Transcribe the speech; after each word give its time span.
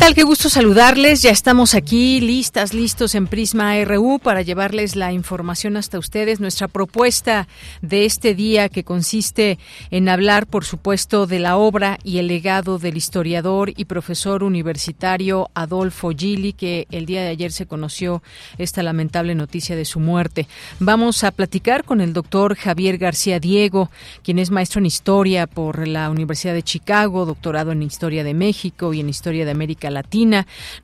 Tal? 0.00 0.14
Qué 0.14 0.22
gusto 0.22 0.48
saludarles. 0.48 1.20
Ya 1.20 1.30
estamos 1.30 1.74
aquí 1.74 2.20
listas, 2.20 2.72
listos 2.72 3.14
en 3.14 3.26
Prisma 3.26 3.84
RU 3.84 4.18
para 4.18 4.40
llevarles 4.40 4.96
la 4.96 5.12
información 5.12 5.76
hasta 5.76 5.98
ustedes. 5.98 6.40
Nuestra 6.40 6.68
propuesta 6.68 7.46
de 7.82 8.06
este 8.06 8.34
día 8.34 8.70
que 8.70 8.82
consiste 8.82 9.58
en 9.90 10.08
hablar, 10.08 10.46
por 10.46 10.64
supuesto, 10.64 11.26
de 11.26 11.38
la 11.38 11.58
obra 11.58 11.98
y 12.02 12.16
el 12.16 12.28
legado 12.28 12.78
del 12.78 12.96
historiador 12.96 13.74
y 13.76 13.84
profesor 13.84 14.42
universitario 14.42 15.50
Adolfo 15.54 16.12
Gili, 16.16 16.54
que 16.54 16.86
el 16.90 17.04
día 17.04 17.20
de 17.20 17.28
ayer 17.28 17.52
se 17.52 17.66
conoció 17.66 18.22
esta 18.56 18.82
lamentable 18.82 19.34
noticia 19.34 19.76
de 19.76 19.84
su 19.84 20.00
muerte. 20.00 20.48
Vamos 20.78 21.24
a 21.24 21.30
platicar 21.30 21.84
con 21.84 22.00
el 22.00 22.14
doctor 22.14 22.56
Javier 22.56 22.96
García 22.96 23.38
Diego, 23.38 23.90
quien 24.24 24.38
es 24.38 24.50
maestro 24.50 24.78
en 24.78 24.86
historia 24.86 25.46
por 25.46 25.86
la 25.86 26.08
Universidad 26.08 26.54
de 26.54 26.62
Chicago, 26.62 27.26
doctorado 27.26 27.72
en 27.72 27.82
historia 27.82 28.24
de 28.24 28.32
México 28.32 28.94
y 28.94 29.00
en 29.00 29.10
historia 29.10 29.44
de 29.44 29.50
América 29.50 29.90
Latina. 29.90 29.99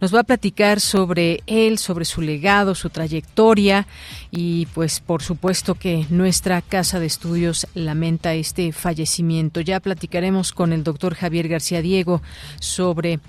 Nos 0.01 0.15
va 0.15 0.21
a 0.21 0.25
platicar 0.25 0.81
sobre 0.81 1.41
él, 1.47 1.79
sobre 1.79 2.05
su 2.05 2.21
legado, 2.21 2.75
su 2.75 2.91
trayectoria 2.91 3.87
y 4.31 4.67
pues 4.67 5.01
por 5.01 5.23
supuesto 5.23 5.75
que 5.75 6.07
nuestra 6.11 6.63
casa 6.63 7.01
de 7.01 7.07
estudios 7.07 7.67
lamenta 7.75 8.35
este 8.35 8.73
fallecimiento. 8.73 9.61
Ya 9.61 9.81
platicaremos 9.81 10.53
con 10.53 10.73
el 10.73 10.85
doctor 10.85 11.15
Javier 11.15 11.49
García 11.49 11.83
Diego 11.83 12.23
sobre 12.61 13.21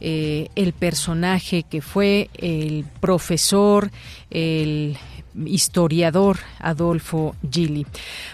eh, 0.00 0.48
el 0.54 0.72
personaje 0.72 1.62
que 1.62 1.80
fue 1.80 2.28
el 2.34 2.84
profesor, 3.00 3.90
el 4.30 4.96
historiador 5.44 6.38
Adolfo 6.58 7.34
Gili. 7.50 7.86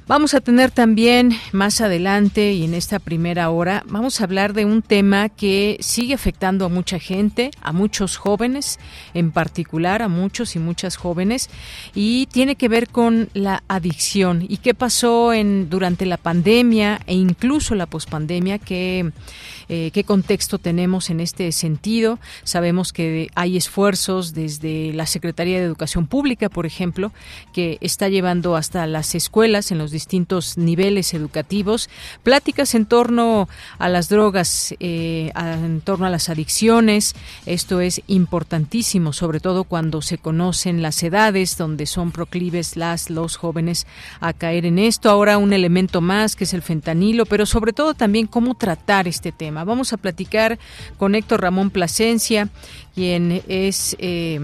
Vamos 0.07 0.35
a 0.35 0.41
tener 0.41 0.71
también 0.71 1.33
más 1.53 1.81
adelante 1.81 2.53
y 2.53 2.65
en 2.65 2.75
esta 2.75 2.99
primera 2.99 3.51
hora, 3.51 3.83
vamos 3.89 4.21
a 4.21 4.25
hablar 4.25 4.53
de 4.53 4.65
un 4.65 4.83
tema 4.83 5.29
que 5.29 5.77
sigue 5.81 6.15
afectando 6.15 6.65
a 6.65 6.69
mucha 6.69 6.99
gente, 6.99 7.51
a 7.61 7.73
muchos 7.73 8.17
jóvenes, 8.17 8.79
en 9.15 9.33
particular 9.33 10.03
a 10.03 10.09
muchos 10.09 10.57
y 10.57 10.59
muchas 10.59 10.97
jóvenes, 10.97 11.51
y 11.95 12.27
tiene 12.27 12.57
que 12.57 12.69
ver 12.69 12.89
con 12.89 13.29
la 13.35 13.63
adicción 13.69 14.45
y 14.49 14.59
qué 14.59 14.75
pasó 14.75 15.33
en, 15.33 15.69
durante 15.69 16.07
la 16.07 16.17
pandemia 16.17 17.01
e 17.07 17.15
incluso 17.15 17.75
la 17.75 17.87
pospandemia 17.87 18.59
que 18.59 19.13
eh, 19.75 19.91
qué 19.91 20.05
contexto 20.05 20.59
tenemos 20.59 21.09
en 21.09 21.19
este 21.19 21.51
sentido. 21.51 22.19
Sabemos 22.45 22.93
que 22.93 23.31
hay 23.35 23.57
esfuerzos 23.57 24.35
desde 24.35 24.93
la 24.93 25.07
Secretaría 25.07 25.59
de 25.59 25.65
Educación 25.65 26.07
Pública, 26.07 26.51
por 26.51 26.67
ejemplo, 26.67 27.11
que 27.55 27.79
está 27.81 28.11
llevando 28.11 28.55
hasta 28.55 28.87
las 28.87 29.15
escuelas 29.15 29.71
en 29.71 29.79
los 29.79 29.91
distintos 29.91 30.59
niveles 30.59 31.15
educativos 31.15 31.89
pláticas 32.23 32.75
en 32.75 32.85
torno 32.85 33.49
a 33.79 33.89
las 33.89 34.11
drogas, 34.11 34.75
eh, 34.79 35.33
en 35.35 35.81
torno 35.81 36.05
a 36.05 36.11
las 36.11 36.29
adicciones. 36.29 37.15
Esto 37.47 37.81
es 37.81 38.03
importantísimo, 38.09 39.15
sobre 39.15 39.41
todo 39.41 39.65
cuando 39.65 40.03
se 40.03 40.19
conocen 40.19 40.83
las 40.83 41.03
edades 41.03 41.57
donde 41.57 41.87
son 41.87 42.13
proclives 42.13 42.77
los 43.09 43.39
jóvenes 43.39 43.87
a 44.21 44.35
caer 44.35 44.67
en 44.67 44.79
esto. 44.79 45.09
Ahora 45.09 45.39
un 45.39 45.55
elemento 45.55 46.03
más 46.03 46.37
que 46.37 46.45
es 46.45 46.53
el 46.53 46.61
fentanilo, 46.61 47.25
pero 47.25 47.47
sobre 47.47 47.73
todo 47.73 47.95
también 47.95 48.27
cómo 48.27 48.55
tratar 48.55 49.09
este 49.09 49.33
tema. 49.33 49.62
Vamos 49.65 49.93
a 49.93 49.97
platicar 49.97 50.59
con 50.97 51.15
Héctor 51.15 51.43
Ramón 51.43 51.71
Plasencia, 51.71 52.49
quien 52.95 53.43
es 53.49 53.97
eh, 53.99 54.41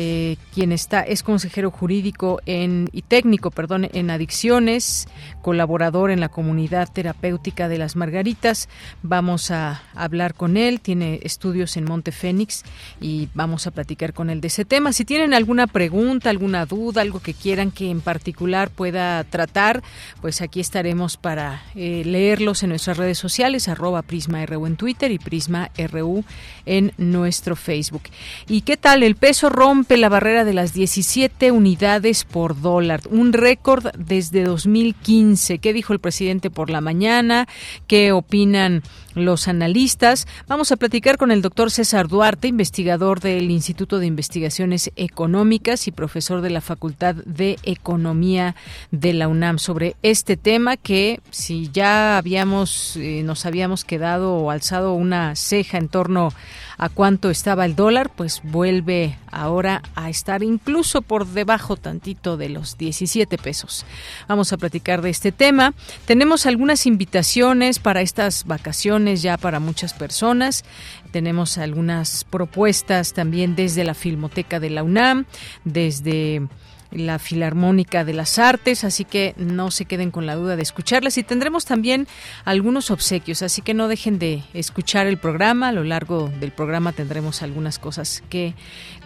eh, 0.00 0.36
quien 0.54 0.70
está 0.70 1.00
es 1.00 1.24
consejero 1.24 1.72
jurídico 1.72 2.40
y 2.46 3.02
técnico, 3.02 3.50
perdón, 3.50 3.88
en 3.92 4.10
adicciones, 4.10 5.08
colaborador 5.42 6.12
en 6.12 6.20
la 6.20 6.28
comunidad 6.28 6.88
terapéutica 6.92 7.68
de 7.68 7.78
las 7.78 7.96
Margaritas. 7.96 8.68
Vamos 9.02 9.50
a 9.50 9.82
hablar 9.96 10.34
con 10.34 10.56
él, 10.56 10.80
tiene 10.80 11.18
estudios 11.24 11.76
en 11.76 11.84
Monte 11.84 12.12
Fénix 12.12 12.62
y 13.00 13.28
vamos 13.34 13.66
a 13.66 13.72
platicar 13.72 14.12
con 14.12 14.30
él 14.30 14.40
de 14.40 14.46
ese 14.46 14.64
tema. 14.64 14.92
Si 14.92 15.04
tienen 15.04 15.34
alguna 15.34 15.66
pregunta, 15.66 16.30
alguna 16.30 16.64
duda, 16.64 17.02
algo 17.02 17.18
que 17.18 17.34
quieran 17.34 17.72
que 17.72 17.90
en 17.90 18.00
particular 18.00 18.70
pueda 18.70 19.24
tratar, 19.24 19.82
pues 20.20 20.42
aquí 20.42 20.60
estaremos 20.60 21.16
para 21.16 21.64
eh, 21.74 22.04
leerlos 22.06 22.62
en 22.62 22.68
nuestras 22.68 22.98
redes 22.98 23.18
sociales, 23.18 23.66
arroba 23.66 24.02
Prisma 24.02 24.46
RU 24.46 24.64
en 24.66 24.76
Twitter 24.76 25.10
y 25.10 25.18
Prisma 25.18 25.72
RU 25.90 26.24
en 26.66 26.92
nuestro 26.98 27.56
Facebook. 27.56 28.02
¿Y 28.46 28.60
qué 28.60 28.76
tal? 28.76 29.02
El 29.02 29.16
peso 29.16 29.48
rompe 29.48 29.87
la 29.96 30.08
barrera 30.08 30.44
de 30.44 30.54
las 30.54 30.74
17 30.74 31.50
unidades 31.50 32.24
por 32.24 32.60
dólar, 32.60 33.00
un 33.10 33.32
récord 33.32 33.86
desde 33.96 34.44
2015. 34.44 35.58
¿Qué 35.58 35.72
dijo 35.72 35.92
el 35.92 35.98
presidente 35.98 36.50
por 36.50 36.70
la 36.70 36.80
mañana? 36.80 37.48
¿Qué 37.86 38.12
opinan 38.12 38.82
los 39.18 39.48
analistas? 39.48 40.26
Vamos 40.46 40.72
a 40.72 40.76
platicar 40.76 41.16
con 41.16 41.30
el 41.30 41.42
doctor 41.42 41.70
César 41.70 42.08
Duarte, 42.08 42.48
investigador 42.48 43.20
del 43.20 43.50
Instituto 43.50 43.98
de 43.98 44.06
Investigaciones 44.06 44.90
Económicas 44.96 45.88
y 45.88 45.92
profesor 45.92 46.40
de 46.40 46.50
la 46.50 46.60
Facultad 46.60 47.14
de 47.14 47.58
Economía 47.62 48.54
de 48.90 49.12
la 49.12 49.28
UNAM, 49.28 49.58
sobre 49.58 49.96
este 50.02 50.36
tema 50.36 50.76
que 50.76 51.20
si 51.30 51.70
ya 51.72 52.18
habíamos, 52.18 52.96
eh, 52.96 53.22
nos 53.24 53.46
habíamos 53.46 53.84
quedado 53.84 54.34
o 54.34 54.50
alzado 54.50 54.92
una 54.94 55.36
ceja 55.36 55.78
en 55.78 55.88
torno 55.88 56.32
a 56.78 56.88
cuánto 56.88 57.28
estaba 57.28 57.64
el 57.64 57.74
dólar, 57.74 58.10
pues 58.14 58.40
vuelve 58.44 59.18
ahora 59.32 59.82
a 59.96 60.08
estar 60.08 60.44
incluso 60.44 61.02
por 61.02 61.26
debajo 61.26 61.76
tantito 61.76 62.36
de 62.36 62.48
los 62.48 62.78
17 62.78 63.36
pesos. 63.36 63.84
Vamos 64.28 64.52
a 64.52 64.56
platicar 64.56 65.02
de 65.02 65.10
este 65.10 65.32
tema. 65.32 65.74
Tenemos 66.06 66.46
algunas 66.46 66.86
invitaciones 66.86 67.80
para 67.80 68.00
estas 68.00 68.44
vacaciones 68.44 69.07
ya 69.16 69.36
para 69.36 69.60
muchas 69.60 69.94
personas. 69.94 70.64
Tenemos 71.10 71.58
algunas 71.58 72.24
propuestas 72.24 73.12
también 73.12 73.56
desde 73.56 73.84
la 73.84 73.94
Filmoteca 73.94 74.60
de 74.60 74.70
la 74.70 74.82
UNAM, 74.82 75.26
desde 75.64 76.48
la 76.90 77.18
Filarmónica 77.18 78.04
de 78.04 78.14
las 78.14 78.38
Artes, 78.38 78.84
así 78.84 79.04
que 79.04 79.34
no 79.36 79.70
se 79.70 79.84
queden 79.84 80.10
con 80.10 80.26
la 80.26 80.36
duda 80.36 80.56
de 80.56 80.62
escucharlas. 80.62 81.18
Y 81.18 81.22
tendremos 81.22 81.64
también 81.64 82.06
algunos 82.44 82.90
obsequios, 82.90 83.42
así 83.42 83.62
que 83.62 83.74
no 83.74 83.88
dejen 83.88 84.18
de 84.18 84.42
escuchar 84.54 85.06
el 85.06 85.18
programa, 85.18 85.68
a 85.68 85.72
lo 85.72 85.84
largo 85.84 86.30
del 86.40 86.52
programa 86.52 86.92
tendremos 86.92 87.42
algunas 87.42 87.78
cosas 87.78 88.22
que 88.30 88.54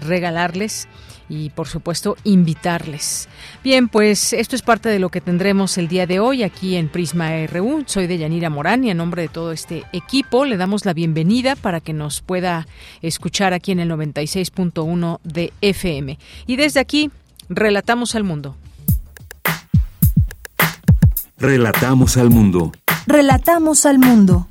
regalarles 0.00 0.88
y 1.32 1.50
por 1.50 1.66
supuesto 1.66 2.16
invitarles. 2.24 3.28
Bien, 3.64 3.88
pues 3.88 4.34
esto 4.34 4.54
es 4.54 4.62
parte 4.62 4.90
de 4.90 4.98
lo 4.98 5.08
que 5.08 5.22
tendremos 5.22 5.78
el 5.78 5.88
día 5.88 6.06
de 6.06 6.20
hoy 6.20 6.42
aquí 6.42 6.76
en 6.76 6.88
Prisma 6.88 7.30
RU. 7.46 7.84
Soy 7.86 8.06
de 8.06 8.18
Yanira 8.18 8.50
Morán 8.50 8.84
y 8.84 8.90
en 8.90 8.98
nombre 8.98 9.22
de 9.22 9.28
todo 9.28 9.52
este 9.52 9.84
equipo 9.92 10.44
le 10.44 10.58
damos 10.58 10.84
la 10.84 10.92
bienvenida 10.92 11.56
para 11.56 11.80
que 11.80 11.94
nos 11.94 12.20
pueda 12.20 12.66
escuchar 13.00 13.54
aquí 13.54 13.72
en 13.72 13.80
el 13.80 13.90
96.1 13.90 15.20
de 15.24 15.52
FM. 15.62 16.18
Y 16.46 16.56
desde 16.56 16.80
aquí 16.80 17.10
Relatamos 17.54 18.14
al 18.14 18.24
mundo. 18.24 18.56
Relatamos 21.36 22.16
al 22.16 22.30
mundo. 22.30 22.72
Relatamos 23.06 23.84
al 23.84 23.98
mundo. 23.98 24.48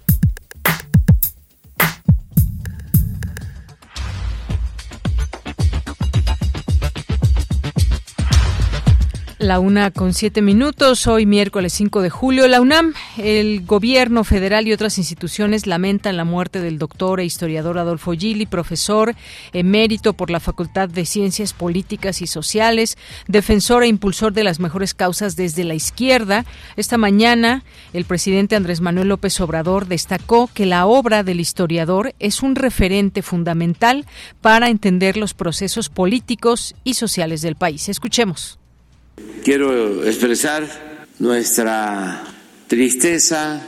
La 9.41 9.59
una 9.59 9.89
con 9.89 10.13
siete 10.13 10.43
minutos, 10.43 11.07
hoy 11.07 11.25
miércoles 11.25 11.73
5 11.73 12.03
de 12.03 12.11
julio. 12.11 12.47
La 12.47 12.61
UNAM, 12.61 12.93
el 13.17 13.65
gobierno 13.65 14.23
federal 14.23 14.67
y 14.67 14.71
otras 14.71 14.99
instituciones 14.99 15.65
lamentan 15.65 16.15
la 16.15 16.25
muerte 16.25 16.61
del 16.61 16.77
doctor 16.77 17.19
e 17.19 17.25
historiador 17.25 17.79
Adolfo 17.79 18.11
Gili, 18.11 18.45
profesor 18.45 19.15
emérito 19.51 20.13
por 20.13 20.29
la 20.29 20.39
Facultad 20.39 20.89
de 20.89 21.07
Ciencias 21.07 21.53
Políticas 21.53 22.21
y 22.21 22.27
Sociales, 22.27 22.99
defensor 23.27 23.81
e 23.81 23.87
impulsor 23.87 24.31
de 24.31 24.43
las 24.43 24.59
mejores 24.59 24.93
causas 24.93 25.35
desde 25.35 25.63
la 25.63 25.73
izquierda. 25.73 26.45
Esta 26.77 26.99
mañana, 26.99 27.63
el 27.93 28.05
presidente 28.05 28.55
Andrés 28.55 28.79
Manuel 28.79 29.07
López 29.07 29.41
Obrador 29.41 29.87
destacó 29.87 30.51
que 30.53 30.67
la 30.67 30.85
obra 30.85 31.23
del 31.23 31.39
historiador 31.39 32.13
es 32.19 32.43
un 32.43 32.53
referente 32.53 33.23
fundamental 33.23 34.05
para 34.39 34.69
entender 34.69 35.17
los 35.17 35.33
procesos 35.33 35.89
políticos 35.89 36.75
y 36.83 36.93
sociales 36.93 37.41
del 37.41 37.55
país. 37.55 37.89
Escuchemos. 37.89 38.60
Quiero 39.43 40.05
expresar 40.05 40.67
nuestra 41.17 42.23
tristeza 42.67 43.61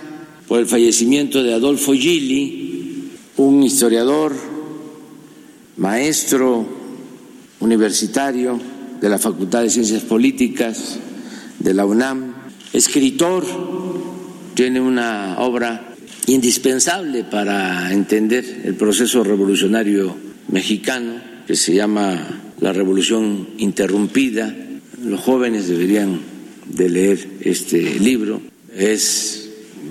por 0.48 0.60
el 0.60 0.66
fallecimiento 0.66 1.42
de 1.42 1.54
Adolfo 1.54 1.94
Gili, 1.94 3.10
un 3.38 3.64
historiador, 3.64 4.34
maestro 5.78 6.66
universitario 7.60 8.60
de 9.02 9.10
la 9.10 9.18
Facultad 9.18 9.64
de 9.64 9.70
Ciencias 9.72 10.04
Políticas 10.04 11.00
de 11.60 11.74
la 11.74 11.86
UNAM, 11.86 12.34
escritor, 12.72 13.44
tiene 14.54 14.80
una 14.80 15.40
obra 15.40 15.96
indispensable 16.28 17.24
para 17.24 17.92
entender 17.92 18.62
el 18.64 18.76
proceso 18.76 19.24
revolucionario 19.24 20.16
mexicano 20.50 21.16
que 21.48 21.56
se 21.56 21.74
llama 21.74 22.42
La 22.60 22.72
Revolución 22.74 23.50
Interrumpida 23.58 24.63
los 25.04 25.20
jóvenes 25.20 25.68
deberían 25.68 26.22
de 26.66 26.90
leer 26.90 27.28
este 27.42 27.82
libro. 28.00 28.42
Es 28.76 29.50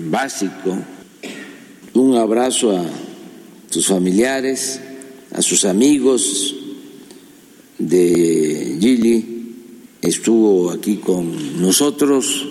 básico. 0.09 0.77
Un 1.93 2.15
abrazo 2.17 2.75
a 2.77 2.85
sus 3.69 3.87
familiares, 3.87 4.81
a 5.31 5.41
sus 5.41 5.65
amigos 5.65 6.55
de 7.77 8.77
Gili. 8.79 9.29
Estuvo 10.01 10.71
aquí 10.71 10.97
con 10.97 11.61
nosotros 11.61 12.47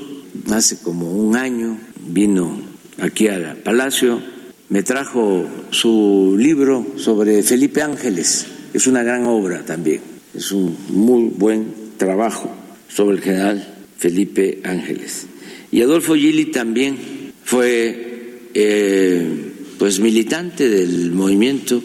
hace 0.50 0.78
como 0.78 1.10
un 1.10 1.36
año. 1.36 1.78
Vino 2.06 2.60
aquí 2.98 3.28
al 3.28 3.56
Palacio. 3.58 4.20
Me 4.68 4.82
trajo 4.82 5.44
su 5.70 6.36
libro 6.38 6.86
sobre 6.96 7.42
Felipe 7.42 7.82
Ángeles. 7.82 8.46
Es 8.72 8.86
una 8.86 9.02
gran 9.02 9.26
obra 9.26 9.64
también. 9.66 10.00
Es 10.34 10.50
un 10.52 10.74
muy 10.88 11.28
buen 11.28 11.81
trabajo 12.02 12.50
sobre 12.88 13.16
el 13.16 13.22
general 13.22 13.75
Felipe 13.96 14.60
Ángeles. 14.64 15.26
Y 15.70 15.82
Adolfo 15.82 16.14
Gili 16.16 16.46
también 16.46 16.96
fue 17.44 18.49
eh, 18.54 19.52
pues 19.78 20.00
militante 20.00 20.69
del 20.69 21.12
movimiento 21.12 21.81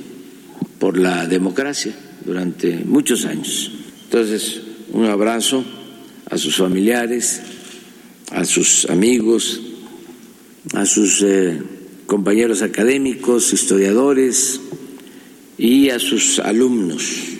por 0.79 0.97
la 0.97 1.27
democracia 1.27 1.93
durante 2.25 2.77
muchos 2.77 3.25
años. 3.25 3.71
Entonces, 4.05 4.61
un 4.91 5.05
abrazo 5.05 5.63
a 6.31 6.37
sus 6.39 6.55
familiares, 6.55 7.41
a 8.31 8.43
sus 8.43 8.89
amigos, 8.89 9.61
a 10.73 10.87
sus 10.87 11.21
eh, 11.21 11.61
compañeros 12.07 12.63
académicos, 12.63 13.53
historiadores 13.53 14.61
y 15.59 15.91
a 15.91 15.99
sus 15.99 16.39
alumnos. 16.39 17.36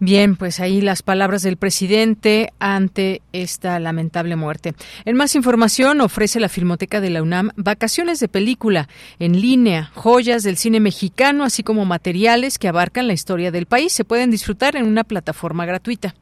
Bien, 0.00 0.36
pues 0.36 0.60
ahí 0.60 0.80
las 0.80 1.02
palabras 1.02 1.42
del 1.42 1.56
presidente 1.56 2.52
ante 2.60 3.20
esta 3.32 3.80
lamentable 3.80 4.36
muerte. 4.36 4.74
En 5.04 5.16
más 5.16 5.34
información 5.34 6.00
ofrece 6.00 6.38
la 6.38 6.48
Filmoteca 6.48 7.00
de 7.00 7.10
la 7.10 7.20
UNAM 7.20 7.50
vacaciones 7.56 8.20
de 8.20 8.28
película 8.28 8.88
en 9.18 9.40
línea, 9.40 9.90
joyas 9.94 10.44
del 10.44 10.56
cine 10.56 10.78
mexicano, 10.78 11.42
así 11.42 11.64
como 11.64 11.84
materiales 11.84 12.58
que 12.58 12.68
abarcan 12.68 13.08
la 13.08 13.12
historia 13.12 13.50
del 13.50 13.66
país. 13.66 13.92
Se 13.92 14.04
pueden 14.04 14.30
disfrutar 14.30 14.76
en 14.76 14.86
una 14.86 15.02
plataforma 15.02 15.66
gratuita. 15.66 16.14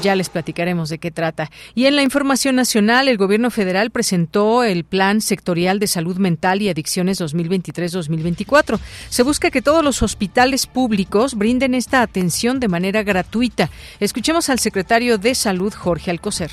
Ya 0.00 0.14
les 0.14 0.28
platicaremos 0.28 0.90
de 0.90 0.98
qué 0.98 1.10
trata. 1.10 1.50
Y 1.74 1.86
en 1.86 1.96
la 1.96 2.04
información 2.04 2.54
nacional, 2.54 3.08
el 3.08 3.16
gobierno 3.16 3.50
federal 3.50 3.90
presentó 3.90 4.62
el 4.62 4.84
Plan 4.84 5.20
Sectorial 5.20 5.80
de 5.80 5.88
Salud 5.88 6.18
Mental 6.18 6.62
y 6.62 6.68
Adicciones 6.68 7.20
2023-2024. 7.20 8.78
Se 9.08 9.24
busca 9.24 9.50
que 9.50 9.60
todos 9.60 9.82
los 9.82 10.02
hospitales 10.02 10.66
públicos 10.66 11.34
brinden 11.34 11.74
esta 11.74 12.02
atención 12.02 12.60
de 12.60 12.68
manera 12.68 13.02
gratuita. 13.02 13.70
Escuchemos 13.98 14.48
al 14.50 14.60
secretario 14.60 15.18
de 15.18 15.34
Salud, 15.34 15.72
Jorge 15.72 16.12
Alcocer. 16.12 16.50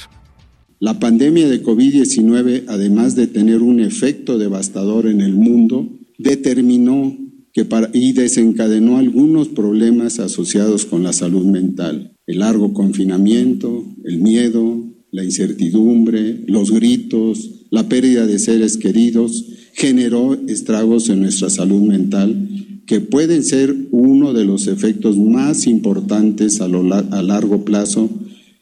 La 0.80 1.00
pandemia 1.00 1.48
de 1.48 1.62
COVID-19, 1.62 2.66
además 2.68 3.16
de 3.16 3.28
tener 3.28 3.62
un 3.62 3.80
efecto 3.80 4.40
devastador 4.40 5.06
en 5.06 5.22
el 5.22 5.34
mundo, 5.34 5.88
determinó 6.18 7.16
que 7.54 7.68
y 7.94 8.14
desencadenó 8.14 8.98
algunos 8.98 9.50
problemas 9.50 10.20
asociados 10.20 10.86
con 10.86 11.04
la 11.04 11.14
salud 11.14 11.46
mental 11.46 12.15
el 12.28 12.40
largo 12.40 12.74
confinamiento, 12.74 13.86
el 14.04 14.20
miedo, 14.20 14.84
la 15.12 15.24
incertidumbre, 15.24 16.44
los 16.48 16.72
gritos, 16.72 17.66
la 17.72 17.88
pérdida 17.88 18.26
de 18.26 18.40
seres 18.40 18.78
queridos, 18.78 19.46
generó 19.74 20.34
estragos 20.48 21.10
en 21.10 21.22
nuestra 21.22 21.50
salud 21.50 21.82
mental 21.82 22.50
que 22.86 23.02
pueden 23.02 23.44
ser 23.44 23.76
uno 23.92 24.34
de 24.34 24.46
los 24.46 24.68
efectos 24.68 25.18
más 25.18 25.66
importantes 25.68 26.62
a, 26.62 26.68
largo 26.68 27.66
plazo 27.66 28.10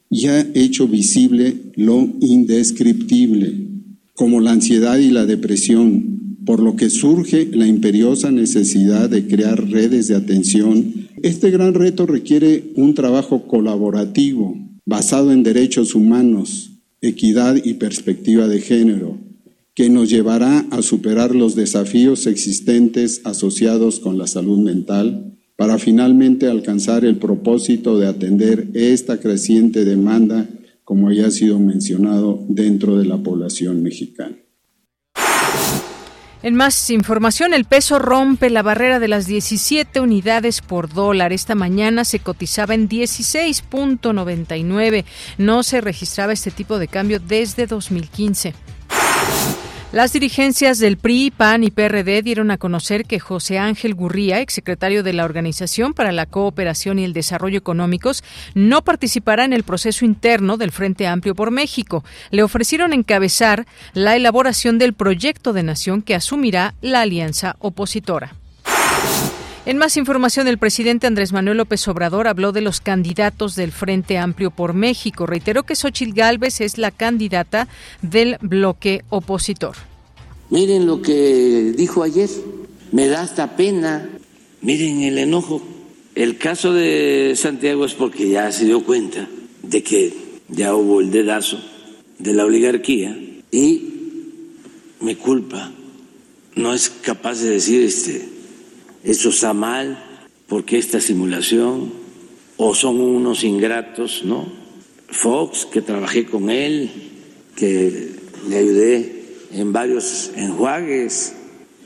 y 0.10 0.28
ha 0.28 0.48
hecho 0.54 0.88
visible 0.88 1.56
lo 1.76 2.08
indescriptible, 2.22 3.68
como 4.14 4.40
la 4.40 4.52
ansiedad 4.52 4.98
y 4.98 5.10
la 5.10 5.26
depresión, 5.26 6.38
por 6.46 6.62
lo 6.62 6.76
que 6.76 6.90
surge 6.90 7.50
la 7.52 7.68
imperiosa 7.68 8.32
necesidad 8.32 9.10
de 9.10 9.28
crear 9.28 9.70
redes 9.70 10.08
de 10.08 10.16
atención. 10.16 11.03
Este 11.24 11.52
gran 11.52 11.74
reto 11.74 12.06
requiere 12.06 12.74
un 12.76 12.96
trabajo 12.96 13.48
colaborativo 13.48 14.58
basado 14.86 15.32
en 15.32 15.42
derechos 15.42 15.96
humanos, 15.96 16.72
equidad 17.00 17.56
y 17.64 17.76
perspectiva 17.76 18.50
de 18.50 18.60
género, 18.60 19.18
que 19.74 19.90
nos 19.90 20.10
llevará 20.10 20.68
a 20.70 20.82
superar 20.82 21.34
los 21.34 21.56
desafíos 21.56 22.28
existentes 22.28 23.22
asociados 23.24 24.02
con 24.02 24.18
la 24.18 24.28
salud 24.28 24.60
mental 24.60 25.38
para 25.56 25.80
finalmente 25.80 26.48
alcanzar 26.48 27.06
el 27.06 27.16
propósito 27.16 27.98
de 27.98 28.08
atender 28.08 28.68
esta 28.74 29.22
creciente 29.22 29.86
demanda, 29.86 30.50
como 30.84 31.10
ya 31.14 31.28
ha 31.28 31.32
sido 31.32 31.58
mencionado, 31.58 32.46
dentro 32.50 32.98
de 32.98 33.06
la 33.06 33.24
población 33.24 33.82
mexicana. 33.82 34.43
En 36.44 36.56
más 36.56 36.90
información, 36.90 37.54
el 37.54 37.64
peso 37.64 38.00
rompe 38.00 38.50
la 38.50 38.64
barrera 38.64 39.00
de 39.00 39.08
las 39.08 39.28
17 39.28 40.02
unidades 40.02 40.60
por 40.60 40.94
dólar. 40.94 41.32
Esta 41.32 41.56
mañana 41.56 42.04
se 42.04 42.20
cotizaba 42.20 42.74
en 42.74 42.90
16.99. 42.90 45.06
No 45.38 45.64
se 45.64 45.80
registraba 45.80 46.34
este 46.34 46.52
tipo 46.52 46.80
de 46.80 46.90
cambio 46.90 47.22
desde 47.22 47.66
2015. 47.66 48.54
Las 49.94 50.12
dirigencias 50.12 50.80
del 50.80 50.98
PRI, 50.98 51.30
PAN 51.30 51.64
y 51.64 51.70
PRD 51.70 52.24
dieron 52.24 52.50
a 52.50 52.58
conocer 52.58 53.06
que 53.06 53.20
José 53.20 53.60
Ángel 53.60 53.94
Gurría, 53.94 54.40
exsecretario 54.40 55.04
de 55.04 55.14
la 55.14 55.24
Organización 55.24 55.94
para 55.94 56.12
la 56.12 56.26
Cooperación 56.26 56.98
y 56.98 57.04
el 57.04 57.14
Desarrollo 57.14 57.60
Económicos, 57.60 58.24
no 58.56 58.84
participará 58.84 59.46
en 59.46 59.54
el 59.54 59.62
proceso 59.62 60.04
interno 60.04 60.58
del 60.58 60.72
Frente 60.72 61.06
Amplio 61.06 61.36
por 61.36 61.52
México. 61.52 62.04
Le 62.32 62.42
ofrecieron 62.42 62.92
encabezar 62.92 63.68
la 63.94 64.16
elaboración 64.16 64.80
del 64.80 64.94
proyecto 64.94 65.54
de 65.54 65.62
nación 65.62 66.02
que 66.02 66.16
asumirá 66.16 66.74
la 66.82 67.02
alianza 67.02 67.56
opositora. 67.60 68.34
En 69.66 69.78
más 69.78 69.96
información, 69.96 70.50
el 70.50 70.58
presidente 70.58 71.08
Andrés 71.08 71.32
Manuel 71.32 71.56
López 71.56 71.88
Obrador 71.88 72.28
habló 72.28 72.52
de 72.52 72.60
los 72.60 72.82
candidatos 72.82 73.56
del 73.56 73.72
Frente 73.72 74.18
Amplio 74.18 74.52
por 74.52 74.74
México. 74.74 75.26
Reiteró 75.26 75.64
que 75.64 75.78
Xochitl 75.78 76.12
Gálvez 76.14 76.60
es 76.60 76.78
la 76.78 76.92
candidata 76.92 77.70
del 78.02 78.38
bloque 78.42 79.06
opositor. 79.08 79.78
Miren 80.50 80.86
lo 80.86 81.02
que 81.02 81.74
dijo 81.78 82.04
ayer. 82.04 82.30
Me 82.92 83.08
da 83.08 83.22
hasta 83.22 83.56
pena. 83.56 84.10
Miren 84.60 85.02
el 85.02 85.18
enojo. 85.18 85.62
El 86.14 86.38
caso 86.38 86.74
de 86.74 87.34
Santiago 87.38 87.86
es 87.86 87.94
porque 87.94 88.28
ya 88.28 88.52
se 88.52 88.66
dio 88.66 88.84
cuenta 88.84 89.30
de 89.62 89.82
que 89.82 90.14
ya 90.50 90.76
hubo 90.76 91.00
el 91.00 91.10
dedazo 91.10 91.58
de 92.20 92.34
la 92.34 92.44
oligarquía 92.44 93.18
y 93.50 93.94
me 95.00 95.16
culpa. 95.16 95.72
No 96.56 96.74
es 96.74 96.90
capaz 96.90 97.40
de 97.40 97.50
decir 97.50 97.82
este 97.82 98.33
eso 99.04 99.30
está 99.30 99.54
mal, 99.54 100.02
porque 100.48 100.78
esta 100.78 101.00
simulación, 101.00 101.92
o 102.58 102.76
son 102.76 103.00
unos 103.00 103.44
ingratos, 103.44 104.24
¿no? 104.24 104.48
Fox, 105.10 105.66
que 105.66 105.82
trabajé 105.82 106.26
con 106.26 106.50
él, 106.50 106.90
que 107.56 108.12
le 108.48 108.58
ayudé 108.58 109.24
en 109.52 109.74
varios 109.74 110.32
enjuagues, 110.36 111.34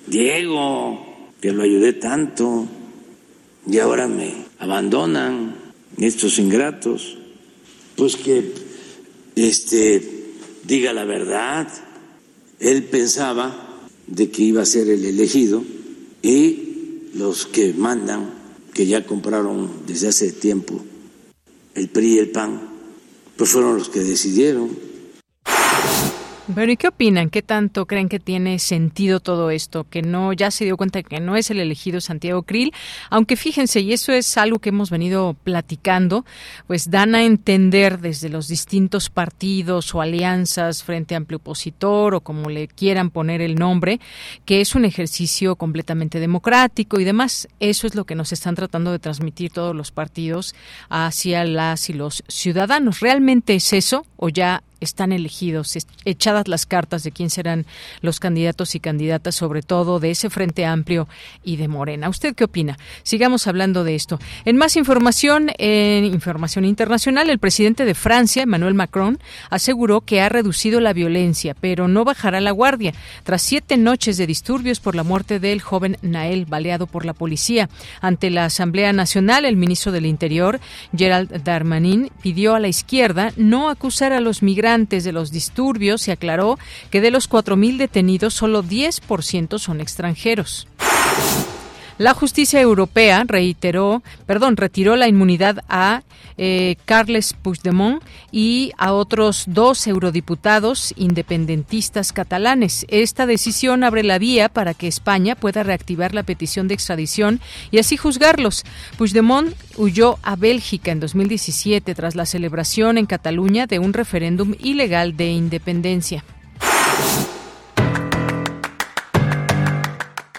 Diego, 0.07 1.05
que 1.41 1.51
lo 1.51 1.63
ayudé 1.63 1.93
tanto, 1.93 2.67
y 3.69 3.79
ahora 3.79 4.07
me 4.07 4.33
abandonan, 4.59 5.55
estos 5.97 6.37
ingratos, 6.39 7.17
pues 7.95 8.15
que 8.15 8.51
este 9.35 10.17
diga 10.63 10.93
la 10.93 11.05
verdad. 11.05 11.67
Él 12.59 12.83
pensaba 12.83 13.79
de 14.05 14.29
que 14.29 14.43
iba 14.43 14.61
a 14.61 14.65
ser 14.65 14.89
el 14.89 15.05
elegido 15.05 15.63
y 16.21 16.66
los 17.13 17.45
que 17.45 17.73
mandan, 17.73 18.29
que 18.73 18.85
ya 18.85 19.05
compraron 19.05 19.69
desde 19.87 20.09
hace 20.09 20.31
tiempo 20.31 20.83
el 21.75 21.89
PRI 21.89 22.15
y 22.15 22.19
el 22.19 22.29
PAN, 22.31 22.59
pues 23.35 23.51
fueron 23.51 23.77
los 23.77 23.89
que 23.89 23.99
decidieron 23.99 24.69
bueno, 26.47 26.71
¿y 26.71 26.77
qué 26.77 26.87
opinan? 26.87 27.29
¿Qué 27.29 27.41
tanto 27.41 27.85
creen 27.85 28.07
que 28.07 28.19
tiene 28.19 28.59
sentido 28.59 29.19
todo 29.19 29.51
esto? 29.51 29.85
Que 29.89 30.01
no, 30.01 30.31
ya 30.33 30.49
se 30.49 30.65
dio 30.65 30.77
cuenta 30.77 31.03
que 31.03 31.19
no 31.19 31.35
es 31.35 31.51
el 31.51 31.59
elegido 31.59 31.99
Santiago 31.99 32.43
Krill, 32.43 32.73
aunque 33.09 33.35
fíjense, 33.35 33.81
y 33.81 33.93
eso 33.93 34.13
es 34.13 34.37
algo 34.37 34.59
que 34.59 34.69
hemos 34.69 34.89
venido 34.89 35.35
platicando, 35.43 36.25
pues 36.65 36.89
dan 36.89 37.15
a 37.15 37.23
entender 37.23 37.99
desde 37.99 38.29
los 38.29 38.47
distintos 38.47 39.09
partidos 39.09 39.93
o 39.93 40.01
alianzas 40.01 40.83
frente 40.83 41.15
a 41.15 41.17
amplio 41.17 41.37
opositor 41.37 42.15
o 42.15 42.21
como 42.21 42.49
le 42.49 42.67
quieran 42.67 43.09
poner 43.09 43.41
el 43.41 43.55
nombre, 43.55 43.99
que 44.45 44.61
es 44.61 44.75
un 44.75 44.85
ejercicio 44.85 45.55
completamente 45.55 46.19
democrático 46.19 46.99
y 46.99 47.03
demás. 47.03 47.47
Eso 47.59 47.87
es 47.87 47.95
lo 47.95 48.05
que 48.05 48.15
nos 48.15 48.31
están 48.31 48.55
tratando 48.55 48.91
de 48.91 48.99
transmitir 48.99 49.51
todos 49.51 49.75
los 49.75 49.91
partidos 49.91 50.55
hacia 50.89 51.43
las 51.43 51.89
y 51.89 51.93
los 51.93 52.23
ciudadanos. 52.27 53.01
¿Realmente 53.01 53.55
es 53.55 53.73
eso 53.73 54.05
o 54.15 54.29
ya 54.29 54.63
están 54.79 55.11
elegidos, 55.11 55.77
echadas 56.05 56.47
las 56.47 56.65
cartas 56.65 57.03
de 57.03 57.11
quién 57.11 57.29
serán 57.29 57.65
los 58.01 58.19
candidatos 58.19 58.75
y 58.75 58.79
candidatas, 58.79 59.35
sobre 59.35 59.61
todo 59.61 59.99
de 59.99 60.11
ese 60.11 60.29
Frente 60.29 60.65
Amplio 60.65 61.07
y 61.43 61.55
de 61.55 61.67
Morena. 61.67 62.09
¿Usted 62.09 62.35
qué 62.35 62.43
opina? 62.43 62.77
Sigamos 63.03 63.47
hablando 63.47 63.83
de 63.83 63.95
esto. 63.95 64.19
En 64.45 64.57
más 64.57 64.75
información, 64.75 65.49
en 65.57 66.05
información 66.05 66.65
internacional, 66.65 67.29
el 67.29 67.39
presidente 67.39 67.85
de 67.85 67.95
Francia, 67.95 68.43
Emmanuel 68.43 68.75
Macron, 68.75 69.19
aseguró 69.49 70.01
que 70.01 70.21
ha 70.21 70.29
reducido 70.29 70.79
la 70.79 70.93
violencia, 70.93 71.55
pero 71.59 71.87
no 71.87 72.05
bajará 72.05 72.39
la 72.39 72.51
guardia, 72.51 72.93
tras 73.23 73.41
siete 73.41 73.77
noches 73.77 74.17
de 74.17 74.27
disturbios 74.27 74.79
por 74.79 74.95
la 74.95 75.03
muerte 75.03 75.39
del 75.39 75.61
joven 75.61 75.97
Nael, 76.01 76.45
baleado 76.45 76.87
por 76.87 77.05
la 77.05 77.13
policía. 77.13 77.69
Ante 78.01 78.29
la 78.29 78.45
Asamblea 78.45 78.93
Nacional, 78.93 79.45
el 79.45 79.57
ministro 79.57 79.91
del 79.91 80.05
Interior, 80.05 80.59
Gerald 80.95 81.43
Darmanin, 81.43 82.11
pidió 82.21 82.55
a 82.55 82.59
la 82.59 82.67
izquierda 82.67 83.31
no 83.37 83.69
acusar 83.69 84.13
a 84.13 84.19
los 84.19 84.43
migrantes 84.43 84.66
antes 84.67 85.03
de 85.03 85.11
los 85.11 85.31
disturbios 85.31 86.01
se 86.01 86.11
aclaró 86.11 86.59
que 86.91 87.01
de 87.01 87.11
los 87.11 87.29
4.000 87.29 87.77
detenidos 87.77 88.33
solo 88.33 88.63
10% 88.63 89.57
son 89.59 89.81
extranjeros. 89.81 90.67
La 91.97 92.13
justicia 92.13 92.61
europea 92.61 93.23
reiteró, 93.25 94.03
perdón, 94.27 94.55
retiró 94.55 94.95
la 94.95 95.07
inmunidad 95.07 95.63
a 95.67 96.03
eh, 96.37 96.75
Carles 96.85 97.33
Puigdemont 97.33 98.03
y 98.31 98.71
a 98.77 98.93
otros 98.93 99.45
dos 99.47 99.87
eurodiputados 99.87 100.93
independentistas 100.95 102.13
catalanes. 102.13 102.85
Esta 102.89 103.25
decisión 103.25 103.83
abre 103.83 104.03
la 104.03 104.19
vía 104.19 104.47
para 104.47 104.75
que 104.75 104.87
España 104.87 105.35
pueda 105.35 105.63
reactivar 105.63 106.13
la 106.13 106.21
petición 106.21 106.67
de 106.67 106.75
extradición 106.75 107.41
y 107.71 107.79
así 107.79 107.97
juzgarlos. 107.97 108.63
Puigdemont 108.99 109.55
huyó 109.77 110.19
a 110.21 110.35
Bélgica 110.35 110.91
en 110.91 110.99
2017 110.99 111.95
tras 111.95 112.15
la 112.15 112.27
celebración 112.27 112.99
en 112.99 113.07
Cataluña 113.07 113.65
de 113.65 113.79
un 113.79 113.93
referéndum 113.93 114.53
ilegal 114.59 115.17
de 115.17 115.31
independencia. 115.31 116.23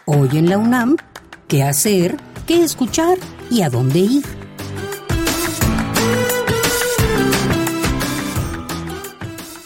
Hoy 0.04 0.38
en 0.38 0.48
la 0.48 0.58
UNAM 0.58 0.96
qué 1.48 1.62
hacer, 1.62 2.18
qué 2.46 2.62
escuchar 2.62 3.16
y 3.50 3.62
a 3.62 3.70
dónde 3.70 4.00
ir. 4.00 4.24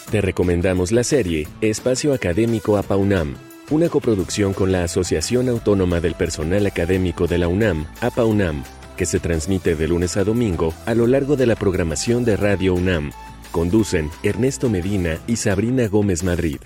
Te 0.09 0.21
recomendamos 0.21 0.91
la 0.91 1.03
serie 1.03 1.47
Espacio 1.59 2.13
Académico 2.13 2.77
APAUNAM, 2.77 3.35
una 3.69 3.89
coproducción 3.89 4.53
con 4.53 4.71
la 4.71 4.83
Asociación 4.83 5.49
Autónoma 5.49 5.99
del 5.99 6.15
Personal 6.15 6.65
Académico 6.67 7.27
de 7.27 7.39
la 7.39 7.47
UNAM, 7.47 7.87
APAUNAM, 7.99 8.63
que 8.95 9.05
se 9.05 9.19
transmite 9.19 9.75
de 9.75 9.87
lunes 9.87 10.15
a 10.15 10.23
domingo 10.23 10.73
a 10.85 10.93
lo 10.93 11.07
largo 11.07 11.35
de 11.35 11.47
la 11.47 11.55
programación 11.55 12.23
de 12.23 12.37
Radio 12.37 12.75
UNAM. 12.75 13.11
Conducen 13.51 14.09
Ernesto 14.21 14.69
Medina 14.69 15.17
y 15.27 15.35
Sabrina 15.35 15.87
Gómez 15.87 16.23
Madrid. 16.23 16.59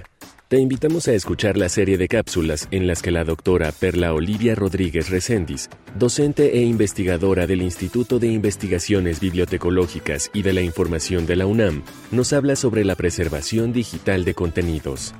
Te 0.49 0.59
invitamos 0.59 1.09
a 1.09 1.11
escuchar 1.11 1.57
la 1.57 1.67
serie 1.67 1.97
de 1.97 2.07
cápsulas 2.07 2.69
en 2.71 2.87
las 2.87 3.01
que 3.01 3.11
la 3.11 3.25
doctora 3.25 3.69
Perla 3.73 4.13
Olivia 4.13 4.55
Rodríguez 4.55 5.09
Recendis, 5.09 5.69
docente 5.99 6.57
e 6.57 6.63
investigadora 6.63 7.45
del 7.47 7.61
Instituto 7.61 8.17
de 8.17 8.27
Investigaciones 8.27 9.19
Bibliotecológicas 9.19 10.31
y 10.33 10.43
de 10.43 10.53
la 10.53 10.61
Información 10.61 11.25
de 11.25 11.35
la 11.35 11.47
UNAM, 11.47 11.83
nos 12.11 12.31
habla 12.31 12.55
sobre 12.55 12.85
la 12.85 12.95
preservación 12.95 13.73
digital 13.73 14.23
de 14.23 14.35
contenidos. 14.35 15.13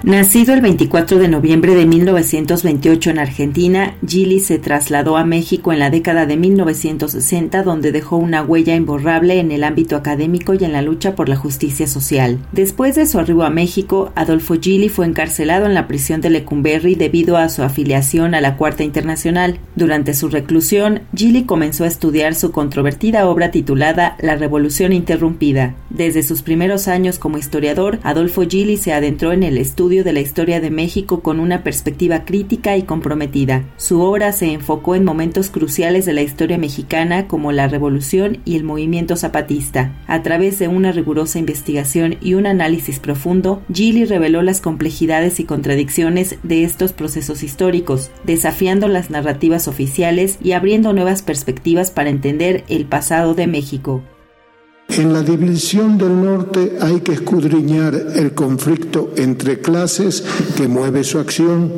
Nacido 0.06 0.54
el 0.54 0.62
24 0.62 1.18
de 1.18 1.28
noviembre 1.28 1.74
de 1.74 1.88
1928 1.88 3.10
en 3.10 3.18
Argentina, 3.18 3.96
Gili 4.08 4.40
se 4.40 4.60
trasladó 4.60 5.18
a 5.18 5.26
México 5.26 5.74
en 5.74 5.80
la 5.80 5.90
década 5.90 6.28
de 6.28 6.38
1960, 6.38 7.64
donde 7.64 7.92
dejó 7.92 8.18
una 8.18 8.44
huella 8.44 8.76
imborrable 8.76 9.40
en 9.40 9.52
el 9.52 9.64
ámbito 9.64 9.96
académico 9.96 10.54
y 10.54 10.64
en 10.64 10.74
la 10.74 10.84
lucha 10.84 11.16
por 11.16 11.28
la 11.28 11.36
justicia 11.36 11.88
social. 11.88 12.38
Después 12.52 12.94
de 12.94 13.08
su 13.08 13.18
arribo 13.18 13.42
a 13.42 13.50
México, 13.50 14.12
Adolfo 14.14 14.54
Gili 14.62 14.90
fue 14.90 15.08
encarcelado 15.08 15.66
en 15.66 15.74
la 15.74 15.88
prisión 15.88 16.22
de 16.22 16.30
Lecumberri 16.30 16.94
debido 16.94 17.36
a 17.38 17.50
su 17.50 17.64
afiliación 17.64 18.36
a 18.36 18.42
la 18.42 18.58
Cuarta 18.58 18.84
Internacional. 18.84 19.58
Durante 19.76 20.14
su 20.14 20.30
reclusión, 20.30 21.02
Gili 21.16 21.46
comenzó 21.46 21.84
a 21.84 21.88
estudiar 21.88 22.36
su 22.36 22.52
controvertida 22.52 23.28
obra 23.28 23.50
titulada 23.50 24.18
La 24.22 24.36
Revolución 24.36 24.94
Interrumpida. 24.94 25.74
Desde 25.90 26.22
sus 26.22 26.44
primeros 26.44 26.88
años 26.88 27.18
como 27.18 27.40
historiador, 27.40 27.98
Adolfo 28.04 28.44
Gili 28.48 28.78
se 28.78 28.94
adentró 28.94 29.32
en 29.32 29.42
el 29.42 29.58
estudio 29.58 29.95
de 30.04 30.14
la 30.14 30.20
historia 30.20 30.60
de 30.60 30.70
México 30.70 31.22
con 31.22 31.40
una 31.40 31.64
perspectiva 31.64 32.26
crítica 32.26 32.76
y 32.78 32.84
comprometida. 32.84 33.64
Su 33.78 34.02
obra 34.02 34.32
se 34.32 34.52
enfocó 34.52 34.96
en 34.96 35.06
momentos 35.06 35.50
cruciales 35.50 36.06
de 36.06 36.14
la 36.14 36.22
historia 36.22 36.58
mexicana 36.58 37.28
como 37.28 37.52
la 37.52 37.68
Revolución 37.68 38.40
y 38.46 38.56
el 38.56 38.64
movimiento 38.64 39.16
zapatista. 39.16 39.94
A 40.08 40.24
través 40.24 40.60
de 40.60 40.68
una 40.68 40.92
rigurosa 40.92 41.40
investigación 41.40 42.18
y 42.22 42.34
un 42.34 42.48
análisis 42.48 43.00
profundo, 43.00 43.62
Gili 43.72 44.06
reveló 44.06 44.42
las 44.42 44.62
complejidades 44.62 45.40
y 45.40 45.46
contradicciones 45.46 46.38
de 46.44 46.64
estos 46.64 46.94
procesos 46.94 47.44
históricos, 47.44 48.12
desafiando 48.24 48.88
las 48.88 49.10
narrativas 49.10 49.68
oficiales 49.68 50.38
y 50.42 50.54
abriendo 50.54 50.94
nuevas 50.94 51.22
perspectivas 51.22 51.92
para 51.92 52.10
entender 52.10 52.64
el 52.68 52.86
pasado 52.86 53.36
de 53.36 53.48
México. 53.48 54.04
En 54.88 55.12
la 55.12 55.24
división 55.24 55.98
del 55.98 56.24
norte 56.24 56.78
hay 56.80 57.02
que 57.02 57.14
escudriñar 57.14 57.96
el 58.16 58.34
conflicto 58.34 59.12
entre 59.18 59.60
clases 59.60 60.24
que 60.56 60.68
mueve 60.68 61.04
su 61.04 61.20
acción, 61.20 61.72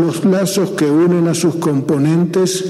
los 0.00 0.24
lazos 0.24 0.70
que 0.72 0.90
unen 0.90 1.28
a 1.28 1.34
sus 1.34 1.54
componentes 1.56 2.64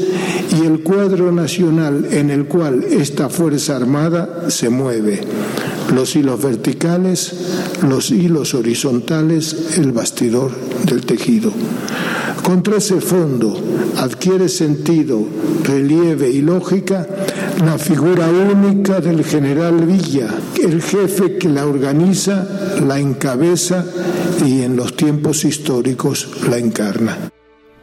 y 0.53 0.65
el 0.65 0.83
cuadro 0.83 1.33
nacional 1.33 2.07
en 2.13 2.31
el 2.31 2.45
cual 2.47 2.85
esta 2.85 3.29
Fuerza 3.29 3.77
Armada 3.77 4.51
se 4.51 4.69
mueve. 4.69 5.23
Los 5.93 6.15
hilos 6.17 6.43
verticales, 6.43 7.33
los 7.89 8.11
hilos 8.11 8.55
horizontales, 8.55 9.79
el 9.79 9.91
bastidor 9.91 10.51
del 10.85 11.07
tejido. 11.07 11.51
Contra 12.43 12.77
ese 12.77 13.01
fondo 13.01 13.59
adquiere 13.97 14.49
sentido, 14.49 15.27
relieve 15.65 16.31
y 16.31 16.43
lógica 16.43 17.09
la 17.65 17.79
figura 17.79 18.29
única 18.29 19.01
del 19.01 19.25
general 19.25 19.87
Villa, 19.87 20.29
el 20.63 20.83
jefe 20.83 21.39
que 21.39 21.49
la 21.49 21.67
organiza, 21.67 22.47
la 22.87 22.99
encabeza 22.99 23.85
y 24.45 24.63
en 24.63 24.77
los 24.77 24.97
tiempos 24.97 25.45
históricos 25.45 26.29
la 26.49 26.59
encarna 26.59 27.36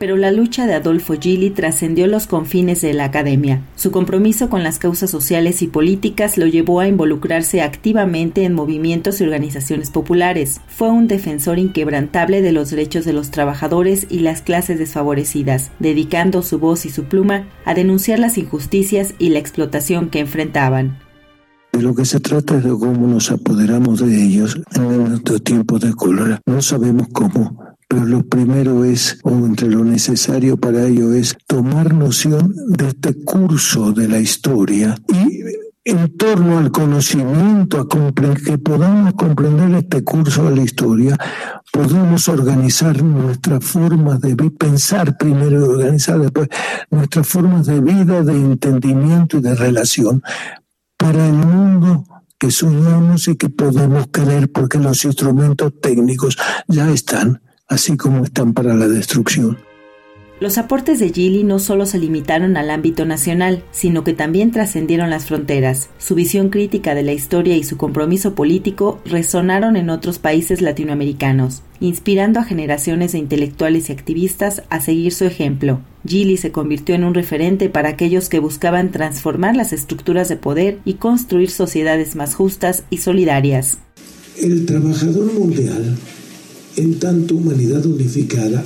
pero 0.04 0.18
la 0.18 0.34
lucha 0.34 0.68
de 0.68 0.74
Adolfo 0.74 1.14
Gili 1.18 1.50
trascendió 1.50 2.08
los 2.08 2.28
confines 2.28 2.82
de 2.82 2.92
la 2.92 3.06
academia. 3.06 3.62
Su 3.78 3.90
compromiso 3.90 4.50
con 4.50 4.62
las 4.62 4.78
causas 4.78 5.10
sociales 5.10 5.62
y 5.62 5.68
políticas 5.68 6.38
lo 6.38 6.46
llevó 6.46 6.82
a 6.82 6.90
involucrarse 6.90 7.62
activamente 7.62 8.44
en 8.44 8.54
movimientos 8.54 9.22
y 9.22 9.24
organizaciones 9.24 9.92
populares. 9.92 10.60
Fue 10.68 10.90
un 10.90 11.08
defensor 11.08 11.58
inquebrantable 11.58 12.42
de 12.42 12.52
los 12.52 12.70
derechos 12.70 13.06
de 13.06 13.14
los 13.14 13.32
trabajadores 13.32 14.06
y 14.10 14.20
las 14.20 14.42
clases 14.42 14.78
desfavorecidas, 14.78 15.72
dedicando 15.80 16.42
su 16.42 16.60
voz 16.60 16.86
y 16.86 16.90
su 16.90 17.06
pluma 17.06 17.48
a 17.64 17.74
denunciar 17.74 18.20
las 18.20 18.38
injusticias 18.38 19.14
y 19.20 19.30
la 19.30 19.40
explotación 19.40 20.10
que 20.10 20.20
enfrentaban. 20.20 20.98
De 21.72 21.82
lo 21.82 21.96
que 21.96 22.04
se 22.04 22.20
trata 22.20 22.58
es 22.58 22.66
de 22.66 22.72
cómo 22.72 23.08
nos 23.08 23.32
apoderamos 23.32 24.06
de 24.06 24.22
ellos 24.22 24.60
en 24.76 25.10
nuestro 25.12 25.40
tiempo 25.40 25.80
de 25.80 25.94
cólera. 25.94 26.42
No 26.46 26.62
sabemos 26.62 27.08
cómo, 27.14 27.73
pero 27.94 28.08
lo 28.08 28.24
primero 28.26 28.86
es, 28.86 29.20
o 29.22 29.30
entre 29.30 29.68
lo 29.68 29.84
necesario 29.84 30.58
para 30.58 30.88
ello 30.88 31.14
es 31.14 31.38
tomar 31.46 31.94
noción 31.94 32.52
de 32.70 32.88
este 32.88 33.24
curso 33.24 33.92
de 33.92 34.08
la 34.08 34.20
historia 34.20 34.96
y 35.10 35.44
en 35.86 36.18
torno 36.18 36.58
al 36.58 36.72
conocimiento, 36.72 37.80
a 37.80 37.88
que 38.36 38.58
podamos 38.58 39.14
comprender 39.14 39.76
este 39.76 40.04
curso 40.04 40.50
de 40.50 40.56
la 40.56 40.64
historia, 40.64 41.16
podemos 41.72 42.28
organizar 42.30 43.04
nuestras 43.04 43.64
formas 43.64 44.22
de 44.22 44.36
pensar 44.50 45.16
primero 45.16 45.60
y 45.60 45.70
organizar 45.70 46.20
después 46.20 46.48
nuestras 46.90 47.28
formas 47.28 47.68
de 47.68 47.80
vida, 47.80 48.24
de 48.24 48.34
entendimiento 48.34 49.38
y 49.38 49.42
de 49.42 49.54
relación 49.54 50.24
para 50.98 51.28
el 51.28 51.34
mundo 51.34 52.06
que 52.40 52.50
soñamos 52.50 53.28
y 53.28 53.36
que 53.36 53.50
podemos 53.50 54.08
querer 54.08 54.52
porque 54.52 54.80
los 54.80 55.06
instrumentos 55.06 55.74
técnicos 55.80 56.38
ya 56.68 56.90
están 56.90 57.44
así 57.74 57.98
como 57.98 58.24
están 58.24 58.54
para 58.54 58.74
la 58.74 58.88
destrucción. 58.88 59.58
Los 60.40 60.58
aportes 60.58 61.00
de 61.00 61.10
Gili 61.10 61.46
no 61.46 61.58
solo 61.58 61.86
se 61.86 61.98
limitaron 62.00 62.58
al 62.58 62.70
ámbito 62.70 63.06
nacional, 63.06 63.64
sino 63.72 64.04
que 64.04 64.12
también 64.12 64.52
trascendieron 64.52 65.10
las 65.10 65.28
fronteras. 65.28 65.90
Su 66.00 66.16
visión 66.16 66.50
crítica 66.50 66.96
de 66.96 67.04
la 67.04 67.14
historia 67.14 67.56
y 67.56 67.64
su 67.64 67.78
compromiso 67.78 68.36
político 68.36 69.00
resonaron 69.06 69.78
en 69.78 69.90
otros 69.90 70.20
países 70.20 70.62
latinoamericanos, 70.62 71.62
inspirando 71.80 72.42
a 72.42 72.44
generaciones 72.44 73.14
de 73.14 73.20
intelectuales 73.20 73.90
y 73.90 73.94
activistas 73.94 74.64
a 74.70 74.82
seguir 74.82 75.14
su 75.14 75.24
ejemplo. 75.24 75.80
Gili 76.06 76.36
se 76.36 76.52
convirtió 76.52 76.96
en 76.96 77.06
un 77.06 77.14
referente 77.14 77.70
para 77.70 77.90
aquellos 77.90 78.28
que 78.28 78.40
buscaban 78.40 78.92
transformar 78.92 79.56
las 79.56 79.72
estructuras 79.72 80.28
de 80.28 80.36
poder 80.36 80.80
y 80.84 80.96
construir 80.96 81.52
sociedades 81.52 82.18
más 82.18 82.36
justas 82.36 82.84
y 82.90 82.98
solidarias. 82.98 83.78
El 84.42 84.66
trabajador 84.66 85.32
mundial 85.32 85.96
en 86.76 87.00
tanto 87.00 87.36
humanidad 87.36 87.86
unificada 87.86 88.64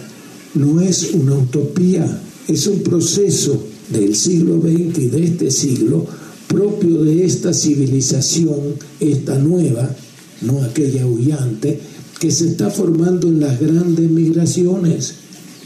no 0.56 0.82
es 0.82 1.12
una 1.13 1.36
utopía, 1.36 2.22
es 2.48 2.67
un 2.67 2.80
proceso 2.80 3.63
del 3.89 4.15
siglo 4.15 4.62
XX 4.62 4.98
y 5.00 5.08
de 5.08 5.24
este 5.24 5.52
siglo 5.52 6.06
propio 6.48 7.04
de 7.04 7.26
esta 7.26 7.54
civilización, 7.54 8.76
esta 9.00 9.38
nueva, 9.38 9.93
no 10.41 10.63
aquella 10.63 11.06
huyante, 11.06 11.80
que 12.20 12.32
se 12.32 12.48
está 12.48 12.70
formando 12.70 13.28
en 13.28 13.41
las 13.41 13.60
grandes 13.60 14.10
migraciones. 14.10 15.13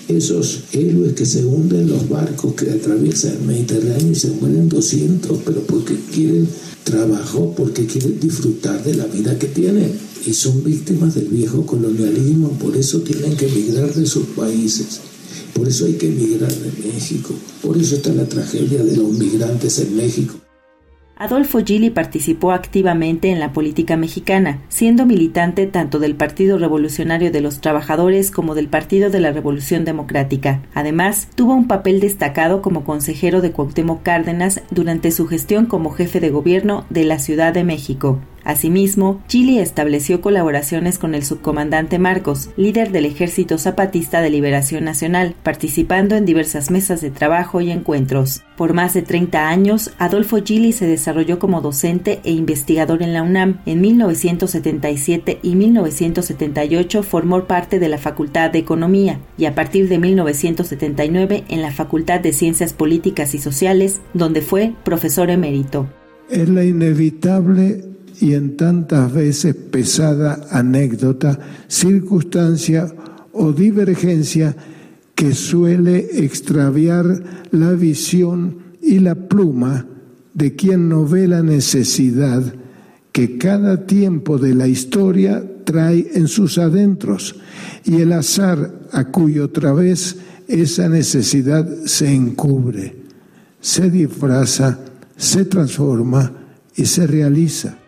Esos 0.07 0.63
héroes 0.73 1.13
que 1.13 1.25
se 1.25 1.45
hunden 1.45 1.81
en 1.81 1.89
los 1.91 2.09
barcos 2.09 2.55
que 2.55 2.69
atraviesan 2.71 3.33
el 3.33 3.47
Mediterráneo 3.47 4.11
y 4.11 4.15
se 4.15 4.31
mueren 4.31 4.67
200, 4.67 5.37
pero 5.45 5.61
porque 5.61 5.95
quieren 6.13 6.47
trabajo, 6.83 7.53
porque 7.55 7.85
quieren 7.85 8.19
disfrutar 8.19 8.83
de 8.83 8.95
la 8.95 9.05
vida 9.05 9.37
que 9.37 9.47
tienen 9.47 10.10
y 10.25 10.33
son 10.33 10.63
víctimas 10.63 11.15
del 11.15 11.27
viejo 11.27 11.65
colonialismo, 11.65 12.49
por 12.59 12.75
eso 12.75 13.01
tienen 13.01 13.35
que 13.35 13.47
emigrar 13.47 13.93
de 13.93 14.05
sus 14.05 14.25
países. 14.27 15.01
Por 15.53 15.67
eso 15.67 15.85
hay 15.85 15.93
que 15.93 16.07
emigrar 16.07 16.51
de 16.51 16.71
México. 16.87 17.33
Por 17.61 17.77
eso 17.77 17.95
está 17.95 18.13
la 18.13 18.25
tragedia 18.25 18.83
de 18.83 18.95
los 18.95 19.11
migrantes 19.11 19.79
en 19.79 19.95
México. 19.95 20.35
Adolfo 21.21 21.59
Gili 21.63 21.91
participó 21.91 22.51
activamente 22.51 23.29
en 23.29 23.39
la 23.39 23.53
política 23.53 23.95
mexicana, 23.95 24.59
siendo 24.69 25.05
militante 25.05 25.67
tanto 25.67 25.99
del 25.99 26.15
Partido 26.15 26.57
Revolucionario 26.57 27.31
de 27.31 27.41
los 27.41 27.61
Trabajadores 27.61 28.31
como 28.31 28.55
del 28.55 28.67
Partido 28.67 29.11
de 29.11 29.19
la 29.19 29.31
Revolución 29.31 29.85
Democrática. 29.85 30.63
Además, 30.73 31.27
tuvo 31.35 31.53
un 31.53 31.67
papel 31.67 31.99
destacado 31.99 32.63
como 32.63 32.83
consejero 32.83 33.41
de 33.41 33.51
Cuauhtémoc 33.51 34.01
Cárdenas 34.01 34.63
durante 34.71 35.11
su 35.11 35.27
gestión 35.27 35.67
como 35.67 35.91
jefe 35.91 36.19
de 36.19 36.31
gobierno 36.31 36.85
de 36.89 37.03
la 37.03 37.19
Ciudad 37.19 37.53
de 37.53 37.65
México. 37.65 38.19
Asimismo, 38.43 39.21
Chile 39.27 39.61
estableció 39.61 40.21
colaboraciones 40.21 40.97
con 40.97 41.15
el 41.15 41.23
subcomandante 41.23 41.99
Marcos, 41.99 42.49
líder 42.57 42.91
del 42.91 43.05
Ejército 43.05 43.57
Zapatista 43.57 44.21
de 44.21 44.29
Liberación 44.29 44.83
Nacional, 44.83 45.35
participando 45.43 46.15
en 46.15 46.25
diversas 46.25 46.71
mesas 46.71 47.01
de 47.01 47.11
trabajo 47.11 47.61
y 47.61 47.71
encuentros. 47.71 48.43
Por 48.57 48.73
más 48.73 48.93
de 48.93 49.01
30 49.01 49.49
años, 49.49 49.91
Adolfo 49.97 50.37
Gili 50.43 50.71
se 50.71 50.85
desarrolló 50.85 51.39
como 51.39 51.61
docente 51.61 52.19
e 52.23 52.31
investigador 52.31 53.01
en 53.01 53.13
la 53.13 53.23
UNAM. 53.23 53.61
En 53.65 53.81
1977 53.81 55.39
y 55.41 55.55
1978 55.55 57.03
formó 57.03 57.45
parte 57.45 57.79
de 57.79 57.89
la 57.89 57.97
Facultad 57.97 58.51
de 58.51 58.59
Economía 58.59 59.19
y 59.37 59.45
a 59.45 59.55
partir 59.55 59.89
de 59.89 59.97
1979 59.97 61.45
en 61.47 61.61
la 61.61 61.71
Facultad 61.71 62.19
de 62.19 62.33
Ciencias 62.33 62.73
Políticas 62.73 63.33
y 63.33 63.39
Sociales, 63.39 64.01
donde 64.13 64.41
fue 64.41 64.73
profesor 64.83 65.29
emérito. 65.29 65.87
Es 66.29 66.47
la 66.47 66.63
inevitable 66.63 67.83
y 68.21 68.35
en 68.35 68.55
tantas 68.55 69.11
veces 69.11 69.55
pesada 69.55 70.47
anécdota, 70.51 71.39
circunstancia 71.67 72.93
o 73.33 73.51
divergencia 73.51 74.55
que 75.15 75.33
suele 75.33 76.23
extraviar 76.23 77.47
la 77.51 77.71
visión 77.71 78.57
y 78.81 78.99
la 78.99 79.15
pluma 79.15 79.87
de 80.33 80.55
quien 80.55 80.87
no 80.87 81.07
ve 81.07 81.27
la 81.27 81.41
necesidad 81.41 82.43
que 83.11 83.37
cada 83.37 83.85
tiempo 83.85 84.37
de 84.37 84.55
la 84.55 84.67
historia 84.67 85.43
trae 85.65 86.11
en 86.13 86.27
sus 86.27 86.57
adentros 86.57 87.35
y 87.83 88.01
el 88.01 88.13
azar 88.13 88.87
a 88.91 89.05
cuyo 89.05 89.49
través 89.49 90.17
esa 90.47 90.87
necesidad 90.89 91.67
se 91.85 92.13
encubre, 92.13 92.95
se 93.59 93.89
disfraza, 93.89 94.79
se 95.17 95.45
transforma 95.45 96.31
y 96.75 96.85
se 96.85 97.07
realiza. 97.07 97.80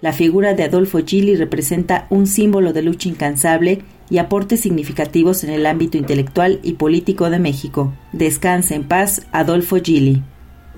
La 0.00 0.14
figura 0.14 0.54
de 0.54 0.62
Adolfo 0.62 0.98
Gili 1.04 1.36
representa 1.36 2.06
un 2.08 2.26
símbolo 2.26 2.72
de 2.72 2.82
lucha 2.82 3.08
incansable 3.08 3.82
y 4.08 4.16
aportes 4.16 4.60
significativos 4.60 5.44
en 5.44 5.50
el 5.50 5.66
ámbito 5.66 5.98
intelectual 5.98 6.58
y 6.62 6.74
político 6.74 7.28
de 7.28 7.38
México. 7.38 7.92
Descanse 8.12 8.74
en 8.74 8.84
paz, 8.84 9.26
Adolfo 9.30 9.76
Gili. 9.76 10.22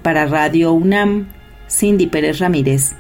Para 0.03 0.27
Radio 0.27 0.73
UNAM, 0.73 1.29
Cindy 1.69 2.09
Pérez 2.09 2.41
Ramírez. 2.41 2.97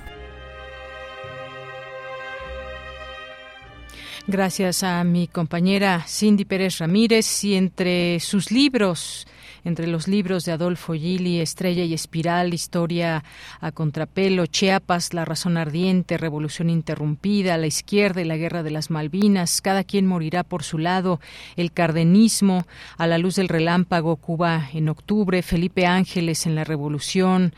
Gracias 4.29 4.85
a 4.85 5.03
mi 5.03 5.27
compañera 5.27 6.05
Cindy 6.07 6.45
Pérez 6.45 6.79
Ramírez 6.79 7.43
y 7.43 7.57
entre 7.57 8.21
sus 8.21 8.53
libros 8.53 9.27
entre 9.64 9.87
los 9.87 10.09
libros 10.09 10.44
de 10.44 10.53
Adolfo 10.53 10.94
Gili, 10.94 11.40
Estrella 11.40 11.85
y 11.85 11.94
Espiral, 11.94 12.55
Historia 12.55 13.25
a 13.61 13.72
Contrapelo, 13.72 14.46
Chiapas, 14.46 15.14
La 15.14 15.25
Razón 15.25 15.57
Ardiente, 15.57 16.18
Revolución 16.18 16.70
Interrumpida, 16.70 17.57
La 17.57 17.66
Izquierda 17.66 18.20
y 18.20 18.25
la 18.25 18.37
Guerra 18.37 18.62
de 18.62 18.70
las 18.70 18.90
Malvinas, 18.90 19.61
Cada 19.61 19.85
quien 19.85 20.07
morirá 20.07 20.42
por 20.42 20.62
su 20.62 20.79
lado, 20.79 21.20
El 21.57 21.72
Cardenismo, 21.72 22.66
A 22.98 23.07
la 23.07 23.18
luz 23.18 23.37
del 23.37 23.48
relámpago, 23.48 24.16
Cuba 24.16 24.68
en 24.72 24.88
octubre, 24.88 25.42
Felipe 25.42 25.87
Ángeles 25.87 26.46
en 26.46 26.55
la 26.55 26.64
Revolución, 26.64 27.55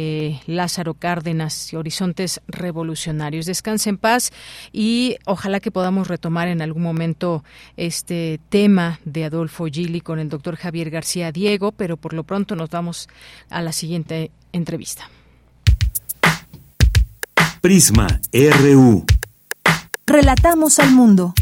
eh, 0.00 0.38
Lázaro 0.46 0.94
Cárdenas, 0.94 1.74
Horizontes 1.74 2.40
Revolucionarios. 2.46 3.46
Descanse 3.46 3.90
en 3.90 3.98
paz 3.98 4.32
y 4.72 5.16
ojalá 5.24 5.58
que 5.58 5.72
podamos 5.72 6.06
retomar 6.06 6.46
en 6.46 6.62
algún 6.62 6.84
momento 6.84 7.42
este 7.76 8.38
tema 8.48 9.00
de 9.04 9.24
Adolfo 9.24 9.66
Gili 9.66 10.00
con 10.00 10.20
el 10.20 10.28
doctor 10.28 10.54
Javier 10.54 10.90
García 10.90 11.32
Diego, 11.32 11.72
pero 11.72 11.96
por 11.96 12.12
lo 12.12 12.22
pronto 12.22 12.54
nos 12.54 12.70
vamos 12.70 13.08
a 13.50 13.60
la 13.60 13.72
siguiente 13.72 14.30
entrevista. 14.52 15.10
Prisma 17.60 18.20
RU. 18.32 19.04
Relatamos 20.06 20.78
al 20.78 20.92
mundo. 20.92 21.34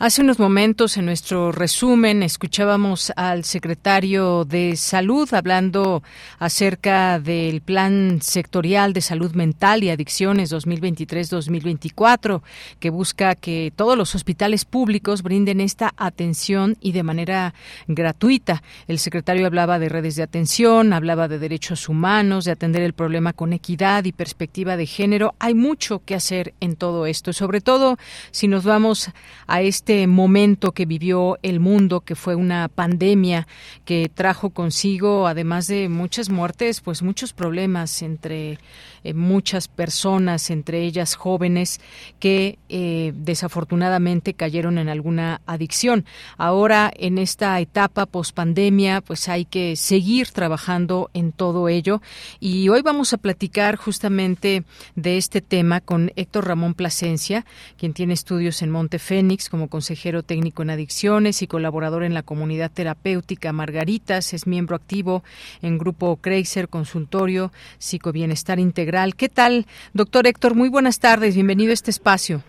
Hace 0.00 0.22
unos 0.22 0.38
momentos 0.38 0.96
en 0.96 1.06
nuestro 1.06 1.50
resumen 1.50 2.22
escuchábamos 2.22 3.12
al 3.16 3.42
secretario 3.42 4.44
de 4.44 4.76
Salud 4.76 5.28
hablando 5.34 6.04
acerca 6.38 7.18
del 7.18 7.62
Plan 7.62 8.20
Sectorial 8.22 8.92
de 8.92 9.00
Salud 9.00 9.32
Mental 9.32 9.82
y 9.82 9.90
Adicciones 9.90 10.52
2023-2024 10.52 12.42
que 12.78 12.90
busca 12.90 13.34
que 13.34 13.72
todos 13.74 13.98
los 13.98 14.14
hospitales 14.14 14.64
públicos 14.64 15.24
brinden 15.24 15.60
esta 15.60 15.92
atención 15.96 16.76
y 16.80 16.92
de 16.92 17.02
manera 17.02 17.52
gratuita. 17.88 18.62
El 18.86 19.00
secretario 19.00 19.48
hablaba 19.48 19.80
de 19.80 19.88
redes 19.88 20.14
de 20.14 20.22
atención, 20.22 20.92
hablaba 20.92 21.26
de 21.26 21.40
derechos 21.40 21.88
humanos, 21.88 22.44
de 22.44 22.52
atender 22.52 22.82
el 22.82 22.92
problema 22.92 23.32
con 23.32 23.52
equidad 23.52 24.04
y 24.04 24.12
perspectiva 24.12 24.76
de 24.76 24.86
género. 24.86 25.34
Hay 25.40 25.54
mucho 25.54 26.02
que 26.04 26.14
hacer 26.14 26.54
en 26.60 26.76
todo 26.76 27.04
esto, 27.04 27.32
sobre 27.32 27.60
todo 27.60 27.98
si 28.30 28.46
nos 28.46 28.62
vamos 28.62 29.10
a 29.48 29.60
este 29.60 29.87
este 29.88 30.06
momento 30.06 30.72
que 30.72 30.84
vivió 30.84 31.38
el 31.40 31.60
mundo, 31.60 32.02
que 32.02 32.14
fue 32.14 32.34
una 32.34 32.68
pandemia 32.68 33.48
que 33.86 34.10
trajo 34.14 34.50
consigo, 34.50 35.26
además 35.26 35.66
de 35.66 35.88
muchas 35.88 36.28
muertes, 36.28 36.82
pues 36.82 37.00
muchos 37.02 37.32
problemas 37.32 38.02
entre 38.02 38.58
eh, 39.02 39.14
muchas 39.14 39.66
personas, 39.66 40.50
entre 40.50 40.82
ellas 40.82 41.14
jóvenes, 41.14 41.80
que 42.18 42.58
eh, 42.68 43.14
desafortunadamente 43.14 44.34
cayeron 44.34 44.76
en 44.76 44.90
alguna 44.90 45.40
adicción. 45.46 46.04
Ahora, 46.36 46.92
en 46.94 47.16
esta 47.16 47.58
etapa 47.58 48.04
pospandemia, 48.04 49.00
pues 49.00 49.26
hay 49.30 49.46
que 49.46 49.74
seguir 49.76 50.28
trabajando 50.32 51.08
en 51.14 51.32
todo 51.32 51.70
ello. 51.70 52.02
Y 52.40 52.68
hoy 52.68 52.82
vamos 52.82 53.14
a 53.14 53.18
platicar 53.18 53.76
justamente 53.76 54.64
de 54.96 55.16
este 55.16 55.40
tema 55.40 55.80
con 55.80 56.12
Héctor 56.14 56.46
Ramón 56.46 56.74
Plasencia, 56.74 57.46
quien 57.78 57.94
tiene 57.94 58.12
estudios 58.12 58.60
en 58.60 58.70
Monte 58.70 58.98
Fénix 58.98 59.48
como 59.48 59.68
consejero 59.78 60.24
técnico 60.24 60.62
en 60.62 60.70
adicciones 60.70 61.40
y 61.40 61.46
colaborador 61.46 62.02
en 62.02 62.12
la 62.12 62.24
comunidad 62.24 62.68
terapéutica 62.68 63.52
Margaritas. 63.52 64.34
Es 64.34 64.44
miembro 64.44 64.74
activo 64.74 65.22
en 65.62 65.78
Grupo 65.78 66.16
Kreiser 66.16 66.68
Consultorio 66.68 67.52
Psicobienestar 67.78 68.58
Integral 68.58 69.14
¿Qué 69.14 69.28
tal, 69.28 69.66
doctor 69.92 70.26
Héctor? 70.26 70.56
Muy 70.56 70.68
buenas 70.68 70.98
tardes, 70.98 71.36
bienvenido 71.36 71.70
a 71.70 71.74
este 71.74 71.92
espacio. 71.92 72.42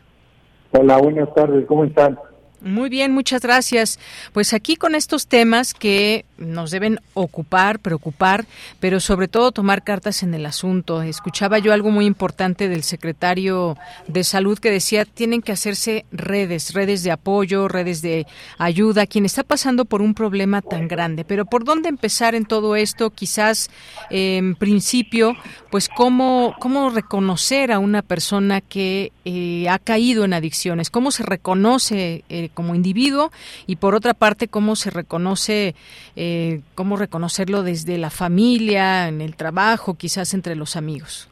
Hola, 0.71 0.97
buenas 0.97 1.31
tardes, 1.35 1.67
¿cómo 1.67 1.83
están? 1.85 2.17
Muy 2.61 2.89
bien, 2.89 3.13
muchas 3.13 3.41
gracias. 3.41 3.99
Pues 4.33 4.53
aquí 4.53 4.75
con 4.75 4.93
estos 4.93 5.27
temas 5.27 5.73
que 5.73 6.25
nos 6.37 6.71
deben 6.71 6.99
ocupar, 7.13 7.79
preocupar, 7.79 8.45
pero 8.79 8.99
sobre 8.99 9.27
todo 9.27 9.51
tomar 9.51 9.83
cartas 9.83 10.23
en 10.23 10.33
el 10.33 10.45
asunto. 10.45 11.01
Escuchaba 11.01 11.59
yo 11.59 11.73
algo 11.73 11.91
muy 11.91 12.05
importante 12.05 12.67
del 12.67 12.83
secretario 12.83 13.77
de 14.07 14.23
Salud 14.23 14.59
que 14.59 14.71
decía 14.71 15.05
tienen 15.05 15.41
que 15.41 15.51
hacerse 15.51 16.05
redes, 16.11 16.73
redes 16.73 17.03
de 17.03 17.11
apoyo, 17.11 17.67
redes 17.67 18.01
de 18.01 18.27
ayuda, 18.57 19.07
quien 19.07 19.25
está 19.25 19.43
pasando 19.43 19.85
por 19.85 20.01
un 20.01 20.13
problema 20.13 20.61
tan 20.61 20.87
grande. 20.87 21.23
Pero 21.23 21.45
¿por 21.45 21.63
dónde 21.63 21.89
empezar 21.89 22.35
en 22.35 22.45
todo 22.45 22.75
esto? 22.75 23.09
Quizás 23.09 23.69
en 24.09 24.55
principio, 24.55 25.35
pues 25.71 25.89
cómo, 25.89 26.55
cómo 26.59 26.89
reconocer 26.89 27.71
a 27.71 27.79
una 27.79 28.01
persona 28.01 28.61
que 28.61 29.11
eh, 29.25 29.69
ha 29.69 29.77
caído 29.79 30.25
en 30.25 30.33
adicciones, 30.33 30.89
cómo 30.89 31.11
se 31.11 31.23
reconoce 31.23 32.23
eh, 32.29 32.49
como 32.53 32.75
individuo 32.75 33.31
y 33.67 33.75
por 33.75 33.95
otra 33.95 34.13
parte 34.13 34.47
cómo 34.47 34.75
se 34.75 34.89
reconoce 34.89 35.75
eh, 36.15 36.61
cómo 36.75 36.97
reconocerlo 36.97 37.63
desde 37.63 37.97
la 37.97 38.09
familia, 38.09 39.07
en 39.07 39.21
el 39.21 39.35
trabajo, 39.35 39.93
quizás 39.93 40.33
entre 40.33 40.55
los 40.55 40.75
amigos. 40.75 41.29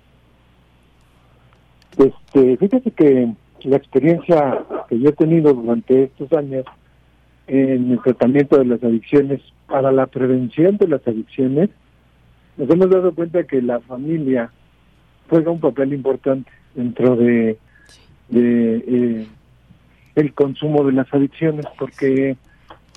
Este, 1.97 2.57
fíjate 2.57 2.91
que 2.91 3.33
la 3.63 3.77
experiencia 3.77 4.63
que 4.87 4.99
yo 4.99 5.09
he 5.09 5.13
tenido 5.13 5.53
durante 5.53 6.03
estos 6.03 6.31
años 6.33 6.65
en 7.47 7.91
el 7.91 8.01
tratamiento 8.01 8.57
de 8.57 8.65
las 8.65 8.83
adicciones, 8.83 9.41
para 9.67 9.91
la 9.91 10.05
prevención 10.05 10.77
de 10.77 10.87
las 10.87 11.05
adicciones, 11.07 11.69
nos 12.57 12.69
hemos 12.69 12.89
dado 12.89 13.13
cuenta 13.13 13.43
que 13.43 13.61
la 13.61 13.79
familia 13.81 14.51
juega 15.29 15.51
un 15.51 15.59
papel 15.59 15.93
importante 15.93 16.51
dentro 16.73 17.15
de, 17.15 17.57
eh, 18.33 19.27
el 20.15 20.33
consumo 20.33 20.83
de 20.83 20.93
las 20.93 21.13
adicciones, 21.13 21.65
porque 21.77 22.35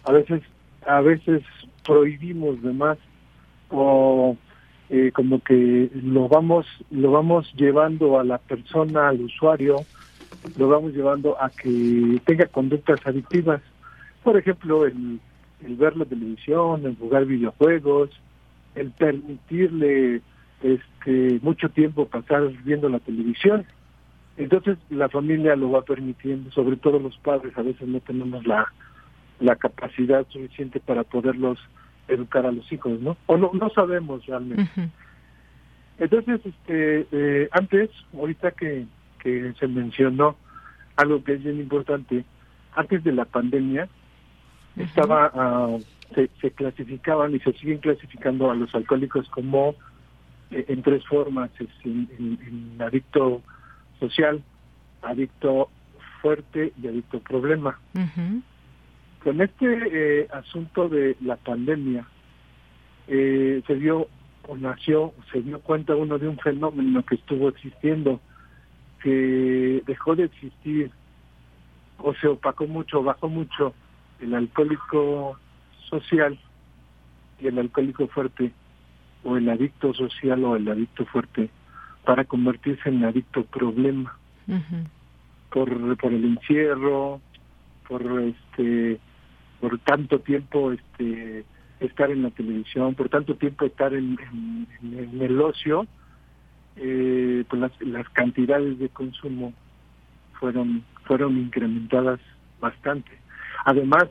a 0.05 0.13
veces 0.13 0.43
a 0.87 1.01
veces 1.03 1.43
prohibimos 1.85 2.63
de 2.63 2.73
más 2.73 2.99
o 3.69 4.37
eh, 4.89 5.13
como 5.13 5.43
que 5.43 5.91
lo 6.03 6.29
vamos 6.29 6.67
lo 6.91 7.13
vamos 7.13 7.53
llevando 7.55 8.19
a 8.19 8.25
la 8.25 8.39
persona 8.39 9.09
al 9.09 9.21
usuario 9.21 9.77
lo 10.57 10.69
vamos 10.69 10.95
llevando 10.95 11.37
a 11.41 11.51
que 11.51 12.19
tenga 12.25 12.47
conductas 12.47 13.07
adictivas. 13.07 13.61
Por 14.25 14.39
ejemplo 14.39 14.87
el, 14.87 15.21
el 15.65 15.77
ver 15.77 15.97
la 15.97 16.07
televisión 16.07 16.87
el 16.87 16.97
jugar 16.97 17.27
videojuegos 17.27 18.11
el 18.75 18.91
permitirle 18.93 20.23
este 20.63 21.41
mucho 21.43 21.69
tiempo 21.71 22.07
pasar 22.07 22.49
viendo 22.65 22.89
la 22.89 23.01
televisión 23.01 23.65
entonces 24.37 24.79
la 24.91 25.09
familia 25.09 25.57
lo 25.57 25.71
va 25.71 25.83
permitiendo 25.83 26.51
sobre 26.51 26.77
todo 26.77 26.99
los 26.99 27.17
padres 27.19 27.57
a 27.57 27.63
veces 27.63 27.89
no 27.89 28.01
tenemos 28.01 28.47
la 28.47 28.71
la 29.41 29.57
capacidad 29.57 30.27
suficiente 30.29 30.81
para 30.81 31.03
poderlos 31.03 31.59
educar 32.09 32.47
a 32.47 32.53
los 32.53 32.71
hijos, 32.73 33.01
¿no? 33.01 33.17
O 33.27 33.37
no, 33.37 33.51
no 33.55 33.71
sabemos 33.71 34.25
realmente. 34.27 34.69
Entonces, 35.99 36.41
este, 36.45 37.07
eh, 37.13 37.49
antes, 37.53 37.91
ahorita 38.15 38.53
que, 38.53 38.87
que 39.19 39.53
se 39.59 39.69
mencionó 39.69 40.37
algo 40.97 41.23
que 41.25 41.35
es 41.35 41.43
bien 41.43 41.59
importante, 41.59 42.25
antes 42.75 43.03
de 43.05 43.13
la 43.13 43.25
pandemia, 43.25 43.89
estaba, 44.77 45.31
ah, 45.35 45.77
se, 46.15 46.31
se, 46.41 46.51
clasificaban 46.51 47.35
y 47.35 47.41
se 47.41 47.53
siguen 47.55 47.79
clasificando 47.79 48.51
a 48.51 48.55
los 48.55 48.75
alcohólicos 48.75 49.29
como 49.31 49.75
eh, 50.51 50.65
en 50.69 50.83
tres 50.83 51.07
formas, 51.07 51.51
es 51.61 51.69
en, 51.85 52.77
adicto 52.81 53.43
social, 53.99 54.43
adicto 55.03 55.71
fuerte 56.21 56.73
y 56.83 56.89
adicto 56.89 57.21
problema. 57.21 57.79
Con 59.23 59.41
este 59.41 60.23
eh, 60.23 60.29
asunto 60.33 60.89
de 60.89 61.17
la 61.21 61.37
pandemia, 61.37 62.07
eh, 63.07 63.63
se 63.67 63.75
dio 63.77 64.09
o 64.49 64.57
nació, 64.57 65.13
se 65.31 65.43
dio 65.43 65.61
cuenta 65.61 65.95
uno 65.95 66.19
de 66.19 66.27
un 66.27 66.39
fenómeno 66.39 67.05
que 67.05 67.17
estuvo 67.17 67.49
existiendo, 67.49 68.21
que 69.03 69.83
dejó 69.87 70.17
de 70.17 70.25
existir 70.25 70.91
o 71.99 72.15
se 72.15 72.27
opacó 72.27 72.67
mucho, 72.67 73.03
bajó 73.03 73.29
mucho 73.29 73.75
el 74.21 74.35
alcohólico 74.35 75.39
social 75.91 76.39
y 77.41 77.49
el 77.49 77.59
alcohólico 77.59 78.07
fuerte, 78.09 78.53
o 79.25 79.37
el 79.37 79.49
adicto 79.49 79.93
social 79.93 80.45
o 80.45 80.57
el 80.57 80.69
adicto 80.69 81.05
fuerte, 81.07 81.51
para 82.05 82.25
convertirse 82.25 82.89
en 82.89 83.05
adicto 83.05 83.45
problema. 83.45 84.17
por, 85.51 85.97
por 85.97 86.13
el 86.13 86.25
encierro, 86.25 87.21
por 87.87 88.03
este 88.23 89.01
por 89.61 89.79
tanto 89.81 90.21
tiempo 90.21 90.73
este 90.73 91.45
estar 91.81 92.11
en 92.11 92.23
la 92.23 92.31
televisión, 92.31 92.95
por 92.95 93.09
tanto 93.09 93.35
tiempo 93.35 93.67
estar 93.67 93.93
en, 93.95 94.17
el 95.21 95.41
ocio, 95.41 95.87
eh, 96.77 97.45
pues 97.49 97.61
las, 97.61 97.73
las 97.83 98.09
cantidades 98.11 98.79
de 98.79 98.89
consumo 98.89 99.53
fueron 100.39 100.85
fueron 101.05 101.37
incrementadas 101.37 102.21
bastante. 102.61 103.11
Además, 103.65 104.05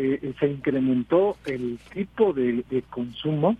eh, 0.00 0.32
se 0.38 0.46
incrementó 0.46 1.36
el 1.44 1.76
tipo 1.92 2.32
de, 2.32 2.64
consumo 2.88 3.56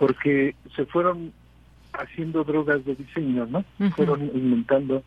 porque 0.00 0.56
se 0.74 0.84
fueron 0.86 1.32
haciendo 1.92 2.42
drogas 2.42 2.84
de 2.84 2.96
diseño, 2.96 3.46
¿no? 3.46 3.64
Fueron 3.94 4.22
inventando. 4.34 5.04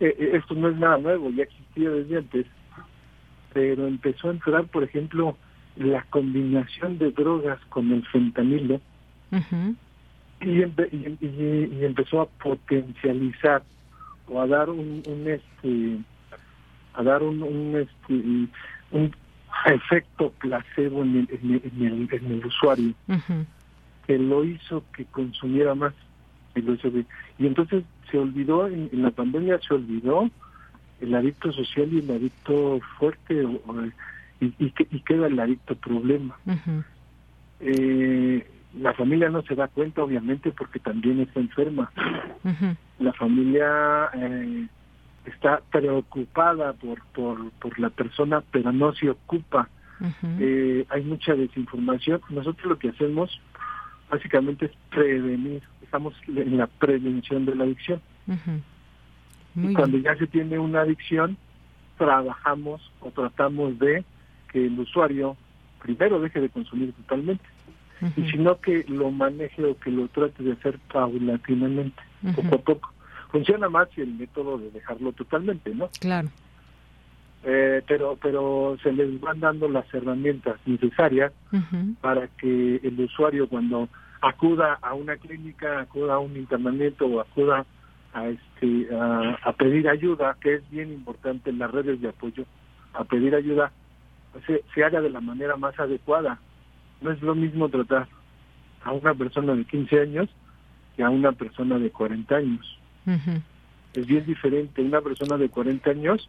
Eh, 0.00 0.32
esto 0.34 0.52
no 0.54 0.68
es 0.68 0.76
nada 0.76 0.98
nuevo, 0.98 1.30
ya 1.30 1.44
existía 1.44 1.88
desde 1.88 2.18
antes, 2.18 2.46
pero 3.54 3.86
empezó 3.86 4.28
a 4.28 4.32
entrar, 4.32 4.66
por 4.66 4.84
ejemplo, 4.84 5.38
la 5.76 6.02
combinación 6.10 6.98
de 6.98 7.10
drogas 7.10 7.58
con 7.70 7.90
el 7.90 8.04
fentanilo 8.08 8.82
y, 10.42 10.60
y, 10.60 11.78
empezó 11.82 12.20
a 12.20 12.26
potencializar 12.26 13.62
o 14.28 14.38
a 14.38 14.46
dar 14.46 14.68
un, 14.68 15.02
este 15.26 15.98
a 16.92 17.02
dar 17.02 17.22
un, 17.22 17.42
un 17.42 17.76
este 17.76 18.14
un 18.92 19.10
efecto 19.66 20.30
placebo 20.38 21.02
en 21.02 21.28
el, 21.30 22.08
en 22.12 22.30
el, 22.30 22.46
usuario. 22.46 22.94
Que 24.06 24.18
lo 24.18 24.44
hizo 24.44 24.84
que 24.94 25.04
consumiera 25.06 25.74
más. 25.74 25.94
El 26.54 26.78
y 27.38 27.46
entonces 27.46 27.82
se 28.10 28.18
olvidó 28.18 28.68
en, 28.68 28.88
la 28.92 29.10
pandemia 29.10 29.58
se 29.66 29.74
olvidó 29.74 30.30
el 31.00 31.14
adicto 31.14 31.52
social 31.52 31.92
y 31.92 31.98
el 31.98 32.10
adicto 32.10 32.80
fuerte 32.96 33.42
y, 34.40 34.46
y, 34.46 34.72
y, 34.90 35.00
queda 35.00 35.26
el 35.26 35.40
adicto 35.40 35.74
problema. 35.74 36.38
Eh, 37.60 38.46
la 38.78 38.92
familia 38.94 39.28
no 39.30 39.42
se 39.42 39.54
da 39.54 39.68
cuenta 39.68 40.02
obviamente 40.02 40.52
porque 40.52 40.78
también 40.78 41.20
está 41.20 41.40
enferma. 41.40 41.90
La 42.98 43.12
familia 43.12 44.10
eh, 44.14 44.66
está 45.26 45.62
preocupada 45.70 46.72
por, 46.74 47.02
por, 47.06 47.50
por 47.52 47.78
la 47.78 47.90
persona 47.90 48.42
pero 48.50 48.72
no 48.72 48.92
se 48.94 49.10
ocupa. 49.10 49.68
Eh, 50.40 50.84
hay 50.90 51.02
mucha 51.02 51.34
desinformación. 51.34 52.20
Nosotros 52.28 52.66
lo 52.66 52.78
que 52.78 52.90
hacemos 52.90 53.40
básicamente 54.10 54.66
es 54.66 54.72
prevenir. 54.90 55.62
Estamos 55.82 56.14
en 56.26 56.58
la 56.58 56.66
prevención 56.66 57.46
de 57.46 57.54
la 57.54 57.64
adicción. 57.64 58.00
Y 59.56 59.72
cuando 59.72 59.98
ya 59.98 60.16
se 60.16 60.26
tiene 60.26 60.58
una 60.58 60.80
adicción 60.80 61.38
trabajamos 61.96 62.90
o 63.00 63.10
tratamos 63.10 63.78
de 63.78 64.04
que 64.50 64.66
el 64.66 64.78
usuario 64.78 65.36
primero 65.80 66.20
deje 66.20 66.40
de 66.40 66.48
consumir 66.48 66.92
totalmente. 66.92 67.44
Y 68.16 68.28
sino 68.30 68.60
que 68.60 68.84
lo 68.88 69.10
maneje 69.10 69.64
o 69.64 69.78
que 69.78 69.90
lo 69.90 70.08
trate 70.08 70.42
de 70.42 70.52
hacer 70.52 70.78
paulatinamente, 70.92 72.02
poco 72.34 72.54
a 72.56 72.58
poco. 72.58 72.93
Funciona 73.34 73.68
más 73.68 73.88
el 73.96 74.14
método 74.14 74.58
de 74.58 74.70
dejarlo 74.70 75.10
totalmente, 75.10 75.74
¿no? 75.74 75.90
Claro. 75.98 76.28
Eh, 77.42 77.82
pero 77.84 78.16
pero 78.22 78.76
se 78.80 78.92
les 78.92 79.20
van 79.20 79.40
dando 79.40 79.68
las 79.68 79.92
herramientas 79.92 80.60
necesarias 80.66 81.32
para 82.00 82.28
que 82.28 82.76
el 82.76 83.00
usuario 83.00 83.48
cuando 83.48 83.88
acuda 84.20 84.78
a 84.80 84.94
una 84.94 85.16
clínica, 85.16 85.80
acuda 85.80 86.14
a 86.14 86.18
un 86.20 86.36
internamiento 86.36 87.06
o 87.06 87.20
acuda 87.20 87.66
a 88.12 88.28
este 88.28 88.88
a, 88.94 89.52
pedir 89.58 89.88
ayuda, 89.88 90.36
que 90.40 90.54
es 90.54 90.70
bien 90.70 90.92
importante 90.92 91.50
en 91.50 91.58
las 91.58 91.72
redes 91.72 92.00
de 92.00 92.10
apoyo, 92.10 92.44
a 92.92 93.02
pedir 93.02 93.34
ayuda, 93.34 93.72
se, 94.46 94.62
se 94.72 94.84
haga 94.84 95.00
de 95.00 95.10
la 95.10 95.20
manera 95.20 95.56
más 95.56 95.76
adecuada, 95.80 96.38
no 97.00 97.10
es 97.10 97.20
lo 97.20 97.34
mismo 97.34 97.68
tratar 97.68 98.06
a 98.84 98.92
una 98.92 99.12
persona 99.12 99.56
de 99.56 99.64
15 99.64 100.00
años 100.02 100.30
que 100.96 101.02
a 101.02 101.10
una 101.10 101.32
persona 101.32 101.80
de 101.80 101.90
40 101.90 102.36
años. 102.36 102.78
Es 103.94 104.06
bien 104.06 104.26
diferente. 104.26 104.82
Una 104.82 105.00
persona 105.00 105.36
de 105.36 105.48
40 105.48 105.90
años 105.90 106.28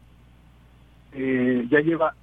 eh, 1.14 1.66
ya 1.70 1.80
lleva 1.80 2.16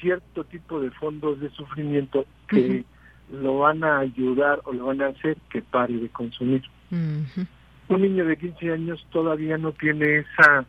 cierto 0.00 0.44
tipo 0.44 0.80
de 0.80 0.90
fondos 0.90 1.40
de 1.40 1.50
sufrimiento 1.50 2.24
que 2.48 2.84
lo 3.32 3.58
van 3.58 3.84
a 3.84 3.98
ayudar 3.98 4.60
o 4.64 4.72
lo 4.72 4.86
van 4.86 5.02
a 5.02 5.08
hacer 5.08 5.36
que 5.50 5.62
pare 5.62 5.94
de 5.94 6.08
consumir. 6.08 6.62
Un 6.90 8.02
niño 8.02 8.24
de 8.24 8.36
15 8.36 8.72
años 8.72 9.06
todavía 9.10 9.58
no 9.58 9.72
tiene 9.72 10.18
esa 10.18 10.64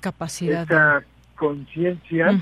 capacidad, 0.00 0.62
esa 0.62 1.02
conciencia 1.34 2.38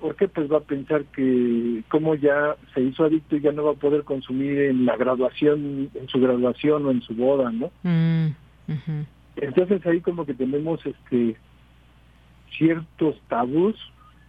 porque 0.00 0.28
pues 0.28 0.50
va 0.50 0.58
a 0.58 0.60
pensar 0.60 1.04
que 1.06 1.82
como 1.88 2.14
ya 2.14 2.54
se 2.74 2.82
hizo 2.82 3.04
adicto 3.04 3.36
y 3.36 3.40
ya 3.40 3.52
no 3.52 3.64
va 3.64 3.72
a 3.72 3.76
poder 3.76 4.04
consumir 4.04 4.58
en 4.58 4.84
la 4.84 4.96
graduación, 4.96 5.90
en 5.94 6.08
su 6.08 6.20
graduación 6.20 6.86
o 6.86 6.90
en 6.90 7.02
su 7.02 7.14
boda, 7.14 7.50
¿no? 7.50 7.70
Entonces 9.36 9.84
ahí 9.86 10.00
como 10.00 10.24
que 10.24 10.34
tenemos 10.34 10.84
este 10.84 11.36
ciertos 12.56 13.20
tabús 13.28 13.76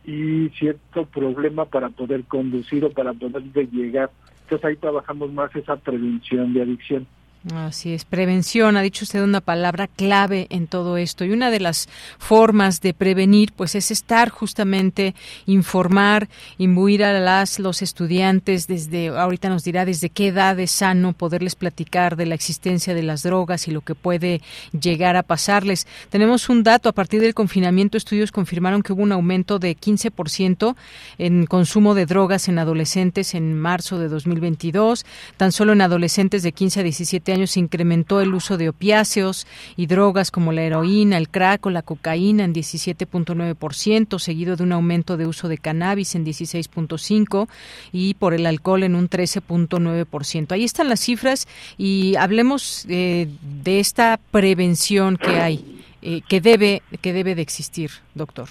y 0.03 0.49
cierto 0.49 1.05
problema 1.05 1.65
para 1.65 1.89
poder 1.89 2.23
conducir 2.25 2.83
o 2.85 2.91
para 2.91 3.13
poder 3.13 3.43
llegar. 3.71 4.11
Entonces 4.43 4.65
ahí 4.65 4.75
trabajamos 4.75 5.31
más 5.31 5.55
esa 5.55 5.75
prevención 5.77 6.53
de 6.53 6.61
adicción. 6.61 7.07
Así 7.55 7.93
es, 7.93 8.03
prevención, 8.03 8.75
ha 8.75 8.81
dicho 8.81 9.05
usted 9.05 9.23
una 9.23 9.39
palabra 9.39 9.87
clave 9.87 10.47
en 10.49 10.67
todo 10.67 10.97
esto 10.97 11.23
y 11.23 11.31
una 11.31 11.49
de 11.49 11.61
las 11.61 11.87
formas 12.17 12.81
de 12.81 12.93
prevenir 12.93 13.53
pues 13.53 13.73
es 13.75 13.89
estar 13.89 14.29
justamente 14.29 15.15
informar, 15.45 16.27
imbuir 16.57 17.05
a 17.05 17.13
las 17.19 17.59
los 17.59 17.81
estudiantes 17.81 18.67
desde 18.67 19.09
ahorita 19.09 19.47
nos 19.47 19.63
dirá 19.63 19.85
desde 19.85 20.09
qué 20.09 20.27
edad 20.27 20.59
es 20.59 20.71
sano 20.71 21.13
poderles 21.13 21.55
platicar 21.55 22.17
de 22.17 22.25
la 22.25 22.35
existencia 22.35 22.93
de 22.93 23.03
las 23.03 23.23
drogas 23.23 23.67
y 23.69 23.71
lo 23.71 23.81
que 23.81 23.95
puede 23.95 24.41
llegar 24.77 25.15
a 25.15 25.23
pasarles. 25.23 25.87
Tenemos 26.09 26.49
un 26.49 26.63
dato 26.63 26.89
a 26.89 26.93
partir 26.93 27.21
del 27.21 27.33
confinamiento 27.33 27.97
estudios 27.97 28.31
confirmaron 28.31 28.81
que 28.81 28.91
hubo 28.91 29.03
un 29.03 29.13
aumento 29.13 29.57
de 29.57 29.77
15% 29.77 30.75
en 31.17 31.45
consumo 31.45 31.95
de 31.95 32.05
drogas 32.05 32.49
en 32.49 32.59
adolescentes 32.59 33.35
en 33.35 33.57
marzo 33.57 33.99
de 33.99 34.09
2022, 34.09 35.05
tan 35.37 35.53
solo 35.53 35.73
en 35.73 35.81
adolescentes 35.81 36.43
de 36.43 36.51
15 36.51 36.81
a 36.81 36.83
17 36.83 37.31
años 37.31 37.36
se 37.45 37.59
incrementó 37.59 38.21
el 38.21 38.33
uso 38.33 38.57
de 38.57 38.69
opiáceos 38.69 39.45
y 39.75 39.85
drogas 39.85 40.31
como 40.31 40.51
la 40.51 40.63
heroína, 40.63 41.17
el 41.17 41.29
crack 41.29 41.65
o 41.67 41.69
la 41.69 41.83
cocaína 41.83 42.45
en 42.45 42.53
17.9%, 42.53 44.17
seguido 44.17 44.55
de 44.55 44.63
un 44.63 44.71
aumento 44.71 45.17
de 45.17 45.27
uso 45.27 45.47
de 45.47 45.59
cannabis 45.59 46.15
en 46.15 46.25
16.5% 46.25 47.47
y 47.91 48.15
por 48.15 48.33
el 48.33 48.45
alcohol 48.45 48.83
en 48.83 48.95
un 48.95 49.09
13.9%. 49.09 50.51
Ahí 50.51 50.63
están 50.63 50.89
las 50.89 51.01
cifras 51.01 51.47
y 51.77 52.15
hablemos 52.15 52.85
eh, 52.89 53.27
de 53.63 53.79
esta 53.79 54.19
prevención 54.31 55.17
que 55.17 55.39
hay, 55.39 55.83
eh, 56.01 56.21
que 56.27 56.41
debe 56.41 56.81
que 57.01 57.13
debe 57.13 57.35
de 57.35 57.41
existir, 57.41 57.91
doctor. 58.15 58.47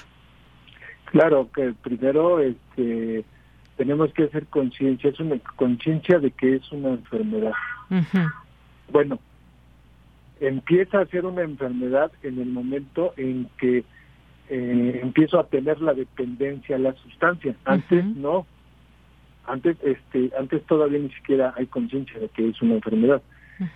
Claro, 1.07 1.49
que 1.55 1.72
primero 1.83 2.40
este, 2.40 3.25
tenemos 3.77 4.12
que 4.12 4.25
hacer 4.25 4.46
conciencia, 4.46 5.11
es 5.11 5.20
una 5.20 5.38
conciencia 5.57 6.18
de 6.18 6.31
que 6.31 6.57
es 6.57 6.72
una 6.72 6.90
enfermedad. 6.90 7.53
Bueno, 8.90 9.18
empieza 10.40 11.01
a 11.01 11.07
ser 11.07 11.25
una 11.25 11.42
enfermedad 11.42 12.12
en 12.22 12.40
el 12.40 12.49
momento 12.49 13.12
en 13.16 13.49
que 13.59 13.85
eh, 14.49 15.01
empiezo 15.03 15.40
a 15.40 15.46
tener 15.46 15.81
la 15.81 15.94
dependencia 15.94 16.77
a 16.77 16.79
la 16.79 16.92
sustancia. 16.94 17.55
Antes 17.64 18.05
no. 18.05 18.46
Antes, 19.46 19.77
este, 19.85 20.31
antes 20.38 20.62
todavía 20.64 20.99
ni 20.99 21.11
siquiera 21.11 21.55
hay 21.57 21.66
conciencia 21.66 22.18
de 22.18 22.29
que 22.29 22.49
es 22.49 22.61
una 22.62 22.75
enfermedad. 22.75 23.22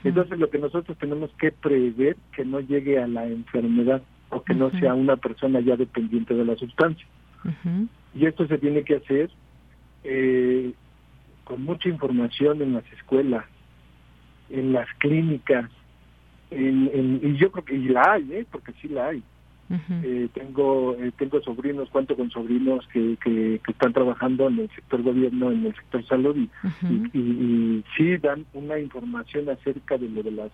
Entonces 0.04 0.38
lo 0.38 0.50
que 0.50 0.58
nosotros 0.58 0.98
tenemos 0.98 1.30
que 1.38 1.52
prever 1.52 2.16
que 2.34 2.44
no 2.44 2.60
llegue 2.60 2.98
a 2.98 3.06
la 3.06 3.26
enfermedad 3.26 4.02
o 4.28 4.42
que 4.42 4.54
no 4.54 4.70
sea 4.78 4.94
una 4.94 5.16
persona 5.16 5.60
ya 5.60 5.76
dependiente 5.76 6.34
de 6.34 6.44
la 6.44 6.56
sustancia. 6.56 7.06
Y 8.14 8.26
esto 8.26 8.46
se 8.46 8.58
tiene 8.58 8.82
que 8.82 8.96
hacer 8.96 9.30
eh, 10.04 10.72
con 11.44 11.62
mucha 11.64 11.88
información 11.88 12.62
en 12.62 12.74
las 12.74 12.84
escuelas, 12.92 13.44
en 14.50 14.72
las 14.72 14.88
clínicas, 14.98 15.70
en, 16.50 17.20
y 17.22 17.36
yo 17.36 17.50
creo 17.52 17.64
que 17.64 17.76
y 17.76 17.88
la 17.88 18.12
hay, 18.12 18.32
¿eh? 18.32 18.46
porque 18.50 18.72
sí 18.80 18.88
la 18.88 19.08
hay. 19.08 19.22
eh, 20.02 20.28
tengo 20.34 20.96
eh, 20.96 21.12
tengo 21.16 21.40
sobrinos, 21.42 21.88
cuento 21.90 22.16
con 22.16 22.28
sobrinos 22.28 22.84
que, 22.92 23.16
que, 23.22 23.60
están 23.68 23.92
trabajando 23.92 24.48
en 24.48 24.58
el 24.58 24.70
sector 24.70 25.00
gobierno, 25.02 25.52
en 25.52 25.66
el 25.66 25.74
sector 25.76 26.04
salud 26.06 26.36
y, 26.36 26.50
y, 27.16 27.84
sí 27.96 28.16
dan 28.16 28.44
una 28.52 28.80
información 28.80 29.48
acerca 29.48 29.96
de 29.96 30.08
lo 30.08 30.24
de 30.24 30.32
las 30.32 30.50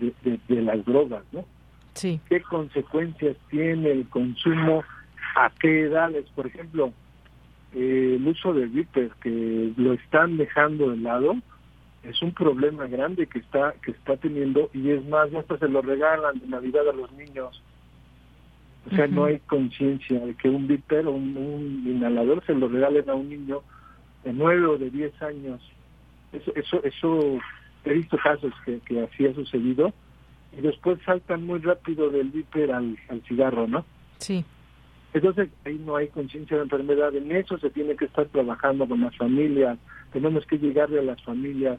de, 0.00 0.62
las 0.62 0.84
drogas, 0.84 1.22
¿no? 1.32 1.44
Sí. 1.94 2.20
¿Qué 2.28 2.40
consecuencias 2.42 3.36
tiene 3.50 3.90
el 3.92 4.08
consumo? 4.08 4.84
¿A 5.36 5.50
qué 5.60 5.82
edades? 5.82 6.26
Por 6.34 6.46
ejemplo, 6.46 6.92
eh, 7.74 8.16
el 8.16 8.26
uso 8.26 8.52
de 8.54 8.66
Viper, 8.66 9.10
que 9.20 9.72
lo 9.76 9.92
están 9.92 10.36
dejando 10.36 10.90
de 10.90 10.96
lado, 10.98 11.36
es 12.02 12.22
un 12.22 12.32
problema 12.32 12.86
grande 12.86 13.26
que 13.26 13.40
está 13.40 13.74
que 13.82 13.90
está 13.90 14.16
teniendo 14.16 14.70
y 14.72 14.90
es 14.90 15.04
más 15.06 15.32
hasta 15.34 15.58
se 15.58 15.68
lo 15.68 15.82
regalan 15.82 16.38
de 16.38 16.46
navidad 16.46 16.88
a 16.88 16.92
los 16.92 17.10
niños. 17.12 17.62
O 18.90 18.94
sea 18.94 19.06
no 19.06 19.24
hay 19.24 19.40
conciencia 19.40 20.20
de 20.20 20.34
que 20.34 20.48
un 20.48 20.66
viper 20.66 21.06
o 21.06 21.12
un, 21.12 21.84
inhalador 21.86 22.44
se 22.46 22.54
lo 22.54 22.68
regalen 22.68 23.10
a 23.10 23.14
un 23.14 23.28
niño 23.28 23.62
de 24.24 24.32
nueve 24.32 24.64
o 24.66 24.78
de 24.78 24.90
diez 24.90 25.20
años. 25.22 25.60
Eso 26.32 26.52
eso 26.54 26.82
eso 26.84 27.38
he 27.84 27.92
visto 27.94 28.16
casos 28.18 28.52
que, 28.64 28.80
que 28.80 29.02
así 29.02 29.26
ha 29.26 29.34
sucedido. 29.34 29.92
Y 30.56 30.62
después 30.62 30.98
saltan 31.04 31.44
muy 31.44 31.58
rápido 31.58 32.08
del 32.10 32.30
viper 32.30 32.72
al, 32.72 32.96
al 33.08 33.22
cigarro 33.22 33.66
no 33.66 33.84
sí 34.18 34.44
entonces 35.14 35.48
ahí 35.64 35.80
no 35.84 35.96
hay 35.96 36.08
conciencia 36.08 36.56
de 36.56 36.64
enfermedad 36.64 37.14
en 37.14 37.32
eso 37.32 37.58
se 37.58 37.70
tiene 37.70 37.96
que 37.96 38.04
estar 38.06 38.26
trabajando 38.26 38.86
con 38.86 39.00
las 39.00 39.16
familias 39.16 39.78
tenemos 40.12 40.46
que 40.46 40.58
llegarle 40.58 41.00
a 41.00 41.02
las 41.02 41.22
familias, 41.22 41.78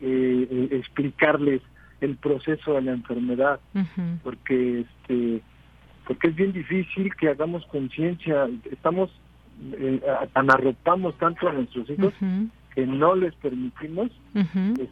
eh, 0.00 0.48
eh, 0.50 0.68
explicarles 0.72 1.60
el 2.00 2.16
proceso 2.16 2.74
de 2.74 2.82
la 2.82 2.92
enfermedad, 2.92 3.60
porque 4.22 4.80
este 4.80 5.42
porque 6.06 6.28
es 6.28 6.34
bien 6.34 6.52
difícil 6.52 7.14
que 7.14 7.30
hagamos 7.30 7.64
conciencia. 7.66 8.48
Estamos 8.70 9.10
eh, 9.72 10.00
tan 10.32 10.50
arropamos 10.50 11.16
tanto 11.16 11.48
a 11.48 11.52
nuestros 11.52 11.88
hijos 11.88 12.12
que 12.74 12.86
no 12.86 13.14
les 13.14 13.34
permitimos 13.36 14.10
este, 14.34 14.88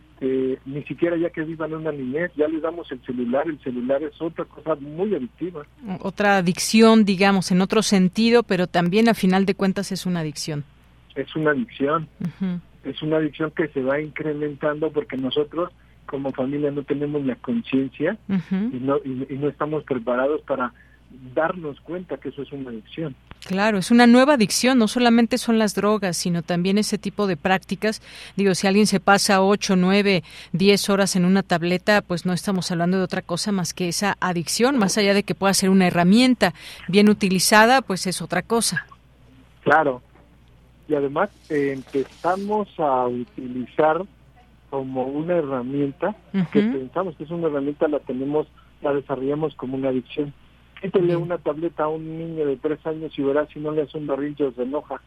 ni 0.64 0.82
siquiera 0.84 1.16
ya 1.16 1.30
que 1.30 1.42
vivan 1.42 1.74
una 1.74 1.90
niñez, 1.90 2.30
ya 2.36 2.46
les 2.46 2.62
damos 2.62 2.90
el 2.92 3.00
celular, 3.04 3.46
el 3.48 3.58
celular 3.60 4.02
es 4.02 4.20
otra 4.20 4.44
cosa 4.44 4.76
muy 4.76 5.14
adictiva. 5.14 5.64
Otra 6.00 6.36
adicción, 6.36 7.04
digamos, 7.04 7.50
en 7.50 7.60
otro 7.60 7.82
sentido, 7.82 8.42
pero 8.44 8.66
también 8.66 9.08
a 9.08 9.14
final 9.14 9.46
de 9.46 9.54
cuentas 9.54 9.90
es 9.90 10.06
una 10.06 10.20
adicción. 10.20 10.64
Es 11.16 11.34
una 11.34 11.50
adicción, 11.50 12.08
es 12.84 13.02
una 13.02 13.16
adicción 13.16 13.50
que 13.50 13.68
se 13.68 13.82
va 13.82 14.00
incrementando 14.00 14.90
porque 14.92 15.16
nosotros 15.16 15.70
como 16.06 16.32
familia 16.32 16.70
no 16.70 16.82
tenemos 16.82 17.24
la 17.24 17.36
conciencia 17.36 18.16
y, 18.28 18.78
no, 18.78 18.98
y 19.04 19.34
no 19.34 19.48
estamos 19.48 19.82
preparados 19.84 20.40
para 20.42 20.72
darnos 21.34 21.80
cuenta 21.80 22.16
que 22.16 22.30
eso 22.30 22.42
es 22.42 22.52
una 22.52 22.70
adicción. 22.70 23.14
Claro, 23.46 23.78
es 23.78 23.90
una 23.90 24.06
nueva 24.06 24.34
adicción, 24.34 24.78
no 24.78 24.86
solamente 24.86 25.36
son 25.36 25.58
las 25.58 25.74
drogas, 25.74 26.16
sino 26.16 26.42
también 26.42 26.78
ese 26.78 26.96
tipo 26.96 27.26
de 27.26 27.36
prácticas. 27.36 28.00
Digo, 28.36 28.54
si 28.54 28.66
alguien 28.66 28.86
se 28.86 29.00
pasa 29.00 29.42
8, 29.42 29.76
9, 29.76 30.22
10 30.52 30.90
horas 30.90 31.16
en 31.16 31.24
una 31.24 31.42
tableta, 31.42 32.02
pues 32.02 32.24
no 32.24 32.32
estamos 32.32 32.70
hablando 32.70 32.98
de 32.98 33.04
otra 33.04 33.22
cosa 33.22 33.50
más 33.50 33.74
que 33.74 33.88
esa 33.88 34.16
adicción, 34.20 34.78
más 34.78 34.96
allá 34.96 35.12
de 35.12 35.24
que 35.24 35.34
pueda 35.34 35.54
ser 35.54 35.70
una 35.70 35.88
herramienta 35.88 36.54
bien 36.88 37.08
utilizada, 37.08 37.82
pues 37.82 38.06
es 38.06 38.22
otra 38.22 38.42
cosa. 38.42 38.86
Claro, 39.62 40.02
y 40.88 40.94
además 40.94 41.30
eh, 41.48 41.72
empezamos 41.72 42.68
a 42.78 43.06
utilizar 43.06 44.02
como 44.70 45.04
una 45.04 45.34
herramienta, 45.34 46.16
que 46.50 46.62
pensamos 46.62 47.16
que 47.16 47.24
es 47.24 47.30
una 47.30 47.48
herramienta, 47.48 47.88
la 47.88 47.98
tenemos, 47.98 48.46
la 48.80 48.94
desarrollamos 48.94 49.54
como 49.54 49.76
una 49.76 49.90
adicción 49.90 50.32
Quítale 50.82 51.16
una 51.16 51.38
tableta 51.38 51.84
a 51.84 51.88
un 51.88 52.18
niño 52.18 52.44
de 52.44 52.56
tres 52.56 52.84
años 52.84 53.16
y 53.16 53.22
verás 53.22 53.48
si 53.50 53.60
no 53.60 53.70
le 53.70 53.82
hace 53.82 53.96
un 53.96 54.08
berrinche 54.08 54.44
o 54.44 54.52
se 54.52 54.64
enoja. 54.64 55.00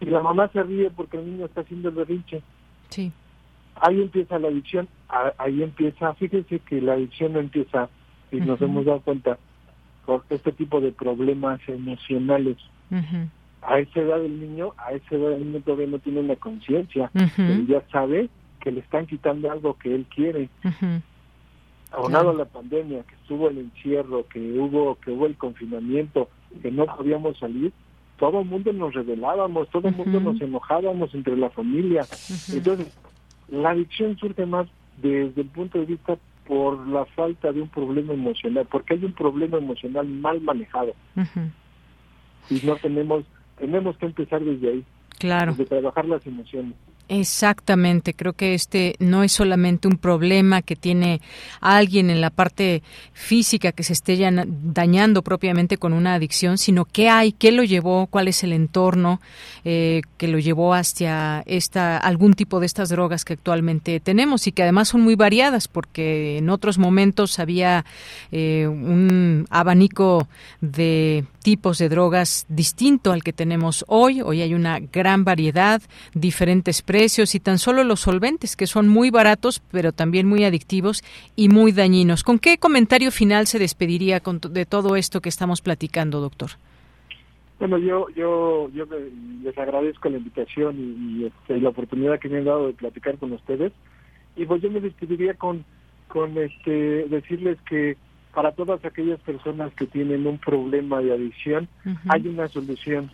Y 0.00 0.04
la 0.04 0.20
mamá 0.20 0.48
se 0.48 0.62
ríe 0.62 0.90
porque 0.90 1.16
el 1.16 1.24
niño 1.24 1.46
está 1.46 1.62
haciendo 1.62 1.88
el 1.88 1.94
berrinche. 1.94 2.42
Sí. 2.90 3.10
Ahí 3.76 4.02
empieza 4.02 4.38
la 4.38 4.48
adicción, 4.48 4.86
ahí 5.38 5.62
empieza, 5.62 6.14
fíjense 6.14 6.58
que 6.60 6.80
la 6.80 6.92
adicción 6.92 7.32
no 7.32 7.40
empieza, 7.40 7.88
y 8.30 8.36
nos 8.36 8.60
hemos 8.60 8.84
dado 8.84 9.00
cuenta, 9.00 9.38
por 10.04 10.22
este 10.30 10.52
tipo 10.52 10.80
de 10.80 10.92
problemas 10.92 11.60
emocionales. 11.66 12.56
A 13.62 13.78
esa 13.78 14.00
edad 14.00 14.18
del 14.20 14.38
niño, 14.38 14.74
a 14.76 14.92
esa 14.92 15.14
edad 15.14 15.32
el 15.32 15.46
niño 15.46 15.60
todavía 15.64 15.86
no 15.86 15.98
tiene 15.98 16.20
una 16.20 16.36
conciencia, 16.36 17.10
él 17.38 17.66
ya 17.66 17.82
sabe 17.90 18.28
que 18.60 18.70
le 18.70 18.80
están 18.80 19.06
quitando 19.06 19.50
algo 19.50 19.76
que 19.78 19.94
él 19.94 20.06
quiere 20.14 20.50
aunado 21.96 22.30
a 22.30 22.34
la 22.34 22.44
pandemia, 22.44 23.02
que 23.02 23.14
estuvo 23.14 23.48
el 23.48 23.58
encierro, 23.58 24.26
que 24.28 24.40
hubo 24.58 24.96
que 24.96 25.10
hubo 25.10 25.26
el 25.26 25.36
confinamiento, 25.36 26.28
que 26.62 26.70
no 26.70 26.86
podíamos 26.86 27.38
salir, 27.38 27.72
todo 28.18 28.40
el 28.40 28.46
mundo 28.46 28.72
nos 28.72 28.94
rebelábamos, 28.94 29.68
todo 29.70 29.88
el 29.88 29.96
mundo 29.96 30.20
nos 30.20 30.40
enojábamos 30.40 31.14
entre 31.14 31.36
la 31.36 31.50
familia. 31.50 32.06
Entonces, 32.52 32.86
la 33.48 33.70
adicción 33.70 34.16
surge 34.16 34.46
más 34.46 34.68
desde 35.02 35.42
el 35.42 35.48
punto 35.48 35.78
de 35.78 35.86
vista 35.86 36.16
por 36.46 36.86
la 36.88 37.04
falta 37.06 37.52
de 37.52 37.62
un 37.62 37.68
problema 37.68 38.12
emocional, 38.12 38.66
porque 38.70 38.94
hay 38.94 39.04
un 39.04 39.12
problema 39.12 39.58
emocional 39.58 40.06
mal 40.06 40.40
manejado. 40.40 40.94
Y 42.50 42.60
no 42.66 42.76
tenemos, 42.76 43.24
tenemos 43.58 43.96
que 43.96 44.06
empezar 44.06 44.44
desde 44.44 44.68
ahí. 44.68 44.84
Claro. 45.18 45.52
Desde 45.52 45.66
trabajar 45.66 46.04
las 46.06 46.26
emociones. 46.26 46.74
Exactamente, 47.06 48.14
creo 48.14 48.32
que 48.32 48.54
este 48.54 48.96
no 48.98 49.24
es 49.24 49.32
solamente 49.32 49.86
un 49.86 49.98
problema 49.98 50.62
que 50.62 50.74
tiene 50.74 51.20
alguien 51.60 52.08
en 52.08 52.22
la 52.22 52.30
parte 52.30 52.82
física 53.12 53.72
que 53.72 53.82
se 53.82 53.92
esté 53.92 54.18
dañando 54.46 55.20
propiamente 55.20 55.76
con 55.76 55.92
una 55.92 56.14
adicción, 56.14 56.56
sino 56.56 56.86
qué 56.86 57.10
hay, 57.10 57.32
qué 57.32 57.52
lo 57.52 57.62
llevó, 57.62 58.06
cuál 58.06 58.28
es 58.28 58.42
el 58.42 58.54
entorno 58.54 59.20
eh, 59.66 60.00
que 60.16 60.28
lo 60.28 60.38
llevó 60.38 60.72
hacia 60.72 61.42
esta 61.44 61.98
algún 61.98 62.32
tipo 62.32 62.58
de 62.58 62.64
estas 62.64 62.88
drogas 62.88 63.26
que 63.26 63.34
actualmente 63.34 64.00
tenemos 64.00 64.46
y 64.46 64.52
que 64.52 64.62
además 64.62 64.88
son 64.88 65.02
muy 65.02 65.14
variadas 65.14 65.68
porque 65.68 66.38
en 66.38 66.48
otros 66.48 66.78
momentos 66.78 67.38
había 67.38 67.84
eh, 68.32 68.66
un 68.66 69.46
abanico 69.50 70.26
de 70.62 71.26
tipos 71.42 71.76
de 71.76 71.90
drogas 71.90 72.46
distinto 72.48 73.12
al 73.12 73.22
que 73.22 73.34
tenemos 73.34 73.84
hoy. 73.88 74.22
Hoy 74.22 74.40
hay 74.40 74.54
una 74.54 74.78
gran 74.80 75.24
variedad, 75.24 75.82
diferentes 76.14 76.80
precios 76.80 76.93
y 77.34 77.40
tan 77.40 77.58
solo 77.58 77.82
los 77.82 78.00
solventes, 78.00 78.54
que 78.54 78.66
son 78.66 78.88
muy 78.88 79.10
baratos, 79.10 79.60
pero 79.72 79.92
también 79.92 80.28
muy 80.28 80.44
adictivos 80.44 81.02
y 81.34 81.48
muy 81.48 81.72
dañinos. 81.72 82.22
¿Con 82.22 82.38
qué 82.38 82.56
comentario 82.58 83.10
final 83.10 83.46
se 83.46 83.58
despediría 83.58 84.20
con 84.20 84.38
de 84.38 84.64
todo 84.64 84.94
esto 84.94 85.20
que 85.20 85.28
estamos 85.28 85.60
platicando, 85.60 86.20
doctor? 86.20 86.50
Bueno, 87.58 87.78
yo, 87.78 88.08
yo, 88.10 88.68
yo 88.70 88.86
les 89.42 89.58
agradezco 89.58 90.08
la 90.08 90.18
invitación 90.18 90.76
y, 90.78 91.24
este, 91.24 91.60
la 91.60 91.70
oportunidad 91.70 92.20
que 92.20 92.28
me 92.28 92.38
han 92.38 92.44
dado 92.44 92.68
de 92.68 92.74
platicar 92.74 93.18
con 93.18 93.32
ustedes. 93.32 93.72
Y 94.36 94.44
pues 94.46 94.62
yo 94.62 94.70
me 94.70 94.80
despediría 94.80 95.34
con, 95.34 95.64
con 96.06 96.38
este, 96.38 97.08
decirles 97.08 97.58
que 97.68 97.96
para 98.34 98.52
todas 98.52 98.84
aquellas 98.84 99.18
personas 99.20 99.72
que 99.74 99.86
tienen 99.86 100.26
un 100.26 100.38
problema 100.38 101.00
de 101.00 101.12
adicción, 101.12 101.68
hay 102.08 102.28
una 102.28 102.48
solución. 102.48 103.10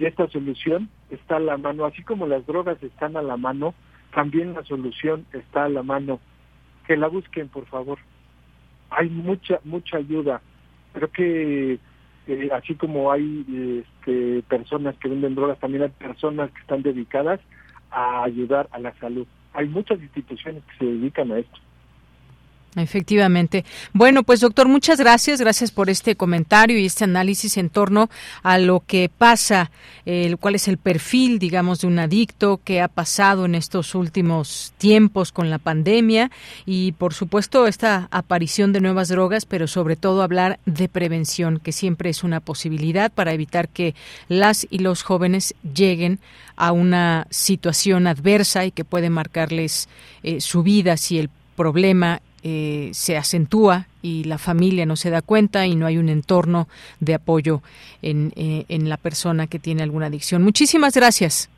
Y 0.00 0.06
esta 0.06 0.26
solución 0.28 0.88
está 1.10 1.36
a 1.36 1.40
la 1.40 1.58
mano, 1.58 1.84
así 1.84 2.02
como 2.02 2.26
las 2.26 2.46
drogas 2.46 2.82
están 2.82 3.18
a 3.18 3.22
la 3.22 3.36
mano, 3.36 3.74
también 4.14 4.54
la 4.54 4.64
solución 4.64 5.26
está 5.34 5.64
a 5.64 5.68
la 5.68 5.82
mano. 5.82 6.20
Que 6.86 6.96
la 6.96 7.06
busquen, 7.08 7.50
por 7.50 7.66
favor. 7.66 7.98
Hay 8.88 9.10
mucha, 9.10 9.60
mucha 9.62 9.98
ayuda. 9.98 10.40
Creo 10.94 11.12
que 11.12 11.78
eh, 12.28 12.48
así 12.50 12.76
como 12.76 13.12
hay 13.12 13.84
este, 13.84 14.42
personas 14.48 14.96
que 14.96 15.10
venden 15.10 15.34
drogas, 15.34 15.60
también 15.60 15.82
hay 15.82 15.90
personas 15.90 16.50
que 16.50 16.60
están 16.60 16.80
dedicadas 16.80 17.38
a 17.90 18.22
ayudar 18.22 18.70
a 18.72 18.78
la 18.78 18.94
salud. 19.00 19.26
Hay 19.52 19.68
muchas 19.68 20.00
instituciones 20.00 20.64
que 20.64 20.78
se 20.78 20.84
dedican 20.86 21.30
a 21.30 21.40
esto. 21.40 21.60
Efectivamente. 22.76 23.64
Bueno, 23.92 24.22
pues 24.22 24.38
doctor, 24.38 24.68
muchas 24.68 25.00
gracias. 25.00 25.40
Gracias 25.40 25.72
por 25.72 25.90
este 25.90 26.14
comentario 26.14 26.78
y 26.78 26.86
este 26.86 27.02
análisis 27.02 27.56
en 27.56 27.68
torno 27.68 28.08
a 28.44 28.58
lo 28.58 28.84
que 28.86 29.10
pasa, 29.16 29.72
el 30.04 30.38
cuál 30.38 30.54
es 30.54 30.68
el 30.68 30.78
perfil, 30.78 31.40
digamos, 31.40 31.80
de 31.80 31.88
un 31.88 31.98
adicto, 31.98 32.60
qué 32.62 32.80
ha 32.80 32.86
pasado 32.86 33.44
en 33.44 33.56
estos 33.56 33.96
últimos 33.96 34.72
tiempos 34.78 35.32
con 35.32 35.50
la 35.50 35.58
pandemia 35.58 36.30
y, 36.64 36.92
por 36.92 37.12
supuesto, 37.12 37.66
esta 37.66 38.06
aparición 38.12 38.72
de 38.72 38.80
nuevas 38.80 39.08
drogas, 39.08 39.46
pero 39.46 39.66
sobre 39.66 39.96
todo 39.96 40.22
hablar 40.22 40.60
de 40.64 40.88
prevención, 40.88 41.58
que 41.58 41.72
siempre 41.72 42.10
es 42.10 42.22
una 42.22 42.38
posibilidad 42.38 43.10
para 43.10 43.32
evitar 43.32 43.68
que 43.68 43.96
las 44.28 44.64
y 44.70 44.78
los 44.78 45.02
jóvenes 45.02 45.56
lleguen 45.74 46.20
a 46.54 46.70
una 46.70 47.26
situación 47.30 48.06
adversa 48.06 48.64
y 48.64 48.70
que 48.70 48.84
puede 48.84 49.10
marcarles 49.10 49.88
eh, 50.22 50.40
su 50.40 50.62
vida 50.62 50.96
si 50.96 51.18
el 51.18 51.30
problema 51.56 52.22
eh, 52.42 52.90
se 52.92 53.16
acentúa 53.16 53.86
y 54.02 54.24
la 54.24 54.38
familia 54.38 54.86
no 54.86 54.96
se 54.96 55.10
da 55.10 55.22
cuenta 55.22 55.66
y 55.66 55.76
no 55.76 55.86
hay 55.86 55.98
un 55.98 56.08
entorno 56.08 56.68
de 57.00 57.14
apoyo 57.14 57.62
en, 58.02 58.32
eh, 58.36 58.64
en 58.68 58.88
la 58.88 58.96
persona 58.96 59.46
que 59.46 59.58
tiene 59.58 59.82
alguna 59.82 60.06
adicción. 60.06 60.42
Muchísimas 60.42 60.94
gracias. 60.94 61.50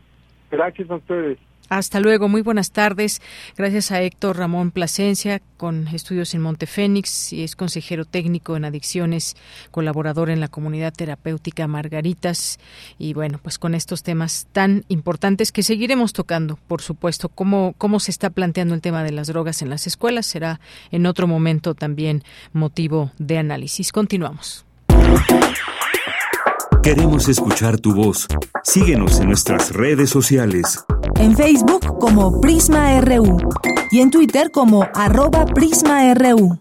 Gracias 0.51 0.91
a 0.91 0.97
ustedes. 0.97 1.39
Hasta 1.73 2.01
luego, 2.01 2.29
muy 2.29 2.43
buenas 2.43 2.71
tardes. 2.71 3.23
Gracias 3.57 3.93
a 3.93 4.03
Héctor 4.03 4.37
Ramón 4.37 4.73
Plasencia, 4.73 5.41
con 5.57 5.89
estudios 5.89 6.35
en 6.35 6.43
Montefénix 6.43 7.33
y 7.33 7.45
es 7.45 7.57
consejero 7.57 8.05
técnico 8.05 8.59
en 8.59 8.67
adicciones, 8.67 9.37
colaborador 9.71 10.29
en 10.29 10.41
la 10.41 10.49
comunidad 10.49 10.93
terapéutica 10.93 11.67
Margaritas. 11.67 12.59
Y 12.99 13.15
bueno, 13.15 13.41
pues 13.43 13.59
con 13.59 13.75
estos 13.75 14.03
temas 14.03 14.49
tan 14.53 14.85
importantes 14.89 15.51
que 15.51 15.63
seguiremos 15.63 16.13
tocando, 16.13 16.59
por 16.69 16.83
supuesto, 16.83 17.31
cómo, 17.31 17.75
cómo 17.79 18.01
se 18.01 18.11
está 18.11 18.29
planteando 18.29 18.75
el 18.75 18.83
tema 18.83 19.03
de 19.03 19.13
las 19.13 19.29
drogas 19.29 19.63
en 19.63 19.71
las 19.71 19.87
escuelas 19.87 20.27
será 20.27 20.61
en 20.91 21.07
otro 21.07 21.27
momento 21.27 21.75
también 21.75 22.23
motivo 22.53 23.13
de 23.17 23.39
análisis. 23.39 23.93
Continuamos. 23.93 24.67
Queremos 26.83 27.29
escuchar 27.29 27.79
tu 27.79 27.95
voz. 27.95 28.27
Síguenos 28.65 29.21
en 29.21 29.29
nuestras 29.29 29.73
redes 29.73 30.11
sociales. 30.11 30.85
En 31.15 31.37
Facebook 31.37 31.97
como 32.01 32.41
Prisma 32.41 33.01
RU 33.01 33.39
y 33.93 34.01
en 34.01 34.11
Twitter 34.11 34.51
como 34.51 34.89
arroba 34.93 35.47
PrismaRU. 35.47 36.59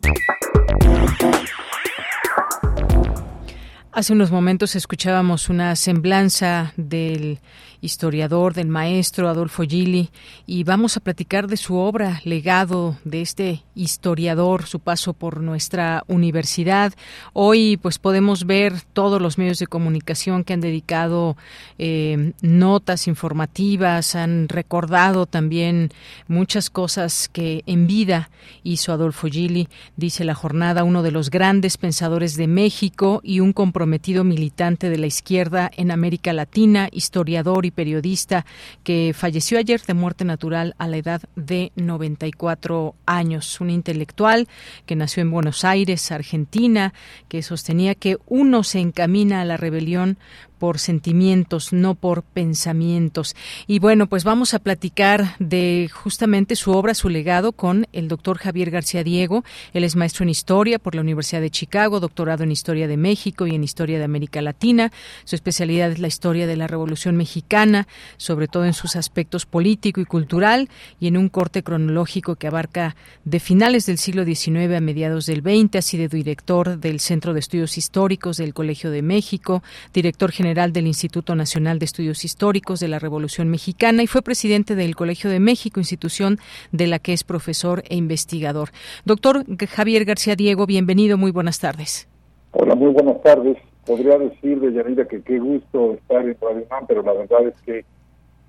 Hace 3.91 4.13
unos 4.13 4.29
momentos 4.29 4.75
escuchábamos 4.75 5.49
una 5.49 5.75
semblanza 5.75 6.73
del 6.77 7.39
historiador, 7.81 8.53
del 8.53 8.67
maestro 8.67 9.27
Adolfo 9.27 9.63
Gili, 9.63 10.09
y 10.45 10.63
vamos 10.63 10.97
a 10.97 10.99
platicar 10.99 11.47
de 11.47 11.57
su 11.57 11.75
obra, 11.75 12.21
legado 12.23 12.97
de 13.03 13.21
este 13.21 13.63
historiador, 13.75 14.65
su 14.65 14.79
paso 14.79 15.13
por 15.13 15.41
nuestra 15.41 16.03
universidad. 16.07 16.93
Hoy, 17.33 17.77
pues 17.77 17.99
podemos 17.99 18.45
ver 18.45 18.81
todos 18.93 19.21
los 19.21 19.37
medios 19.37 19.59
de 19.59 19.67
comunicación 19.67 20.43
que 20.43 20.53
han 20.53 20.61
dedicado 20.61 21.35
eh, 21.77 22.33
notas 22.41 23.07
informativas, 23.07 24.15
han 24.15 24.47
recordado 24.47 25.25
también 25.25 25.89
muchas 26.27 26.69
cosas 26.69 27.29
que 27.29 27.63
en 27.65 27.87
vida 27.87 28.29
hizo 28.63 28.93
Adolfo 28.93 29.27
Gili, 29.27 29.67
dice 29.97 30.23
la 30.23 30.35
jornada, 30.35 30.83
uno 30.83 31.03
de 31.03 31.11
los 31.11 31.29
grandes 31.29 31.77
pensadores 31.77 32.35
de 32.35 32.47
México 32.47 33.21
y 33.23 33.39
un 33.39 33.53
comprometido 33.53 34.23
militante 34.23 34.89
de 34.89 34.97
la 34.97 35.07
izquierda 35.07 35.71
en 35.75 35.91
América 35.91 36.33
Latina, 36.33 36.89
historiador 36.91 37.65
y 37.65 37.70
periodista 37.71 38.45
que 38.83 39.13
falleció 39.15 39.57
ayer 39.57 39.81
de 39.81 39.93
muerte 39.93 40.25
natural 40.25 40.75
a 40.77 40.87
la 40.87 40.97
edad 40.97 41.21
de 41.35 41.71
94 41.75 42.95
años. 43.05 43.59
Un 43.61 43.69
intelectual 43.69 44.47
que 44.85 44.95
nació 44.95 45.21
en 45.21 45.31
Buenos 45.31 45.63
Aires, 45.63 46.11
Argentina, 46.11 46.93
que 47.27 47.41
sostenía 47.41 47.95
que 47.95 48.17
uno 48.27 48.63
se 48.63 48.79
encamina 48.79 49.41
a 49.41 49.45
la 49.45 49.57
rebelión 49.57 50.17
por 50.61 50.77
sentimientos, 50.77 51.73
no 51.73 51.95
por 51.95 52.21
pensamientos. 52.21 53.35
Y 53.65 53.79
bueno, 53.79 54.05
pues 54.05 54.23
vamos 54.23 54.53
a 54.53 54.59
platicar 54.59 55.35
de 55.39 55.89
justamente 55.91 56.55
su 56.55 56.69
obra, 56.69 56.93
su 56.93 57.09
legado 57.09 57.51
con 57.51 57.87
el 57.93 58.07
doctor 58.07 58.37
Javier 58.37 58.69
García 58.69 59.03
Diego. 59.03 59.43
Él 59.73 59.83
es 59.83 59.95
maestro 59.95 60.21
en 60.21 60.29
historia 60.29 60.77
por 60.77 60.93
la 60.93 61.01
Universidad 61.01 61.41
de 61.41 61.49
Chicago, 61.49 61.99
doctorado 61.99 62.43
en 62.43 62.51
historia 62.51 62.87
de 62.87 62.95
México 62.95 63.47
y 63.47 63.55
en 63.55 63.63
historia 63.63 63.97
de 63.97 64.03
América 64.03 64.39
Latina. 64.43 64.91
Su 65.23 65.33
especialidad 65.33 65.89
es 65.93 65.97
la 65.97 66.07
historia 66.07 66.45
de 66.45 66.55
la 66.55 66.67
Revolución 66.67 67.17
Mexicana, 67.17 67.87
sobre 68.17 68.47
todo 68.47 68.65
en 68.65 68.73
sus 68.73 68.95
aspectos 68.95 69.47
político 69.47 69.99
y 69.99 70.05
cultural 70.05 70.69
y 70.99 71.07
en 71.07 71.17
un 71.17 71.29
corte 71.29 71.63
cronológico 71.63 72.35
que 72.35 72.45
abarca 72.45 72.95
de 73.25 73.39
finales 73.39 73.87
del 73.87 73.97
siglo 73.97 74.25
XIX 74.25 74.75
a 74.75 74.79
mediados 74.79 75.25
del 75.25 75.41
XX. 75.41 75.77
Ha 75.77 75.81
sido 75.81 76.07
director 76.07 76.77
del 76.77 76.99
Centro 76.99 77.33
de 77.33 77.39
Estudios 77.39 77.79
Históricos 77.79 78.37
del 78.37 78.53
Colegio 78.53 78.91
de 78.91 79.01
México, 79.01 79.63
director 79.91 80.31
general 80.31 80.50
del 80.51 80.85
Instituto 80.85 81.33
Nacional 81.33 81.79
de 81.79 81.85
Estudios 81.85 82.25
Históricos 82.25 82.81
de 82.81 82.89
la 82.89 82.99
Revolución 82.99 83.47
Mexicana 83.49 84.03
y 84.03 84.07
fue 84.07 84.21
presidente 84.21 84.75
del 84.75 84.97
Colegio 84.97 85.29
de 85.29 85.39
México, 85.39 85.79
institución 85.79 86.39
de 86.73 86.87
la 86.87 86.99
que 86.99 87.13
es 87.13 87.23
profesor 87.23 87.83
e 87.89 87.95
investigador. 87.95 88.69
Doctor 89.05 89.45
Javier 89.65 90.03
García 90.03 90.35
Diego, 90.35 90.65
bienvenido, 90.65 91.17
muy 91.17 91.31
buenas 91.31 91.61
tardes. 91.61 92.09
Hola, 92.51 92.75
muy 92.75 92.91
buenas 92.91 93.21
tardes. 93.23 93.57
Podría 93.85 94.17
decir 94.17 94.59
de 94.59 94.73
Yanira 94.73 95.07
que 95.07 95.21
qué 95.21 95.39
gusto 95.39 95.93
estar 95.93 96.21
en 96.27 96.35
Radio 96.41 96.67
pero 96.85 97.01
la 97.01 97.13
verdad 97.13 97.47
es 97.47 97.61
que 97.61 97.85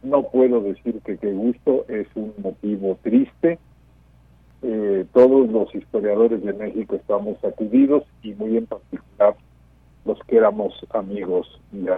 no 0.03 0.25
puedo 0.25 0.61
decir 0.61 1.01
que 1.05 1.19
qué 1.19 1.33
gusto, 1.33 1.85
es 1.87 2.09
un 2.17 2.35
motivo 2.43 2.99
triste. 3.03 3.61
Eh, 4.63 5.05
todos 5.13 5.49
los 5.49 5.73
historiadores 5.73 6.43
de 6.43 6.53
México 6.53 6.97
estamos 6.97 7.39
sacudidos 7.41 8.03
y 8.25 8.35
muy 8.35 8.57
en 8.57 8.67
particular 8.67 9.37
los 10.05 10.19
que 10.27 10.37
éramos 10.37 10.75
amigos 10.93 11.47
de 11.71 11.93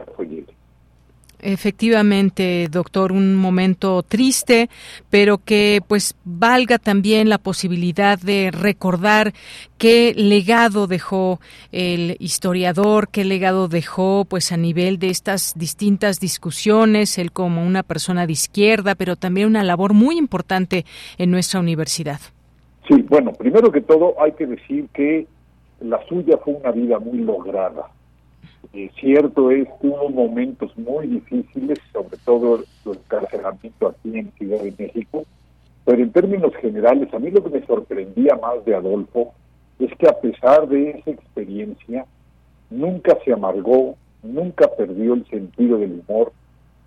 Efectivamente, 1.46 2.68
doctor, 2.70 3.12
un 3.12 3.34
momento 3.34 4.02
triste, 4.02 4.70
pero 5.10 5.36
que 5.36 5.82
pues 5.86 6.16
valga 6.24 6.78
también 6.78 7.28
la 7.28 7.36
posibilidad 7.36 8.18
de 8.18 8.50
recordar 8.50 9.34
qué 9.76 10.14
legado 10.16 10.86
dejó 10.86 11.40
el 11.70 12.16
historiador, 12.18 13.08
qué 13.10 13.24
legado 13.24 13.68
dejó 13.68 14.24
pues 14.24 14.52
a 14.52 14.56
nivel 14.56 14.98
de 14.98 15.10
estas 15.10 15.52
distintas 15.54 16.18
discusiones, 16.18 17.18
él 17.18 17.30
como 17.30 17.62
una 17.62 17.82
persona 17.82 18.26
de 18.26 18.32
izquierda, 18.32 18.94
pero 18.94 19.16
también 19.16 19.48
una 19.48 19.64
labor 19.64 19.92
muy 19.92 20.16
importante 20.16 20.86
en 21.18 21.30
nuestra 21.30 21.60
universidad. 21.60 22.20
Sí, 22.88 23.02
bueno, 23.08 23.32
primero 23.34 23.70
que 23.70 23.82
todo 23.82 24.14
hay 24.18 24.32
que 24.32 24.46
decir 24.46 24.88
que 24.94 25.26
la 25.84 26.04
suya 26.06 26.38
fue 26.38 26.54
una 26.54 26.70
vida 26.70 26.98
muy 26.98 27.18
lograda. 27.18 27.90
Eh, 28.72 28.90
cierto 28.98 29.50
es 29.50 29.68
que 29.80 29.88
hubo 29.88 30.08
momentos 30.08 30.76
muy 30.76 31.06
difíciles, 31.06 31.78
sobre 31.92 32.16
todo 32.24 32.56
el 32.56 32.64
encarcelamiento 32.86 33.88
aquí 33.88 34.18
en 34.18 34.32
Ciudad 34.32 34.62
de 34.62 34.74
México, 34.76 35.24
pero 35.84 36.02
en 36.02 36.10
términos 36.12 36.54
generales, 36.56 37.12
a 37.12 37.18
mí 37.18 37.30
lo 37.30 37.44
que 37.44 37.60
me 37.60 37.66
sorprendía 37.66 38.36
más 38.36 38.64
de 38.64 38.74
Adolfo 38.74 39.34
es 39.78 39.94
que 39.96 40.08
a 40.08 40.18
pesar 40.18 40.66
de 40.68 40.90
esa 40.90 41.10
experiencia, 41.10 42.06
nunca 42.70 43.16
se 43.24 43.32
amargó, 43.32 43.96
nunca 44.22 44.68
perdió 44.68 45.14
el 45.14 45.26
sentido 45.26 45.78
del 45.78 46.02
humor, 46.08 46.32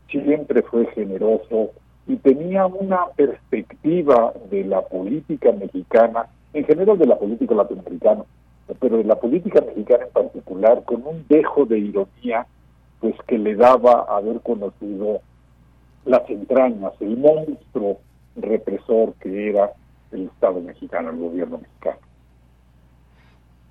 siempre 0.09 0.63
fue 0.63 0.87
generoso 0.87 1.71
y 2.07 2.15
tenía 2.15 2.65
una 2.65 3.07
perspectiva 3.15 4.33
de 4.49 4.63
la 4.63 4.81
política 4.81 5.51
mexicana, 5.51 6.27
en 6.53 6.65
general 6.65 6.97
de 6.97 7.05
la 7.05 7.17
política 7.17 7.53
latinoamericana, 7.53 8.23
pero 8.79 8.97
de 8.97 9.03
la 9.03 9.19
política 9.19 9.61
mexicana 9.61 10.05
en 10.05 10.11
particular, 10.11 10.83
con 10.83 11.05
un 11.05 11.25
dejo 11.27 11.65
de 11.65 11.79
ironía, 11.79 12.45
pues 12.99 13.15
que 13.27 13.37
le 13.37 13.55
daba 13.55 14.05
haber 14.09 14.41
conocido 14.41 15.21
las 16.05 16.29
entrañas, 16.29 16.93
el 16.99 17.17
monstruo 17.17 17.99
represor 18.35 19.13
que 19.15 19.49
era 19.49 19.71
el 20.11 20.25
Estado 20.25 20.61
mexicano, 20.61 21.09
el 21.09 21.17
gobierno 21.17 21.59
mexicano. 21.59 22.06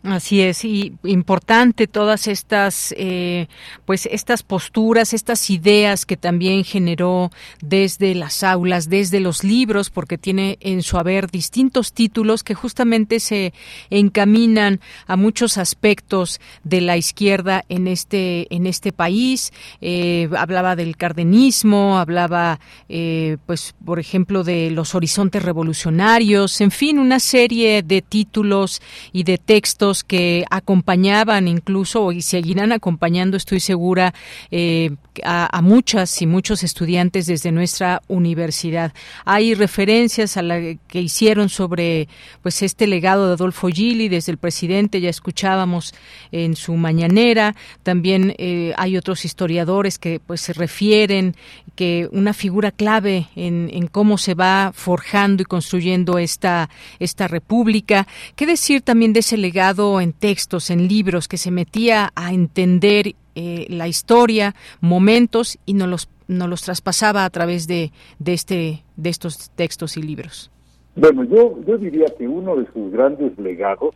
Así 0.06 0.40
es, 0.40 0.64
y 0.64 0.92
importante 1.02 1.88
todas 1.88 2.28
estas, 2.28 2.94
eh, 2.96 3.48
pues 3.86 4.06
estas 4.06 4.44
posturas, 4.44 5.12
estas 5.12 5.50
ideas 5.50 6.06
que 6.06 6.16
también 6.16 6.62
generó 6.62 7.32
desde 7.60 8.14
las 8.14 8.44
aulas, 8.44 8.88
desde 8.88 9.18
los 9.18 9.42
libros, 9.42 9.90
porque 9.90 10.16
tiene 10.16 10.58
en 10.60 10.84
su 10.84 10.96
haber 10.96 11.28
distintos 11.28 11.92
títulos 11.92 12.44
que 12.44 12.54
justamente 12.54 13.18
se 13.18 13.52
encaminan 13.90 14.80
a 15.08 15.16
muchos 15.16 15.58
aspectos 15.58 16.40
de 16.62 16.82
la 16.82 16.96
izquierda 16.96 17.64
en 17.68 17.88
este 17.88 18.46
en 18.54 18.66
este 18.68 18.92
país. 18.92 19.52
Eh, 19.80 20.28
hablaba 20.38 20.76
del 20.76 20.96
cardenismo, 20.96 21.98
hablaba, 21.98 22.60
eh, 22.88 23.38
pues, 23.44 23.74
por 23.84 23.98
ejemplo, 23.98 24.44
de 24.44 24.70
los 24.70 24.94
horizontes 24.94 25.42
revolucionarios, 25.42 26.60
en 26.60 26.70
fin, 26.70 27.00
una 27.00 27.18
serie 27.18 27.82
de 27.82 28.02
títulos 28.02 28.80
y 29.12 29.24
de 29.24 29.38
textos 29.38 29.95
que 30.04 30.44
acompañaban 30.50 31.48
incluso 31.48 32.12
y 32.12 32.22
seguirán 32.22 32.72
acompañando, 32.72 33.36
estoy 33.36 33.60
segura, 33.60 34.14
eh, 34.50 34.90
a, 35.24 35.60
muchas 35.62 36.20
y 36.22 36.26
muchos 36.26 36.62
estudiantes 36.62 37.26
desde 37.26 37.52
nuestra 37.52 38.02
universidad. 38.08 38.92
Hay 39.24 39.54
referencias 39.54 40.36
a 40.36 40.42
la 40.42 40.60
que 40.88 41.00
hicieron 41.00 41.48
sobre 41.48 42.08
pues 42.42 42.62
este 42.62 42.86
legado 42.86 43.28
de 43.28 43.34
Adolfo 43.34 43.68
Gili 43.68 44.08
desde 44.08 44.32
el 44.32 44.38
presidente, 44.38 45.00
ya 45.00 45.10
escuchábamos 45.10 45.94
en 46.32 46.56
su 46.56 46.74
mañanera. 46.76 47.54
También 47.82 48.34
eh, 48.38 48.72
hay 48.76 48.96
otros 48.96 49.24
historiadores 49.24 49.98
que 49.98 50.20
pues 50.20 50.40
se 50.40 50.52
refieren 50.52 51.36
que 51.74 52.08
una 52.12 52.32
figura 52.32 52.70
clave 52.70 53.28
en, 53.36 53.70
en 53.72 53.86
cómo 53.86 54.18
se 54.18 54.34
va 54.34 54.72
forjando 54.74 55.42
y 55.42 55.46
construyendo 55.46 56.18
esta, 56.18 56.70
esta 56.98 57.28
república. 57.28 58.06
¿Qué 58.34 58.46
decir 58.46 58.82
también 58.82 59.12
de 59.12 59.20
ese 59.20 59.36
legado 59.36 59.85
en 60.00 60.12
textos, 60.12 60.70
en 60.70 60.88
libros, 60.88 61.28
que 61.28 61.36
se 61.36 61.50
metía 61.50 62.10
a 62.14 62.32
entender 62.32 63.14
eh, 63.34 63.66
la 63.68 63.86
historia, 63.88 64.54
momentos 64.80 65.58
y 65.66 65.74
nos 65.74 65.88
los, 65.88 66.08
nos 66.28 66.48
los 66.48 66.62
traspasaba 66.62 67.24
a 67.24 67.30
través 67.30 67.66
de, 67.66 67.92
de, 68.18 68.32
este, 68.32 68.82
de 68.96 69.10
estos 69.10 69.50
textos 69.50 69.96
y 69.96 70.02
libros. 70.02 70.50
Bueno, 70.96 71.24
yo, 71.24 71.58
yo 71.66 71.76
diría 71.76 72.06
que 72.18 72.26
uno 72.26 72.56
de 72.56 72.66
sus 72.72 72.90
grandes 72.90 73.38
legados 73.38 73.94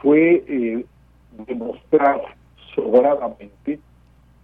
fue 0.00 0.44
eh, 0.48 0.84
demostrar 1.46 2.20
sobradamente 2.74 3.78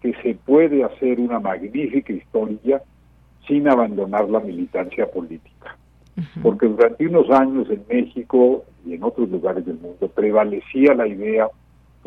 que 0.03 0.13
se 0.23 0.35
puede 0.35 0.85
hacer 0.85 1.19
una 1.19 1.41
magnífica 1.41 2.13
historia 2.13 2.83
sin 3.49 3.69
abandonar 3.69 4.29
la 4.29 4.41
militancia 4.41 5.11
política. 5.11 5.77
Porque 6.43 6.67
durante 6.67 7.07
unos 7.07 7.31
años 7.31 7.69
en 7.71 7.85
México 7.89 8.65
y 8.87 8.95
en 8.95 9.03
otros 9.03 9.29
lugares 9.29 9.67
del 9.67 9.79
mundo 9.79 10.09
prevalecía 10.09 10.95
la 10.95 11.07
idea 11.07 11.49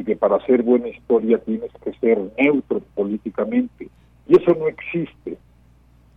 que 0.03 0.15
para 0.15 0.37
hacer 0.37 0.63
buena 0.63 0.87
historia 0.87 1.37
tienes 1.39 1.71
que 1.83 1.93
ser 1.93 2.19
neutro 2.37 2.81
políticamente. 2.95 3.89
Y 4.27 4.37
eso 4.37 4.55
no 4.55 4.67
existe. 4.67 5.37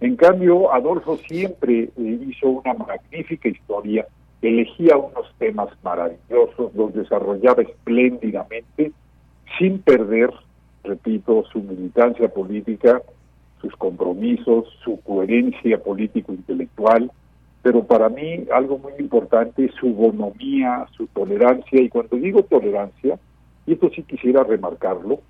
En 0.01 0.17
cambio, 0.17 0.73
Adolfo 0.73 1.17
siempre 1.17 1.91
eh, 1.97 2.19
hizo 2.29 2.49
una 2.49 2.75
magnífica 2.75 3.49
historia, 3.49 4.07
elegía 4.41 4.97
unos 4.97 5.33
temas 5.39 5.69
maravillosos, 5.83 6.75
los 6.75 6.93
desarrollaba 6.95 7.63
espléndidamente, 7.63 8.93
sin 9.59 9.79
perder, 9.81 10.31
repito, 10.83 11.45
su 11.53 11.61
militancia 11.61 12.29
política, 12.29 13.01
sus 13.61 13.75
compromisos, 13.77 14.67
su 14.83 15.01
coherencia 15.03 15.79
político-intelectual, 15.79 17.11
pero 17.63 17.85
para 17.85 18.09
mí 18.09 18.45
algo 18.53 18.79
muy 18.79 18.93
importante 18.99 19.65
es 19.65 19.75
su 19.75 19.95
bonomía, 19.95 20.87
su 20.97 21.07
tolerancia, 21.07 21.81
y 21.81 21.89
cuando 21.89 22.17
digo 22.17 22.43
tolerancia, 22.43 23.19
y 23.67 23.73
esto 23.75 23.89
sí 23.95 24.03
quisiera 24.03 24.43
remarcarlo, 24.43 25.21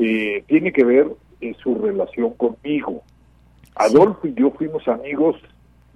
eh, 0.00 0.42
tiene 0.46 0.72
que 0.72 0.84
ver 0.84 1.06
en 1.40 1.54
su 1.54 1.76
relación 1.76 2.32
conmigo. 2.32 3.02
Adolfo 3.76 4.26
y 4.26 4.34
yo 4.34 4.50
fuimos 4.50 4.86
amigos 4.88 5.36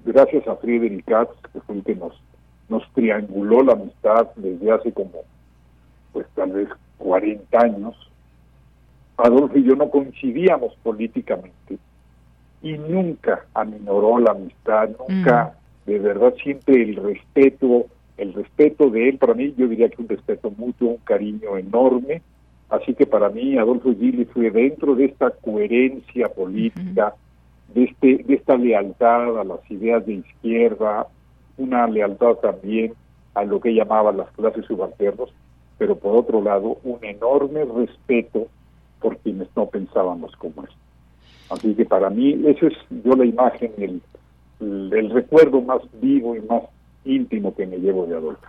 gracias 0.05 0.47
a 0.47 0.55
Friedrich 0.57 1.05
Katz, 1.05 1.33
que 1.53 1.61
fue 1.61 1.77
el 1.77 1.83
que 1.83 1.97
nos, 1.97 2.13
nos 2.69 2.89
trianguló 2.93 3.63
la 3.63 3.73
amistad 3.73 4.29
desde 4.37 4.71
hace 4.71 4.93
como, 4.93 5.23
pues 6.13 6.27
tal 6.35 6.53
vez 6.53 6.69
40 6.99 7.59
años. 7.59 7.95
Adolfo 9.17 9.59
y 9.59 9.65
yo 9.65 9.75
no 9.75 9.91
coincidíamos 9.91 10.77
políticamente 10.83 11.79
y 12.63 12.79
nunca 12.79 13.45
aminoró 13.55 14.19
la 14.19 14.33
amistad, 14.33 14.91
nunca, 15.09 15.55
mm. 15.87 15.91
de 15.91 15.99
verdad, 15.99 16.35
siempre 16.43 16.83
el 16.83 16.97
respeto 16.97 17.87
el 18.17 18.33
respeto 18.33 18.89
de 18.89 19.11
él, 19.11 19.19
para 19.19 19.35
mí 19.35 19.55
yo 19.59 19.69
diría 19.69 19.91
que 19.91 20.01
un 20.01 20.09
respeto 20.09 20.51
mutuo, 20.51 20.93
un 20.93 20.97
cariño 21.05 21.59
enorme, 21.59 22.23
Así 22.69 22.95
que 22.95 23.07
para 23.07 23.29
mí 23.29 23.57
Adolfo 23.57 23.95
Gili 23.95 24.25
fue 24.25 24.51
dentro 24.51 24.95
de 24.97 25.07
esta 25.07 25.31
coherencia 25.31 26.29
política, 26.29 27.15
de, 27.73 27.85
este, 27.85 28.25
de 28.25 28.35
esta 28.35 28.57
lealtad 28.57 29.39
a 29.39 29.45
las 29.45 29.71
ideas 29.71 30.05
de 30.05 30.15
izquierda, 30.15 31.07
una 31.59 31.87
lealtad 31.87 32.35
también 32.37 32.95
a 33.35 33.45
lo 33.45 33.61
que 33.61 33.75
llamaba 33.75 34.13
las 34.13 34.31
clases 34.33 34.65
subalternos, 34.65 35.33
pero 35.79 35.97
por 35.97 36.17
otro 36.17 36.43
lado 36.43 36.79
un 36.83 37.05
enorme 37.05 37.65
respeto 37.65 38.49
por 39.01 39.17
quienes 39.19 39.49
no 39.55 39.67
pensábamos 39.67 40.35
como 40.37 40.65
esto. 40.65 40.77
Así 41.51 41.75
que 41.75 41.85
para 41.85 42.11
mí 42.11 42.41
esa 42.47 42.67
es 42.67 42.75
yo 43.05 43.15
la 43.15 43.25
imagen, 43.25 43.73
el, 43.79 44.03
el 44.61 45.11
recuerdo 45.11 45.61
más 45.61 45.81
vivo 46.01 46.35
y 46.37 46.41
más 46.43 46.63
íntimo 47.05 47.55
que 47.55 47.67
me 47.67 47.79
llevo 47.79 48.07
de 48.07 48.17
Adolfo 48.17 48.47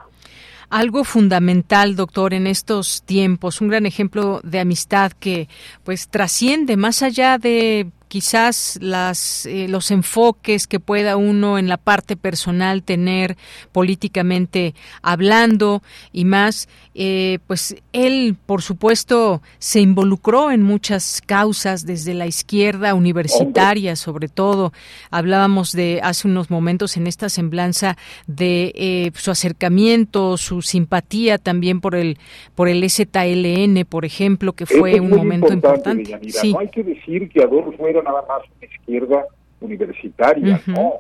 algo 0.70 1.04
fundamental, 1.04 1.96
doctor, 1.96 2.34
en 2.34 2.48
estos 2.48 3.02
tiempos, 3.04 3.62
un 3.62 3.70
gran 3.70 3.86
ejemplo 3.86 4.42
de 4.44 4.60
amistad 4.60 5.12
que 5.14 5.48
pues 5.84 6.10
trasciende 6.10 6.76
más 6.76 7.04
allá 7.04 7.38
de 7.38 7.88
quizás 8.08 8.78
las, 8.82 9.46
eh, 9.46 9.68
los 9.68 9.92
enfoques 9.92 10.68
que 10.68 10.80
pueda 10.80 11.18
uno 11.18 11.58
en 11.58 11.68
la 11.68 11.78
parte 11.78 12.16
personal 12.16 12.84
tener 12.84 13.38
políticamente 13.72 14.74
hablando 15.02 15.82
y 16.12 16.26
más, 16.26 16.68
eh, 16.96 17.40
pues 17.48 17.76
él, 17.94 18.36
por 18.46 18.62
supuesto, 18.62 19.42
se 19.60 19.82
involucró 19.82 20.52
en 20.52 20.64
muchas 20.64 21.22
causas 21.26 21.86
desde 21.86 22.14
la 22.14 22.28
izquierda 22.28 22.94
universitaria, 22.94 23.96
sobre 23.96 24.28
todo. 24.28 24.74
Hablábamos 25.12 25.72
de 25.74 26.00
hace 26.04 26.28
unos 26.28 26.50
momentos 26.50 26.98
en 26.98 27.08
esta 27.08 27.30
semblanza 27.30 27.98
de 28.26 28.72
eh, 28.76 29.12
su 29.16 29.32
acercamiento, 29.32 30.38
su 30.38 30.62
simpatía 30.62 31.38
también 31.38 31.82
por 31.82 31.96
el 31.96 32.18
por 32.56 32.70
el 32.70 32.88
STLN, 32.90 33.86
por 33.86 34.06
ejemplo, 34.06 34.54
que 34.54 34.66
fue 34.66 35.00
un 35.00 35.10
momento 35.10 35.54
importante. 35.54 36.20
Sí. 36.30 36.54
No 36.54 36.60
hay 36.60 36.70
que 36.70 36.84
decir 36.84 37.30
que 37.30 37.42
Adolfo 37.42 37.72
nada 38.02 38.24
más 38.28 38.42
una 38.58 38.66
izquierda 38.66 39.26
universitaria, 39.60 40.62
no. 40.68 40.94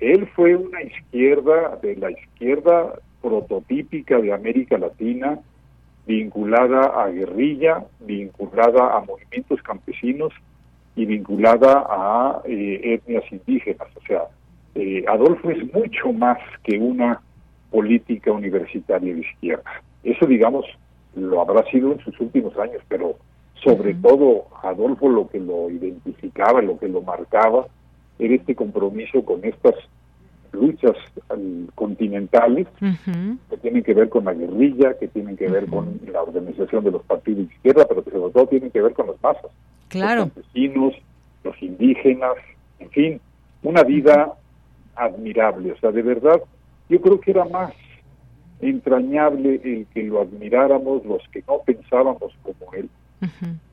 Él 0.00 0.26
fue 0.34 0.56
una 0.56 0.82
izquierda 0.82 1.78
de 1.82 1.96
la 1.96 2.10
izquierda 2.10 2.94
prototípica 3.22 4.18
de 4.18 4.32
América 4.32 4.78
Latina, 4.78 5.38
vinculada 6.06 7.02
a 7.02 7.08
guerrilla, 7.08 7.84
vinculada 8.00 8.96
a 8.96 9.00
movimientos 9.00 9.62
campesinos 9.62 10.32
y 10.96 11.06
vinculada 11.06 11.86
a 11.88 12.42
eh, 12.46 12.80
etnias 12.94 13.24
indígenas. 13.30 13.88
O 13.96 14.00
sea, 14.06 14.24
eh, 14.74 15.04
Adolfo 15.06 15.50
es 15.50 15.72
mucho 15.72 16.12
más 16.12 16.38
que 16.64 16.78
una 16.78 17.20
política 17.70 18.32
universitaria 18.32 19.14
de 19.14 19.20
izquierda. 19.20 19.70
Eso, 20.02 20.26
digamos, 20.26 20.66
lo 21.14 21.40
habrá 21.40 21.64
sido 21.70 21.92
en 21.92 22.00
sus 22.00 22.18
últimos 22.20 22.56
años, 22.58 22.82
pero 22.88 23.16
sobre 23.62 23.94
todo 23.94 24.46
Adolfo 24.62 25.08
lo 25.08 25.28
que 25.28 25.38
lo 25.38 25.70
identificaba, 25.70 26.62
lo 26.62 26.78
que 26.78 26.88
lo 26.88 27.02
marcaba, 27.02 27.66
era 28.18 28.34
este 28.34 28.54
compromiso 28.54 29.24
con 29.24 29.44
estas 29.44 29.74
luchas 30.52 30.96
continentales 31.74 32.66
que 33.48 33.56
tienen 33.58 33.82
que 33.82 33.94
ver 33.94 34.08
con 34.08 34.24
la 34.24 34.34
guerrilla, 34.34 34.98
que 34.98 35.08
tienen 35.08 35.36
que 35.36 35.48
ver 35.48 35.66
con 35.66 36.00
la 36.12 36.22
organización 36.22 36.84
de 36.84 36.90
los 36.90 37.02
partidos 37.02 37.48
de 37.48 37.54
izquierda, 37.54 37.86
pero 37.88 38.02
que 38.04 38.10
sobre 38.10 38.32
todo 38.32 38.46
tienen 38.46 38.70
que 38.70 38.82
ver 38.82 38.92
con 38.92 39.06
las 39.06 39.22
masas. 39.22 39.50
Claro. 39.88 40.24
Los 40.24 40.32
campesinos, 40.32 40.94
los 41.44 41.62
indígenas, 41.62 42.34
en 42.78 42.90
fin, 42.90 43.20
una 43.62 43.82
vida 43.84 44.34
admirable. 44.96 45.72
O 45.72 45.78
sea, 45.78 45.92
de 45.92 46.02
verdad, 46.02 46.40
yo 46.88 47.00
creo 47.00 47.20
que 47.20 47.30
era 47.30 47.44
más 47.44 47.72
entrañable 48.60 49.60
el 49.64 49.86
que 49.94 50.02
lo 50.02 50.20
admiráramos 50.20 51.04
los 51.06 51.22
que 51.32 51.42
no 51.48 51.60
pensábamos 51.64 52.32
como 52.42 52.72
él, 52.74 52.90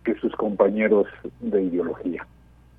que 0.04 0.16
sus 0.16 0.36
compañeros 0.36 1.08
de 1.40 1.64
ideología. 1.64 2.26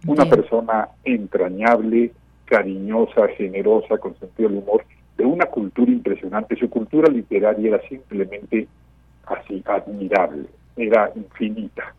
Una 0.06 0.26
persona 0.26 0.88
entrañable, 1.04 2.12
cariñosa, 2.44 3.28
generosa, 3.36 3.98
con 3.98 4.18
sentido 4.18 4.48
del 4.48 4.58
humor, 4.58 4.84
de 5.16 5.24
una 5.24 5.46
cultura 5.46 5.90
impresionante. 5.90 6.56
Su 6.56 6.70
cultura 6.70 7.10
literaria 7.10 7.76
era 7.76 7.88
simplemente 7.88 8.68
así, 9.26 9.62
admirable, 9.66 10.46
era 10.76 11.10
infinita. 11.14 11.94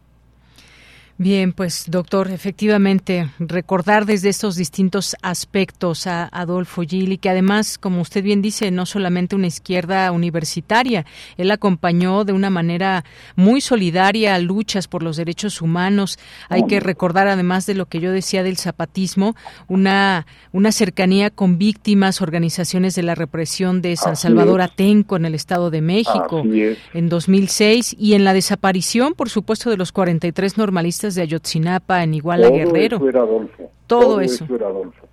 Bien, 1.22 1.52
pues 1.52 1.84
doctor, 1.88 2.32
efectivamente, 2.32 3.30
recordar 3.40 4.06
desde 4.06 4.30
estos 4.30 4.56
distintos 4.56 5.18
aspectos 5.22 6.08
a 6.08 6.30
Adolfo 6.32 6.84
Gili, 6.84 7.18
que 7.18 7.30
además, 7.30 7.78
como 7.78 8.00
usted 8.00 8.24
bien 8.24 8.42
dice, 8.42 8.72
no 8.72 8.86
solamente 8.86 9.36
una 9.36 9.48
izquierda 9.48 10.14
universitaria, 10.14 11.06
él 11.36 11.52
acompañó 11.52 12.24
de 12.24 12.32
una 12.32 12.50
manera 12.50 13.04
muy 13.36 13.60
solidaria 13.60 14.40
luchas 14.40 14.88
por 14.88 15.04
los 15.04 15.18
derechos 15.18 15.62
humanos. 15.62 16.20
Hay 16.48 16.66
que 16.68 16.80
recordar, 16.80 17.28
además 17.28 17.66
de 17.66 17.76
lo 17.76 17.88
que 17.88 18.00
yo 18.00 18.14
decía 18.14 18.42
del 18.42 18.56
zapatismo, 18.56 19.36
una, 19.68 20.26
una 20.54 20.72
cercanía 20.72 21.32
con 21.32 21.58
víctimas, 21.58 22.22
organizaciones 22.22 22.96
de 22.96 23.04
la 23.04 23.16
represión 23.16 23.82
de 23.82 23.98
San 23.98 24.16
Salvador 24.16 24.62
Atenco 24.62 25.18
en 25.18 25.26
el 25.26 25.36
Estado 25.36 25.70
de 25.70 25.82
México 25.82 26.46
en 26.94 27.10
2006 27.10 27.98
y 28.00 28.14
en 28.14 28.24
la 28.24 28.32
desaparición, 28.32 29.16
por 29.16 29.30
supuesto, 29.30 29.70
de 29.70 29.76
los 29.76 29.92
43 29.92 30.58
normalistas 30.58 31.09
de 31.16 31.24
Ayotzinapa, 31.24 32.04
en 32.04 32.14
Iguala 32.14 32.50
Guerrero. 32.50 32.98
Eso 32.98 33.10
era 33.10 33.22
Adolfo. 33.22 33.72
Todo, 33.88 34.22
eso. 34.22 34.46
era 34.54 34.68
Adolfo. 34.68 35.08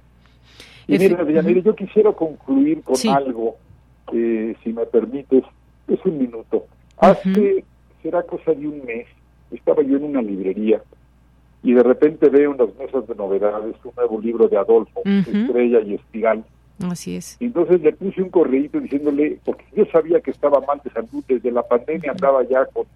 Y 0.89 0.99
mira, 0.99 1.25
yo 1.43 1.75
quisiera 1.75 2.13
concluir 2.13 2.83
con 2.83 2.97
algo, 3.09 3.57
que 4.11 4.57
si 4.63 4.73
me 4.73 4.87
permites, 4.87 5.43
es 5.89 5.99
un 6.05 6.19
minuto. 6.19 6.67
Hace, 6.99 7.65
será 8.03 8.23
cosa 8.23 8.53
de 8.53 8.69
un 8.69 8.85
mes, 8.85 9.07
estaba 9.51 9.83
yo 9.83 9.97
en 9.97 10.05
una 10.05 10.23
librería 10.23 10.81
y 11.63 11.73
de 11.73 11.83
repente 11.83 12.29
veo 12.29 12.53
en 12.53 12.59
las 12.59 12.75
mesas 12.77 13.07
de 13.09 13.15
novedades 13.17 13.75
un 13.83 13.93
nuevo 13.97 14.21
libro 14.21 14.47
de 14.47 14.57
Adolfo, 14.57 15.03
Estrella 15.05 15.81
y 15.81 15.95
Espigal. 15.95 16.45
Así 16.89 17.17
es. 17.17 17.37
Entonces 17.41 17.81
le 17.81 17.93
puse 17.93 18.23
un 18.23 18.31
correíto 18.31 18.79
diciéndole, 18.79 19.41
porque 19.45 19.65
yo 19.75 19.85
sabía 19.87 20.21
que 20.21 20.31
estaba 20.31 20.61
mal 20.61 20.81
de 20.85 20.91
salud, 20.91 21.25
desde 21.27 21.51
la 21.51 21.63
pandemia 21.63 22.13
andaba 22.13 22.45
ya 22.45 22.67
con 22.67 22.87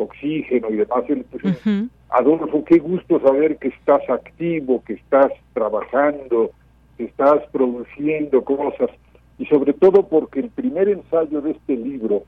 oxígeno 0.00 0.70
y 0.70 0.76
demás, 0.76 1.04
y 1.08 1.14
le 1.14 1.24
puse, 1.24 1.88
Adolfo, 2.10 2.64
qué 2.64 2.78
gusto 2.78 3.20
saber 3.20 3.56
que 3.58 3.68
estás 3.68 4.08
activo, 4.08 4.82
que 4.84 4.94
estás 4.94 5.32
trabajando, 5.52 6.50
que 6.96 7.04
estás 7.04 7.42
produciendo 7.52 8.42
cosas, 8.44 8.90
y 9.38 9.46
sobre 9.46 9.72
todo 9.72 10.06
porque 10.06 10.40
el 10.40 10.50
primer 10.50 10.88
ensayo 10.88 11.40
de 11.40 11.52
este 11.52 11.76
libro, 11.76 12.24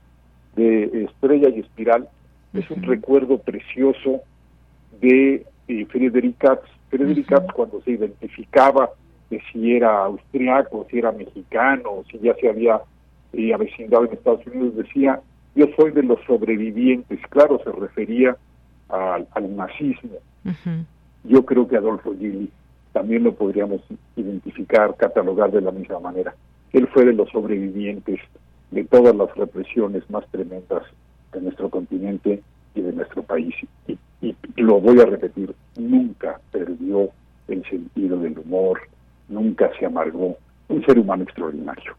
de 0.57 1.05
Estrella 1.05 1.49
y 1.49 1.61
Espiral, 1.61 2.09
es 2.55 2.71
un 2.71 2.83
recuerdo 2.83 3.39
precioso 3.39 4.21
de 5.01 5.45
eh, 5.69 5.87
Friedrich 5.87 6.37
Katz. 6.39 6.69
Friedrich 6.91 7.27
Katz 7.27 7.53
cuando 7.55 7.81
se 7.83 7.93
identificaba 7.93 8.91
de 9.31 9.43
si 9.51 9.75
era 9.75 10.05
austriaco, 10.05 10.87
si 10.91 10.99
era 10.99 11.13
mexicano, 11.13 12.05
si 12.11 12.19
ya 12.19 12.35
se 12.35 12.49
había 12.49 12.81
eh, 13.33 13.55
avecindado 13.55 14.05
en 14.05 14.13
Estados 14.13 14.47
Unidos, 14.47 14.77
decía, 14.77 15.21
yo 15.55 15.67
soy 15.77 15.91
de 15.93 16.03
los 16.03 16.19
sobrevivientes. 16.27 17.21
Claro, 17.29 17.61
se 17.65 17.73
refería 17.73 18.37
al, 18.89 19.57
nazismo. 19.57 20.19
Yo 21.25 21.45
creo 21.45 21.69
que 21.69 21.77
Adolfo 21.77 22.15
Gili 22.19 22.51
también 22.93 23.25
lo 23.25 23.35
podríamos 23.35 23.81
identificar, 24.17 24.97
catalogar 24.97 25.51
de 25.51 25.61
la 25.61 25.71
misma 25.71 26.01
manera. 26.01 26.35
Él 26.73 26.89
fue 26.89 27.05
de 27.05 27.13
los 27.13 27.29
sobrevivientes 27.31 28.21
de 28.71 28.85
todas 28.85 29.15
las 29.15 29.35
represiones 29.37 30.09
más 30.11 30.27
tremendas 30.31 30.83
de 31.33 31.41
nuestro 31.41 31.69
continente 31.69 32.43
y 32.75 32.81
de 32.81 32.93
nuestro 32.93 33.23
país. 33.23 33.55
Y, 33.87 33.99
y 34.21 34.37
lo 34.57 34.81
voy 34.81 35.01
a 35.01 35.07
repetir, 35.07 35.55
nunca 35.77 36.41
perdió 36.51 37.11
el 37.49 37.65
sentido 37.65 38.19
del 38.19 38.39
humor, 38.39 38.81
nunca 39.29 39.71
se 39.79 39.87
amargó. 39.87 40.37
Un 40.69 40.85
ser 40.87 40.99
humano 40.99 41.25
extraordinario. 41.25 41.95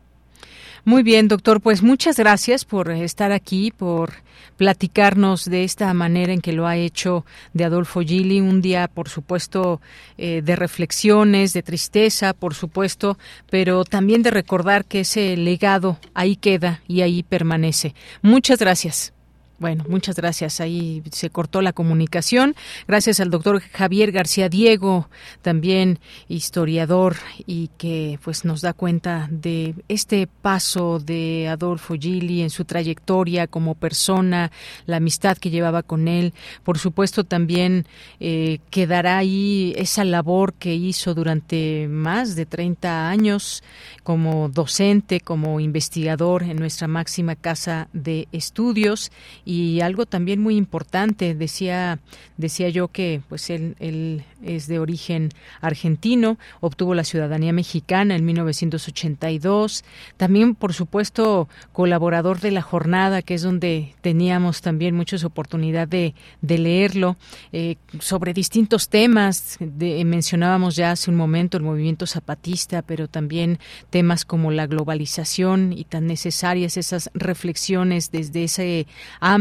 Muy 0.85 1.01
bien, 1.01 1.29
doctor, 1.29 1.61
pues 1.61 1.81
muchas 1.81 2.17
gracias 2.17 2.65
por 2.65 2.91
estar 2.91 3.31
aquí, 3.31 3.71
por 3.71 4.15
platicarnos 4.57 5.45
de 5.45 5.63
esta 5.63 5.93
manera 5.93 6.33
en 6.33 6.41
que 6.41 6.51
lo 6.51 6.67
ha 6.67 6.75
hecho 6.75 7.25
de 7.53 7.63
Adolfo 7.63 8.01
Gili, 8.01 8.41
un 8.41 8.61
día, 8.61 8.89
por 8.89 9.07
supuesto, 9.07 9.79
eh, 10.17 10.41
de 10.43 10.55
reflexiones, 10.57 11.53
de 11.53 11.63
tristeza, 11.63 12.33
por 12.33 12.53
supuesto, 12.53 13.17
pero 13.49 13.85
también 13.85 14.23
de 14.23 14.31
recordar 14.31 14.83
que 14.83 15.01
ese 15.01 15.37
legado 15.37 15.99
ahí 16.13 16.35
queda 16.35 16.81
y 16.85 16.99
ahí 16.99 17.23
permanece. 17.23 17.95
Muchas 18.21 18.59
gracias. 18.59 19.13
Bueno, 19.59 19.85
muchas 19.87 20.15
gracias. 20.15 20.59
Ahí 20.59 21.03
se 21.11 21.29
cortó 21.29 21.61
la 21.61 21.73
comunicación. 21.73 22.55
Gracias 22.87 23.19
al 23.19 23.29
doctor 23.29 23.61
Javier 23.61 24.11
García 24.11 24.49
Diego, 24.49 25.09
también 25.41 25.99
historiador 26.27 27.15
y 27.45 27.69
que 27.77 28.19
pues 28.23 28.45
nos 28.45 28.61
da 28.61 28.73
cuenta 28.73 29.27
de 29.31 29.75
este 29.87 30.27
paso 30.27 30.99
de 30.99 31.47
Adolfo 31.47 31.93
Gili 31.93 32.41
en 32.41 32.49
su 32.49 32.65
trayectoria 32.65 33.47
como 33.47 33.75
persona, 33.75 34.51
la 34.85 34.97
amistad 34.97 35.37
que 35.37 35.51
llevaba 35.51 35.83
con 35.83 36.07
él. 36.07 36.33
Por 36.63 36.79
supuesto, 36.79 37.23
también 37.23 37.85
eh, 38.19 38.59
quedará 38.71 39.19
ahí 39.19 39.73
esa 39.77 40.03
labor 40.03 40.53
que 40.53 40.73
hizo 40.73 41.13
durante 41.13 41.87
más 41.87 42.35
de 42.35 42.47
30 42.47 43.07
años 43.07 43.63
como 44.03 44.49
docente, 44.49 45.21
como 45.21 45.59
investigador 45.59 46.43
en 46.43 46.57
nuestra 46.57 46.87
máxima 46.87 47.35
casa 47.35 47.87
de 47.93 48.27
estudios 48.31 49.11
y 49.45 49.81
algo 49.81 50.05
también 50.05 50.41
muy 50.41 50.55
importante 50.55 51.35
decía 51.35 51.99
decía 52.37 52.69
yo 52.69 52.87
que 52.87 53.21
pues 53.29 53.49
él, 53.49 53.75
él 53.79 54.23
es 54.41 54.67
de 54.67 54.79
origen 54.79 55.29
argentino, 55.61 56.37
obtuvo 56.59 56.95
la 56.95 57.03
ciudadanía 57.03 57.53
mexicana 57.53 58.15
en 58.15 58.25
1982, 58.25 59.83
también 60.17 60.55
por 60.55 60.73
supuesto 60.73 61.47
colaborador 61.71 62.39
de 62.39 62.51
la 62.51 62.61
jornada 62.61 63.21
que 63.21 63.35
es 63.35 63.41
donde 63.41 63.95
teníamos 64.01 64.61
también 64.61 64.95
muchas 64.95 65.23
oportunidad 65.23 65.87
de, 65.87 66.13
de 66.41 66.57
leerlo 66.57 67.17
eh, 67.51 67.77
sobre 67.99 68.33
distintos 68.33 68.89
temas, 68.89 69.57
mencionábamos 69.59 70.75
ya 70.75 70.91
hace 70.91 71.09
un 71.09 71.17
momento 71.17 71.57
el 71.57 71.63
movimiento 71.63 72.05
zapatista, 72.07 72.81
pero 72.81 73.07
también 73.07 73.59
temas 73.89 74.25
como 74.25 74.51
la 74.51 74.67
globalización 74.67 75.73
y 75.73 75.85
tan 75.85 76.07
necesarias 76.07 76.77
esas 76.77 77.09
reflexiones 77.13 78.11
desde 78.11 78.45
ese 78.45 78.87
ámbito 79.19 79.32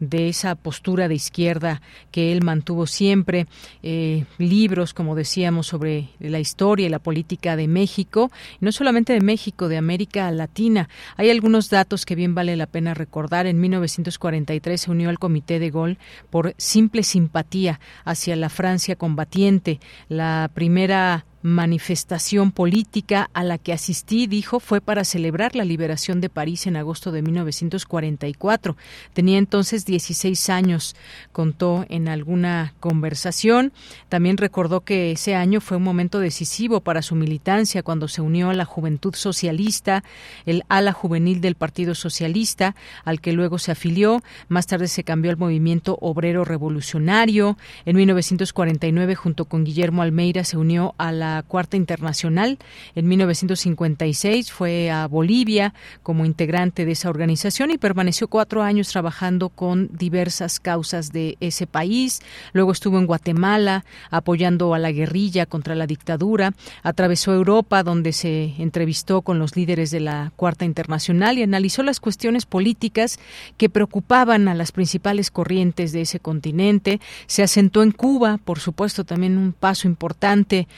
de 0.00 0.28
esa 0.28 0.54
postura 0.54 1.08
de 1.08 1.14
izquierda 1.14 1.80
que 2.10 2.32
él 2.32 2.42
mantuvo 2.42 2.86
siempre, 2.86 3.46
eh, 3.82 4.24
libros, 4.38 4.94
como 4.94 5.14
decíamos, 5.14 5.66
sobre 5.66 6.08
la 6.20 6.40
historia 6.40 6.86
y 6.86 6.90
la 6.90 6.98
política 6.98 7.56
de 7.56 7.68
México, 7.68 8.30
no 8.60 8.72
solamente 8.72 9.12
de 9.12 9.20
México, 9.20 9.68
de 9.68 9.76
América 9.76 10.30
Latina. 10.30 10.88
Hay 11.16 11.30
algunos 11.30 11.70
datos 11.70 12.04
que 12.04 12.14
bien 12.14 12.34
vale 12.34 12.56
la 12.56 12.66
pena 12.66 12.94
recordar. 12.94 13.46
En 13.46 13.60
1943 13.60 14.80
se 14.80 14.90
unió 14.90 15.08
al 15.08 15.18
Comité 15.18 15.58
de 15.58 15.70
Gol 15.70 15.98
por 16.30 16.54
simple 16.56 17.02
simpatía 17.02 17.80
hacia 18.04 18.36
la 18.36 18.48
Francia 18.48 18.96
combatiente. 18.96 19.80
La 20.08 20.50
primera 20.52 21.24
manifestación 21.48 22.52
política 22.52 23.30
a 23.32 23.42
la 23.44 23.58
que 23.58 23.72
asistí, 23.72 24.26
dijo, 24.26 24.60
fue 24.60 24.80
para 24.80 25.04
celebrar 25.04 25.56
la 25.56 25.64
liberación 25.64 26.20
de 26.20 26.28
París 26.28 26.66
en 26.66 26.76
agosto 26.76 27.10
de 27.12 27.22
1944. 27.22 28.76
Tenía 29.12 29.38
entonces 29.38 29.84
16 29.84 30.50
años, 30.50 30.94
contó 31.32 31.86
en 31.88 32.08
alguna 32.08 32.74
conversación. 32.80 33.72
También 34.08 34.36
recordó 34.36 34.82
que 34.82 35.12
ese 35.12 35.34
año 35.34 35.60
fue 35.60 35.76
un 35.76 35.82
momento 35.82 36.20
decisivo 36.20 36.80
para 36.80 37.02
su 37.02 37.14
militancia 37.14 37.82
cuando 37.82 38.08
se 38.08 38.20
unió 38.20 38.50
a 38.50 38.54
la 38.54 38.64
Juventud 38.64 39.14
Socialista, 39.14 40.04
el 40.46 40.64
ala 40.68 40.92
juvenil 40.92 41.40
del 41.40 41.54
Partido 41.54 41.94
Socialista, 41.94 42.76
al 43.04 43.20
que 43.20 43.32
luego 43.32 43.58
se 43.58 43.72
afilió. 43.72 44.22
Más 44.48 44.66
tarde 44.66 44.88
se 44.88 45.04
cambió 45.04 45.30
al 45.30 45.36
Movimiento 45.36 45.98
Obrero 46.00 46.44
Revolucionario. 46.44 47.56
En 47.84 47.96
1949, 47.96 49.14
junto 49.14 49.46
con 49.46 49.64
Guillermo 49.64 50.02
Almeida, 50.02 50.44
se 50.44 50.56
unió 50.56 50.94
a 50.98 51.12
la 51.12 51.37
Cuarta 51.42 51.76
Internacional. 51.76 52.58
En 52.94 53.08
1956 53.08 54.52
fue 54.52 54.90
a 54.90 55.06
Bolivia 55.06 55.74
como 56.02 56.24
integrante 56.24 56.84
de 56.84 56.92
esa 56.92 57.10
organización 57.10 57.70
y 57.70 57.78
permaneció 57.78 58.28
cuatro 58.28 58.62
años 58.62 58.88
trabajando 58.88 59.48
con 59.48 59.88
diversas 59.92 60.60
causas 60.60 61.12
de 61.12 61.36
ese 61.40 61.66
país. 61.66 62.20
Luego 62.52 62.72
estuvo 62.72 62.98
en 62.98 63.06
Guatemala 63.06 63.84
apoyando 64.10 64.74
a 64.74 64.78
la 64.78 64.92
guerrilla 64.92 65.46
contra 65.46 65.74
la 65.74 65.86
dictadura. 65.86 66.52
Atravesó 66.82 67.32
Europa 67.32 67.82
donde 67.82 68.12
se 68.12 68.54
entrevistó 68.58 69.22
con 69.22 69.38
los 69.38 69.56
líderes 69.56 69.90
de 69.90 70.00
la 70.00 70.32
Cuarta 70.36 70.64
Internacional 70.64 71.38
y 71.38 71.42
analizó 71.42 71.82
las 71.82 72.00
cuestiones 72.00 72.46
políticas 72.46 73.18
que 73.56 73.68
preocupaban 73.68 74.48
a 74.48 74.54
las 74.54 74.72
principales 74.72 75.30
corrientes 75.30 75.92
de 75.92 76.02
ese 76.02 76.20
continente. 76.20 77.00
Se 77.26 77.42
asentó 77.42 77.82
en 77.82 77.92
Cuba, 77.92 78.38
por 78.44 78.60
supuesto, 78.60 79.04
también 79.04 79.38
un 79.38 79.52
paso 79.52 79.88
importante 79.88 80.68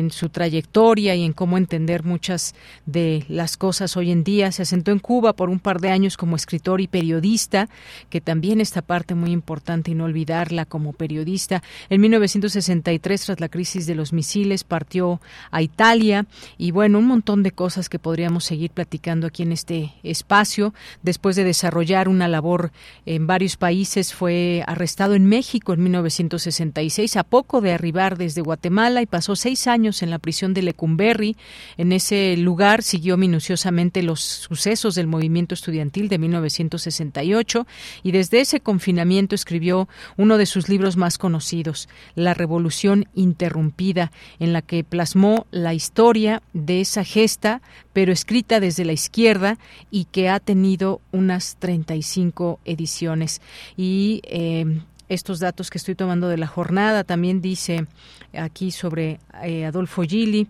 en 0.00 0.10
su 0.10 0.28
trayectoria 0.28 1.14
y 1.14 1.24
en 1.24 1.32
cómo 1.32 1.56
entender 1.56 2.04
muchas 2.04 2.54
de 2.86 3.24
las 3.28 3.56
cosas 3.56 3.96
hoy 3.96 4.10
en 4.10 4.24
día. 4.24 4.50
Se 4.50 4.62
asentó 4.62 4.90
en 4.90 4.98
Cuba 4.98 5.34
por 5.34 5.48
un 5.48 5.60
par 5.60 5.80
de 5.80 5.90
años 5.90 6.16
como 6.16 6.34
escritor 6.34 6.80
y 6.80 6.88
periodista, 6.88 7.68
que 8.08 8.20
también 8.20 8.60
esta 8.60 8.82
parte 8.82 9.14
muy 9.14 9.30
importante 9.30 9.92
y 9.92 9.94
no 9.94 10.04
olvidarla 10.04 10.64
como 10.64 10.92
periodista. 10.92 11.62
En 11.88 12.00
1963, 12.00 13.26
tras 13.26 13.40
la 13.40 13.48
crisis 13.48 13.86
de 13.86 13.94
los 13.94 14.12
misiles, 14.12 14.64
partió 14.64 15.20
a 15.50 15.62
Italia 15.62 16.26
y 16.58 16.72
bueno, 16.72 16.98
un 16.98 17.06
montón 17.06 17.42
de 17.42 17.52
cosas 17.52 17.88
que 17.88 17.98
podríamos 17.98 18.44
seguir 18.44 18.70
platicando 18.70 19.26
aquí 19.26 19.42
en 19.42 19.52
este 19.52 19.92
espacio. 20.02 20.74
Después 21.02 21.36
de 21.36 21.44
desarrollar 21.44 22.08
una 22.08 22.26
labor 22.26 22.72
en 23.06 23.26
varios 23.26 23.56
países, 23.56 24.14
fue 24.14 24.64
arrestado 24.66 25.14
en 25.14 25.26
México 25.26 25.72
en 25.72 25.82
1966, 25.82 27.16
a 27.16 27.24
poco 27.24 27.60
de 27.60 27.72
arribar 27.72 28.16
desde 28.16 28.40
Guatemala 28.40 29.02
y 29.02 29.06
pasó 29.06 29.36
seis 29.36 29.66
años 29.66 29.89
en 30.02 30.10
la 30.10 30.18
prisión 30.18 30.54
de 30.54 30.62
Lecumberri. 30.62 31.36
En 31.76 31.92
ese 31.92 32.36
lugar 32.36 32.82
siguió 32.82 33.16
minuciosamente 33.16 34.02
los 34.02 34.20
sucesos 34.20 34.94
del 34.94 35.06
movimiento 35.06 35.54
estudiantil 35.54 36.08
de 36.08 36.18
1968 36.18 37.66
y 38.02 38.12
desde 38.12 38.40
ese 38.40 38.60
confinamiento 38.60 39.34
escribió 39.34 39.88
uno 40.16 40.38
de 40.38 40.46
sus 40.46 40.68
libros 40.68 40.96
más 40.96 41.18
conocidos, 41.18 41.88
La 42.14 42.34
Revolución 42.34 43.06
Interrumpida, 43.14 44.12
en 44.38 44.52
la 44.52 44.62
que 44.62 44.84
plasmó 44.84 45.46
la 45.50 45.74
historia 45.74 46.42
de 46.52 46.80
esa 46.80 47.04
gesta, 47.04 47.62
pero 47.92 48.12
escrita 48.12 48.60
desde 48.60 48.84
la 48.84 48.92
izquierda 48.92 49.58
y 49.90 50.04
que 50.04 50.28
ha 50.28 50.40
tenido 50.40 51.00
unas 51.12 51.56
35 51.58 52.60
ediciones. 52.64 53.40
Y 53.76 54.22
eh, 54.24 54.80
estos 55.10 55.40
datos 55.40 55.68
que 55.70 55.76
estoy 55.76 55.94
tomando 55.94 56.28
de 56.28 56.38
la 56.38 56.46
jornada. 56.46 57.04
También 57.04 57.42
dice 57.42 57.86
aquí 58.32 58.70
sobre 58.70 59.20
eh, 59.42 59.66
Adolfo 59.66 60.02
Gili. 60.02 60.46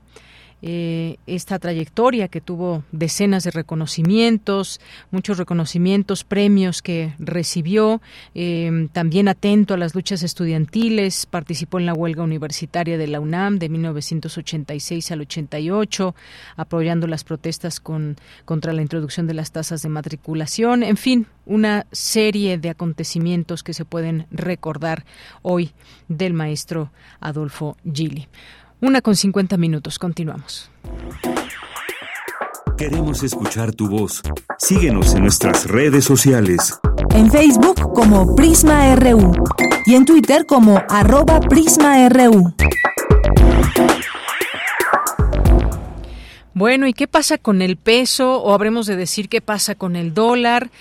Eh, 0.63 1.17
esta 1.27 1.59
trayectoria 1.59 2.29
que 2.29 2.41
tuvo 2.41 2.85
decenas 2.93 3.45
de 3.45 3.51
reconocimientos, 3.51 4.81
muchos 5.11 5.39
reconocimientos, 5.39 6.25
premios 6.25 6.83
que 6.83 7.15
recibió, 7.19 8.03
eh, 8.35 8.89
también 8.93 9.29
atento 9.29 9.75
a 9.75 9.79
las 9.79 9.95
luchas 9.95 10.23
estudiantiles, 10.23 11.27
participó 11.27 11.79
en 11.79 11.87
la 11.87 11.95
huelga 11.95 12.23
universitaria 12.23 12.99
de 12.99 13.07
la 13.07 13.21
UNAM 13.21 13.59
de 13.59 13.69
1986 13.71 15.11
al 15.13 15.23
88, 15.23 16.15
apoyando 16.57 17.07
las 17.07 17.25
protestas 17.25 17.81
con, 17.81 18.17
contra 18.45 18.73
la 18.73 18.83
introducción 18.83 19.27
de 19.27 19.35
las 19.35 19.53
tasas 19.53 19.83
de 19.83 19.89
matriculación, 19.89 20.83
en 20.83 20.97
fin, 20.97 21.27
una 21.47 21.87
serie 21.91 22.59
de 22.59 22.71
acontecimientos 22.71 23.63
que 23.63 23.75
se 23.75 23.85
pueden 23.85 24.27
recordar 24.31 25.05
hoy 25.43 25.73
del 26.09 26.35
maestro 26.35 26.93
Adolfo 27.19 27.77
Gili. 27.91 28.29
Una 28.83 29.03
con 29.03 29.15
cincuenta 29.15 29.57
minutos. 29.57 29.99
Continuamos. 29.99 30.71
Queremos 32.79 33.23
escuchar 33.23 33.73
tu 33.73 33.91
voz. 33.91 34.23
Síguenos 34.59 35.15
en 35.15 35.23
nuestras 35.23 35.67
redes 35.67 36.05
sociales. 36.05 36.79
En 37.15 37.31
Facebook 37.31 37.93
como 37.93 38.35
Prisma 38.35 38.97
RU 38.97 39.33
y 39.85 39.97
en 39.97 40.07
Twitter 40.07 40.47
como 40.47 40.83
arroba 40.89 41.41
PrismaRU. 41.41 42.55
Bueno, 46.53 46.89
¿y 46.89 46.95
qué 46.95 47.07
pasa 47.07 47.39
con 47.39 47.63
el 47.63 47.77
peso? 47.77 48.43
O 48.43 48.53
habremos 48.53 48.87
de 48.87 48.97
decir 48.97 49.29
qué 49.29 49.41
pasa 49.41 49.77
con 49.77 49.95
el 49.95 50.15
dólar. 50.15 50.73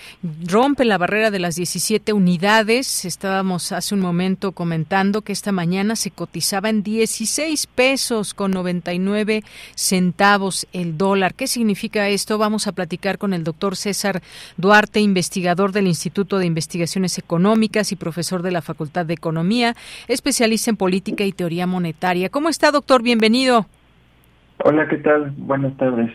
Rompe 0.44 0.84
la 0.84 0.98
barrera 0.98 1.30
de 1.30 1.38
las 1.38 1.56
17 1.58 2.12
unidades. 2.12 3.06
Estábamos 3.06 3.72
hace 3.72 3.94
un 3.94 4.02
momento 4.02 4.52
comentando 4.52 5.22
que 5.22 5.32
esta 5.32 5.52
mañana 5.52 5.96
se 5.96 6.10
cotizaba 6.10 6.70
en 6.70 6.82
16 6.82 7.68
pesos 7.68 8.34
con 8.34 8.50
99 8.50 9.44
centavos 9.76 10.66
el 10.74 10.98
dólar. 10.98 11.36
¿Qué 11.36 11.46
significa 11.46 12.10
esto? 12.10 12.40
Vamos 12.40 12.66
a 12.66 12.72
platicar 12.72 13.20
con 13.20 13.36
el 13.36 13.44
doctor 13.44 13.76
César 13.76 14.24
Duarte, 14.58 15.00
investigador 15.02 15.72
del 15.72 15.86
Instituto 15.86 16.40
de 16.40 16.48
Investigaciones 16.48 17.20
Económicas 17.20 17.92
y 17.92 17.96
profesor 17.96 18.42
de 18.42 18.50
la 18.50 18.64
Facultad 18.64 19.06
de 19.06 19.14
Economía, 19.14 19.76
especialista 20.08 20.72
en 20.72 20.78
política 20.78 21.26
y 21.26 21.32
teoría 21.32 21.68
monetaria. 21.68 22.30
¿Cómo 22.30 22.50
está, 22.50 22.72
doctor? 22.72 23.04
Bienvenido. 23.04 23.68
Hola, 24.64 24.88
¿qué 24.88 24.98
tal? 24.98 25.32
Buenas 25.38 25.76
tardes. 25.78 26.12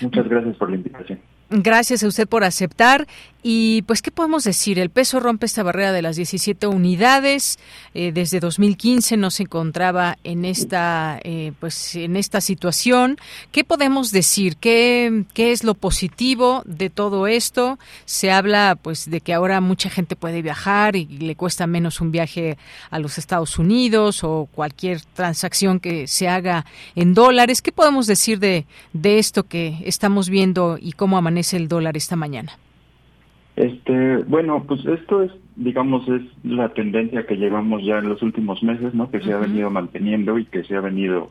Muchas 0.00 0.28
gracias 0.28 0.56
por 0.56 0.70
la 0.70 0.76
invitación. 0.76 1.18
Gracias 1.48 2.02
a 2.02 2.08
usted 2.08 2.26
por 2.28 2.44
aceptar. 2.44 3.06
Y 3.48 3.82
pues, 3.82 4.02
¿qué 4.02 4.10
podemos 4.10 4.42
decir? 4.42 4.80
El 4.80 4.90
peso 4.90 5.20
rompe 5.20 5.46
esta 5.46 5.62
barrera 5.62 5.92
de 5.92 6.02
las 6.02 6.16
17 6.16 6.66
unidades. 6.66 7.60
Eh, 7.94 8.10
desde 8.10 8.40
2015 8.40 9.16
no 9.16 9.30
se 9.30 9.44
encontraba 9.44 10.18
en 10.24 10.44
esta, 10.44 11.20
eh, 11.22 11.52
pues, 11.60 11.94
en 11.94 12.16
esta 12.16 12.40
situación. 12.40 13.18
¿Qué 13.52 13.62
podemos 13.62 14.10
decir? 14.10 14.56
¿Qué, 14.56 15.26
¿Qué 15.32 15.52
es 15.52 15.62
lo 15.62 15.74
positivo 15.74 16.64
de 16.66 16.90
todo 16.90 17.28
esto? 17.28 17.78
Se 18.04 18.32
habla, 18.32 18.76
pues, 18.82 19.08
de 19.08 19.20
que 19.20 19.32
ahora 19.32 19.60
mucha 19.60 19.90
gente 19.90 20.16
puede 20.16 20.42
viajar 20.42 20.96
y 20.96 21.04
le 21.06 21.36
cuesta 21.36 21.68
menos 21.68 22.00
un 22.00 22.10
viaje 22.10 22.58
a 22.90 22.98
los 22.98 23.16
Estados 23.16 23.60
Unidos 23.60 24.24
o 24.24 24.48
cualquier 24.52 25.02
transacción 25.02 25.78
que 25.78 26.08
se 26.08 26.26
haga 26.26 26.66
en 26.96 27.14
dólares. 27.14 27.62
¿Qué 27.62 27.70
podemos 27.70 28.08
decir 28.08 28.40
de, 28.40 28.66
de 28.92 29.20
esto 29.20 29.44
que 29.44 29.78
estamos 29.84 30.30
viendo 30.30 30.78
y 30.80 30.94
cómo 30.94 31.16
amanece 31.16 31.56
el 31.56 31.68
dólar 31.68 31.96
esta 31.96 32.16
mañana? 32.16 32.58
Este, 33.56 34.18
bueno, 34.24 34.64
pues 34.68 34.84
esto 34.84 35.22
es, 35.22 35.32
digamos, 35.56 36.06
es 36.08 36.22
la 36.44 36.68
tendencia 36.74 37.26
que 37.26 37.36
llevamos 37.36 37.82
ya 37.82 37.98
en 37.98 38.08
los 38.10 38.22
últimos 38.22 38.62
meses, 38.62 38.92
¿no? 38.92 39.10
Que 39.10 39.20
se 39.20 39.32
ha 39.32 39.38
venido 39.38 39.70
manteniendo 39.70 40.38
y 40.38 40.44
que 40.44 40.62
se 40.64 40.76
ha 40.76 40.80
venido 40.80 41.30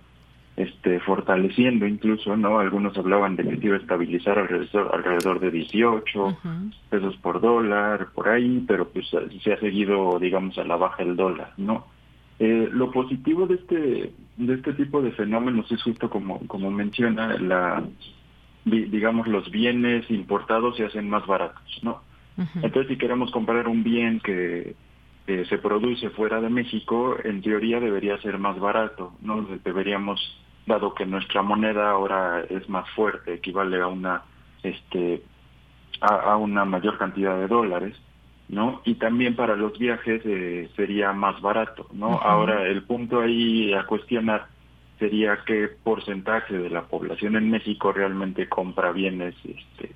este 0.57 0.99
fortaleciendo 1.01 1.85
incluso, 1.85 2.35
¿no? 2.35 2.59
Algunos 2.59 2.97
hablaban 2.97 3.35
de 3.35 3.43
que 3.43 3.57
se 3.57 3.65
iba 3.67 3.75
a 3.75 3.79
estabilizar 3.79 4.39
alrededor, 4.39 4.89
alrededor 4.93 5.39
de 5.39 5.51
18 5.51 6.37
pesos 6.89 7.15
por 7.17 7.41
dólar, 7.41 8.07
por 8.15 8.29
ahí, 8.29 8.63
pero 8.67 8.87
pues 8.87 9.05
se 9.43 9.53
ha 9.53 9.59
seguido, 9.59 10.17
digamos, 10.17 10.57
a 10.57 10.63
la 10.63 10.77
baja 10.77 11.03
el 11.03 11.15
dólar, 11.15 11.53
¿no? 11.57 11.85
Eh, 12.39 12.69
lo 12.71 12.91
positivo 12.91 13.45
de 13.47 13.55
este 13.55 14.11
de 14.37 14.53
este 14.53 14.73
tipo 14.73 15.01
de 15.01 15.11
fenómenos 15.11 15.71
es 15.71 15.81
justo 15.81 16.09
como 16.09 16.39
como 16.47 16.69
menciona 16.69 17.37
la 17.37 17.83
digamos 18.65 19.27
los 19.27 19.49
bienes 19.51 20.09
importados 20.09 20.75
se 20.75 20.85
hacen 20.85 21.07
más 21.07 21.25
baratos, 21.27 21.79
¿no? 21.81 22.01
Entonces 22.37 22.87
si 22.87 22.97
queremos 22.97 23.31
comprar 23.31 23.67
un 23.67 23.83
bien 23.83 24.19
que 24.19 24.75
se 25.25 25.57
produce 25.57 26.09
fuera 26.11 26.39
de 26.39 26.49
México, 26.49 27.17
en 27.23 27.41
teoría 27.41 27.79
debería 27.79 28.17
ser 28.21 28.37
más 28.37 28.59
barato, 28.59 29.13
¿no? 29.21 29.41
Deberíamos 29.63 30.19
dado 30.65 30.93
que 30.93 31.05
nuestra 31.05 31.41
moneda 31.41 31.91
ahora 31.91 32.43
es 32.49 32.67
más 32.69 32.89
fuerte, 32.91 33.33
equivale 33.33 33.81
a 33.81 33.87
una 33.87 34.23
este 34.63 35.21
a, 36.01 36.35
una 36.35 36.65
mayor 36.65 36.97
cantidad 36.97 37.37
de 37.37 37.47
dólares, 37.47 37.95
¿no? 38.49 38.81
Y 38.85 38.95
también 38.95 39.35
para 39.35 39.55
los 39.55 39.77
viajes 39.77 40.21
eh, 40.25 40.69
sería 40.75 41.13
más 41.13 41.39
barato, 41.41 41.87
¿no? 41.93 42.19
Ahora 42.19 42.67
el 42.67 42.83
punto 42.83 43.21
ahí 43.21 43.73
a 43.73 43.85
cuestionar 43.85 44.47
sería 44.99 45.39
qué 45.45 45.69
porcentaje 45.83 46.57
de 46.57 46.69
la 46.69 46.83
población 46.83 47.35
en 47.35 47.49
México 47.49 47.91
realmente 47.91 48.47
compra 48.47 48.91
bienes 48.91 49.35
este, 49.43 49.91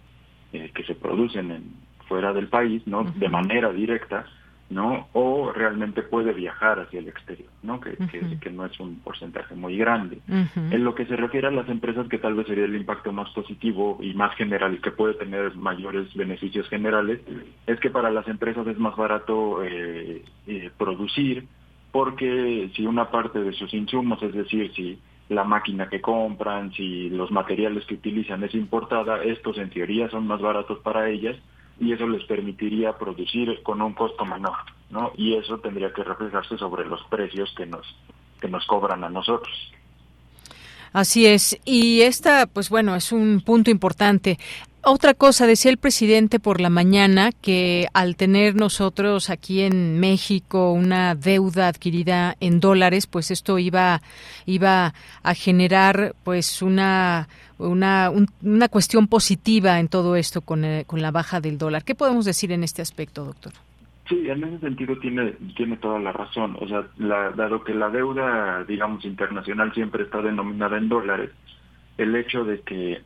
eh, 0.53 0.71
que 0.73 0.83
se 0.83 0.95
producen 0.95 1.51
en, 1.51 1.73
fuera 2.09 2.33
del 2.33 2.49
país, 2.49 2.85
¿no? 2.85 3.05
De 3.05 3.29
manera 3.29 3.71
directa 3.71 4.25
¿no? 4.69 5.07
O 5.13 5.51
realmente 5.51 6.03
puede 6.03 6.31
viajar 6.31 6.79
hacia 6.79 6.99
el 6.99 7.07
exterior, 7.07 7.49
¿no? 7.63 7.79
Que, 7.79 7.97
que, 8.39 8.51
no 8.51 8.65
es 8.65 8.79
un 8.79 8.99
porcentaje 8.99 9.55
muy 9.55 9.77
grande. 9.77 10.19
En 10.27 10.83
lo 10.83 10.93
que 10.93 11.05
se 11.05 11.15
refiere 11.15 11.47
a 11.47 11.51
las 11.51 11.67
empresas, 11.69 12.07
que 12.07 12.19
tal 12.19 12.35
vez 12.35 12.45
sería 12.47 12.65
el 12.65 12.75
impacto 12.75 13.11
más 13.11 13.29
positivo 13.31 13.97
y 14.01 14.13
más 14.13 14.35
general 14.35 14.75
y 14.75 14.79
que 14.79 14.91
puede 14.91 15.15
tener 15.15 15.55
mayores 15.55 16.13
beneficios 16.13 16.69
generales, 16.69 17.19
es 17.65 17.79
que 17.79 17.89
para 17.89 18.11
las 18.11 18.27
empresas 18.27 18.67
es 18.67 18.77
más 18.77 18.95
barato 18.95 19.63
eh, 19.63 20.23
eh, 20.45 20.69
producir, 20.77 21.47
porque 21.91 22.69
si 22.75 22.85
una 22.85 23.09
parte 23.09 23.39
de 23.41 23.53
sus 23.53 23.73
insumos, 23.73 24.21
es 24.21 24.33
decir, 24.33 24.71
si 24.75 24.99
la 25.29 25.43
máquina 25.43 25.89
que 25.89 26.01
compran, 26.01 26.71
si 26.73 27.09
los 27.09 27.31
materiales 27.31 27.85
que 27.85 27.95
utilizan 27.95 28.43
es 28.43 28.53
importada, 28.53 29.23
estos 29.23 29.57
en 29.57 29.71
teoría 29.71 30.09
son 30.09 30.27
más 30.27 30.41
baratos 30.41 30.77
para 30.79 31.09
ellas, 31.09 31.35
y 31.79 31.93
eso 31.93 32.07
les 32.07 32.23
permitiría 32.25 32.97
producir 32.97 33.61
con 33.63 33.81
un 33.81 33.93
costo 33.93 34.25
menor, 34.25 34.57
¿no? 34.89 35.11
Y 35.15 35.35
eso 35.35 35.57
tendría 35.59 35.93
que 35.93 36.03
reflejarse 36.03 36.57
sobre 36.57 36.85
los 36.85 37.01
precios 37.09 37.53
que 37.55 37.65
nos 37.65 37.85
que 38.39 38.47
nos 38.47 38.65
cobran 38.65 39.03
a 39.03 39.09
nosotros. 39.09 39.53
Así 40.93 41.27
es. 41.27 41.59
Y 41.65 42.01
esta, 42.01 42.47
pues 42.47 42.69
bueno, 42.69 42.95
es 42.95 43.11
un 43.11 43.41
punto 43.41 43.69
importante. 43.69 44.39
Otra 44.81 45.13
cosa, 45.13 45.45
decía 45.45 45.71
el 45.71 45.77
presidente 45.77 46.39
por 46.39 46.61
la 46.61 46.69
mañana 46.69 47.31
que 47.33 47.87
al 47.93 48.15
tener 48.15 48.55
nosotros 48.55 49.29
aquí 49.29 49.61
en 49.61 49.99
México 49.99 50.71
una 50.71 51.15
deuda 51.15 51.67
adquirida 51.67 52.35
en 52.39 52.61
dólares, 52.61 53.05
pues 53.05 53.29
esto 53.29 53.59
iba, 53.59 54.01
iba 54.45 54.93
a 55.21 55.33
generar 55.33 56.15
pues 56.23 56.61
una, 56.61 57.27
una, 57.57 58.09
una 58.41 58.69
cuestión 58.69 59.07
positiva 59.07 59.81
en 59.81 59.89
todo 59.89 60.15
esto 60.15 60.39
con, 60.41 60.63
eh, 60.63 60.85
con 60.87 61.01
la 61.01 61.11
baja 61.11 61.41
del 61.41 61.57
dólar. 61.57 61.83
¿Qué 61.83 61.93
podemos 61.93 62.23
decir 62.23 62.53
en 62.53 62.63
este 62.63 62.81
aspecto, 62.81 63.25
doctor? 63.25 63.51
Sí, 64.07 64.29
en 64.29 64.43
ese 64.45 64.59
sentido 64.59 64.97
tiene, 64.97 65.33
tiene 65.57 65.75
toda 65.75 65.99
la 65.99 66.13
razón. 66.13 66.57
O 66.59 66.67
sea, 66.67 66.85
dado 66.97 67.65
que 67.65 67.73
la 67.73 67.89
deuda, 67.89 68.63
digamos, 68.63 69.03
internacional 69.03 69.73
siempre 69.73 70.03
está 70.03 70.21
denominada 70.21 70.77
en 70.77 70.87
dólares, 70.87 71.31
el 71.97 72.15
hecho 72.15 72.45
de 72.45 72.61
que 72.61 73.01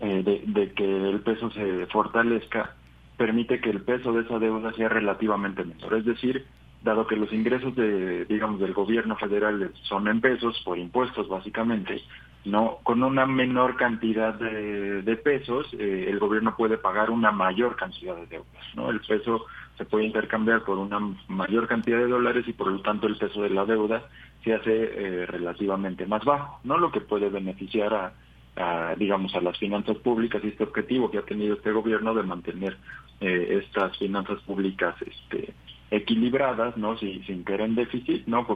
eh, 0.00 0.42
de, 0.46 0.72
que 0.72 1.08
el 1.10 1.20
peso 1.20 1.50
se 1.50 1.86
fortalezca 1.86 2.74
permite 3.16 3.60
que 3.60 3.70
el 3.70 3.80
peso 3.80 4.12
de 4.12 4.22
esa 4.22 4.38
deuda 4.38 4.72
sea 4.74 4.88
relativamente 4.88 5.64
menor. 5.64 5.94
Es 5.94 6.04
decir, 6.04 6.44
dado 6.82 7.06
que 7.06 7.16
los 7.16 7.32
ingresos 7.32 7.74
de, 7.74 8.26
digamos, 8.26 8.60
del 8.60 8.74
gobierno 8.74 9.16
federal 9.16 9.72
son 9.82 10.08
en 10.08 10.20
pesos 10.20 10.60
por 10.64 10.78
impuestos 10.78 11.28
básicamente, 11.28 12.02
no 12.44 12.78
con 12.82 13.02
una 13.02 13.26
menor 13.26 13.76
cantidad 13.76 14.34
de, 14.34 15.16
pesos 15.16 15.66
eh, 15.78 16.06
el 16.08 16.18
gobierno 16.18 16.54
puede 16.56 16.78
pagar 16.78 17.10
una 17.10 17.32
mayor 17.32 17.74
cantidad 17.74 18.14
de 18.14 18.26
deudas, 18.26 18.64
¿no? 18.74 18.90
El 18.90 19.00
peso 19.00 19.46
se 19.76 19.84
puede 19.84 20.04
intercambiar 20.04 20.62
por 20.62 20.78
una 20.78 21.00
mayor 21.28 21.66
cantidad 21.66 21.98
de 21.98 22.06
dólares 22.06 22.44
y 22.46 22.52
por 22.52 22.68
lo 22.68 22.80
tanto 22.82 23.06
el 23.08 23.16
peso 23.16 23.42
de 23.42 23.50
la 23.50 23.64
deuda 23.64 24.04
se 24.44 24.54
hace 24.54 24.70
eh, 24.72 25.26
relativamente 25.26 26.06
más 26.06 26.24
bajo, 26.24 26.60
¿no? 26.64 26.78
Lo 26.78 26.92
que 26.92 27.00
puede 27.00 27.28
beneficiar 27.30 27.92
a 27.94 28.12
a, 28.56 28.94
digamos, 28.96 29.34
a 29.34 29.40
las 29.40 29.58
finanzas 29.58 29.96
públicas 29.98 30.42
y 30.42 30.48
este 30.48 30.64
objetivo 30.64 31.10
que 31.10 31.18
ha 31.18 31.22
tenido 31.22 31.54
este 31.54 31.72
gobierno 31.72 32.14
de 32.14 32.22
mantener 32.22 32.76
eh, 33.20 33.62
estas 33.62 33.96
finanzas 33.98 34.40
públicas 34.42 34.94
este, 35.02 35.52
equilibradas, 35.90 36.76
¿no? 36.76 36.96
Sin, 36.98 37.24
sin 37.26 37.44
caer 37.44 37.62
en 37.62 37.74
déficit, 37.74 38.26
¿no? 38.26 38.46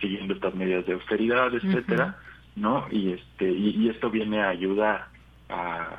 siguiendo 0.00 0.34
estas 0.34 0.54
medidas 0.54 0.86
de 0.86 0.94
austeridad, 0.94 1.54
etcétera, 1.54 2.18
¿no? 2.56 2.86
Y 2.90 3.12
este 3.12 3.50
y, 3.50 3.88
esto 3.88 4.10
viene 4.10 4.40
a 4.42 4.48
ayudar 4.48 5.08
a, 5.48 5.98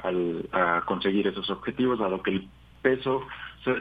a, 0.51 0.81
conseguir 0.85 1.27
esos 1.27 1.49
objetivos, 1.49 1.99
dado 1.99 2.21
que 2.21 2.31
el 2.31 2.47
peso 2.81 3.25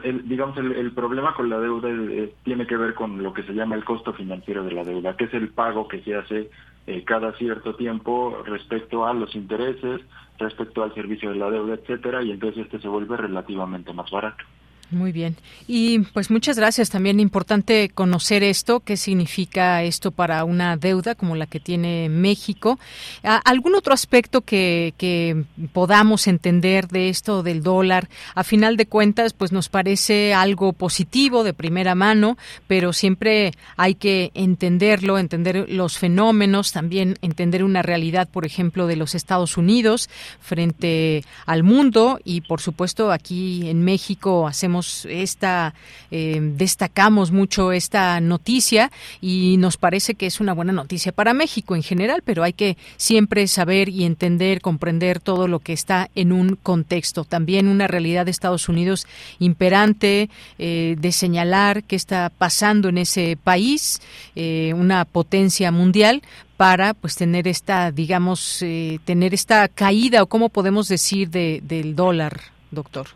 el, 0.03 0.27
digamos, 0.29 0.55
el, 0.57 0.73
el, 0.73 0.91
problema 0.91 1.33
con 1.33 1.49
la 1.49 1.59
deuda 1.59 1.89
eh, 1.89 2.31
tiene 2.43 2.67
que 2.67 2.77
ver 2.77 2.93
con 2.93 3.23
lo 3.23 3.33
que 3.33 3.41
se 3.43 3.53
llama 3.53 3.75
el 3.75 3.83
costo 3.83 4.13
financiero 4.13 4.63
de 4.63 4.71
la 4.73 4.83
deuda, 4.83 5.17
que 5.17 5.23
es 5.25 5.33
el 5.33 5.49
pago 5.49 5.87
que 5.87 6.01
se 6.03 6.15
hace 6.15 6.51
eh, 6.87 7.03
cada 7.03 7.33
cierto 7.37 7.75
tiempo 7.75 8.41
respecto 8.45 9.05
a 9.05 9.13
los 9.13 9.35
intereses, 9.35 10.01
respecto 10.39 10.83
al 10.83 10.93
servicio 10.93 11.29
de 11.29 11.35
la 11.35 11.49
deuda, 11.49 11.75
etcétera, 11.75 12.23
y 12.23 12.31
entonces 12.31 12.65
este 12.65 12.79
se 12.79 12.87
vuelve 12.87 13.17
relativamente 13.17 13.93
más 13.93 14.09
barato. 14.09 14.43
Muy 14.91 15.13
bien. 15.13 15.37
Y 15.69 15.99
pues 15.99 16.29
muchas 16.29 16.57
gracias. 16.57 16.89
También 16.89 17.21
importante 17.21 17.89
conocer 17.89 18.43
esto, 18.43 18.81
qué 18.81 18.97
significa 18.97 19.83
esto 19.83 20.11
para 20.11 20.43
una 20.43 20.75
deuda 20.75 21.15
como 21.15 21.37
la 21.37 21.45
que 21.45 21.61
tiene 21.61 22.09
México. 22.09 22.77
¿Algún 23.23 23.75
otro 23.75 23.93
aspecto 23.93 24.41
que, 24.41 24.93
que 24.97 25.45
podamos 25.71 26.27
entender 26.27 26.89
de 26.89 27.07
esto 27.07 27.41
del 27.41 27.63
dólar? 27.63 28.09
A 28.35 28.43
final 28.43 28.75
de 28.75 28.85
cuentas, 28.85 29.31
pues 29.31 29.53
nos 29.53 29.69
parece 29.69 30.33
algo 30.33 30.73
positivo 30.73 31.45
de 31.45 31.53
primera 31.53 31.95
mano, 31.95 32.37
pero 32.67 32.91
siempre 32.91 33.53
hay 33.77 33.95
que 33.95 34.31
entenderlo, 34.33 35.17
entender 35.17 35.69
los 35.69 35.97
fenómenos, 35.97 36.73
también 36.73 37.17
entender 37.21 37.63
una 37.63 37.81
realidad, 37.81 38.27
por 38.27 38.45
ejemplo, 38.45 38.87
de 38.87 38.97
los 38.97 39.15
Estados 39.15 39.55
Unidos 39.55 40.09
frente 40.41 41.23
al 41.45 41.63
mundo 41.63 42.19
y, 42.25 42.41
por 42.41 42.59
supuesto, 42.59 43.13
aquí 43.13 43.69
en 43.69 43.85
México 43.85 44.47
hacemos 44.47 44.80
esta, 45.05 45.73
eh, 46.09 46.39
destacamos 46.41 47.31
mucho 47.31 47.71
esta 47.71 48.19
noticia 48.19 48.91
y 49.21 49.57
nos 49.57 49.77
parece 49.77 50.15
que 50.15 50.25
es 50.25 50.39
una 50.39 50.53
buena 50.53 50.73
noticia 50.73 51.11
para 51.11 51.33
México 51.33 51.75
en 51.75 51.83
general, 51.83 52.21
pero 52.25 52.43
hay 52.43 52.53
que 52.53 52.77
siempre 52.97 53.47
saber 53.47 53.89
y 53.89 54.05
entender, 54.05 54.61
comprender 54.61 55.19
todo 55.19 55.47
lo 55.47 55.59
que 55.59 55.73
está 55.73 56.09
en 56.15 56.31
un 56.31 56.55
contexto. 56.55 57.23
También 57.23 57.67
una 57.67 57.87
realidad 57.87 58.25
de 58.25 58.31
Estados 58.31 58.69
Unidos 58.69 59.07
imperante, 59.39 60.29
eh, 60.57 60.95
de 60.99 61.11
señalar 61.11 61.83
qué 61.83 61.95
está 61.95 62.29
pasando 62.29 62.89
en 62.89 62.97
ese 62.97 63.37
país, 63.41 64.01
eh, 64.35 64.73
una 64.75 65.05
potencia 65.05 65.71
mundial, 65.71 66.21
para 66.57 66.93
pues 66.93 67.15
tener 67.15 67.47
esta 67.47 67.91
digamos 67.91 68.63
tener 69.03 69.33
esta 69.33 69.67
caída 69.67 70.21
o 70.21 70.27
cómo 70.27 70.49
podemos 70.49 70.87
decir 70.87 71.31
de, 71.31 71.59
del 71.63 71.95
dólar 71.95 72.39
doctor 72.69 73.07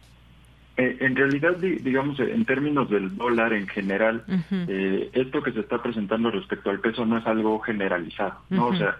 eh, 0.78 0.98
en 1.00 1.16
realidad, 1.16 1.56
digamos, 1.58 2.20
en 2.20 2.44
términos 2.44 2.90
del 2.90 3.16
dólar 3.16 3.54
en 3.54 3.68
general, 3.68 4.24
eh, 4.52 5.10
esto 5.14 5.42
que 5.42 5.54
se 5.54 5.62
está 5.62 5.82
presentando 5.82 6.32
respecto 6.32 6.70
al 6.70 6.82
peso 6.82 7.06
no 7.06 7.18
es 7.18 7.26
algo 7.26 7.60
generalizado, 7.60 8.42
¿no? 8.50 8.68
O 8.68 8.76
sea, 8.76 8.98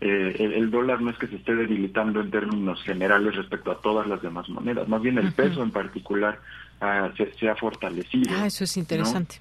eh, 0.00 0.36
el, 0.38 0.70
dólar 0.70 1.00
no 1.00 1.10
es 1.10 1.18
que 1.18 1.26
se 1.26 1.36
esté 1.36 1.56
debilitando 1.56 2.20
en 2.20 2.30
términos 2.30 2.80
generales 2.84 3.34
respecto 3.34 3.72
a 3.72 3.80
todas 3.80 4.06
las 4.06 4.22
demás 4.22 4.48
monedas, 4.48 4.86
más 4.88 5.02
bien 5.02 5.18
el 5.18 5.32
peso 5.32 5.62
en 5.62 5.72
particular 5.72 6.38
ah, 6.80 7.10
se, 7.38 7.48
ha 7.48 7.56
fortalecido. 7.56 8.34
Ah, 8.36 8.46
eso 8.46 8.64
es 8.64 8.76
interesante. 8.76 9.36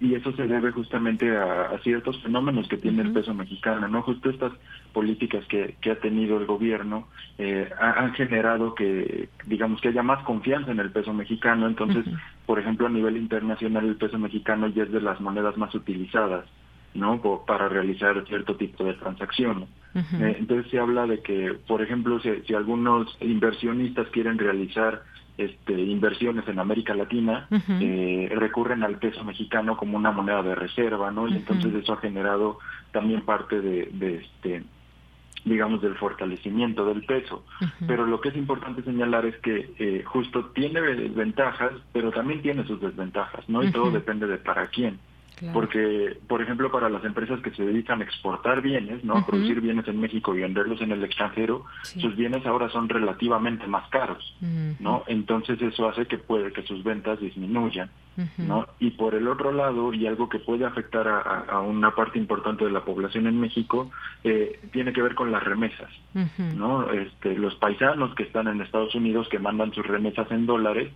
y, 0.00 0.14
eso 0.14 0.32
se 0.32 0.46
debe 0.46 0.70
justamente 0.72 1.36
a, 1.36 1.78
ciertos 1.82 2.20
fenómenos 2.22 2.68
que 2.68 2.76
tiene 2.76 3.02
el 3.02 3.12
peso 3.12 3.34
mexicano, 3.34 3.88
¿no? 3.88 4.02
Justo 4.02 4.30
estas 4.30 4.52
políticas 4.92 5.44
que, 5.46 5.76
que 5.80 5.90
ha 5.90 6.00
tenido 6.00 6.38
el 6.38 6.46
gobierno 6.46 7.06
eh, 7.38 7.68
han 7.78 8.14
generado 8.14 8.74
que, 8.74 9.28
digamos, 9.46 9.80
que 9.80 9.88
haya 9.88 10.02
más 10.02 10.24
confianza 10.24 10.70
en 10.70 10.80
el 10.80 10.90
peso 10.90 11.12
mexicano. 11.12 11.66
Entonces, 11.66 12.04
por 12.46 12.58
ejemplo, 12.58 12.86
a 12.86 12.90
nivel 12.90 13.16
internacional 13.16 13.84
el 13.84 13.96
peso 13.96 14.18
mexicano 14.18 14.68
ya 14.68 14.84
es 14.84 14.92
de 14.92 15.00
las 15.00 15.20
monedas 15.20 15.56
más 15.56 15.74
utilizadas. 15.74 16.46
¿no? 16.94 17.20
Para 17.46 17.68
realizar 17.68 18.24
cierto 18.26 18.56
tipo 18.56 18.84
de 18.84 18.94
transacciones. 18.94 19.68
Eh, 19.94 20.36
entonces 20.38 20.70
se 20.70 20.78
habla 20.78 21.06
de 21.06 21.20
que, 21.20 21.56
por 21.66 21.80
ejemplo, 21.82 22.20
si, 22.20 22.54
algunos 22.54 23.16
inversionistas 23.20 24.08
quieren 24.08 24.38
realizar 24.38 25.02
este, 25.38 25.72
inversiones 25.72 26.48
en 26.48 26.58
América 26.58 26.94
Latina, 26.94 27.46
eh, 27.50 28.32
recurren 28.34 28.82
al 28.82 28.98
peso 28.98 29.22
mexicano 29.24 29.76
como 29.76 29.96
una 29.96 30.10
moneda 30.10 30.42
de 30.42 30.54
reserva, 30.54 31.10
¿no? 31.10 31.28
Y 31.28 31.36
entonces 31.36 31.74
eso 31.74 31.92
ha 31.92 31.98
generado 31.98 32.58
también 32.92 33.22
parte 33.22 33.60
de, 33.60 33.90
de 33.92 34.16
este 34.16 34.64
digamos, 35.44 35.80
del 35.80 35.94
fortalecimiento 35.94 36.84
del 36.84 37.04
peso. 37.04 37.44
Pero 37.86 38.04
lo 38.04 38.20
que 38.20 38.30
es 38.30 38.36
importante 38.36 38.82
señalar 38.82 39.26
es 39.26 39.36
que 39.36 39.70
eh, 39.78 40.02
justo 40.04 40.46
tiene 40.46 40.80
ventajas, 40.80 41.70
pero 41.92 42.10
también 42.10 42.42
tiene 42.42 42.66
sus 42.66 42.80
desventajas, 42.80 43.48
¿no? 43.48 43.62
Y 43.62 43.70
todo 43.70 43.92
depende 43.92 44.26
de 44.26 44.38
para 44.38 44.66
quién. 44.66 44.98
Porque, 45.52 46.16
por 46.26 46.40
ejemplo, 46.40 46.70
para 46.70 46.88
las 46.88 47.04
empresas 47.04 47.40
que 47.40 47.50
se 47.50 47.64
dedican 47.64 48.00
a 48.00 48.04
exportar 48.04 48.62
bienes, 48.62 49.04
¿no? 49.04 49.18
A 49.18 49.26
producir 49.26 49.60
bienes 49.60 49.86
en 49.86 50.00
México 50.00 50.34
y 50.34 50.40
venderlos 50.40 50.80
en 50.80 50.92
el 50.92 51.04
extranjero, 51.04 51.64
sus 51.82 52.16
bienes 52.16 52.44
ahora 52.46 52.70
son 52.70 52.88
relativamente 52.88 53.66
más 53.66 53.88
caros, 53.90 54.34
¿no? 54.80 55.04
Entonces 55.06 55.60
eso 55.60 55.88
hace 55.88 56.06
que 56.06 56.18
puede 56.18 56.52
que 56.52 56.62
sus 56.62 56.82
ventas 56.82 57.20
disminuyan, 57.20 57.90
¿no? 58.38 58.66
Y 58.80 58.92
por 58.92 59.14
el 59.14 59.28
otro 59.28 59.52
lado, 59.52 59.92
y 59.92 60.06
algo 60.06 60.28
que 60.28 60.38
puede 60.38 60.64
afectar 60.64 61.06
a, 61.06 61.60
una 61.60 61.94
parte 61.94 62.18
importante 62.18 62.64
de 62.64 62.70
la 62.70 62.84
población 62.84 63.26
en 63.26 63.38
México, 63.38 63.90
eh, 64.24 64.60
tiene 64.72 64.92
que 64.92 65.02
ver 65.02 65.14
con 65.14 65.30
las 65.30 65.44
remesas, 65.44 65.90
¿no? 66.54 66.90
Este, 66.90 67.36
los 67.36 67.54
paisanos 67.56 68.14
que 68.14 68.22
están 68.22 68.48
en 68.48 68.62
Estados 68.62 68.94
Unidos 68.94 69.28
que 69.28 69.38
mandan 69.38 69.72
sus 69.74 69.86
remesas 69.86 70.30
en 70.30 70.46
dólares, 70.46 70.90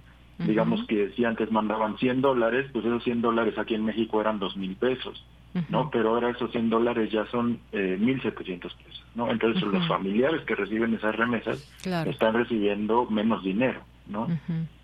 Digamos 0.47 0.87
que 0.87 1.11
si 1.11 1.25
antes 1.25 1.51
mandaban 1.51 1.99
100 1.99 2.23
dólares, 2.23 2.67
pues 2.73 2.85
esos 2.85 3.05
100 3.05 3.21
dólares 3.21 3.59
aquí 3.59 3.75
en 3.75 3.85
México 3.85 4.21
eran 4.21 4.39
2 4.39 4.57
mil 4.57 4.75
pesos, 4.77 5.23
¿no? 5.69 5.91
Pero 5.91 6.11
ahora 6.11 6.31
esos 6.31 6.51
100 6.51 6.71
dólares 6.71 7.11
ya 7.11 7.27
son 7.27 7.61
eh, 7.73 7.99
1.700 8.01 8.61
pesos, 8.61 9.05
¿no? 9.15 9.31
Entonces 9.31 9.63
los 9.63 9.87
familiares 9.87 10.43
que 10.43 10.55
reciben 10.55 10.95
esas 10.95 11.15
remesas 11.15 11.71
están 12.07 12.35
recibiendo 12.35 13.05
menos 13.11 13.43
dinero, 13.43 13.83
¿no? 14.09 14.29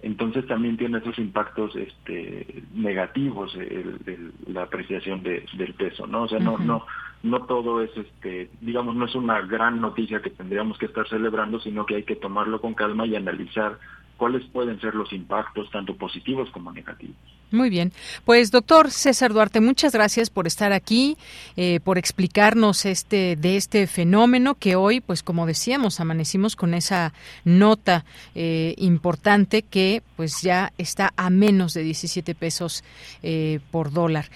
Entonces 0.03 0.47
también 0.47 0.77
tiene 0.77 0.99
esos 0.99 1.19
impactos 1.19 1.75
este, 1.75 2.63
negativos 2.75 3.55
el, 3.55 4.33
la 4.47 4.65
apreciación 4.65 5.23
de, 5.23 5.47
del 5.57 5.73
peso, 5.75 6.07
¿no? 6.07 6.25
O 6.25 6.29
sea, 6.29 6.39
no, 6.39 6.59
no, 6.59 6.85
no 7.23 7.43
todo 7.43 7.83
es, 7.83 7.97
este, 7.97 8.51
digamos, 8.61 8.95
no 8.95 9.07
es 9.07 9.15
una 9.15 9.41
gran 9.41 9.81
noticia 9.81 10.21
que 10.21 10.31
tendríamos 10.31 10.77
que 10.79 10.87
estar 10.87 11.09
celebrando, 11.09 11.61
sino 11.61 11.87
que 11.87 11.97
hay 11.97 12.03
que 12.03 12.17
tomarlo 12.17 12.61
con 12.61 12.75
calma 12.75 13.07
y 13.07 13.17
analizar 13.17 13.79
cuáles 14.17 14.45
pueden 14.51 14.81
ser 14.81 14.95
los 14.95 15.13
impactos 15.13 15.71
tanto 15.71 15.97
positivos 15.97 16.51
como 16.51 16.73
negativos. 16.73 17.17
Muy 17.53 17.71
bien. 17.71 17.93
Pues 18.25 18.51
doctor 18.51 18.91
César 18.91 19.33
Duarte, 19.33 19.61
muchas 19.61 19.93
gracias 19.93 20.31
por 20.31 20.49
estar 20.49 20.73
aquí, 20.73 21.17
eh, 21.57 21.79
por 21.85 21.97
explicarnos 21.97 22.85
este 22.85 23.37
de 23.37 23.57
este 23.57 23.87
fenómeno 23.87 24.57
que 24.57 24.75
hoy, 24.75 25.01
pues 25.01 25.23
como 25.23 25.47
decíamos, 25.47 26.01
amanecimos 26.01 26.57
con 26.57 26.75
esa 26.75 27.13
nota 27.45 28.05
eh, 28.35 28.75
importante 28.79 29.63
que 29.63 30.03
pues 30.17 30.43
ya 30.43 30.73
está 30.77 31.13
a 31.17 31.31
menos 31.31 31.73
de 31.73 31.85
17 31.85 32.35
pesos 32.35 32.83
eh, 33.23 33.61
por 33.71 33.93
dólar. 33.93 34.29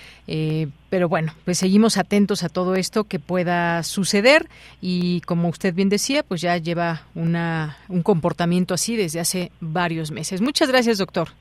pero 0.88 1.08
bueno, 1.08 1.34
pues 1.44 1.58
seguimos 1.58 1.96
atentos 1.96 2.44
a 2.44 2.48
todo 2.48 2.76
esto 2.76 3.04
que 3.04 3.18
pueda 3.18 3.82
suceder 3.82 4.48
y 4.80 5.20
como 5.22 5.48
usted 5.48 5.74
bien 5.74 5.88
decía, 5.88 6.22
pues 6.22 6.40
ya 6.40 6.56
lleva 6.58 7.02
una, 7.16 7.76
un 7.88 8.02
comportamiento 8.02 8.74
así 8.74 8.94
desde 8.94 9.18
hace 9.18 9.50
varios 9.60 10.12
meses. 10.12 10.40
Muchas 10.40 10.68
gracias, 10.68 10.98
doctor. 10.98 11.39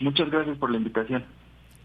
Muchas 0.00 0.30
gracias 0.30 0.56
por 0.58 0.70
la 0.70 0.78
invitación. 0.78 1.24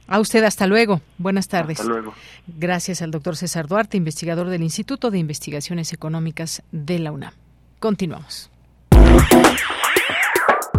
A 0.08 0.20
usted 0.20 0.44
hasta 0.44 0.68
luego. 0.68 1.02
Buenas 1.18 1.48
tardes. 1.48 1.80
Hasta 1.80 1.92
luego. 1.92 2.14
Gracias 2.48 3.02
al 3.02 3.12
doctor 3.12 3.36
César 3.36 3.68
Duarte, 3.68 3.98
investigador 3.98 4.50
del 4.50 4.62
Instituto 4.62 5.12
de 5.12 5.20
Investigaciones 5.20 5.94
Económicas 5.94 6.62
de 6.72 7.00
la 7.00 7.12
UNAM. 7.12 7.34
Continuamos. 7.80 8.50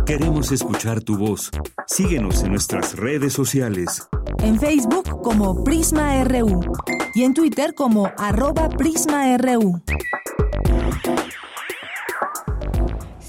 Queremos 0.07 0.53
escuchar 0.53 1.01
tu 1.01 1.17
voz. 1.17 1.51
Síguenos 1.87 2.43
en 2.43 2.51
nuestras 2.51 2.95
redes 2.97 3.33
sociales. 3.33 4.07
En 4.41 4.61
Facebook 4.61 5.23
como 5.23 5.65
Prisma 5.65 6.23
RU 6.25 6.61
y 7.15 7.25
en 7.25 7.33
Twitter 7.33 7.75
como 7.75 8.13
arroba 8.19 8.69
PrismaRU. 8.69 9.83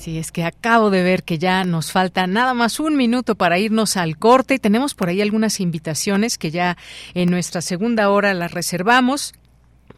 Sí, 0.06 0.20
es 0.20 0.32
que 0.32 0.43
acabo 0.43 0.91
de 0.91 1.01
ver 1.01 1.24
que 1.24 1.39
ya 1.39 1.64
nos 1.64 1.91
falta 1.91 2.28
nada 2.28 2.53
más 2.53 2.80
un 2.80 2.95
minuto 2.95 3.34
para 3.34 3.58
irnos 3.58 3.97
al 3.97 4.20
corte. 4.20 4.53
Y 4.53 4.60
tenemos 4.60 4.93
por 4.93 5.10
ahí 5.10 5.20
algunas 5.20 5.60
invitaciones 5.60 6.38
que 6.38 6.51
ya 6.51 6.78
en 7.16 7.32
nuestra 7.32 7.60
segunda 7.62 8.12
hora 8.12 8.36
las 8.36 8.51
reservamos 8.51 9.34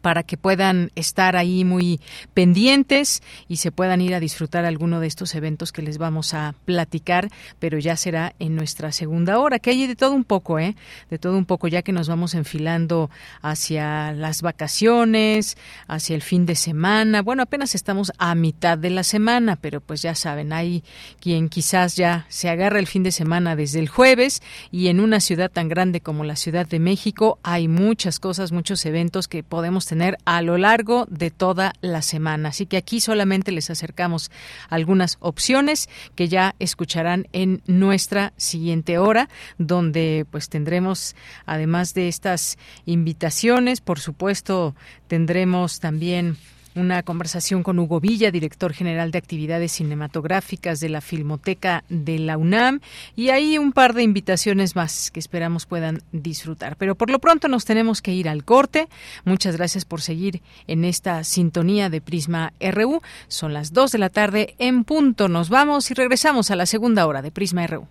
para 0.00 0.22
que 0.22 0.36
puedan 0.36 0.90
estar 0.94 1.36
ahí 1.36 1.64
muy 1.64 2.00
pendientes 2.34 3.22
y 3.48 3.56
se 3.56 3.72
puedan 3.72 4.00
ir 4.00 4.14
a 4.14 4.20
disfrutar 4.20 4.64
alguno 4.64 5.00
de 5.00 5.06
estos 5.06 5.34
eventos 5.34 5.72
que 5.72 5.82
les 5.82 5.98
vamos 5.98 6.34
a 6.34 6.54
platicar, 6.64 7.28
pero 7.58 7.78
ya 7.78 7.96
será 7.96 8.34
en 8.38 8.54
nuestra 8.56 8.92
segunda 8.92 9.38
hora, 9.38 9.58
que 9.58 9.70
hay 9.70 9.86
de 9.86 9.96
todo 9.96 10.12
un 10.12 10.24
poco, 10.24 10.58
¿eh? 10.58 10.76
De 11.10 11.18
todo 11.18 11.36
un 11.36 11.44
poco, 11.44 11.68
ya 11.68 11.82
que 11.82 11.92
nos 11.92 12.08
vamos 12.08 12.34
enfilando 12.34 13.10
hacia 13.42 14.12
las 14.12 14.42
vacaciones, 14.42 15.56
hacia 15.86 16.14
el 16.14 16.22
fin 16.22 16.46
de 16.46 16.54
semana. 16.54 17.22
Bueno, 17.22 17.42
apenas 17.42 17.74
estamos 17.74 18.12
a 18.18 18.34
mitad 18.34 18.78
de 18.78 18.90
la 18.90 19.02
semana, 19.02 19.56
pero 19.56 19.80
pues 19.80 20.02
ya 20.02 20.14
saben, 20.14 20.52
hay 20.52 20.82
quien 21.20 21.48
quizás 21.48 21.96
ya 21.96 22.26
se 22.28 22.48
agarra 22.48 22.78
el 22.78 22.86
fin 22.86 23.02
de 23.02 23.12
semana 23.12 23.56
desde 23.56 23.80
el 23.80 23.88
jueves 23.88 24.42
y 24.70 24.88
en 24.88 25.00
una 25.00 25.20
ciudad 25.20 25.50
tan 25.50 25.68
grande 25.68 26.00
como 26.00 26.24
la 26.24 26.36
Ciudad 26.36 26.66
de 26.66 26.78
México 26.78 27.38
hay 27.42 27.68
muchas 27.68 28.20
cosas, 28.20 28.52
muchos 28.52 28.84
eventos 28.86 29.28
que 29.28 29.42
podemos 29.42 29.86
tener 29.88 30.18
a 30.24 30.42
lo 30.42 30.58
largo 30.58 31.06
de 31.10 31.30
toda 31.30 31.72
la 31.80 32.02
semana. 32.02 32.50
Así 32.50 32.66
que 32.66 32.76
aquí 32.76 33.00
solamente 33.00 33.50
les 33.50 33.70
acercamos 33.70 34.30
algunas 34.68 35.16
opciones 35.20 35.88
que 36.14 36.28
ya 36.28 36.54
escucharán 36.58 37.26
en 37.32 37.62
nuestra 37.66 38.32
siguiente 38.36 38.98
hora, 38.98 39.28
donde 39.56 40.26
pues 40.30 40.48
tendremos, 40.48 41.16
además 41.46 41.94
de 41.94 42.08
estas 42.08 42.58
invitaciones, 42.84 43.80
por 43.80 43.98
supuesto, 43.98 44.76
tendremos 45.08 45.80
también 45.80 46.36
una 46.78 47.02
conversación 47.02 47.62
con 47.62 47.78
Hugo 47.78 48.00
Villa, 48.00 48.30
director 48.30 48.72
general 48.72 49.10
de 49.10 49.18
actividades 49.18 49.72
cinematográficas 49.72 50.80
de 50.80 50.88
la 50.88 51.00
Filmoteca 51.00 51.84
de 51.88 52.18
la 52.18 52.38
UNAM, 52.38 52.80
y 53.16 53.30
ahí 53.30 53.58
un 53.58 53.72
par 53.72 53.94
de 53.94 54.02
invitaciones 54.02 54.76
más 54.76 55.10
que 55.10 55.20
esperamos 55.20 55.66
puedan 55.66 56.02
disfrutar. 56.12 56.76
Pero 56.76 56.94
por 56.94 57.10
lo 57.10 57.18
pronto 57.18 57.48
nos 57.48 57.64
tenemos 57.64 58.02
que 58.02 58.14
ir 58.14 58.28
al 58.28 58.44
corte. 58.44 58.88
Muchas 59.24 59.56
gracias 59.56 59.84
por 59.84 60.00
seguir 60.00 60.42
en 60.66 60.84
esta 60.84 61.24
sintonía 61.24 61.90
de 61.90 62.00
Prisma 62.00 62.52
RU. 62.60 63.02
Son 63.28 63.52
las 63.52 63.72
2 63.72 63.92
de 63.92 63.98
la 63.98 64.10
tarde 64.10 64.54
en 64.58 64.84
punto. 64.84 65.28
Nos 65.28 65.50
vamos 65.50 65.90
y 65.90 65.94
regresamos 65.94 66.50
a 66.50 66.56
la 66.56 66.66
segunda 66.66 67.06
hora 67.06 67.22
de 67.22 67.30
Prisma 67.30 67.66
RU. 67.66 67.86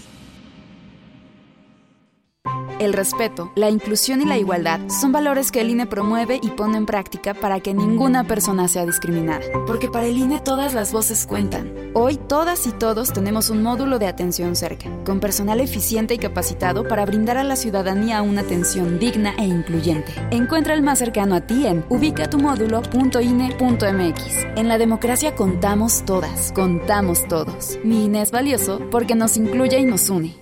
El 2.80 2.92
respeto, 2.92 3.52
la 3.54 3.70
inclusión 3.70 4.20
y 4.20 4.24
la 4.24 4.36
igualdad 4.36 4.80
son 4.88 5.12
valores 5.12 5.52
que 5.52 5.60
el 5.60 5.70
INE 5.70 5.86
promueve 5.86 6.40
y 6.42 6.50
pone 6.50 6.76
en 6.76 6.86
práctica 6.86 7.32
para 7.32 7.60
que 7.60 7.72
ninguna 7.72 8.24
persona 8.24 8.66
sea 8.66 8.84
discriminada. 8.84 9.44
Porque 9.66 9.88
para 9.88 10.06
el 10.06 10.18
INE 10.18 10.40
todas 10.40 10.74
las 10.74 10.90
voces 10.92 11.24
cuentan. 11.26 11.72
Hoy 11.94 12.16
todas 12.16 12.66
y 12.66 12.72
todos 12.72 13.12
tenemos 13.12 13.50
un 13.50 13.62
módulo 13.62 14.00
de 14.00 14.08
atención 14.08 14.56
cerca, 14.56 14.90
con 15.04 15.20
personal 15.20 15.60
eficiente 15.60 16.14
y 16.14 16.18
capacitado 16.18 16.88
para 16.88 17.06
brindar 17.06 17.36
a 17.36 17.44
la 17.44 17.54
ciudadanía 17.54 18.22
una 18.22 18.40
atención 18.40 18.98
digna 18.98 19.34
e 19.38 19.44
incluyente. 19.44 20.12
Encuentra 20.32 20.74
el 20.74 20.82
más 20.82 20.98
cercano 20.98 21.36
a 21.36 21.42
ti 21.42 21.66
en 21.66 21.84
ubicatumodulo.ine.mx. 21.88 24.22
En 24.56 24.66
la 24.66 24.78
democracia 24.78 25.36
contamos 25.36 26.04
todas, 26.04 26.50
contamos 26.52 27.28
todos. 27.28 27.78
Mi 27.84 28.06
INE 28.06 28.22
es 28.22 28.32
valioso 28.32 28.80
porque 28.90 29.14
nos 29.14 29.36
incluye 29.36 29.78
y 29.78 29.84
nos 29.84 30.10
une. 30.10 30.34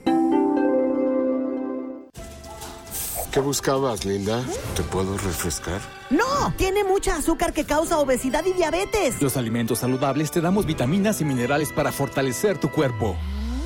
¿Qué 3.33 3.41
buscabas, 3.41 4.05
Linda? 4.05 4.45
¿Te 4.77 4.83
puedo 4.83 5.17
refrescar? 5.17 5.81
No, 6.11 6.53
tiene 6.59 6.85
mucha 6.85 7.17
azúcar 7.17 7.55
que 7.55 7.65
causa 7.65 7.99
obesidad 7.99 8.45
y 8.45 8.53
diabetes. 8.53 9.23
Los 9.23 9.39
alimentos 9.39 9.79
saludables 9.79 10.31
te 10.31 10.43
damos 10.43 10.67
vitaminas 10.67 11.23
y 11.23 11.25
minerales 11.25 11.73
para 11.73 11.93
fortalecer 11.93 12.59
tu 12.59 12.71
cuerpo. 12.71 13.17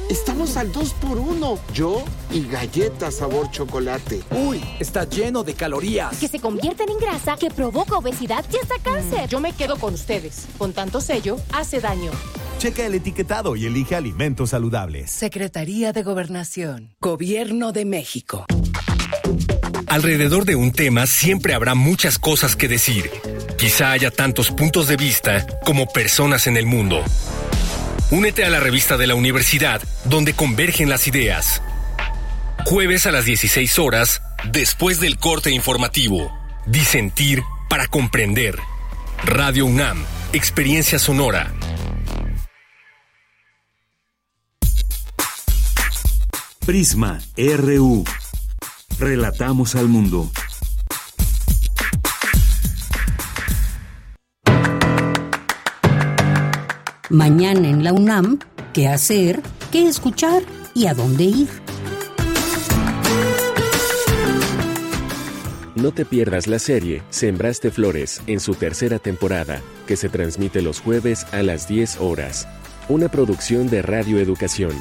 Estamos 0.08 0.56
al 0.56 0.70
2 0.70 0.94
por 0.94 1.18
1 1.18 1.58
Yo 1.74 2.04
y 2.30 2.46
galletas 2.46 3.16
sabor 3.16 3.50
chocolate. 3.50 4.22
Uy, 4.30 4.62
está 4.78 5.02
lleno 5.02 5.42
de 5.42 5.54
calorías. 5.54 6.16
Que 6.16 6.28
se 6.28 6.38
convierten 6.38 6.88
en 6.88 6.98
grasa, 6.98 7.34
que 7.34 7.50
provoca 7.50 7.96
obesidad 7.96 8.44
y 8.52 8.58
hasta 8.58 8.78
cáncer. 8.78 9.28
Yo 9.28 9.40
me 9.40 9.52
quedo 9.52 9.78
con 9.78 9.94
ustedes. 9.94 10.46
Con 10.58 10.74
tanto 10.74 11.00
sello, 11.00 11.38
hace 11.52 11.80
daño. 11.80 12.12
Checa 12.58 12.86
el 12.86 12.94
etiquetado 12.94 13.56
y 13.56 13.66
elige 13.66 13.96
alimentos 13.96 14.50
saludables. 14.50 15.10
Secretaría 15.10 15.92
de 15.92 16.04
Gobernación. 16.04 16.94
Gobierno 17.00 17.72
de 17.72 17.84
México. 17.84 18.46
Alrededor 19.97 20.44
de 20.44 20.57
un 20.57 20.72
tema 20.72 21.07
siempre 21.07 21.55
habrá 21.55 21.74
muchas 21.74 22.18
cosas 22.18 22.55
que 22.55 22.68
decir. 22.68 23.11
Quizá 23.57 23.92
haya 23.92 24.11
tantos 24.11 24.51
puntos 24.51 24.88
de 24.88 24.99
vista 24.99 25.47
como 25.64 25.86
personas 25.86 26.47
en 26.47 26.59
el 26.59 26.66
mundo. 26.66 27.03
Únete 28.11 28.44
a 28.44 28.51
la 28.51 28.61
revista 28.61 28.99
de 28.99 29.07
la 29.07 29.14
universidad 29.14 29.80
donde 30.05 30.34
convergen 30.34 30.90
las 30.90 31.09
ideas. 31.09 31.62
Jueves 32.66 33.07
a 33.07 33.11
las 33.11 33.24
16 33.24 33.78
horas, 33.78 34.20
después 34.53 35.01
del 35.01 35.16
corte 35.16 35.51
informativo. 35.51 36.30
Disentir 36.66 37.42
para 37.70 37.86
comprender. 37.88 38.59
Radio 39.24 39.64
UNAM, 39.64 40.05
Experiencia 40.34 40.99
Sonora. 40.99 41.55
Prisma 46.66 47.18
RU. 47.38 48.05
Relatamos 48.99 49.74
al 49.74 49.88
mundo. 49.88 50.30
Mañana 57.11 57.68
en 57.68 57.84
la 57.84 57.92
UNAM, 57.92 58.38
¿qué 58.72 58.88
hacer? 58.88 59.42
¿Qué 59.70 59.86
escuchar? 59.86 60.42
¿Y 60.74 60.86
a 60.86 60.94
dónde 60.94 61.24
ir? 61.24 61.49
No 65.74 65.92
te 65.92 66.07
pierdas 66.07 66.47
la 66.47 66.59
serie 66.59 67.03
Sembraste 67.11 67.70
Flores 67.70 68.22
en 68.26 68.40
su 68.40 68.55
tercera 68.55 68.99
temporada, 68.99 69.61
que 69.86 69.97
se 69.97 70.09
transmite 70.09 70.62
los 70.62 70.80
jueves 70.80 71.26
a 71.32 71.42
las 71.42 71.68
10 71.68 71.99
horas. 72.01 72.49
Una 72.88 73.11
producción 73.11 73.68
de 73.68 73.82
Radio 73.82 74.18
Educación. 74.18 74.72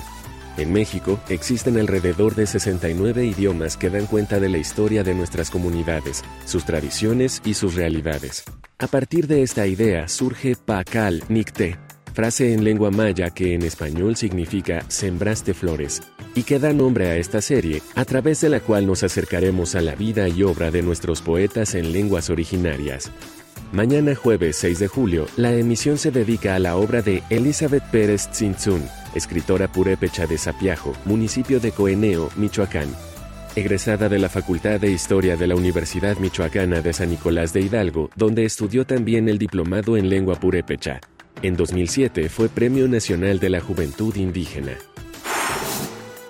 En 0.58 0.72
México 0.72 1.20
existen 1.28 1.78
alrededor 1.78 2.34
de 2.36 2.48
69 2.48 3.26
idiomas 3.26 3.76
que 3.76 3.90
dan 3.90 4.06
cuenta 4.06 4.40
de 4.40 4.48
la 4.48 4.58
historia 4.58 5.04
de 5.04 5.14
nuestras 5.14 5.50
comunidades, 5.50 6.24
sus 6.46 6.66
tradiciones 6.66 7.42
y 7.44 7.56
sus 7.56 7.76
realidades. 7.76 8.44
A 8.80 8.88
partir 8.88 9.28
de 9.28 9.44
esta 9.44 9.68
idea 9.68 10.08
surge 10.08 10.56
Pacal 10.56 11.24
Nicte, 11.28 11.78
frase 12.14 12.54
en 12.54 12.64
lengua 12.64 12.90
maya 12.90 13.30
que 13.32 13.54
en 13.54 13.64
español 13.64 14.16
significa 14.16 14.86
sembraste 14.88 15.54
flores, 15.54 16.02
y 16.36 16.44
que 16.44 16.60
da 16.60 16.72
nombre 16.72 17.08
a 17.08 17.18
esta 17.18 17.42
serie, 17.42 17.82
a 17.96 18.06
través 18.06 18.40
de 18.40 18.50
la 18.50 18.62
cual 18.62 18.88
nos 18.88 19.04
acercaremos 19.04 19.76
a 19.76 19.82
la 19.82 19.96
vida 19.96 20.30
y 20.30 20.44
obra 20.44 20.72
de 20.72 20.82
nuestros 20.82 21.22
poetas 21.22 21.76
en 21.76 21.92
lenguas 21.92 22.30
originarias. 22.30 23.12
Mañana 23.76 24.16
jueves 24.16 24.56
6 24.56 24.80
de 24.80 24.88
julio, 24.88 25.26
la 25.36 25.52
emisión 25.52 25.98
se 25.98 26.10
dedica 26.10 26.56
a 26.56 26.60
la 26.60 26.78
obra 26.78 27.02
de 27.02 27.24
Elizabeth 27.30 27.84
Pérez 27.92 28.30
Tzintzún, 28.30 28.82
escritora 29.16 29.70
purépecha 29.70 30.26
de 30.26 30.38
Sapiajo, 30.38 30.94
municipio 31.04 31.60
de 31.60 31.74
Coeneo, 31.74 32.30
Michoacán. 32.38 32.88
Egresada 33.54 34.08
de 34.08 34.18
la 34.18 34.30
Facultad 34.30 34.80
de 34.80 34.92
Historia 34.92 35.36
de 35.36 35.48
la 35.48 35.56
Universidad 35.56 36.18
Michoacana 36.20 36.80
de 36.80 36.94
San 36.94 37.10
Nicolás 37.10 37.52
de 37.52 37.64
Hidalgo, 37.64 38.10
donde 38.16 38.46
estudió 38.46 38.86
también 38.86 39.28
el 39.28 39.38
diplomado 39.38 39.98
en 39.98 40.08
lengua 40.08 40.40
purépecha. 40.40 41.02
En 41.42 41.58
2007 41.58 42.30
fue 42.30 42.48
Premio 42.48 42.88
Nacional 42.88 43.42
de 43.42 43.50
la 43.50 43.60
Juventud 43.60 44.16
Indígena. 44.16 44.78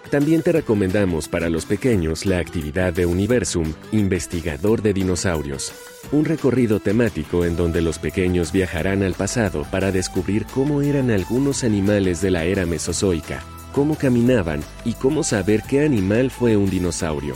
También 0.09 0.43
te 0.43 0.51
recomendamos 0.51 1.27
para 1.27 1.49
los 1.49 1.65
pequeños 1.65 2.25
la 2.25 2.37
actividad 2.37 2.93
de 2.93 3.05
Universum, 3.05 3.73
Investigador 3.91 4.81
de 4.81 4.93
Dinosaurios. 4.93 5.73
Un 6.11 6.25
recorrido 6.25 6.79
temático 6.79 7.43
en 7.43 7.55
donde 7.55 7.81
los 7.81 7.97
pequeños 7.97 8.51
viajarán 8.51 9.01
al 9.01 9.15
pasado 9.15 9.65
para 9.71 9.91
descubrir 9.91 10.45
cómo 10.45 10.83
eran 10.83 11.09
algunos 11.09 11.63
animales 11.63 12.21
de 12.21 12.29
la 12.31 12.45
era 12.45 12.67
mesozoica, 12.67 13.43
cómo 13.73 13.95
caminaban 13.95 14.61
y 14.85 14.93
cómo 14.93 15.23
saber 15.23 15.63
qué 15.67 15.83
animal 15.83 16.29
fue 16.29 16.55
un 16.55 16.69
dinosaurio. 16.69 17.33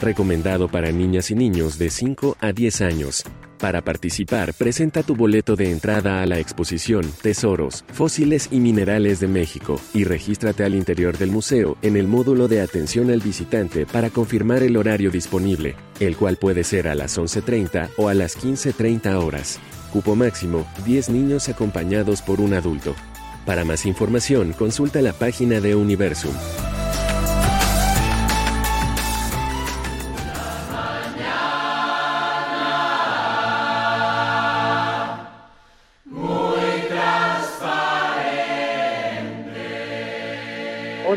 Recomendado 0.00 0.68
para 0.68 0.90
niñas 0.90 1.30
y 1.30 1.36
niños 1.36 1.78
de 1.78 1.90
5 1.90 2.36
a 2.40 2.52
10 2.52 2.80
años. 2.80 3.24
Para 3.58 3.82
participar, 3.82 4.54
presenta 4.54 5.02
tu 5.02 5.16
boleto 5.16 5.56
de 5.56 5.72
entrada 5.72 6.22
a 6.22 6.26
la 6.26 6.38
exposición 6.38 7.04
Tesoros, 7.22 7.84
Fósiles 7.92 8.48
y 8.52 8.60
Minerales 8.60 9.18
de 9.18 9.26
México 9.26 9.80
y 9.92 10.04
regístrate 10.04 10.62
al 10.62 10.76
interior 10.76 11.18
del 11.18 11.32
museo 11.32 11.76
en 11.82 11.96
el 11.96 12.06
módulo 12.06 12.46
de 12.46 12.60
atención 12.60 13.10
al 13.10 13.20
visitante 13.20 13.84
para 13.84 14.10
confirmar 14.10 14.62
el 14.62 14.76
horario 14.76 15.10
disponible, 15.10 15.74
el 15.98 16.16
cual 16.16 16.36
puede 16.36 16.62
ser 16.62 16.86
a 16.86 16.94
las 16.94 17.18
11.30 17.18 17.90
o 17.96 18.08
a 18.08 18.14
las 18.14 18.38
15.30 18.38 19.14
horas. 19.16 19.58
Cupo 19.92 20.14
máximo, 20.14 20.64
10 20.86 21.08
niños 21.08 21.48
acompañados 21.48 22.22
por 22.22 22.40
un 22.40 22.54
adulto. 22.54 22.94
Para 23.44 23.64
más 23.64 23.86
información, 23.86 24.52
consulta 24.52 25.02
la 25.02 25.14
página 25.14 25.60
de 25.60 25.74
Universum. 25.74 26.34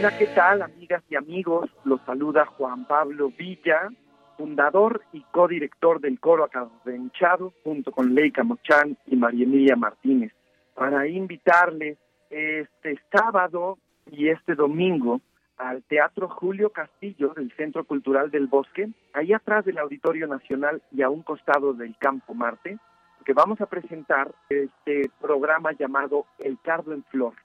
Hola, 0.03 0.17
¿qué 0.17 0.25
tal, 0.25 0.63
amigas 0.63 1.03
y 1.11 1.15
amigos? 1.15 1.69
Los 1.83 2.01
saluda 2.07 2.47
Juan 2.47 2.85
Pablo 2.85 3.29
Villa, 3.37 3.87
fundador 4.35 5.03
y 5.13 5.21
codirector 5.31 6.01
del 6.01 6.19
Coro 6.19 6.43
Acadenchado, 6.43 7.53
junto 7.63 7.91
con 7.91 8.15
Leica 8.15 8.43
Mochán 8.43 8.97
y 9.05 9.15
María 9.15 9.43
Emilia 9.43 9.75
Martínez, 9.75 10.33
para 10.73 11.07
invitarles 11.07 11.99
este 12.31 12.99
sábado 13.11 13.77
y 14.09 14.29
este 14.29 14.55
domingo 14.55 15.21
al 15.59 15.83
Teatro 15.83 16.29
Julio 16.29 16.71
Castillo 16.71 17.35
del 17.35 17.53
Centro 17.55 17.83
Cultural 17.83 18.31
del 18.31 18.47
Bosque, 18.47 18.89
ahí 19.13 19.33
atrás 19.33 19.65
del 19.65 19.77
Auditorio 19.77 20.25
Nacional 20.25 20.81
y 20.91 21.03
a 21.03 21.11
un 21.11 21.21
costado 21.21 21.73
del 21.73 21.95
Campo 21.99 22.33
Marte, 22.33 22.79
que 23.23 23.33
vamos 23.33 23.61
a 23.61 23.67
presentar 23.67 24.31
este 24.49 25.11
programa 25.21 25.73
llamado 25.73 26.25
El 26.39 26.57
Cardo 26.59 26.91
en 26.91 27.03
Flor 27.03 27.35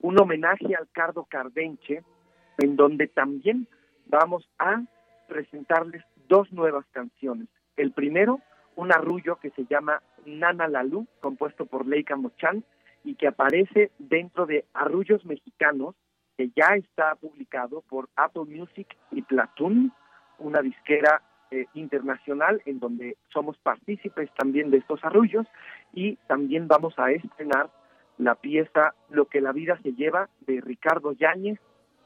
un 0.00 0.18
homenaje 0.20 0.74
al 0.74 0.88
Cardo 0.92 1.24
Cardenche, 1.24 2.02
en 2.58 2.76
donde 2.76 3.06
también 3.06 3.66
vamos 4.06 4.48
a 4.58 4.82
presentarles 5.28 6.02
dos 6.28 6.52
nuevas 6.52 6.84
canciones. 6.92 7.48
El 7.76 7.92
primero, 7.92 8.40
un 8.76 8.92
arrullo 8.92 9.36
que 9.36 9.50
se 9.50 9.64
llama 9.66 10.02
Nana 10.26 10.68
Lalú, 10.68 11.06
compuesto 11.20 11.66
por 11.66 11.86
Leica 11.86 12.16
Mochan, 12.16 12.64
y 13.04 13.14
que 13.14 13.28
aparece 13.28 13.90
dentro 13.98 14.46
de 14.46 14.66
Arrullos 14.74 15.24
Mexicanos, 15.24 15.94
que 16.36 16.50
ya 16.56 16.74
está 16.74 17.14
publicado 17.14 17.82
por 17.82 18.08
Apple 18.16 18.44
Music 18.44 18.96
y 19.10 19.22
Platoon, 19.22 19.92
una 20.38 20.60
disquera 20.60 21.22
eh, 21.50 21.66
internacional 21.74 22.62
en 22.64 22.78
donde 22.78 23.16
somos 23.32 23.58
partícipes 23.58 24.30
también 24.34 24.70
de 24.70 24.78
estos 24.78 25.04
arrullos, 25.04 25.46
y 25.92 26.16
también 26.26 26.68
vamos 26.68 26.98
a 26.98 27.10
estrenar 27.10 27.70
la 28.20 28.34
pieza 28.34 28.94
Lo 29.08 29.24
que 29.24 29.40
la 29.40 29.52
vida 29.52 29.78
se 29.82 29.92
lleva 29.92 30.28
de 30.46 30.60
Ricardo 30.60 31.12
Yáñez, 31.12 31.58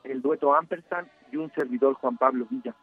el 0.05 0.23
dueto 0.23 0.55
Ampersand 0.55 1.09
y 1.33 1.37
un 1.37 1.51
servidor 1.53 1.95
Juan 1.95 2.17
Pablo 2.17 2.47
Villa. 2.49 2.75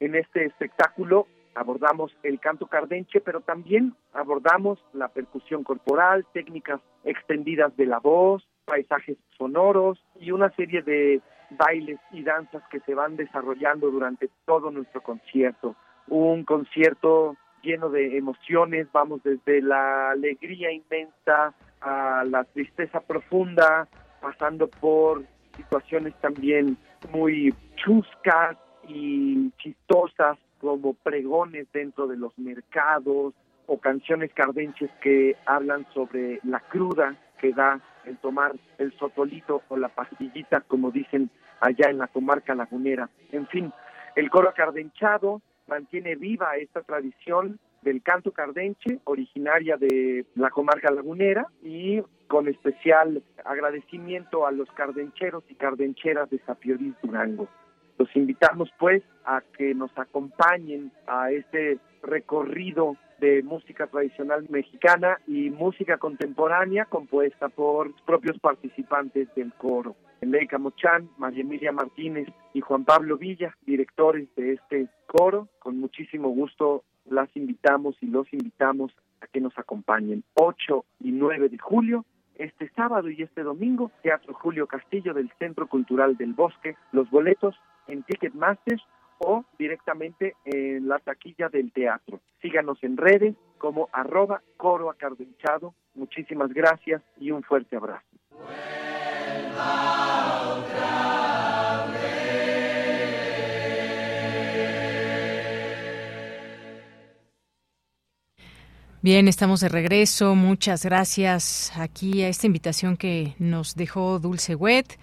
En 0.00 0.14
este 0.14 0.46
espectáculo 0.46 1.26
abordamos 1.54 2.16
el 2.22 2.40
canto 2.40 2.66
cardenche, 2.66 3.20
pero 3.20 3.40
también 3.40 3.94
abordamos 4.12 4.78
la 4.92 5.08
percusión 5.08 5.64
corporal, 5.64 6.24
técnicas 6.32 6.80
extendidas 7.04 7.76
de 7.76 7.86
la 7.86 7.98
voz, 7.98 8.46
paisajes 8.64 9.18
sonoros 9.36 10.02
y 10.20 10.30
una 10.30 10.50
serie 10.50 10.82
de 10.82 11.20
bailes 11.50 11.98
y 12.12 12.22
danzas 12.22 12.62
que 12.70 12.80
se 12.80 12.94
van 12.94 13.16
desarrollando 13.16 13.90
durante 13.90 14.30
todo 14.46 14.70
nuestro 14.70 15.02
concierto. 15.02 15.74
Un 16.06 16.44
concierto 16.44 17.36
lleno 17.62 17.90
de 17.90 18.16
emociones, 18.16 18.86
vamos 18.92 19.22
desde 19.24 19.60
la 19.60 20.10
alegría 20.10 20.70
inmensa 20.70 21.54
a 21.80 22.24
la 22.24 22.44
tristeza 22.44 23.00
profunda, 23.00 23.88
pasando 24.20 24.68
por 24.68 25.24
situaciones 25.56 26.14
también 26.20 26.76
muy 27.12 27.54
chuscas 27.76 28.56
y 28.86 29.50
chistosas 29.58 30.38
como 30.60 30.94
pregones 30.94 31.66
dentro 31.72 32.06
de 32.06 32.16
los 32.16 32.36
mercados 32.38 33.34
o 33.66 33.78
canciones 33.78 34.32
cardenches 34.32 34.90
que 35.00 35.36
hablan 35.46 35.86
sobre 35.92 36.40
la 36.42 36.60
cruda 36.60 37.16
que 37.38 37.52
da 37.52 37.80
el 38.04 38.16
tomar 38.18 38.56
el 38.78 38.92
sotolito 38.98 39.62
o 39.68 39.76
la 39.76 39.88
pastillita, 39.88 40.62
como 40.62 40.90
dicen 40.90 41.30
allá 41.60 41.90
en 41.90 41.98
la 41.98 42.08
comarca 42.08 42.54
lagunera. 42.54 43.08
En 43.30 43.46
fin, 43.46 43.72
el 44.16 44.30
coro 44.30 44.52
cardenchado 44.56 45.42
mantiene 45.66 46.16
viva 46.16 46.56
esta 46.56 46.82
tradición 46.82 47.60
del 47.82 48.02
canto 48.02 48.32
cardenche, 48.32 49.00
originaria 49.04 49.76
de 49.76 50.26
la 50.34 50.50
comarca 50.50 50.92
lagunera, 50.92 51.46
y 51.62 52.02
con 52.26 52.48
especial 52.48 53.22
agradecimiento 53.44 54.46
a 54.46 54.52
los 54.52 54.70
cardencheros 54.72 55.44
y 55.48 55.54
cardencheras 55.54 56.28
de 56.30 56.38
Sapiorís 56.40 56.94
Durango. 57.02 57.48
Los 57.98 58.14
invitamos 58.14 58.70
pues 58.78 59.02
a 59.24 59.42
que 59.56 59.74
nos 59.74 59.90
acompañen 59.98 60.92
a 61.06 61.32
este 61.32 61.78
recorrido 62.02 62.96
de 63.18 63.42
música 63.42 63.88
tradicional 63.88 64.46
mexicana 64.48 65.18
y 65.26 65.50
música 65.50 65.98
contemporánea 65.98 66.84
compuesta 66.84 67.48
por 67.48 67.92
propios 68.04 68.38
participantes 68.38 69.34
del 69.34 69.52
coro. 69.54 69.96
Leica 70.20 70.58
Mochan, 70.58 71.08
María 71.16 71.42
Emilia 71.42 71.72
Martínez 71.72 72.28
y 72.58 72.60
Juan 72.60 72.84
Pablo 72.84 73.16
Villa, 73.16 73.56
directores 73.64 74.28
de 74.34 74.54
este 74.54 74.88
coro. 75.06 75.46
Con 75.60 75.78
muchísimo 75.78 76.28
gusto 76.30 76.82
las 77.04 77.28
invitamos 77.36 77.94
y 78.00 78.06
los 78.06 78.26
invitamos 78.32 78.92
a 79.20 79.28
que 79.28 79.40
nos 79.40 79.56
acompañen 79.56 80.24
8 80.34 80.84
y 81.04 81.12
9 81.12 81.50
de 81.50 81.58
julio 81.58 82.04
este 82.34 82.68
sábado 82.70 83.10
y 83.10 83.22
este 83.22 83.44
domingo, 83.44 83.92
Teatro 84.02 84.34
Julio 84.34 84.66
Castillo 84.66 85.14
del 85.14 85.30
Centro 85.38 85.68
Cultural 85.68 86.16
del 86.16 86.32
Bosque. 86.34 86.76
Los 86.90 87.08
boletos 87.10 87.54
en 87.86 88.02
Ticketmaster 88.02 88.80
o 89.18 89.44
directamente 89.56 90.34
en 90.44 90.88
la 90.88 90.98
taquilla 90.98 91.48
del 91.48 91.70
teatro. 91.70 92.20
Síganos 92.42 92.82
en 92.82 92.96
redes 92.96 93.36
como 93.58 93.88
arroba 93.92 94.42
coro 94.56 94.90
acardenchado. 94.90 95.74
Muchísimas 95.94 96.52
gracias 96.52 97.02
y 97.20 97.30
un 97.30 97.44
fuerte 97.44 97.76
abrazo. 97.76 98.06
Bien, 109.00 109.28
estamos 109.28 109.60
de 109.60 109.68
regreso. 109.68 110.34
Muchas 110.34 110.84
gracias 110.84 111.70
aquí 111.76 112.22
a 112.22 112.28
esta 112.28 112.48
invitación 112.48 112.96
que 112.96 113.36
nos 113.38 113.76
dejó 113.76 114.18
Dulce 114.18 114.56
Wet. 114.56 114.98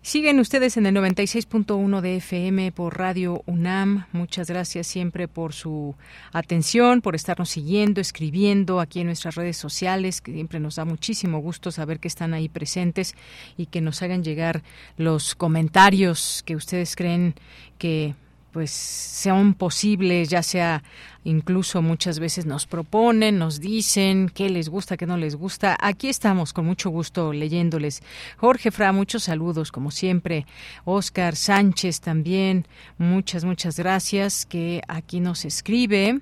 Siguen 0.00 0.40
ustedes 0.40 0.78
en 0.78 0.86
el 0.86 0.94
96.1 0.94 2.00
de 2.00 2.16
FM 2.16 2.72
por 2.72 2.96
Radio 2.96 3.42
UNAM. 3.44 4.06
Muchas 4.12 4.48
gracias 4.48 4.86
siempre 4.86 5.28
por 5.28 5.52
su 5.52 5.94
atención, 6.32 7.02
por 7.02 7.14
estarnos 7.14 7.50
siguiendo, 7.50 8.00
escribiendo 8.00 8.80
aquí 8.80 9.00
en 9.00 9.08
nuestras 9.08 9.34
redes 9.34 9.58
sociales, 9.58 10.22
que 10.22 10.32
siempre 10.32 10.58
nos 10.58 10.76
da 10.76 10.86
muchísimo 10.86 11.38
gusto 11.40 11.70
saber 11.70 12.00
que 12.00 12.08
están 12.08 12.32
ahí 12.32 12.48
presentes 12.48 13.14
y 13.58 13.66
que 13.66 13.82
nos 13.82 14.00
hagan 14.00 14.24
llegar 14.24 14.62
los 14.96 15.34
comentarios 15.34 16.42
que 16.46 16.56
ustedes 16.56 16.96
creen 16.96 17.34
que 17.76 18.14
pues 18.54 18.70
sean 18.70 19.54
posibles, 19.54 20.28
ya 20.28 20.44
sea 20.44 20.84
incluso 21.24 21.82
muchas 21.82 22.20
veces 22.20 22.46
nos 22.46 22.68
proponen, 22.68 23.36
nos 23.36 23.58
dicen 23.58 24.30
qué 24.32 24.48
les 24.48 24.68
gusta, 24.68 24.96
qué 24.96 25.06
no 25.06 25.16
les 25.16 25.34
gusta. 25.34 25.76
Aquí 25.80 26.08
estamos 26.08 26.52
con 26.52 26.64
mucho 26.64 26.88
gusto 26.88 27.32
leyéndoles. 27.32 28.00
Jorge 28.36 28.70
Fra, 28.70 28.92
muchos 28.92 29.24
saludos 29.24 29.72
como 29.72 29.90
siempre. 29.90 30.46
Oscar 30.84 31.34
Sánchez 31.34 32.00
también, 32.00 32.68
muchas, 32.96 33.44
muchas 33.44 33.76
gracias 33.76 34.46
que 34.46 34.82
aquí 34.86 35.18
nos 35.18 35.44
escribe 35.44 36.20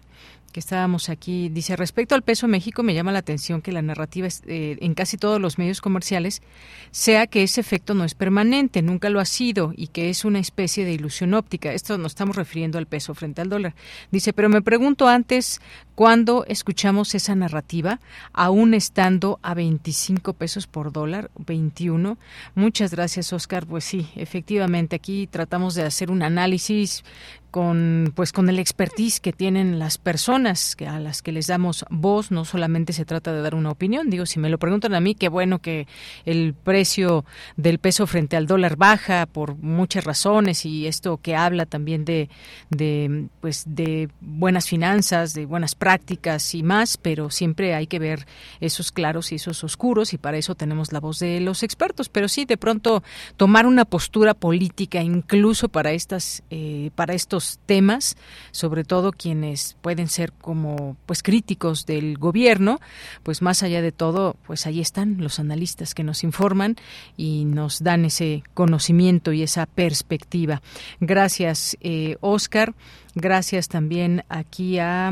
que 0.52 0.60
estábamos 0.60 1.08
aquí, 1.08 1.48
dice, 1.48 1.74
respecto 1.74 2.14
al 2.14 2.22
peso 2.22 2.46
México, 2.46 2.82
me 2.82 2.94
llama 2.94 3.10
la 3.10 3.18
atención 3.18 3.62
que 3.62 3.72
la 3.72 3.82
narrativa 3.82 4.28
eh, 4.46 4.76
en 4.80 4.94
casi 4.94 5.16
todos 5.16 5.40
los 5.40 5.58
medios 5.58 5.80
comerciales 5.80 6.42
sea 6.90 7.26
que 7.26 7.42
ese 7.42 7.60
efecto 7.60 7.94
no 7.94 8.04
es 8.04 8.14
permanente, 8.14 8.82
nunca 8.82 9.10
lo 9.10 9.18
ha 9.18 9.24
sido 9.24 9.72
y 9.76 9.88
que 9.88 10.10
es 10.10 10.24
una 10.24 10.38
especie 10.38 10.84
de 10.84 10.92
ilusión 10.92 11.34
óptica. 11.34 11.72
Esto 11.72 11.98
nos 11.98 12.12
estamos 12.12 12.36
refiriendo 12.36 12.78
al 12.78 12.86
peso 12.86 13.14
frente 13.14 13.40
al 13.40 13.48
dólar. 13.48 13.74
Dice, 14.10 14.32
pero 14.32 14.48
me 14.48 14.62
pregunto 14.62 15.08
antes, 15.08 15.60
¿cuándo 15.94 16.44
escuchamos 16.46 17.14
esa 17.14 17.34
narrativa, 17.34 18.00
aún 18.32 18.74
estando 18.74 19.40
a 19.42 19.54
25 19.54 20.34
pesos 20.34 20.66
por 20.66 20.92
dólar, 20.92 21.30
21? 21.46 22.18
Muchas 22.54 22.92
gracias, 22.92 23.32
Oscar. 23.32 23.66
Pues 23.66 23.84
sí, 23.84 24.08
efectivamente, 24.16 24.96
aquí 24.96 25.26
tratamos 25.26 25.74
de 25.74 25.82
hacer 25.82 26.10
un 26.10 26.22
análisis 26.22 27.04
con 27.52 28.12
pues 28.16 28.32
con 28.32 28.48
el 28.48 28.58
expertise 28.58 29.20
que 29.20 29.32
tienen 29.32 29.78
las 29.78 29.98
personas 29.98 30.74
que 30.74 30.88
a 30.88 30.98
las 30.98 31.20
que 31.20 31.32
les 31.32 31.46
damos 31.46 31.84
voz. 31.90 32.30
No 32.32 32.44
solamente 32.44 32.94
se 32.94 33.04
trata 33.04 33.32
de 33.32 33.42
dar 33.42 33.54
una 33.54 33.70
opinión. 33.70 34.08
Digo 34.08 34.26
si 34.26 34.40
me 34.40 34.48
lo 34.48 34.58
preguntan 34.58 34.94
a 34.94 35.00
mí 35.00 35.14
qué 35.14 35.28
bueno 35.28 35.60
que 35.60 35.86
el 36.24 36.54
precio 36.54 37.24
del 37.56 37.78
peso 37.78 38.06
frente 38.06 38.36
al 38.36 38.46
dólar 38.46 38.76
baja 38.76 39.26
por 39.26 39.56
muchas 39.56 40.04
razones 40.04 40.64
y 40.64 40.86
esto 40.86 41.18
que 41.18 41.36
habla 41.36 41.66
también 41.66 42.06
de, 42.06 42.30
de 42.70 43.26
pues 43.42 43.64
de 43.66 44.08
buenas 44.20 44.66
finanzas 44.66 45.34
de 45.34 45.44
buenas 45.44 45.74
prácticas 45.74 46.54
y 46.54 46.62
más 46.62 46.96
pero 46.96 47.28
siempre 47.30 47.74
hay 47.74 47.86
que 47.86 47.98
ver 47.98 48.26
esos 48.60 48.92
claros 48.92 49.30
y 49.30 49.34
esos 49.34 49.62
oscuros 49.62 50.14
y 50.14 50.18
para 50.18 50.38
eso 50.38 50.54
tenemos 50.54 50.90
la 50.90 51.00
voz 51.00 51.18
de 51.18 51.38
los 51.40 51.62
expertos. 51.62 52.08
Pero 52.08 52.28
sí 52.28 52.46
de 52.46 52.56
pronto 52.56 53.02
tomar 53.36 53.66
una 53.66 53.84
postura 53.84 54.32
política 54.32 55.02
incluso 55.02 55.68
para 55.68 55.92
estas 55.92 56.42
eh, 56.48 56.90
para 56.94 57.12
estos 57.12 57.41
temas, 57.66 58.16
sobre 58.50 58.84
todo 58.84 59.12
quienes 59.12 59.76
pueden 59.80 60.08
ser 60.08 60.32
como 60.32 60.96
pues 61.06 61.22
críticos 61.22 61.86
del 61.86 62.18
gobierno, 62.18 62.80
pues 63.22 63.42
más 63.42 63.62
allá 63.62 63.82
de 63.82 63.92
todo, 63.92 64.36
pues 64.46 64.66
ahí 64.66 64.80
están 64.80 65.18
los 65.18 65.38
analistas 65.38 65.94
que 65.94 66.04
nos 66.04 66.24
informan 66.24 66.76
y 67.16 67.44
nos 67.44 67.82
dan 67.82 68.04
ese 68.04 68.42
conocimiento 68.54 69.32
y 69.32 69.42
esa 69.42 69.66
perspectiva. 69.66 70.62
Gracias, 71.00 71.76
eh, 71.80 72.16
Oscar. 72.20 72.74
Gracias 73.14 73.68
también 73.68 74.24
aquí 74.28 74.78
a 74.78 75.10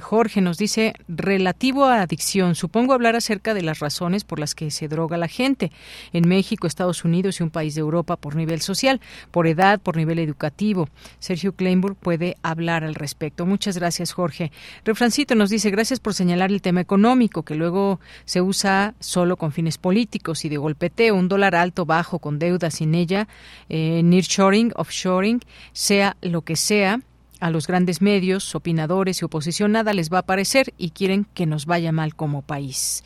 Jorge 0.00 0.42
nos 0.42 0.58
dice, 0.58 0.92
relativo 1.08 1.86
a 1.86 2.02
adicción, 2.02 2.54
supongo 2.54 2.92
hablar 2.92 3.16
acerca 3.16 3.54
de 3.54 3.62
las 3.62 3.78
razones 3.78 4.22
por 4.22 4.38
las 4.38 4.54
que 4.54 4.70
se 4.70 4.88
droga 4.88 5.16
la 5.16 5.28
gente 5.28 5.72
en 6.12 6.28
México, 6.28 6.66
Estados 6.66 7.04
Unidos 7.04 7.40
y 7.40 7.42
un 7.42 7.50
país 7.50 7.74
de 7.74 7.80
Europa 7.80 8.16
por 8.16 8.36
nivel 8.36 8.60
social, 8.60 9.00
por 9.30 9.46
edad, 9.46 9.80
por 9.80 9.96
nivel 9.96 10.18
educativo. 10.18 10.88
Sergio 11.18 11.54
Kleinburg 11.54 11.96
puede 11.96 12.36
hablar 12.42 12.84
al 12.84 12.94
respecto. 12.94 13.46
Muchas 13.46 13.78
gracias, 13.78 14.12
Jorge. 14.12 14.52
Refrancito 14.84 15.34
nos 15.34 15.48
dice, 15.50 15.70
gracias 15.70 15.98
por 15.98 16.12
señalar 16.12 16.50
el 16.50 16.60
tema 16.60 16.82
económico, 16.82 17.42
que 17.42 17.54
luego 17.54 18.00
se 18.26 18.42
usa 18.42 18.94
solo 19.00 19.36
con 19.36 19.52
fines 19.52 19.78
políticos 19.78 20.44
y 20.44 20.50
de 20.50 20.58
golpeteo, 20.58 21.14
un 21.14 21.28
dólar 21.28 21.54
alto, 21.54 21.86
bajo, 21.86 22.18
con 22.18 22.38
deuda, 22.38 22.70
sin 22.70 22.94
ella, 22.94 23.28
eh, 23.68 24.02
nearshoring, 24.04 24.72
offshoring, 24.76 25.40
sea 25.72 26.16
lo 26.20 26.42
que 26.42 26.56
sea 26.56 27.00
a 27.40 27.50
los 27.50 27.66
grandes 27.66 28.00
medios, 28.00 28.54
opinadores 28.54 29.20
y 29.20 29.24
oposición 29.24 29.72
nada 29.72 29.92
les 29.92 30.12
va 30.12 30.18
a 30.18 30.26
parecer 30.26 30.72
y 30.78 30.90
quieren 30.90 31.26
que 31.34 31.46
nos 31.46 31.66
vaya 31.66 31.92
mal 31.92 32.14
como 32.14 32.42
país. 32.42 33.02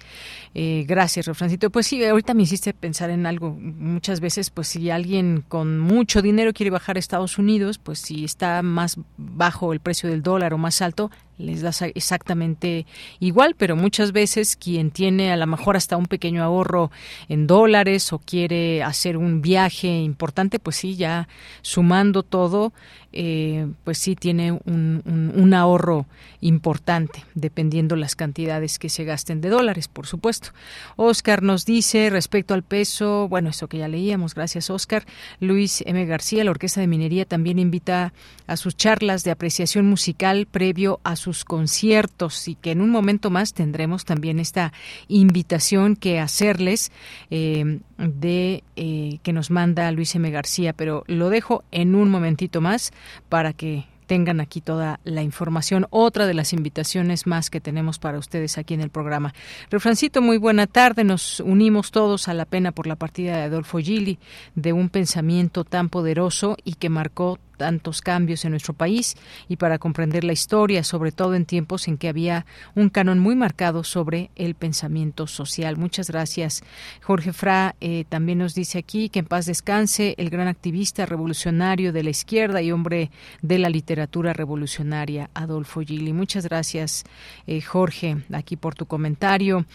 Eh, 0.54 0.84
gracias, 0.86 1.26
Refrancito. 1.26 1.70
Pues 1.70 1.86
sí, 1.86 2.04
ahorita 2.04 2.34
me 2.34 2.42
hiciste 2.42 2.74
pensar 2.74 3.10
en 3.10 3.26
algo. 3.26 3.50
Muchas 3.50 4.20
veces, 4.20 4.50
pues 4.50 4.68
si 4.68 4.90
alguien 4.90 5.44
con 5.48 5.78
mucho 5.78 6.22
dinero 6.22 6.52
quiere 6.52 6.70
bajar 6.70 6.96
a 6.96 6.98
Estados 6.98 7.38
Unidos, 7.38 7.78
pues 7.78 7.98
si 7.98 8.24
está 8.24 8.62
más 8.62 8.98
bajo 9.16 9.72
el 9.72 9.80
precio 9.80 10.08
del 10.08 10.22
dólar 10.22 10.54
o 10.54 10.58
más 10.58 10.82
alto, 10.82 11.10
les 11.38 11.62
da 11.62 11.70
exactamente 11.94 12.86
igual, 13.20 13.54
pero 13.56 13.76
muchas 13.76 14.12
veces 14.12 14.56
quien 14.56 14.90
tiene 14.90 15.32
a 15.32 15.36
lo 15.36 15.46
mejor 15.46 15.76
hasta 15.76 15.96
un 15.96 16.06
pequeño 16.06 16.42
ahorro 16.42 16.90
en 17.28 17.46
dólares 17.46 18.12
o 18.12 18.18
quiere 18.18 18.82
hacer 18.82 19.16
un 19.16 19.40
viaje 19.40 19.88
importante, 19.88 20.58
pues 20.58 20.76
sí, 20.76 20.96
ya 20.96 21.28
sumando 21.62 22.22
todo, 22.22 22.72
eh, 23.12 23.66
pues 23.84 23.96
sí 23.98 24.16
tiene 24.16 24.52
un, 24.52 25.32
un, 25.34 25.54
ahorro 25.54 26.06
importante, 26.42 27.24
dependiendo 27.34 27.96
las 27.96 28.14
cantidades 28.14 28.78
que 28.78 28.90
se 28.90 29.04
gasten 29.04 29.40
de 29.40 29.48
dólares, 29.48 29.88
por 29.88 30.06
supuesto. 30.06 30.50
Oscar 30.96 31.42
nos 31.42 31.64
dice 31.64 32.10
respecto 32.10 32.52
al 32.52 32.62
peso, 32.62 33.26
bueno, 33.28 33.48
eso 33.48 33.66
que 33.66 33.78
ya 33.78 33.88
leíamos, 33.88 34.34
gracias 34.34 34.68
Oscar. 34.68 35.06
Luis 35.40 35.82
M. 35.86 36.04
García, 36.04 36.44
la 36.44 36.50
Orquesta 36.50 36.82
de 36.82 36.86
Minería, 36.86 37.24
también 37.24 37.58
invita 37.58 38.12
a 38.46 38.56
sus 38.56 38.76
charlas 38.76 39.24
de 39.24 39.30
apreciación 39.30 39.86
musical 39.86 40.46
previo 40.46 41.00
a 41.02 41.16
su 41.16 41.27
sus 41.28 41.44
conciertos 41.44 42.48
y 42.48 42.54
que 42.54 42.70
en 42.70 42.80
un 42.80 42.88
momento 42.88 43.28
más 43.28 43.52
tendremos 43.52 44.06
también 44.06 44.38
esta 44.38 44.72
invitación 45.08 45.94
que 45.94 46.20
hacerles 46.20 46.90
eh, 47.30 47.80
de 47.98 48.64
eh, 48.76 49.18
que 49.22 49.34
nos 49.34 49.50
manda 49.50 49.92
Luis 49.92 50.14
M. 50.14 50.30
García, 50.30 50.72
pero 50.72 51.04
lo 51.06 51.28
dejo 51.28 51.64
en 51.70 51.94
un 51.94 52.08
momentito 52.08 52.62
más 52.62 52.92
para 53.28 53.52
que 53.52 53.84
tengan 54.06 54.40
aquí 54.40 54.62
toda 54.62 55.00
la 55.04 55.22
información. 55.22 55.86
Otra 55.90 56.26
de 56.26 56.32
las 56.32 56.54
invitaciones 56.54 57.26
más 57.26 57.50
que 57.50 57.60
tenemos 57.60 57.98
para 57.98 58.18
ustedes 58.18 58.56
aquí 58.56 58.72
en 58.72 58.80
el 58.80 58.88
programa. 58.88 59.34
Refrancito, 59.70 60.22
muy 60.22 60.38
buena 60.38 60.66
tarde. 60.66 61.04
Nos 61.04 61.40
unimos 61.40 61.90
todos 61.90 62.26
a 62.26 62.32
la 62.32 62.46
pena 62.46 62.72
por 62.72 62.86
la 62.86 62.96
partida 62.96 63.36
de 63.36 63.42
Adolfo 63.42 63.78
Gili, 63.80 64.18
de 64.54 64.72
un 64.72 64.88
pensamiento 64.88 65.64
tan 65.64 65.90
poderoso 65.90 66.56
y 66.64 66.76
que 66.76 66.88
marcó 66.88 67.38
tantos 67.58 68.00
cambios 68.00 68.46
en 68.46 68.52
nuestro 68.52 68.72
país 68.72 69.16
y 69.48 69.56
para 69.56 69.78
comprender 69.78 70.24
la 70.24 70.32
historia, 70.32 70.82
sobre 70.84 71.12
todo 71.12 71.34
en 71.34 71.44
tiempos 71.44 71.88
en 71.88 71.98
que 71.98 72.08
había 72.08 72.46
un 72.74 72.88
canon 72.88 73.18
muy 73.18 73.36
marcado 73.36 73.84
sobre 73.84 74.30
el 74.36 74.54
pensamiento 74.54 75.26
social. 75.26 75.76
Muchas 75.76 76.08
gracias. 76.08 76.62
Jorge 77.02 77.34
Fra 77.34 77.74
eh, 77.80 78.04
también 78.08 78.38
nos 78.38 78.54
dice 78.54 78.78
aquí 78.78 79.10
que 79.10 79.18
en 79.18 79.26
paz 79.26 79.44
descanse 79.44 80.14
el 80.16 80.30
gran 80.30 80.48
activista 80.48 81.04
revolucionario 81.04 81.92
de 81.92 82.04
la 82.04 82.10
izquierda 82.10 82.62
y 82.62 82.72
hombre 82.72 83.10
de 83.42 83.58
la 83.58 83.68
literatura 83.68 84.32
revolucionaria, 84.32 85.28
Adolfo 85.34 85.80
Gili. 85.80 86.12
Muchas 86.12 86.44
gracias, 86.44 87.04
eh, 87.46 87.60
Jorge, 87.60 88.18
aquí 88.32 88.56
por 88.56 88.74
tu 88.74 88.86
comentario. 88.86 89.66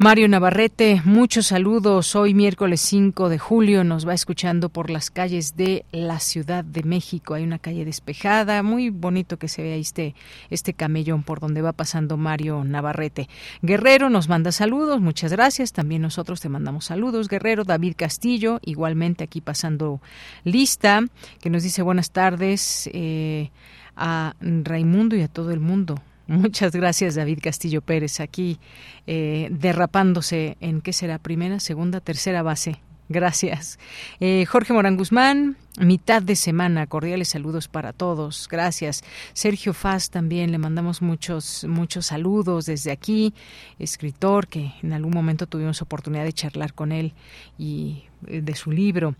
Mario 0.00 0.28
Navarrete, 0.28 1.02
muchos 1.04 1.48
saludos. 1.48 2.14
Hoy 2.14 2.32
miércoles 2.32 2.80
5 2.82 3.28
de 3.28 3.40
julio 3.40 3.82
nos 3.82 4.06
va 4.06 4.14
escuchando 4.14 4.68
por 4.68 4.90
las 4.90 5.10
calles 5.10 5.56
de 5.56 5.84
la 5.90 6.20
Ciudad 6.20 6.62
de 6.62 6.84
México. 6.84 7.34
Hay 7.34 7.42
una 7.42 7.58
calle 7.58 7.84
despejada, 7.84 8.62
muy 8.62 8.90
bonito 8.90 9.38
que 9.38 9.48
se 9.48 9.60
vea 9.60 9.74
este, 9.74 10.14
este 10.50 10.72
camellón 10.72 11.24
por 11.24 11.40
donde 11.40 11.62
va 11.62 11.72
pasando 11.72 12.16
Mario 12.16 12.62
Navarrete. 12.62 13.28
Guerrero 13.60 14.08
nos 14.08 14.28
manda 14.28 14.52
saludos, 14.52 15.00
muchas 15.00 15.32
gracias. 15.32 15.72
También 15.72 16.02
nosotros 16.02 16.40
te 16.40 16.48
mandamos 16.48 16.84
saludos. 16.84 17.26
Guerrero, 17.26 17.64
David 17.64 17.94
Castillo, 17.96 18.60
igualmente 18.62 19.24
aquí 19.24 19.40
pasando 19.40 20.00
lista, 20.44 21.02
que 21.40 21.50
nos 21.50 21.64
dice 21.64 21.82
buenas 21.82 22.12
tardes 22.12 22.88
eh, 22.92 23.50
a 23.96 24.36
Raimundo 24.40 25.16
y 25.16 25.22
a 25.22 25.28
todo 25.28 25.50
el 25.50 25.58
mundo. 25.58 25.96
Muchas 26.28 26.72
gracias, 26.72 27.14
David 27.14 27.38
Castillo 27.42 27.80
Pérez, 27.80 28.20
aquí 28.20 28.58
eh, 29.06 29.48
derrapándose 29.50 30.58
en 30.60 30.82
qué 30.82 30.92
será 30.92 31.18
primera, 31.18 31.58
segunda, 31.58 32.00
tercera 32.00 32.42
base. 32.42 32.82
Gracias. 33.08 33.78
Eh, 34.20 34.44
Jorge 34.44 34.74
Morán 34.74 34.98
Guzmán, 34.98 35.56
mitad 35.80 36.20
de 36.20 36.36
semana, 36.36 36.86
cordiales 36.86 37.28
saludos 37.28 37.66
para 37.66 37.94
todos. 37.94 38.46
Gracias. 38.50 39.02
Sergio 39.32 39.72
Faz 39.72 40.10
también 40.10 40.52
le 40.52 40.58
mandamos 40.58 41.00
muchos, 41.00 41.64
muchos 41.66 42.04
saludos 42.04 42.66
desde 42.66 42.92
aquí, 42.92 43.32
escritor 43.78 44.48
que 44.48 44.74
en 44.82 44.92
algún 44.92 45.14
momento 45.14 45.46
tuvimos 45.46 45.80
oportunidad 45.80 46.24
de 46.24 46.34
charlar 46.34 46.74
con 46.74 46.92
él 46.92 47.14
y 47.56 48.02
de 48.22 48.54
su 48.54 48.70
libro. 48.70 49.14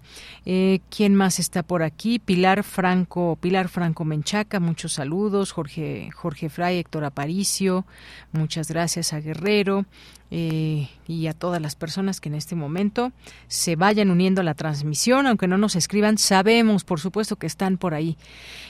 Eh, 0.45 0.81
¿Quién 0.91 1.15
más 1.15 1.39
está 1.39 1.63
por 1.63 1.83
aquí? 1.83 2.19
Pilar 2.19 2.65
Franco, 2.65 3.37
Pilar 3.41 3.69
Franco 3.69 4.05
Menchaca, 4.05 4.61
muchos 4.61 4.93
saludos. 4.93 5.53
Jorge, 5.53 6.11
Jorge 6.15 6.49
Fray, 6.49 6.79
Héctor 6.79 7.05
Aparicio, 7.05 7.87
muchas 8.33 8.69
gracias 8.69 9.13
a 9.13 9.21
Guerrero. 9.21 9.87
Eh, 10.31 10.89
y 11.07 11.27
a 11.27 11.33
todas 11.33 11.61
las 11.63 11.75
personas 11.75 12.21
que 12.21 12.29
en 12.29 12.35
este 12.35 12.55
momento 12.55 13.13
se 13.47 13.77
vayan 13.77 14.11
uniendo 14.11 14.43
a 14.43 14.45
la 14.45 14.53
transmisión, 14.53 15.27
aunque 15.27 15.49
no 15.49 15.57
nos 15.57 15.75
escriban, 15.75 16.19
sabemos 16.19 16.85
por 16.85 17.01
supuesto 17.01 17.37
que 17.37 17.47
están 17.47 17.79
por 17.79 17.95
ahí. 17.95 18.19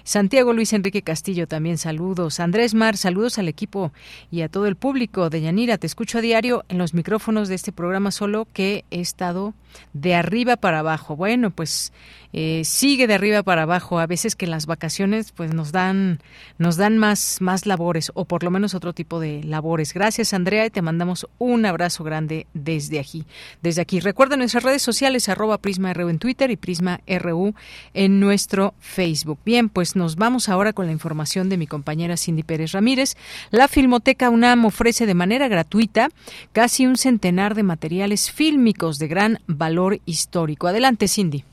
Santiago 0.04 0.52
Luis 0.52 0.72
Enrique 0.72 1.02
Castillo 1.02 1.48
también 1.48 1.76
saludos. 1.76 2.38
Andrés 2.38 2.74
Mar, 2.74 2.96
saludos 2.96 3.38
al 3.38 3.48
equipo 3.48 3.92
y 4.30 4.42
a 4.42 4.48
todo 4.48 4.66
el 4.66 4.76
público 4.76 5.30
de 5.30 5.40
Yanira. 5.40 5.78
Te 5.78 5.88
escucho 5.88 6.18
a 6.18 6.20
diario 6.20 6.64
en 6.68 6.78
los 6.78 6.94
micrófonos 6.94 7.48
de 7.48 7.56
este 7.56 7.72
programa, 7.72 8.12
solo 8.12 8.46
que 8.52 8.84
he 8.90 9.00
estado 9.00 9.54
de 9.92 10.14
arriba 10.14 10.56
para 10.56 10.78
abajo. 10.78 11.16
Bueno, 11.16 11.50
pues 11.50 11.92
eh, 12.32 12.62
sigue 12.64 13.06
de 13.06 13.14
arriba 13.14 13.42
para 13.42 13.62
abajo. 13.62 13.98
A 13.98 14.06
veces 14.06 14.36
que 14.36 14.46
las 14.46 14.66
vacaciones 14.66 15.32
pues 15.32 15.54
nos 15.54 15.72
dan 15.72 16.20
nos 16.58 16.76
dan 16.76 16.98
más 16.98 17.40
más 17.40 17.66
labores 17.66 18.10
o 18.14 18.24
por 18.24 18.44
lo 18.44 18.50
menos 18.50 18.74
otro 18.74 18.92
tipo 18.92 19.20
de 19.20 19.42
labores. 19.44 19.94
Gracias 19.94 20.34
Andrea 20.34 20.66
y 20.66 20.70
te 20.70 20.82
mandamos 20.82 21.26
un 21.38 21.64
abrazo 21.66 22.04
grande 22.04 22.46
desde 22.54 22.98
aquí. 22.98 23.24
Desde 23.62 23.80
aquí. 23.80 24.00
Recuerda 24.00 24.36
nuestras 24.36 24.64
redes 24.64 24.82
sociales 24.82 25.28
arroba 25.28 25.58
Prisma 25.58 25.92
RU 25.94 26.08
en 26.08 26.18
Twitter 26.18 26.50
y 26.50 26.56
Prisma 26.56 27.00
RU 27.06 27.54
en 27.94 28.20
nuestro 28.20 28.74
Facebook. 28.78 29.38
Bien, 29.44 29.68
pues 29.68 29.96
nos 29.96 30.16
vamos 30.16 30.48
ahora 30.48 30.72
con 30.72 30.86
la 30.86 30.92
información 30.92 31.48
de 31.48 31.56
mi 31.56 31.66
compañera 31.66 32.16
Cindy 32.16 32.42
Pérez 32.42 32.72
Ramírez. 32.72 33.16
La 33.50 33.68
Filmoteca 33.68 34.30
UNAM 34.30 34.64
ofrece 34.64 35.06
de 35.06 35.14
manera 35.14 35.48
gratuita 35.48 36.08
casi 36.52 36.86
un 36.86 36.96
centenar 36.96 37.54
de 37.54 37.62
materiales 37.62 38.30
fílmicos 38.30 38.98
de 38.98 39.08
gran 39.08 39.38
valor 39.46 40.00
histórico. 40.04 40.66
Adelante, 40.66 41.08
Cindy. 41.08 41.44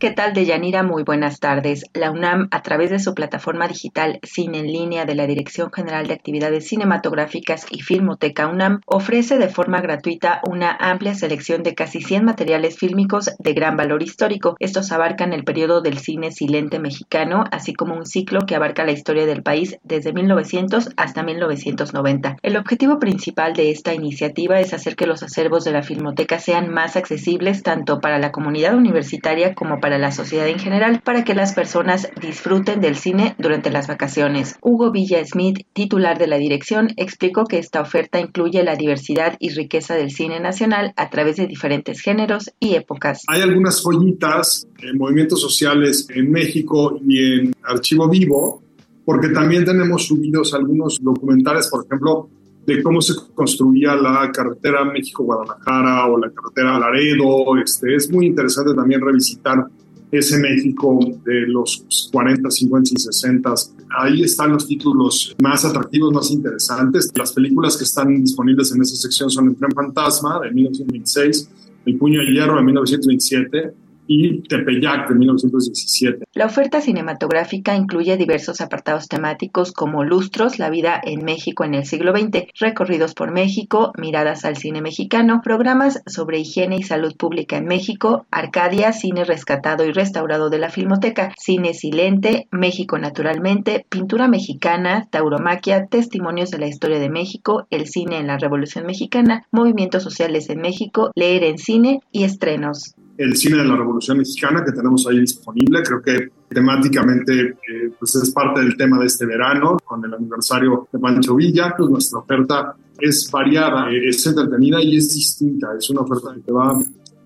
¿Qué 0.00 0.10
tal, 0.10 0.32
Deyanira? 0.32 0.82
Muy 0.82 1.02
buenas 1.02 1.40
tardes. 1.40 1.84
La 1.92 2.10
UNAM, 2.10 2.48
a 2.52 2.62
través 2.62 2.88
de 2.88 3.00
su 3.00 3.12
plataforma 3.12 3.68
digital 3.68 4.18
Cine 4.22 4.60
en 4.60 4.72
línea 4.72 5.04
de 5.04 5.14
la 5.14 5.26
Dirección 5.26 5.70
General 5.70 6.06
de 6.06 6.14
Actividades 6.14 6.68
Cinematográficas 6.68 7.66
y 7.70 7.82
Filmoteca 7.82 8.46
UNAM, 8.46 8.80
ofrece 8.86 9.36
de 9.36 9.50
forma 9.50 9.82
gratuita 9.82 10.40
una 10.48 10.74
amplia 10.74 11.14
selección 11.14 11.62
de 11.62 11.74
casi 11.74 12.00
100 12.00 12.24
materiales 12.24 12.78
fílmicos 12.78 13.32
de 13.38 13.52
gran 13.52 13.76
valor 13.76 14.02
histórico. 14.02 14.56
Estos 14.58 14.90
abarcan 14.90 15.34
el 15.34 15.44
periodo 15.44 15.82
del 15.82 15.98
cine 15.98 16.32
silente 16.32 16.78
mexicano, 16.78 17.44
así 17.52 17.74
como 17.74 17.94
un 17.94 18.06
ciclo 18.06 18.46
que 18.46 18.56
abarca 18.56 18.86
la 18.86 18.92
historia 18.92 19.26
del 19.26 19.42
país 19.42 19.76
desde 19.82 20.14
1900 20.14 20.94
hasta 20.96 21.22
1990. 21.22 22.38
El 22.40 22.56
objetivo 22.56 22.98
principal 23.00 23.52
de 23.52 23.70
esta 23.70 23.92
iniciativa 23.92 24.60
es 24.60 24.72
hacer 24.72 24.96
que 24.96 25.06
los 25.06 25.22
acervos 25.22 25.64
de 25.64 25.72
la 25.72 25.82
Filmoteca 25.82 26.38
sean 26.38 26.70
más 26.70 26.96
accesibles 26.96 27.62
tanto 27.62 28.00
para 28.00 28.18
la 28.18 28.32
comunidad 28.32 28.74
universitaria 28.74 29.54
como 29.54 29.78
para 29.78 29.89
la 29.98 30.12
sociedad 30.12 30.48
en 30.48 30.58
general 30.58 31.00
para 31.04 31.24
que 31.24 31.34
las 31.34 31.52
personas 31.52 32.08
disfruten 32.20 32.80
del 32.80 32.96
cine 32.96 33.34
durante 33.38 33.70
las 33.70 33.88
vacaciones. 33.88 34.56
Hugo 34.62 34.90
Villa 34.90 35.24
Smith, 35.24 35.66
titular 35.72 36.18
de 36.18 36.26
la 36.26 36.38
dirección, 36.38 36.88
explicó 36.96 37.44
que 37.44 37.58
esta 37.58 37.80
oferta 37.80 38.20
incluye 38.20 38.62
la 38.62 38.76
diversidad 38.76 39.36
y 39.38 39.50
riqueza 39.50 39.94
del 39.94 40.10
cine 40.10 40.40
nacional 40.40 40.92
a 40.96 41.10
través 41.10 41.36
de 41.36 41.46
diferentes 41.46 42.00
géneros 42.00 42.50
y 42.60 42.74
épocas. 42.74 43.22
Hay 43.28 43.42
algunas 43.42 43.82
joyitas 43.82 44.66
en 44.78 44.98
movimientos 44.98 45.40
sociales 45.40 46.06
en 46.10 46.30
México 46.30 46.98
y 47.06 47.34
en 47.34 47.54
Archivo 47.62 48.08
Vivo, 48.08 48.62
porque 49.04 49.28
también 49.28 49.64
tenemos 49.64 50.06
subidos 50.06 50.54
algunos 50.54 50.98
documentales, 51.02 51.68
por 51.68 51.84
ejemplo, 51.84 52.28
de 52.66 52.82
cómo 52.82 53.00
se 53.00 53.14
construía 53.34 53.94
la 53.96 54.30
carretera 54.32 54.84
México-Guadalajara 54.84 56.06
o 56.06 56.18
la 56.18 56.30
carretera 56.30 56.78
Laredo. 56.78 57.56
Este, 57.62 57.94
es 57.94 58.10
muy 58.10 58.26
interesante 58.26 58.74
también 58.74 59.00
revisitar 59.00 59.66
ese 60.10 60.38
México 60.38 60.98
de 61.24 61.46
los 61.46 62.10
40, 62.12 62.50
50 62.50 62.90
y 62.94 63.00
60. 63.00 63.54
Ahí 63.98 64.22
están 64.22 64.52
los 64.52 64.66
títulos 64.66 65.36
más 65.40 65.64
atractivos, 65.64 66.12
más 66.12 66.30
interesantes. 66.30 67.10
Las 67.14 67.32
películas 67.32 67.76
que 67.76 67.84
están 67.84 68.22
disponibles 68.22 68.72
en 68.72 68.82
esa 68.82 68.96
sección 68.96 69.30
son 69.30 69.48
El 69.48 69.56
tren 69.56 69.72
fantasma 69.72 70.40
de 70.40 70.50
1926, 70.50 71.50
El 71.86 71.96
puño 71.96 72.20
de 72.20 72.32
hierro 72.32 72.56
de 72.56 72.62
1927, 72.62 73.72
y 74.12 74.42
Tepeyac 74.42 75.08
de 75.08 75.14
1917. 75.14 76.24
La 76.34 76.46
oferta 76.46 76.80
cinematográfica 76.80 77.76
incluye 77.76 78.16
diversos 78.16 78.60
apartados 78.60 79.06
temáticos 79.06 79.70
como 79.70 80.02
Lustros, 80.02 80.58
la 80.58 80.68
vida 80.68 81.00
en 81.00 81.24
México 81.24 81.62
en 81.62 81.74
el 81.74 81.84
siglo 81.84 82.10
XX, 82.10 82.48
recorridos 82.58 83.14
por 83.14 83.30
México, 83.30 83.92
miradas 83.96 84.44
al 84.44 84.56
cine 84.56 84.82
mexicano, 84.82 85.42
programas 85.44 86.02
sobre 86.06 86.40
higiene 86.40 86.78
y 86.78 86.82
salud 86.82 87.14
pública 87.16 87.56
en 87.56 87.66
México, 87.66 88.26
Arcadia, 88.32 88.92
cine 88.92 89.22
rescatado 89.22 89.84
y 89.84 89.92
restaurado 89.92 90.50
de 90.50 90.58
la 90.58 90.70
Filmoteca, 90.70 91.32
cine 91.38 91.72
silente, 91.72 92.48
México 92.50 92.98
naturalmente, 92.98 93.86
pintura 93.88 94.26
mexicana, 94.26 95.06
tauromaquia, 95.10 95.86
testimonios 95.86 96.50
de 96.50 96.58
la 96.58 96.66
historia 96.66 96.98
de 96.98 97.10
México, 97.10 97.68
el 97.70 97.86
cine 97.86 98.18
en 98.18 98.26
la 98.26 98.38
Revolución 98.38 98.86
Mexicana, 98.86 99.46
movimientos 99.52 100.02
sociales 100.02 100.50
en 100.50 100.60
México, 100.60 101.12
leer 101.14 101.44
en 101.44 101.58
cine 101.58 102.00
y 102.10 102.24
estrenos 102.24 102.96
el 103.20 103.36
cine 103.36 103.58
de 103.58 103.64
la 103.64 103.76
Revolución 103.76 104.16
Mexicana 104.16 104.64
que 104.64 104.72
tenemos 104.72 105.06
ahí 105.06 105.20
disponible. 105.20 105.82
Creo 105.82 106.00
que 106.00 106.30
temáticamente 106.48 107.38
eh, 107.40 107.92
pues 107.98 108.16
es 108.16 108.30
parte 108.30 108.60
del 108.60 108.76
tema 108.76 108.98
de 108.98 109.06
este 109.06 109.26
verano 109.26 109.76
con 109.84 110.02
el 110.04 110.14
aniversario 110.14 110.88
de 110.90 110.98
Pancho 110.98 111.36
Villa. 111.36 111.74
Pues 111.76 111.90
nuestra 111.90 112.20
oferta 112.20 112.74
es 112.98 113.30
variada, 113.30 113.90
eh, 113.90 114.08
es 114.08 114.26
entretenida 114.26 114.82
y 114.82 114.96
es 114.96 115.12
distinta. 115.14 115.68
Es 115.78 115.90
una 115.90 116.00
oferta 116.00 116.34
que 116.34 116.40
te 116.40 116.50
va 116.52 116.78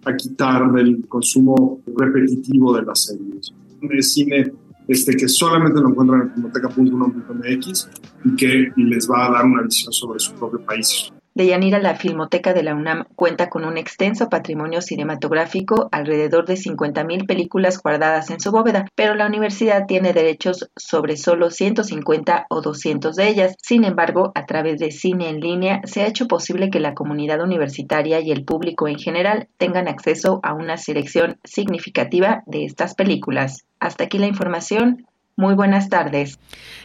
a 0.05 0.17
quitar 0.17 0.73
del 0.73 1.07
consumo 1.07 1.81
repetitivo 1.97 2.77
de 2.77 2.83
las 2.83 3.05
series. 3.05 3.55
Es 3.91 4.13
cine 4.13 4.53
este, 4.89 5.17
que 5.17 5.29
solamente 5.29 5.81
lo 5.81 5.91
encuentran 5.91 6.23
en 6.23 6.33
filmoteca.1.mx 6.33 7.89
y 8.25 8.37
que 8.37 8.73
les 8.77 9.09
va 9.09 9.27
a 9.27 9.31
dar 9.31 9.45
una 9.45 9.63
visión 9.63 9.93
sobre 9.93 10.19
su 10.19 10.33
propio 10.33 10.61
país. 10.61 11.14
Deyanira, 11.35 11.81
la 11.81 11.97
Filmoteca 11.97 12.53
de 12.53 12.63
la 12.63 12.77
UNAM 12.77 13.07
cuenta 13.17 13.51
con 13.51 13.65
un 13.65 13.77
extenso 13.77 14.29
patrimonio 14.29 14.81
cinematográfico, 14.81 15.89
alrededor 15.91 16.47
de 16.47 16.55
50.000 16.55 17.27
películas 17.27 17.83
guardadas 17.83 18.31
en 18.31 18.39
su 18.39 18.53
bóveda, 18.53 18.87
pero 18.95 19.17
la 19.17 19.27
universidad 19.27 19.87
tiene 19.87 20.13
derechos 20.13 20.71
sobre 20.77 21.17
solo 21.17 21.51
150 21.51 22.47
o 22.49 22.61
200 22.61 23.17
de 23.17 23.29
ellas. 23.29 23.57
Sin 23.61 23.83
embargo, 23.83 24.31
a 24.37 24.47
través 24.47 24.79
de 24.79 24.93
cine 24.93 25.29
en 25.29 25.41
línea 25.41 25.81
se 25.85 26.03
ha 26.03 26.07
hecho 26.07 26.29
posible 26.29 26.71
que 26.71 26.79
la 26.79 26.95
comunidad 26.95 27.43
universitaria 27.43 28.21
y 28.21 28.31
el 28.31 28.45
público 28.45 28.87
en 28.87 29.01
general 29.01 29.49
tengan 29.59 29.89
acceso 29.89 30.39
a 30.45 30.55
una 30.55 30.77
selección 30.77 31.39
significativa 31.43 32.45
de 32.47 32.65
estas 32.65 32.95
películas. 32.95 33.65
Hasta 33.81 34.05
aquí 34.05 34.19
la 34.19 34.29
información. 34.29 35.07
Muy 35.37 35.55
buenas 35.55 35.89
tardes. 35.89 36.39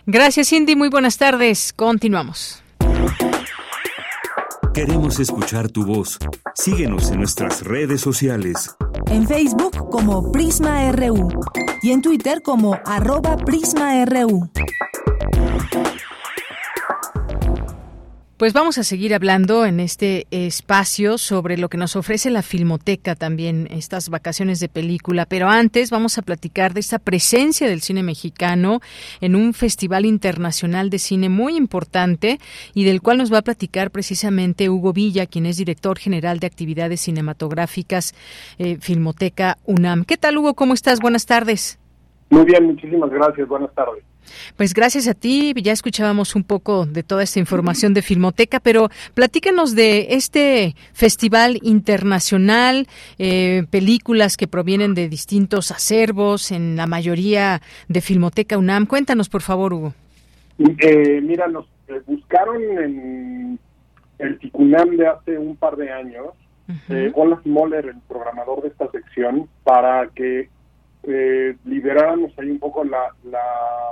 Gracias, 0.07 0.49
Cindy. 0.49 0.75
Muy 0.75 0.89
buenas 0.89 1.19
tardes. 1.19 1.71
Continuamos. 1.71 2.63
Queremos 4.73 5.19
escuchar 5.19 5.69
tu 5.69 5.85
voz. 5.85 6.17
Síguenos 6.53 7.11
en 7.11 7.17
nuestras 7.17 7.63
redes 7.63 8.01
sociales. 8.01 8.75
En 9.07 9.27
Facebook 9.27 9.89
como 9.89 10.31
Prisma 10.31 10.91
RU 10.91 11.29
y 11.81 11.91
en 11.91 12.01
Twitter 12.01 12.41
como 12.43 12.77
arroba 12.85 13.35
PrismaRU. 13.37 14.49
Pues 18.39 18.53
vamos 18.53 18.77
a 18.77 18.85
seguir 18.85 19.13
hablando 19.13 19.65
en 19.65 19.81
este 19.81 20.25
espacio 20.31 21.17
sobre 21.17 21.57
lo 21.57 21.67
que 21.67 21.77
nos 21.77 21.97
ofrece 21.97 22.29
la 22.29 22.41
Filmoteca 22.41 23.13
también, 23.13 23.67
estas 23.69 24.07
vacaciones 24.07 24.61
de 24.61 24.69
película, 24.69 25.25
pero 25.25 25.49
antes 25.49 25.91
vamos 25.91 26.17
a 26.17 26.21
platicar 26.21 26.73
de 26.73 26.79
esta 26.79 26.99
presencia 26.99 27.67
del 27.67 27.81
cine 27.81 28.01
mexicano 28.01 28.79
en 29.19 29.35
un 29.35 29.53
festival 29.53 30.05
internacional 30.05 30.89
de 30.89 30.99
cine 30.99 31.27
muy 31.27 31.57
importante 31.57 32.39
y 32.73 32.85
del 32.85 33.01
cual 33.01 33.17
nos 33.17 33.29
va 33.31 33.39
a 33.39 33.41
platicar 33.41 33.91
precisamente 33.91 34.69
Hugo 34.69 34.93
Villa, 34.93 35.25
quien 35.25 35.45
es 35.45 35.57
director 35.57 35.99
general 35.99 36.39
de 36.39 36.47
actividades 36.47 37.01
cinematográficas 37.01 38.15
eh, 38.57 38.77
Filmoteca 38.79 39.57
UNAM. 39.65 40.05
¿Qué 40.05 40.15
tal 40.15 40.37
Hugo? 40.37 40.53
¿Cómo 40.53 40.73
estás? 40.73 41.01
Buenas 41.01 41.25
tardes. 41.25 41.77
Muy 42.29 42.45
bien, 42.45 42.67
muchísimas 42.67 43.09
gracias. 43.09 43.49
Buenas 43.49 43.75
tardes. 43.75 44.01
Pues 44.57 44.73
gracias 44.73 45.07
a 45.07 45.13
ti, 45.13 45.53
ya 45.61 45.71
escuchábamos 45.71 46.35
un 46.35 46.43
poco 46.43 46.85
de 46.85 47.03
toda 47.03 47.23
esta 47.23 47.39
información 47.39 47.93
de 47.93 48.01
Filmoteca, 48.01 48.59
pero 48.59 48.89
platícanos 49.13 49.75
de 49.75 50.07
este 50.11 50.75
festival 50.93 51.59
internacional, 51.63 52.87
eh, 53.17 53.63
películas 53.69 54.37
que 54.37 54.47
provienen 54.47 54.93
de 54.93 55.09
distintos 55.09 55.71
acervos, 55.71 56.51
en 56.51 56.75
la 56.75 56.87
mayoría 56.87 57.61
de 57.87 58.01
Filmoteca 58.01 58.57
UNAM. 58.57 58.85
Cuéntanos, 58.85 59.29
por 59.29 59.41
favor, 59.41 59.73
Hugo. 59.73 59.93
Eh, 60.59 61.21
mira, 61.21 61.47
nos 61.47 61.65
eh, 61.87 62.01
buscaron 62.05 62.61
en 62.61 63.59
el 64.19 64.39
TICUNAM 64.39 64.97
de 64.97 65.07
hace 65.07 65.37
un 65.37 65.55
par 65.55 65.75
de 65.77 65.91
años, 65.91 66.27
uh 66.67 67.11
Olaf 67.15 67.45
Moller, 67.45 67.85
el 67.85 67.99
programador 68.07 68.61
de 68.61 68.67
esta 68.67 68.91
sección, 68.91 69.49
para 69.63 70.07
que 70.09 70.49
eh, 71.03 71.55
lideráramos 71.65 72.31
ahí 72.37 72.51
un 72.51 72.59
poco 72.59 72.83
la, 72.83 73.13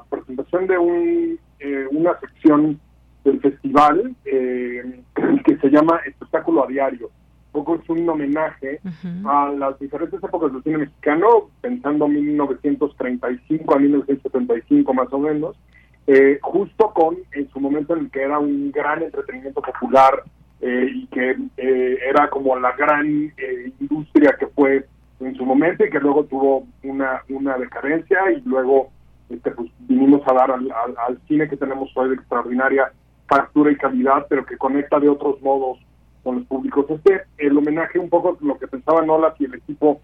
presentación 0.10 0.68
de 0.68 0.78
un, 0.78 1.40
eh, 1.60 1.86
una 1.92 2.20
sección 2.20 2.80
del 3.24 3.40
festival 3.42 4.16
eh, 4.26 5.02
que 5.46 5.58
se 5.58 5.70
llama 5.70 6.02
Espectáculo 6.06 6.64
a 6.64 6.68
Diario. 6.68 7.10
Un 7.54 7.64
poco 7.64 7.76
es 7.76 7.90
un 7.90 8.08
homenaje 8.08 8.80
a 9.26 9.52
las 9.58 9.80
diferentes 9.80 10.24
épocas 10.24 10.52
del 10.54 10.62
cine 10.64 10.78
mexicano, 10.80 11.50
pensando 11.62 12.08
1935 12.08 13.74
a 13.74 13.80
1975 13.80 14.94
más 14.94 15.12
o 15.12 15.18
menos, 15.18 15.58
eh, 16.06 16.38
justo 16.42 16.92
con 16.94 17.18
en 17.32 17.50
su 17.50 17.60
momento 17.60 17.96
en 17.96 18.02
el 18.02 18.12
que 18.12 18.22
era 18.22 18.38
un 18.38 18.72
gran 18.72 19.02
entretenimiento 19.02 19.62
popular 19.62 20.24
y 20.60 21.06
que 21.08 21.36
era 21.56 22.30
como 22.30 22.58
la 22.58 22.72
gran 22.74 23.32
industria 23.80 24.36
que 24.40 24.48
fue 24.48 24.86
en 25.20 25.36
su 25.36 25.46
momento 25.46 25.84
y 25.84 25.90
que 25.90 26.00
luego 26.00 26.26
tuvo 26.26 26.68
una, 26.84 27.24
una 27.30 27.58
decadencia 27.58 28.32
y 28.32 28.42
luego 28.42 28.92
este, 29.30 29.52
pues, 29.52 29.70
vinimos 29.80 30.22
a 30.28 30.34
dar 30.34 30.52
al, 30.52 30.72
al, 30.72 31.20
cine 31.28 31.50
que 31.50 31.58
tenemos 31.58 31.90
hoy 31.96 32.10
de 32.10 32.16
extraordinaria 32.16 32.92
factura 33.28 33.72
y 33.72 33.76
calidad, 33.76 34.26
pero 34.30 34.46
que 34.46 34.58
conecta 34.58 35.00
de 35.00 35.10
otros 35.10 35.42
modos 35.42 35.80
con 36.24 36.36
los 36.36 36.46
públicos. 36.46 36.86
Este, 36.90 37.24
el 37.38 37.58
homenaje 37.58 38.00
un 38.00 38.10
poco 38.10 38.38
lo 38.42 38.58
que 38.58 38.68
pensaba 38.68 39.02
Nola 39.06 39.34
y 39.40 39.46
el 39.46 39.56
equipo 39.56 40.02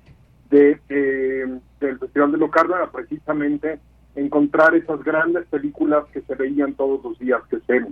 de 0.50 0.80
eh, 0.90 1.60
del 1.80 2.00
Festival 2.00 2.32
de 2.32 2.38
Locarno 2.38 2.76
era 2.76 2.92
precisamente 2.92 3.80
encontrar 4.16 4.76
esas 4.76 5.04
grandes 5.04 5.46
películas 5.48 6.06
que 6.12 6.22
se 6.22 6.36
veían 6.36 6.74
todos 6.74 7.04
los 7.04 7.18
días, 7.20 7.42
que 7.50 7.60
se 7.62 7.86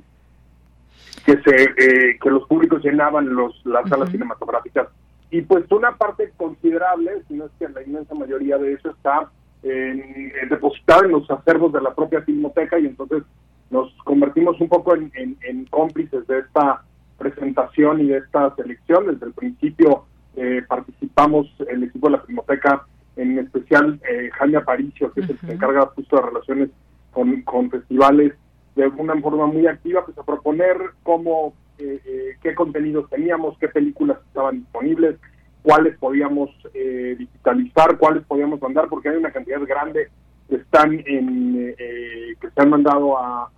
que 1.26 1.42
se 1.42 1.64
eh, 1.64 2.20
que 2.22 2.30
los 2.30 2.48
públicos 2.48 2.84
llenaban 2.84 3.34
los 3.34 3.66
las 3.66 3.88
salas 3.90 4.10
cinematográficas 4.10 4.88
y 5.32 5.42
pues 5.42 5.64
una 5.72 5.96
parte 5.98 6.32
considerable, 6.36 7.24
si 7.28 7.36
no 7.36 7.46
es 7.46 7.52
que 7.58 7.70
la 7.70 7.82
inmensa 7.82 8.14
mayoría 8.14 8.58
de 8.58 8.74
eso 8.74 8.90
está 8.92 9.32
en, 9.64 10.34
depositado 10.50 11.06
en 11.06 11.12
los 11.12 11.32
acervos 11.32 11.72
de 11.72 11.82
la 11.82 11.96
propia 11.96 12.22
filmoteca 12.22 12.78
y 12.78 12.88
entonces 12.88 13.24
nos 13.70 13.94
convertimos 14.04 14.60
un 14.60 14.68
poco 14.68 14.94
en, 14.94 15.66
cómplices 15.70 16.28
de 16.28 16.40
esta 16.40 16.84
presentación 17.18 18.02
y 18.02 18.08
de 18.08 18.18
esta 18.18 18.54
selección. 18.56 19.08
Desde 19.08 19.28
el 19.28 19.34
principio 19.34 20.04
eh, 20.36 20.64
participamos 20.68 21.48
el 21.70 21.84
equipo 21.84 22.08
de 22.08 22.18
la 22.18 22.24
filmoteca, 22.24 22.86
en 23.16 23.40
especial 23.40 24.02
eh, 24.10 24.30
Jaime 24.34 24.58
Aparicio, 24.58 25.14
que 25.14 25.22
es 25.22 25.30
el 25.30 25.38
que 25.38 25.48
se 25.48 25.54
encarga 25.54 25.86
justo 25.96 26.18
de 26.18 26.22
relaciones 26.24 26.70
con, 27.14 27.42
con 27.44 27.70
festivales 27.70 28.34
de 28.76 28.88
una 28.88 29.16
forma 29.22 29.48
muy 29.48 29.66
activa, 29.68 30.04
pues 30.06 30.18
a 30.18 30.24
proponer 30.24 30.78
cómo 31.04 31.54
eh, 31.82 32.00
eh, 32.06 32.38
qué 32.44 32.54
contenidos 32.54 33.10
teníamos, 33.10 33.58
qué 33.58 33.68
películas 33.68 34.20
estaban 34.28 34.60
disponibles, 34.60 35.16
cuáles 35.64 35.98
podíamos 35.98 36.52
eh, 36.76 37.16
digitalizar, 37.18 37.98
cuáles 37.98 38.24
podíamos 38.26 38.62
mandar, 38.62 38.88
porque 38.88 39.10
hay 39.10 39.18
una 39.18 39.32
cantidad 39.32 39.60
grande 39.66 40.10
que 40.48 40.58
están 40.58 40.94
en 41.08 41.76
que 41.76 42.50
se 42.50 42.62
han 42.62 42.70
mandado 42.70 43.18
a, 43.18 43.50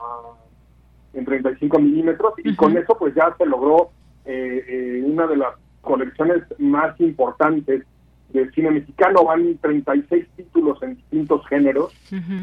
en 1.13 1.25
35 1.25 1.79
milímetros 1.79 2.33
y 2.37 2.55
con 2.55 2.77
eso 2.77 2.95
pues 2.97 3.13
ya 3.15 3.35
se 3.37 3.45
logró 3.45 3.91
una 4.25 5.27
de 5.27 5.37
las 5.37 5.55
colecciones 5.81 6.43
más 6.59 6.99
importantes 7.01 7.83
de 8.29 8.51
cine 8.51 8.71
mexicano. 8.71 9.25
Van 9.25 9.57
36 9.57 10.27
títulos 10.35 10.81
en 10.83 10.95
distintos 10.95 11.45
géneros, 11.47 11.93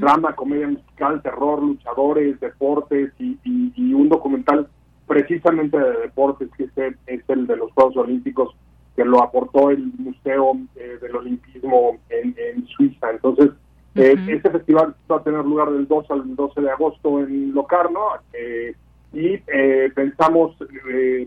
drama, 0.01 0.35
comedia 0.35 0.69
musical, 0.69 1.23
terror, 1.23 1.63
luchadores, 1.63 2.41
deportes 2.41 3.13
y 3.19 3.95
un 3.95 4.09
documental 4.09 4.69
precisamente 5.11 5.77
de 5.77 6.03
deportes, 6.03 6.49
que 6.57 6.63
este 6.63 6.97
es 7.09 7.23
el 7.27 7.49
de 7.49 7.57
los 7.57 7.73
Juegos 7.73 7.97
Olímpicos, 7.97 8.55
que 8.95 9.05
lo 9.05 9.21
aportó 9.21 9.71
el 9.71 9.91
Museo 9.99 10.57
eh, 10.77 10.99
del 11.03 11.17
Olimpismo 11.17 11.99
en, 12.11 12.65
Suiza. 12.69 13.11
Entonces, 13.11 13.51
eh, 13.97 14.15
este 14.29 14.51
festival 14.51 14.95
va 15.11 15.17
a 15.17 15.25
tener 15.25 15.45
lugar 15.45 15.69
del 15.73 15.89
2 15.89 16.11
al 16.13 16.37
12 16.37 16.61
de 16.61 16.71
agosto 16.71 17.19
en 17.19 17.53
Locarno 17.53 18.03
eh, 18.33 18.77
y 19.13 19.39
pensamos 19.97 20.55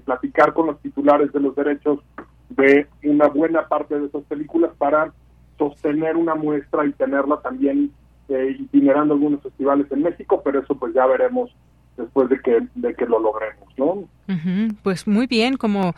platicar 0.05 0.53
con 0.53 0.68
los 0.68 0.80
titulares 0.80 1.34
de 1.34 1.41
los 1.41 1.53
derechos 1.53 1.99
de 2.51 2.88
una 3.03 3.27
buena 3.27 3.68
parte 3.68 3.99
de 3.99 4.05
esas 4.05 4.23
películas 4.23 4.72
para 4.77 5.11
sostener 5.57 6.15
una 6.15 6.35
muestra 6.35 6.85
y 6.85 6.93
tenerla 6.93 7.41
también 7.41 7.91
itinerando 8.30 9.15
algunos 9.15 9.43
festivales 9.43 9.91
en 9.91 10.03
México, 10.03 10.41
pero 10.41 10.61
eso 10.61 10.73
pues 10.76 10.93
ya 10.93 11.05
veremos 11.05 11.53
después 11.98 12.30
de 12.30 12.40
que, 12.40 12.68
de 12.76 12.94
que 12.95 13.06
lo 13.06 13.20
logremos, 13.20 13.68
¿no? 13.78 14.07
Pues 14.84 15.06
muy 15.06 15.28
bien, 15.28 15.57
como 15.57 15.94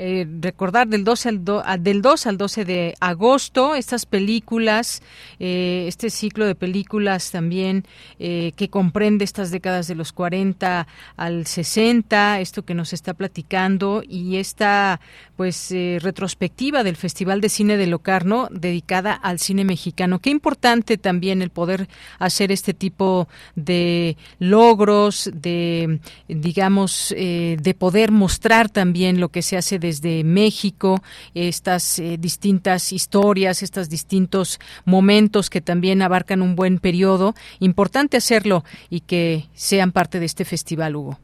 eh, 0.00 0.28
recordar 0.40 0.86
del 0.86 1.02
12 1.02 1.28
al, 1.28 1.42
ah, 1.64 1.76
del 1.76 2.02
2 2.02 2.26
al 2.28 2.38
12 2.38 2.64
de 2.64 2.94
agosto 3.00 3.74
estas 3.74 4.06
películas, 4.06 5.02
eh, 5.40 5.86
este 5.88 6.10
ciclo 6.10 6.46
de 6.46 6.54
películas 6.54 7.32
también 7.32 7.84
eh, 8.20 8.52
que 8.54 8.70
comprende 8.70 9.24
estas 9.24 9.50
décadas 9.50 9.88
de 9.88 9.96
los 9.96 10.12
40 10.12 10.86
al 11.16 11.46
60, 11.46 12.38
esto 12.38 12.64
que 12.64 12.74
nos 12.74 12.92
está 12.92 13.12
platicando 13.12 14.02
y 14.08 14.36
esta 14.36 15.00
pues 15.34 15.72
retrospectiva 16.00 16.82
del 16.82 16.96
Festival 16.96 17.40
de 17.40 17.48
Cine 17.48 17.76
de 17.76 17.86
Locarno 17.86 18.48
dedicada 18.50 19.12
al 19.12 19.38
cine 19.38 19.64
mexicano. 19.64 20.18
Qué 20.18 20.30
importante 20.30 20.96
también 20.96 21.42
el 21.42 21.50
poder 21.50 21.88
hacer 22.18 22.50
este 22.50 22.74
tipo 22.74 23.28
de 23.54 24.16
logros, 24.40 25.30
de 25.38 26.00
digamos, 26.28 27.14
de 27.16 27.76
poder 27.78 28.12
mostrar 28.12 28.68
también 28.68 29.20
lo 29.20 29.28
que 29.28 29.42
se 29.42 29.56
hace 29.56 29.78
desde 29.78 30.24
México, 30.24 31.00
estas 31.34 31.98
eh, 31.98 32.16
distintas 32.18 32.92
historias, 32.92 33.62
estos 33.62 33.88
distintos 33.88 34.58
momentos 34.84 35.50
que 35.50 35.60
también 35.60 36.02
abarcan 36.02 36.42
un 36.42 36.56
buen 36.56 36.78
periodo. 36.78 37.34
Importante 37.60 38.16
hacerlo 38.16 38.64
y 38.90 39.00
que 39.00 39.44
sean 39.54 39.92
parte 39.92 40.20
de 40.20 40.26
este 40.26 40.44
festival, 40.44 40.96
Hugo. 40.96 41.18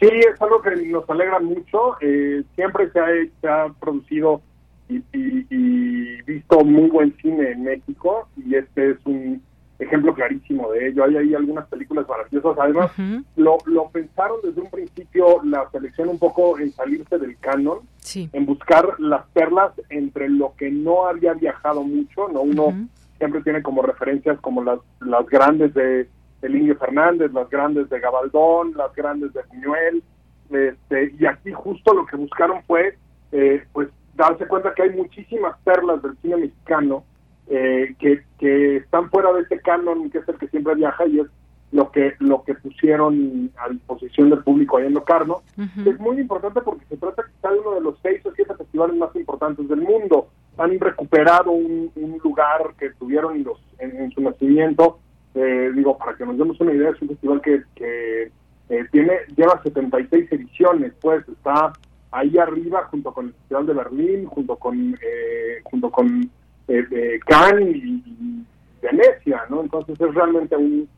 Sí, 0.00 0.08
es 0.08 0.40
algo 0.40 0.60
que 0.60 0.76
nos 0.86 1.08
alegra 1.08 1.40
mucho. 1.40 1.96
Eh, 2.00 2.42
siempre 2.54 2.90
se 2.90 3.48
ha, 3.48 3.68
producido 3.80 4.42
y, 4.88 6.22
visto 6.22 6.64
muy 6.64 6.90
buen 6.90 7.16
cine 7.16 7.52
en 7.52 7.64
México 7.64 8.28
y 8.36 8.54
este 8.54 8.90
es 8.90 8.98
un 9.04 9.42
ejemplo 9.78 10.14
clarísimo 10.14 10.70
de 10.72 10.88
ello. 10.88 11.04
Hay 11.04 11.16
ahí 11.16 11.34
algunas 11.34 11.66
películas 11.68 12.06
maravillosas. 12.08 12.56
Además, 12.58 12.90
lo, 13.36 13.58
lo 13.66 13.88
pensaron 13.90 14.38
desde 14.42 14.60
un 14.60 14.70
principio 14.70 15.42
la 15.44 15.68
selección 15.70 16.08
un 16.08 16.18
poco 16.18 16.58
en 16.58 16.72
salirse 16.72 17.18
del 17.18 17.36
canon, 17.38 17.80
en 18.14 18.46
buscar 18.46 18.98
las 18.98 19.26
perlas 19.28 19.72
entre 19.90 20.28
lo 20.28 20.54
que 20.56 20.70
no 20.70 21.06
había 21.06 21.34
viajado 21.34 21.82
mucho, 21.82 22.28
no 22.28 22.40
uno 22.42 22.88
siempre 23.18 23.42
tiene 23.42 23.62
como 23.62 23.82
referencias 23.82 24.38
como 24.40 24.62
las, 24.62 24.78
las 25.00 25.26
grandes 25.26 25.72
de, 25.74 26.08
de 26.42 26.74
Fernández, 26.74 27.32
las 27.32 27.48
grandes 27.48 27.88
de 27.88 27.98
Gabaldón, 27.98 28.74
las 28.76 28.94
grandes 28.94 29.32
de 29.32 29.40
Buñuel, 29.48 30.02
este, 30.50 31.14
y 31.18 31.26
aquí 31.26 31.52
justo 31.52 31.94
lo 31.94 32.06
que 32.06 32.16
buscaron 32.16 32.62
fue 32.66 32.96
eh, 33.32 33.64
pues 33.72 33.88
darse 34.14 34.46
cuenta 34.46 34.72
que 34.74 34.82
hay 34.82 34.90
muchísimas 34.90 35.58
perlas 35.64 36.02
del 36.02 36.16
cine 36.18 36.36
mexicano 36.36 37.04
eh, 37.48 37.94
que, 37.98 38.22
que 38.38 38.76
están 38.76 39.10
fuera 39.10 39.32
de 39.32 39.42
ese 39.42 39.60
canon 39.60 40.10
que 40.10 40.18
es 40.18 40.28
el 40.28 40.36
que 40.36 40.48
siempre 40.48 40.74
viaja 40.74 41.06
y 41.06 41.20
es 41.20 41.26
lo 41.72 41.90
que 41.90 42.14
lo 42.20 42.42
que 42.44 42.54
pusieron 42.54 43.50
a 43.58 43.68
disposición 43.68 44.30
del 44.30 44.42
público 44.42 44.76
ahí 44.76 44.86
en 44.86 44.94
Locarno. 44.94 45.42
Es 45.84 45.98
muy 45.98 46.18
importante 46.20 46.60
porque 46.60 46.86
se 46.86 46.96
trata 46.96 47.24
quizá 47.24 47.52
de 47.52 47.58
uno 47.58 47.74
de 47.74 47.80
los 47.80 47.96
seis 48.02 48.24
o 48.24 48.32
siete 48.34 48.54
festivales 48.54 48.96
más 48.96 49.14
importantes 49.16 49.68
del 49.68 49.80
mundo. 49.80 50.28
Han 50.58 50.78
recuperado 50.78 51.50
un, 51.50 51.90
lugar 52.22 52.74
que 52.78 52.90
tuvieron 52.90 53.42
los, 53.42 53.60
en, 53.78 54.10
su 54.12 54.20
nacimiento. 54.20 54.98
Eh, 55.34 55.70
digo, 55.74 55.98
para 55.98 56.16
que 56.16 56.24
nos 56.24 56.38
demos 56.38 56.58
una 56.60 56.72
idea, 56.72 56.90
es 56.90 57.02
un 57.02 57.08
festival 57.08 57.42
que, 57.42 57.62
que 57.74 58.30
eh, 58.68 58.84
tiene 58.90 59.12
lleva 59.36 59.62
76 59.62 60.32
ediciones, 60.32 60.92
pues 61.00 61.28
está 61.28 61.72
ahí 62.10 62.38
arriba 62.38 62.84
junto 62.90 63.12
con 63.12 63.26
el 63.26 63.32
Festival 63.34 63.66
de 63.66 63.74
Berlín, 63.74 64.26
junto 64.26 64.56
con 64.56 64.94
eh, 64.94 65.60
junto 65.64 65.90
con 65.90 66.30
eh, 66.68 67.20
Cannes 67.26 67.76
y, 67.76 68.44
Venecia, 68.82 69.42
¿no? 69.50 69.62
Entonces 69.62 70.00
es 70.00 70.14
realmente 70.14 70.56
un, 70.56 70.88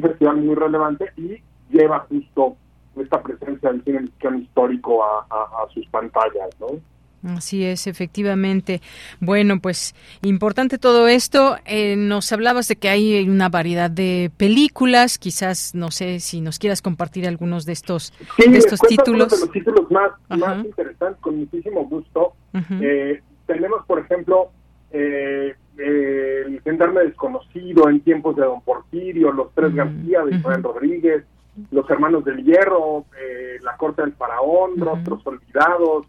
festival 0.00 0.36
muy 0.38 0.54
relevante 0.54 1.10
y 1.16 1.36
lleva 1.70 2.00
justo 2.08 2.56
esta 2.96 3.22
presencia 3.22 3.70
del 3.70 3.84
cine 3.84 4.00
mexicano 4.00 4.38
histórico 4.38 5.04
a, 5.04 5.26
a 5.30 5.68
sus 5.72 5.86
pantallas, 5.88 6.48
¿no? 6.60 6.80
Así 7.24 7.64
es, 7.64 7.86
efectivamente. 7.86 8.80
Bueno, 9.20 9.60
pues 9.60 9.94
importante 10.22 10.78
todo 10.78 11.06
esto. 11.06 11.56
Eh, 11.66 11.94
nos 11.96 12.32
hablabas 12.32 12.66
de 12.68 12.76
que 12.76 12.88
hay 12.88 13.28
una 13.28 13.48
variedad 13.48 13.90
de 13.90 14.30
películas. 14.36 15.18
Quizás, 15.18 15.74
no 15.74 15.90
sé 15.90 16.18
si 16.20 16.40
nos 16.40 16.58
quieras 16.58 16.82
compartir 16.82 17.28
algunos 17.28 17.64
de 17.64 17.72
estos, 17.72 18.12
de 18.38 18.58
estos 18.58 18.80
títulos. 18.80 19.30
de 19.30 19.38
los 19.38 19.52
títulos 19.52 19.90
más, 19.90 20.10
más 20.30 20.64
interesantes, 20.64 21.20
con 21.20 21.38
muchísimo 21.38 21.84
gusto. 21.86 22.34
eh, 22.80 23.22
tenemos, 23.46 23.84
por 23.86 24.00
ejemplo, 24.00 24.50
eh, 24.92 25.54
eh, 25.78 26.42
El 26.46 26.60
Gendarme 26.62 27.04
Desconocido 27.04 27.88
en 27.88 28.00
tiempos 28.00 28.36
de 28.36 28.44
Don 28.44 28.60
Porfirio, 28.62 29.32
Los 29.32 29.52
Tres 29.54 29.74
García 29.74 30.24
de 30.24 30.36
Ismael 30.36 30.62
Rodríguez, 30.62 31.24
Los 31.70 31.88
Hermanos 31.90 32.24
del 32.24 32.44
Hierro, 32.44 33.06
eh, 33.20 33.58
La 33.62 33.76
Corte 33.76 34.02
del 34.02 34.12
Faraón, 34.12 34.78
Rostros 34.78 35.26
Olvidados 35.26 36.06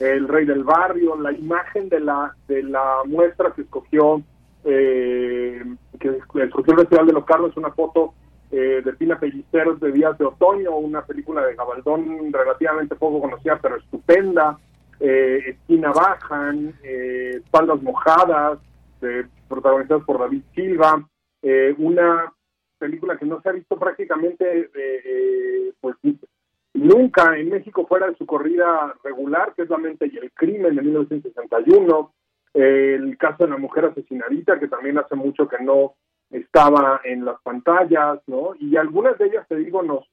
el 0.00 0.28
rey 0.28 0.46
del 0.46 0.64
barrio, 0.64 1.16
la 1.16 1.30
imagen 1.30 1.88
de 1.88 2.00
la 2.00 2.34
de 2.48 2.62
la 2.62 3.02
muestra 3.04 3.52
que 3.52 3.62
escogió 3.62 4.22
eh, 4.64 5.62
que 5.98 6.08
escogió 6.08 6.74
el 6.74 6.80
Festival 6.80 7.06
de 7.06 7.12
los 7.12 7.24
Carlos 7.24 7.50
es 7.50 7.56
una 7.58 7.70
foto 7.70 8.14
eh, 8.50 8.80
de 8.84 8.92
Pina 8.94 9.18
Pelliceros 9.18 9.78
de 9.78 9.92
Días 9.92 10.16
de 10.18 10.24
Otoño, 10.24 10.74
una 10.74 11.02
película 11.04 11.44
de 11.44 11.54
Gabaldón 11.54 12.32
relativamente 12.32 12.94
poco 12.94 13.20
conocida 13.20 13.58
pero 13.60 13.76
estupenda, 13.76 14.58
eh, 15.00 15.40
Esquina 15.46 15.92
Bajan, 15.92 16.74
eh, 16.82 17.40
Mojadas, 17.82 18.58
protagonizadas 19.48 20.04
por 20.04 20.18
David 20.18 20.42
Silva, 20.54 21.02
una 21.78 22.32
película 22.78 23.16
que 23.16 23.24
no 23.24 23.40
se 23.40 23.48
ha 23.48 23.52
visto 23.52 23.78
prácticamente 23.78 24.70
pues 25.80 25.96
nunca 26.74 27.36
en 27.38 27.48
México 27.48 27.86
fuera 27.86 28.08
de 28.08 28.16
su 28.16 28.26
corrida 28.26 28.94
regular, 29.02 29.54
que 29.54 29.62
es 29.62 29.70
La 29.70 29.78
mente 29.78 30.10
y 30.12 30.18
el 30.18 30.30
crimen 30.32 30.76
de 30.76 30.82
1961, 30.82 32.12
el 32.54 33.16
caso 33.16 33.44
de 33.44 33.50
la 33.50 33.56
mujer 33.56 33.86
asesinadita, 33.86 34.60
que 34.60 34.68
también 34.68 34.98
hace 34.98 35.14
mucho 35.14 35.48
que 35.48 35.62
no 35.62 35.94
estaba 36.30 37.00
en 37.04 37.24
las 37.24 37.40
pantallas, 37.42 38.20
¿no? 38.26 38.54
Y 38.58 38.76
algunas 38.76 39.18
de 39.18 39.26
ellas, 39.26 39.46
te 39.48 39.56
digo, 39.56 39.82
nos, 39.82 40.08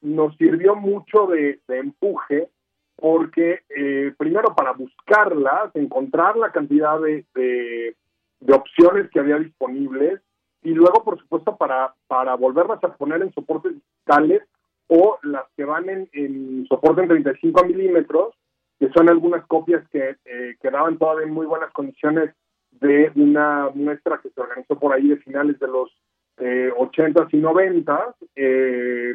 nos 0.00 0.36
sirvió 0.36 0.74
mucho 0.74 1.26
de, 1.26 1.60
empuje, 1.68 2.48
porque 2.96 3.60
eh, 3.76 4.12
primero 4.16 4.54
para 4.54 4.72
buscarlas, 4.72 5.74
encontrar 5.74 6.36
la 6.36 6.52
cantidad 6.52 7.00
de, 7.00 7.24
de, 7.34 7.96
de, 8.40 8.54
opciones 8.54 9.10
que 9.10 9.20
había 9.20 9.38
disponibles, 9.38 10.20
y 10.62 10.70
luego, 10.70 11.02
por 11.02 11.18
supuesto, 11.18 11.56
para, 11.56 11.94
para 12.06 12.34
volverlas 12.36 12.82
a 12.84 12.94
poner 12.96 13.22
en 13.22 13.32
soportes 13.32 13.72
digitales 13.74 14.42
o 14.86 15.18
las 15.22 15.44
que 15.56 15.64
van 15.64 15.88
en, 15.88 16.66
soporte 16.68 17.02
en 17.02 17.08
35 17.08 17.64
milímetros, 17.64 18.34
que 18.78 18.90
son 18.90 19.08
algunas 19.08 19.44
copias 19.46 19.86
que 19.88 20.16
eh, 20.24 20.56
quedaban 20.60 20.98
todavía 20.98 21.26
en 21.26 21.32
muy 21.32 21.46
buenas 21.46 21.70
condiciones 21.72 22.34
de 22.72 23.10
una 23.14 23.70
muestra 23.74 24.20
que 24.22 24.30
se 24.30 24.40
organizó 24.40 24.78
por 24.78 24.92
ahí 24.92 25.08
de 25.08 25.16
finales 25.16 25.58
de 25.58 25.66
los 25.66 25.90
eh, 26.38 26.70
80s 26.76 27.28
y 27.32 27.40
90s, 27.40 28.14
eh, 28.36 29.14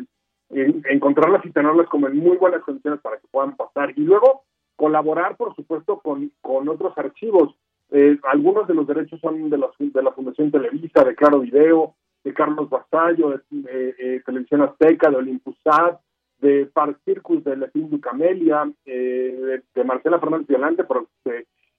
encontrarlas 0.50 1.46
y 1.46 1.52
tenerlas 1.52 1.88
como 1.88 2.08
en 2.08 2.18
muy 2.18 2.38
buenas 2.38 2.62
condiciones 2.62 3.02
para 3.02 3.18
que 3.18 3.28
puedan 3.30 3.56
pasar. 3.56 3.92
Y 3.96 4.02
luego 4.02 4.44
colaborar, 4.76 5.36
por 5.36 5.56
supuesto, 5.56 6.00
con, 6.00 6.32
con 6.42 6.70
otros 6.70 6.98
archivos. 6.98 7.54
Eh, 7.92 8.18
algunos 8.24 8.68
de 8.68 8.74
los 8.74 8.88
derechos 8.88 9.20
son 9.20 9.50
de 9.50 9.58
la, 9.58 9.70
de 9.78 10.04
la 10.04 10.12
Fundación 10.12 10.52
Televisa, 10.52 11.04
de 11.04 11.16
Claro 11.16 11.40
Video, 11.40 11.96
de 12.24 12.34
Carlos 12.34 12.70
Vasallo, 12.70 13.42
de, 13.50 13.96
eh, 13.98 14.22
Televisión 14.26 14.62
Azteca, 14.62 15.10
de 15.10 15.18
Olympusat, 15.18 16.00
de 16.40 16.66
Park 16.68 17.00
Circus, 17.06 17.44
de 17.44 17.58
Letín 17.58 17.98
Camelia, 18.00 18.70
eh, 18.86 19.62
de, 19.74 19.84
Marcela 19.84 20.20
Fernández 20.20 20.48
Violante, 20.48 20.84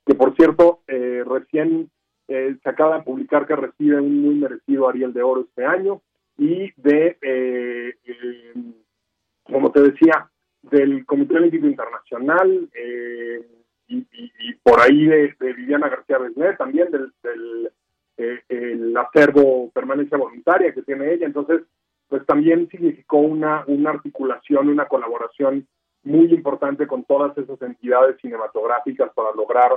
que 0.07 0.15
por 0.15 0.35
cierto 0.35 0.81
eh, 0.89 1.23
recién 1.27 1.91
se 2.27 2.69
acaba 2.69 2.99
de 2.99 3.05
publicar 3.05 3.47
que 3.47 3.57
recibe 3.57 4.01
un 4.01 4.21
muy 4.21 4.35
merecido 4.35 4.87
Ariel 4.87 5.15
de 5.15 5.23
Oro 5.23 5.43
este 5.43 5.65
año, 5.65 6.03
y 6.39 6.73
de, 6.77 7.95
como 9.43 9.71
te 9.73 9.83
decía, 9.83 10.31
del 10.63 11.05
Comité 11.05 11.37
Olímpico 11.37 11.67
Internacional, 11.67 12.69
y, 13.89 14.55
por 14.63 14.81
ahí 14.81 15.07
de, 15.07 15.35
Viviana 15.55 15.89
García 15.89 16.19
Besnet, 16.19 16.57
también 16.57 16.91
del 16.91 17.13
eh, 18.21 18.43
el 18.49 18.97
acervo 18.97 19.71
permanencia 19.71 20.19
voluntaria 20.19 20.75
que 20.75 20.83
tiene 20.83 21.13
ella. 21.13 21.25
Entonces, 21.25 21.63
pues 22.09 22.27
también 22.27 22.69
significó 22.69 23.19
una, 23.19 23.63
una 23.69 23.91
articulación, 23.91 24.69
una 24.69 24.87
colaboración 24.87 25.69
muy 26.03 26.27
importante 26.35 26.89
con 26.89 27.05
todas 27.05 27.39
esas 27.39 27.63
entidades 27.63 28.21
cinematográficas 28.21 29.13
para 29.15 29.33
lograr 29.37 29.71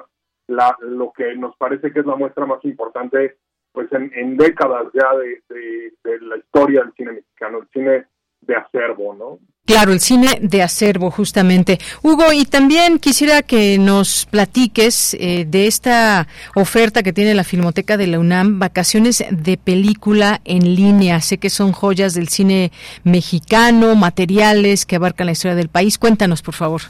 la, 0.48 0.76
lo 0.82 1.14
que 1.14 1.36
nos 1.36 1.56
parece 1.58 1.94
que 1.94 2.00
es 2.00 2.06
la 2.06 2.16
muestra 2.16 2.48
más 2.48 2.66
importante 2.66 3.38
pues 3.72 3.88
en, 3.91 4.38
décadas 4.38 4.88
ya 4.93 5.07
de, 5.18 5.93
de, 6.03 6.19
la 6.22 6.38
historia 6.38 6.81
del 6.81 6.93
cine 6.93 7.14
mexicano, 7.14 7.60
el 7.60 7.68
cine 7.72 8.06
de 8.41 8.56
acervo, 8.56 9.14
¿no? 9.14 9.39
Claro, 9.65 9.93
el 9.93 9.99
cine 9.99 10.39
de 10.41 10.64
acervo, 10.64 11.11
justamente. 11.11 11.77
Hugo, 12.02 12.34
y 12.34 12.45
también 12.45 12.98
quisiera 12.98 13.43
que 13.43 13.77
nos 13.77 14.26
platiques 14.26 15.14
eh, 15.14 15.45
de 15.48 15.68
esta 15.68 16.27
oferta 16.56 17.03
que 17.03 17.14
tiene 17.14 17.35
la 17.35 17.43
Filmoteca 17.43 17.95
de 17.95 18.07
la 18.07 18.19
UNAM, 18.19 18.60
vacaciones 18.60 19.23
de 19.30 19.57
película 19.57 20.41
en 20.45 20.76
línea. 20.76 21.22
Sé 21.22 21.38
que 21.38 21.52
son 21.52 21.72
joyas 21.72 22.15
del 22.15 22.27
cine 22.27 22.72
mexicano, 23.03 23.95
materiales 23.95 24.85
que 24.85 24.95
abarcan 24.95 25.27
la 25.27 25.34
historia 25.34 25.56
del 25.56 25.69
país. 25.69 25.99
Cuéntanos, 25.99 26.41
por 26.41 26.56
favor. 26.56 26.81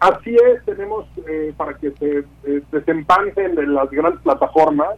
Así 0.00 0.34
es, 0.34 0.64
tenemos 0.64 1.06
eh, 1.28 1.52
para 1.56 1.74
que 1.74 1.90
se 1.92 2.24
eh, 2.44 2.62
desempanten 2.72 3.54
de 3.54 3.66
las 3.66 3.90
grandes 3.90 4.20
plataformas, 4.22 4.88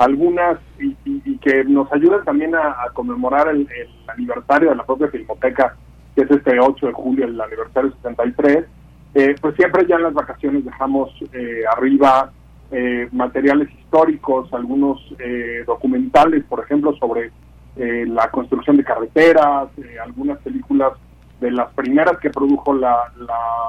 algunas 0.00 0.58
y, 0.78 1.38
que 1.38 1.64
nos 1.64 1.90
ayuden 1.92 2.22
también 2.24 2.54
a, 2.54 2.86
conmemorar 2.92 3.48
el, 3.48 3.60
el 3.60 3.88
aniversario 4.08 4.70
de 4.70 4.76
la 4.76 4.84
propia 4.84 5.08
Filmoteca 5.08 5.74
que 6.14 6.22
es 6.22 6.30
este 6.30 6.58
8 6.58 6.86
de 6.86 6.92
julio, 6.92 7.24
el 7.24 7.40
aniversario 7.40 7.92
73, 8.02 8.64
eh, 9.14 9.34
pues 9.40 9.56
siempre 9.56 9.86
ya 9.86 9.96
en 9.96 10.04
las 10.04 10.14
vacaciones 10.14 10.64
dejamos 10.64 11.10
eh, 11.32 11.62
arriba 11.76 12.32
eh, 12.70 13.08
materiales 13.12 13.68
históricos, 13.72 14.52
algunos 14.52 15.00
documentales, 15.66 16.44
por 16.44 16.60
ejemplo, 16.60 16.94
sobre 16.96 17.32
la 17.76 18.30
construcción 18.30 18.76
de 18.76 18.84
carreteras, 18.84 19.68
algunas 20.04 20.38
películas 20.38 20.92
de 21.40 21.50
las 21.50 21.72
primeras 21.74 22.18
que 22.18 22.30
produjo 22.30 22.74
la, 22.74 23.12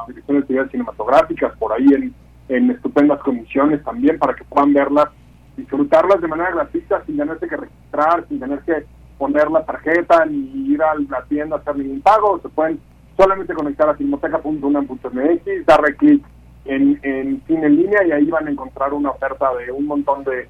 Dirección 0.08 0.38
de 0.38 0.42
Actividades 0.42 0.72
Cinematográficas, 0.72 1.56
por 1.58 1.74
ahí 1.74 1.86
en, 1.94 2.14
en 2.50 2.72
estupendas 2.72 3.20
condiciones 3.22 3.84
también, 3.84 4.20
para 4.20 4.34
que 4.34 4.44
puedan 4.44 4.74
verlas, 4.74 5.08
disfrutarlas 5.56 6.22
de 6.22 6.28
manera 6.28 6.52
gratuita, 6.52 7.04
sin 7.06 7.18
tenerse 7.18 7.48
que 7.48 7.58
registrar, 7.58 8.26
sin 8.28 8.40
tener 8.40 8.60
que 8.60 8.86
poner 9.18 9.52
la 9.52 9.64
tarjeta 9.64 10.26
ni 10.26 10.74
ir 10.74 10.82
a 10.82 10.96
la 10.96 11.24
tienda 11.26 11.56
a 11.56 11.60
hacer 11.60 11.78
ningún 11.78 12.02
pago, 12.02 12.40
se 12.42 12.50
pueden 12.50 12.80
solamente 13.16 13.54
conectar 13.54 13.88
a 13.88 13.94
filmoteca.unam.mx, 13.94 15.66
darle 15.68 15.96
clic 15.96 16.24
en, 16.66 17.00
en 17.04 17.42
cine 17.46 17.68
en 17.68 17.76
línea 17.76 18.04
y 18.04 18.12
ahí 18.12 18.26
van 18.26 18.48
a 18.48 18.52
encontrar 18.52 18.94
una 18.94 19.12
oferta 19.12 19.54
de 19.56 19.72
un 19.72 19.86
montón 19.86 20.24
de, 20.24 20.50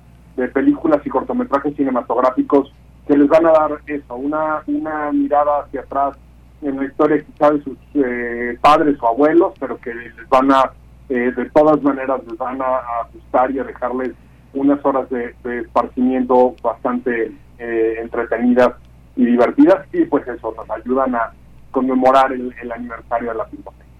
películas 0.53 1.05
y 1.05 1.09
cortometrajes 1.09 1.75
cinematográficos 1.75 2.73
que 3.05 3.15
les 3.15 3.27
van 3.27 3.45
a 3.45 3.51
dar 3.51 3.79
eso, 3.85 4.15
una, 4.15 4.63
una 4.65 5.11
mirada 5.11 5.59
hacia 5.59 5.81
atrás 5.81 6.17
en 6.61 6.77
la 6.77 6.85
historia 6.85 7.23
quizá 7.23 7.51
de 7.51 7.63
sus 7.63 7.77
eh, 7.95 8.57
padres 8.61 8.97
o 9.01 9.07
abuelos, 9.07 9.53
pero 9.59 9.77
que 9.77 9.93
les 9.93 10.13
van 10.29 10.51
a, 10.51 10.71
eh, 11.09 11.31
de 11.35 11.49
todas 11.49 11.81
maneras, 11.81 12.21
les 12.27 12.37
van 12.37 12.61
a, 12.61 12.77
ajustar 13.01 13.51
y 13.51 13.59
a 13.59 13.63
dejarles 13.63 14.11
unas 14.53 14.83
horas 14.85 15.09
de, 15.09 15.33
esparcimiento 15.59 16.55
bastante 16.61 17.31
eh, 17.57 17.95
entretenidas 17.99 18.73
y 19.15 19.25
divertidas 19.25 19.85
y 19.93 20.05
pues 20.05 20.27
eso 20.27 20.53
nos 20.55 20.69
ayudan 20.69 21.15
a 21.15 21.31
conmemorar 21.71 22.31
el, 22.31 22.53
el 22.61 22.71
aniversario 22.71 23.29
de 23.29 23.37
la 23.37 23.45
Filmoteca. 23.45 23.90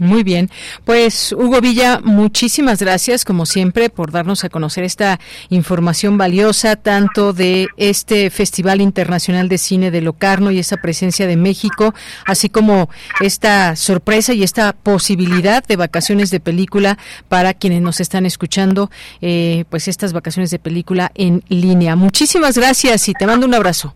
Muy 0.00 0.24
bien, 0.24 0.50
pues 0.84 1.32
Hugo 1.32 1.60
Villa, 1.60 2.00
muchísimas 2.02 2.80
gracias 2.80 3.24
como 3.24 3.46
siempre 3.46 3.90
por 3.90 4.10
darnos 4.10 4.42
a 4.42 4.48
conocer 4.48 4.82
esta 4.82 5.20
información 5.50 6.18
valiosa 6.18 6.74
tanto 6.74 7.32
de 7.32 7.68
este 7.76 8.30
Festival 8.30 8.80
Internacional 8.80 9.48
de 9.48 9.56
Cine 9.56 9.92
de 9.92 10.00
Locarno 10.00 10.50
y 10.50 10.58
esa 10.58 10.78
presencia 10.78 11.28
de 11.28 11.36
México, 11.36 11.94
así 12.26 12.48
como 12.48 12.90
esta 13.20 13.76
sorpresa 13.76 14.32
y 14.32 14.42
esta 14.42 14.72
posibilidad 14.72 15.64
de 15.64 15.76
vacaciones 15.76 16.32
de 16.32 16.40
película 16.40 16.98
para 17.28 17.54
quienes 17.54 17.80
nos 17.80 18.00
están 18.00 18.26
escuchando, 18.26 18.90
eh, 19.20 19.64
pues 19.70 19.86
estas 19.86 20.12
vacaciones 20.12 20.50
de 20.50 20.58
película 20.58 21.12
en 21.14 21.44
línea. 21.48 21.94
Muchísimas 21.94 22.58
gracias 22.58 23.08
y 23.08 23.12
te 23.12 23.28
mando 23.28 23.46
un 23.46 23.54
abrazo. 23.54 23.94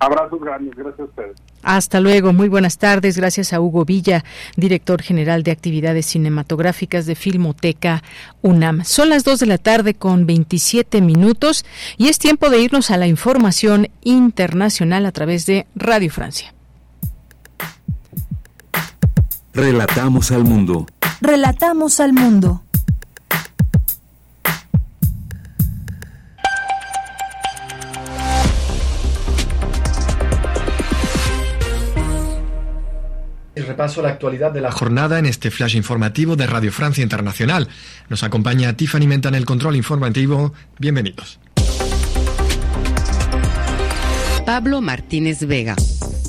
Abrazos 0.00 0.40
grandes, 0.40 0.74
gracias 0.74 1.00
a 1.00 1.04
ustedes. 1.04 1.36
Hasta 1.66 1.98
luego, 1.98 2.32
muy 2.32 2.48
buenas 2.48 2.78
tardes. 2.78 3.16
Gracias 3.16 3.52
a 3.52 3.60
Hugo 3.60 3.84
Villa, 3.84 4.24
director 4.56 5.02
general 5.02 5.42
de 5.42 5.50
actividades 5.50 6.06
cinematográficas 6.06 7.06
de 7.06 7.16
Filmoteca 7.16 8.04
UNAM. 8.40 8.84
Son 8.84 9.08
las 9.08 9.24
2 9.24 9.40
de 9.40 9.46
la 9.46 9.58
tarde 9.58 9.94
con 9.94 10.26
27 10.26 11.00
minutos 11.00 11.64
y 11.96 12.06
es 12.06 12.20
tiempo 12.20 12.50
de 12.50 12.60
irnos 12.60 12.92
a 12.92 12.96
la 12.96 13.08
información 13.08 13.88
internacional 14.04 15.06
a 15.06 15.10
través 15.10 15.44
de 15.44 15.66
Radio 15.74 16.08
Francia. 16.12 16.54
Relatamos 19.52 20.30
al 20.30 20.44
mundo. 20.44 20.86
Relatamos 21.20 21.98
al 21.98 22.12
mundo. 22.12 22.62
Repaso 33.76 34.00
a 34.00 34.04
la 34.04 34.08
actualidad 34.08 34.52
de 34.52 34.62
la 34.62 34.72
jornada 34.72 35.18
en 35.18 35.26
este 35.26 35.50
flash 35.50 35.76
informativo 35.76 36.34
de 36.34 36.46
Radio 36.46 36.72
Francia 36.72 37.02
Internacional. 37.02 37.68
Nos 38.08 38.22
acompaña 38.22 38.72
Tiffany 38.72 39.06
Menta 39.06 39.28
en 39.28 39.34
el 39.34 39.44
control 39.44 39.76
informativo. 39.76 40.54
Bienvenidos. 40.78 41.38
Pablo 44.46 44.80
Martínez 44.80 45.46
Vega. 45.46 45.76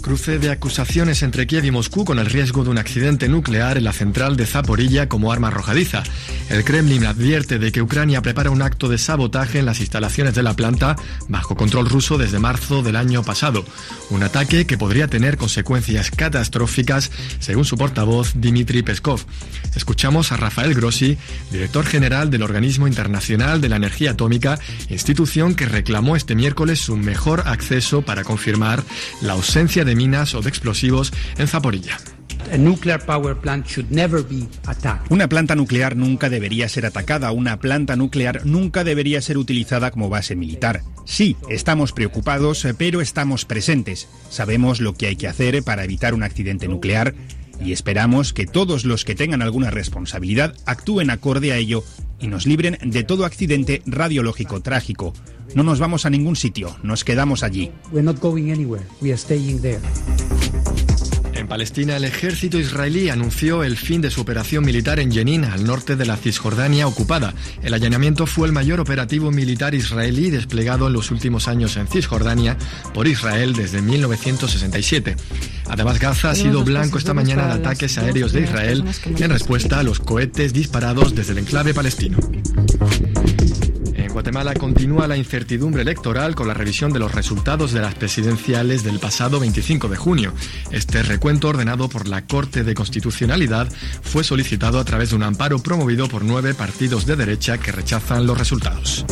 Cruce 0.07 0.39
de 0.39 0.51
acusaciones 0.51 1.21
entre 1.21 1.47
Kiev 1.47 1.65
y 1.65 1.71
Moscú 1.71 2.05
con 2.05 2.17
el 2.17 2.27
riesgo 2.27 2.63
de 2.63 2.69
un 2.69 2.77
accidente 2.77 3.27
nuclear 3.27 3.77
en 3.77 3.83
la 3.83 3.91
central 3.91 4.37
de 4.37 4.45
Zaporilla 4.45 5.09
como 5.09 5.33
arma 5.33 5.49
arrojadiza. 5.49 6.01
El 6.49 6.63
Kremlin 6.63 7.05
advierte 7.05 7.59
de 7.59 7.73
que 7.73 7.81
Ucrania 7.81 8.21
prepara 8.21 8.49
un 8.49 8.61
acto 8.61 8.87
de 8.87 8.99
sabotaje 8.99 9.59
en 9.59 9.65
las 9.65 9.81
instalaciones 9.81 10.33
de 10.33 10.43
la 10.43 10.53
planta 10.53 10.95
bajo 11.27 11.57
control 11.57 11.89
ruso 11.89 12.17
desde 12.17 12.39
marzo 12.39 12.83
del 12.83 12.95
año 12.95 13.21
pasado. 13.21 13.65
Un 14.09 14.23
ataque 14.23 14.65
que 14.65 14.77
podría 14.77 15.09
tener 15.09 15.35
consecuencias 15.35 16.09
catastróficas, 16.09 17.11
según 17.39 17.65
su 17.65 17.75
portavoz 17.75 18.31
Dmitry 18.33 18.83
Peskov. 18.83 19.25
Escuchamos 19.75 20.31
a 20.31 20.37
Rafael 20.37 20.73
Grossi, 20.73 21.17
director 21.51 21.85
general 21.85 22.29
del 22.29 22.43
Organismo 22.43 22.87
Internacional 22.87 23.59
de 23.59 23.67
la 23.67 23.75
Energía 23.75 24.11
Atómica, 24.11 24.57
institución 24.89 25.53
que 25.53 25.65
reclamó 25.65 26.15
este 26.15 26.33
miércoles 26.33 26.79
su 26.79 26.95
mejor 26.95 27.43
acceso 27.45 28.03
para 28.03 28.23
confirmar 28.23 28.81
la 29.21 29.33
ausencia 29.33 29.83
de 29.83 29.96
minas 29.97 30.33
o 30.35 30.41
de 30.41 30.49
explosivos 30.49 31.11
en 31.37 31.47
Zaporilla. 31.47 31.97
Una 35.09 35.27
planta 35.27 35.55
nuclear 35.55 35.97
nunca 35.97 36.29
debería 36.29 36.69
ser 36.69 36.85
atacada, 36.85 37.31
una 37.31 37.59
planta 37.59 37.95
nuclear 37.95 38.45
nunca 38.45 38.83
debería 38.83 39.21
ser 39.21 39.37
utilizada 39.37 39.91
como 39.91 40.09
base 40.09 40.35
militar. 40.35 40.81
Sí, 41.05 41.35
estamos 41.49 41.91
preocupados, 41.91 42.65
pero 42.77 43.01
estamos 43.01 43.43
presentes. 43.45 44.07
Sabemos 44.29 44.79
lo 44.79 44.93
que 44.93 45.07
hay 45.07 45.15
que 45.17 45.27
hacer 45.27 45.61
para 45.63 45.83
evitar 45.83 46.13
un 46.13 46.23
accidente 46.23 46.67
nuclear 46.67 47.15
y 47.63 47.73
esperamos 47.73 48.33
que 48.33 48.45
todos 48.45 48.85
los 48.85 49.03
que 49.03 49.15
tengan 49.15 49.41
alguna 49.41 49.71
responsabilidad 49.71 50.55
actúen 50.65 51.09
acorde 51.09 51.51
a 51.51 51.57
ello 51.57 51.83
y 52.19 52.27
nos 52.27 52.45
libren 52.45 52.77
de 52.83 53.03
todo 53.03 53.25
accidente 53.25 53.81
radiológico 53.85 54.61
trágico. 54.61 55.13
No 55.55 55.63
nos 55.63 55.79
vamos 55.79 56.05
a 56.05 56.09
ningún 56.09 56.35
sitio, 56.35 56.75
nos 56.83 57.03
quedamos 57.03 57.43
allí. 57.43 57.71
En 61.47 61.51
Palestina, 61.51 61.95
el 61.95 62.03
ejército 62.03 62.59
israelí 62.59 63.07
anunció 63.07 63.63
el 63.63 63.77
fin 63.77 64.01
de 64.01 64.11
su 64.11 64.19
operación 64.19 64.65
militar 64.65 64.99
en 64.99 65.13
Jenin, 65.13 65.45
al 65.45 65.63
norte 65.63 65.95
de 65.95 66.05
la 66.05 66.17
Cisjordania 66.17 66.87
ocupada. 66.87 67.33
El 67.63 67.73
allanamiento 67.73 68.27
fue 68.27 68.47
el 68.47 68.51
mayor 68.51 68.81
operativo 68.81 69.31
militar 69.31 69.73
israelí 69.73 70.29
desplegado 70.29 70.87
en 70.87 70.93
los 70.93 71.09
últimos 71.09 71.47
años 71.47 71.77
en 71.77 71.87
Cisjordania 71.87 72.57
por 72.93 73.07
Israel 73.07 73.53
desde 73.53 73.81
1967. 73.81 75.15
Además, 75.69 75.99
Gaza 75.99 76.31
ha 76.31 76.35
sido 76.35 76.65
blanco 76.65 76.97
esta 76.97 77.13
mañana 77.13 77.47
de 77.47 77.53
ataques 77.53 77.97
aéreos 77.97 78.33
de 78.33 78.41
Israel 78.41 78.83
en 79.05 79.29
respuesta 79.29 79.79
a 79.79 79.83
los 79.83 80.01
cohetes 80.01 80.51
disparados 80.51 81.15
desde 81.15 81.31
el 81.31 81.37
enclave 81.37 81.73
palestino. 81.73 82.17
Guatemala 84.17 84.55
continúa 84.55 85.07
la 85.07 85.15
incertidumbre 85.15 85.83
electoral 85.83 86.33
con 86.33 86.47
la 86.47 86.55
revisión 86.55 86.91
de 86.91 86.97
los 86.97 87.13
resultados 87.13 87.71
de 87.71 87.81
las 87.81 87.93
presidenciales 87.93 88.83
del 88.83 88.97
pasado 88.97 89.39
25 89.39 89.89
de 89.89 89.95
junio. 89.95 90.33
Este 90.71 91.03
recuento 91.03 91.49
ordenado 91.49 91.87
por 91.87 92.07
la 92.07 92.25
Corte 92.25 92.63
de 92.63 92.73
Constitucionalidad 92.73 93.71
fue 94.01 94.23
solicitado 94.23 94.79
a 94.79 94.85
través 94.85 95.11
de 95.11 95.17
un 95.17 95.21
amparo 95.21 95.59
promovido 95.59 96.07
por 96.07 96.25
nueve 96.25 96.55
partidos 96.55 97.05
de 97.05 97.15
derecha 97.15 97.59
que 97.59 97.71
rechazan 97.71 98.25
los 98.25 98.39
resultados. 98.39 99.05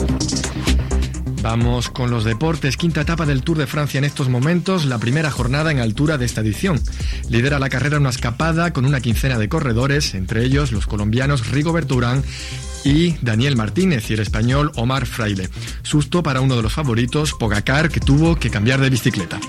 Vamos 1.44 1.92
con 1.92 2.10
los 2.10 2.24
deportes. 2.24 2.76
Quinta 2.76 3.02
etapa 3.02 3.28
del 3.28 3.44
Tour 3.44 3.60
de 3.60 3.68
Francia 3.68 4.00
en 4.00 4.06
estos 4.06 4.28
momentos, 4.28 4.86
la 4.86 4.98
primera 4.98 5.30
jornada 5.30 5.72
en 5.72 5.78
altura 5.78 6.18
de 6.18 6.26
esta 6.26 6.42
edición. 6.42 6.82
Lidera 7.30 7.60
la 7.60 7.70
carrera 7.70 8.00
una 8.00 8.10
escapada 8.10 8.74
con 8.74 8.86
una 8.86 9.02
quincena 9.02 9.38
de 9.38 9.50
corredores, 9.50 10.16
entre 10.16 10.44
ellos 10.44 10.72
los 10.72 10.88
colombianos 10.88 11.52
Rigoberto 11.52 11.94
Urán 11.94 12.24
y 12.86 13.18
Daniel 13.22 13.58
Martínez 13.58 14.10
y 14.10 14.14
el 14.14 14.22
español 14.22 14.72
Omar 14.76 15.06
Fraile. 15.06 15.50
Susto 15.84 16.24
para 16.24 16.40
uno 16.40 16.56
de 16.56 16.62
los 16.62 16.72
favoritos, 16.72 17.34
Pogacar, 17.34 17.90
que 17.90 18.00
tuvo 18.00 18.38
que 18.38 18.50
cambiar 18.50 18.80
de 18.80 18.90
bicicleta. 18.90 19.40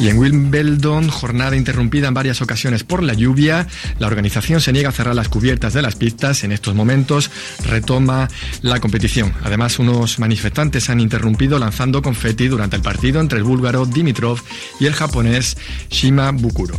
Y 0.00 0.08
en 0.08 0.18
Wimbledon, 0.18 1.08
jornada 1.08 1.56
interrumpida 1.56 2.06
en 2.06 2.14
varias 2.14 2.40
ocasiones 2.40 2.84
por 2.84 3.02
la 3.02 3.14
lluvia, 3.14 3.66
la 3.98 4.06
organización 4.06 4.60
se 4.60 4.72
niega 4.72 4.90
a 4.90 4.92
cerrar 4.92 5.16
las 5.16 5.28
cubiertas 5.28 5.72
de 5.72 5.82
las 5.82 5.96
pistas. 5.96 6.44
En 6.44 6.52
estos 6.52 6.76
momentos 6.76 7.32
retoma 7.64 8.28
la 8.62 8.78
competición. 8.78 9.32
Además, 9.42 9.80
unos 9.80 10.20
manifestantes 10.20 10.88
han 10.88 11.00
interrumpido 11.00 11.58
lanzando 11.58 12.00
confeti 12.00 12.46
durante 12.46 12.76
el 12.76 12.82
partido 12.82 13.20
entre 13.20 13.38
el 13.38 13.44
búlgaro 13.44 13.86
Dimitrov 13.86 14.40
y 14.78 14.86
el 14.86 14.94
japonés 14.94 15.56
Shima 15.90 16.30
Bukuro. 16.30 16.76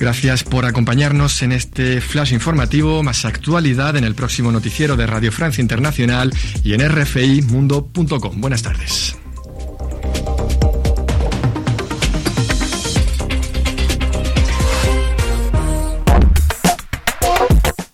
Gracias 0.00 0.42
por 0.44 0.64
acompañarnos 0.64 1.42
en 1.42 1.52
este 1.52 2.00
flash 2.00 2.32
informativo, 2.32 3.02
más 3.02 3.26
actualidad 3.26 3.98
en 3.98 4.04
el 4.04 4.14
próximo 4.14 4.50
noticiero 4.50 4.96
de 4.96 5.06
Radio 5.06 5.30
Francia 5.30 5.60
Internacional 5.60 6.32
y 6.64 6.72
en 6.72 6.88
rfimundo.com. 6.88 8.40
Buenas 8.40 8.62
tardes. 8.62 9.14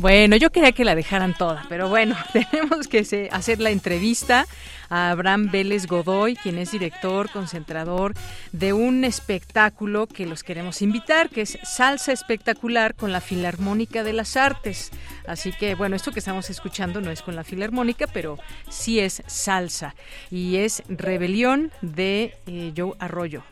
Bueno, 0.00 0.36
yo 0.36 0.48
quería 0.48 0.72
que 0.72 0.86
la 0.86 0.94
dejaran 0.94 1.34
toda, 1.34 1.66
pero 1.68 1.90
bueno, 1.90 2.16
tenemos 2.32 2.88
que 2.88 3.28
hacer 3.30 3.60
la 3.60 3.68
entrevista 3.68 4.46
a 4.88 5.10
Abraham 5.10 5.50
Vélez 5.50 5.86
Godoy, 5.86 6.36
quien 6.36 6.56
es 6.56 6.70
director, 6.70 7.30
concentrador 7.30 8.14
de 8.52 8.72
un 8.72 9.04
espectáculo 9.04 10.06
que 10.06 10.24
los 10.24 10.42
queremos 10.42 10.80
invitar, 10.80 11.28
que 11.28 11.42
es 11.42 11.58
Salsa 11.64 12.12
Espectacular 12.12 12.94
con 12.94 13.12
la 13.12 13.20
Filarmónica 13.20 14.02
de 14.02 14.14
las 14.14 14.38
Artes. 14.38 14.90
Así 15.26 15.52
que, 15.52 15.74
bueno, 15.74 15.96
esto 15.96 16.12
que 16.12 16.20
estamos 16.20 16.48
escuchando 16.48 17.02
no 17.02 17.10
es 17.10 17.20
con 17.20 17.36
la 17.36 17.44
Filarmónica, 17.44 18.06
pero 18.06 18.38
sí 18.70 19.00
es 19.00 19.22
salsa 19.26 19.94
y 20.30 20.56
es 20.56 20.82
Rebelión 20.88 21.72
de 21.82 22.38
eh, 22.46 22.72
Joe 22.74 22.94
Arroyo. 23.00 23.42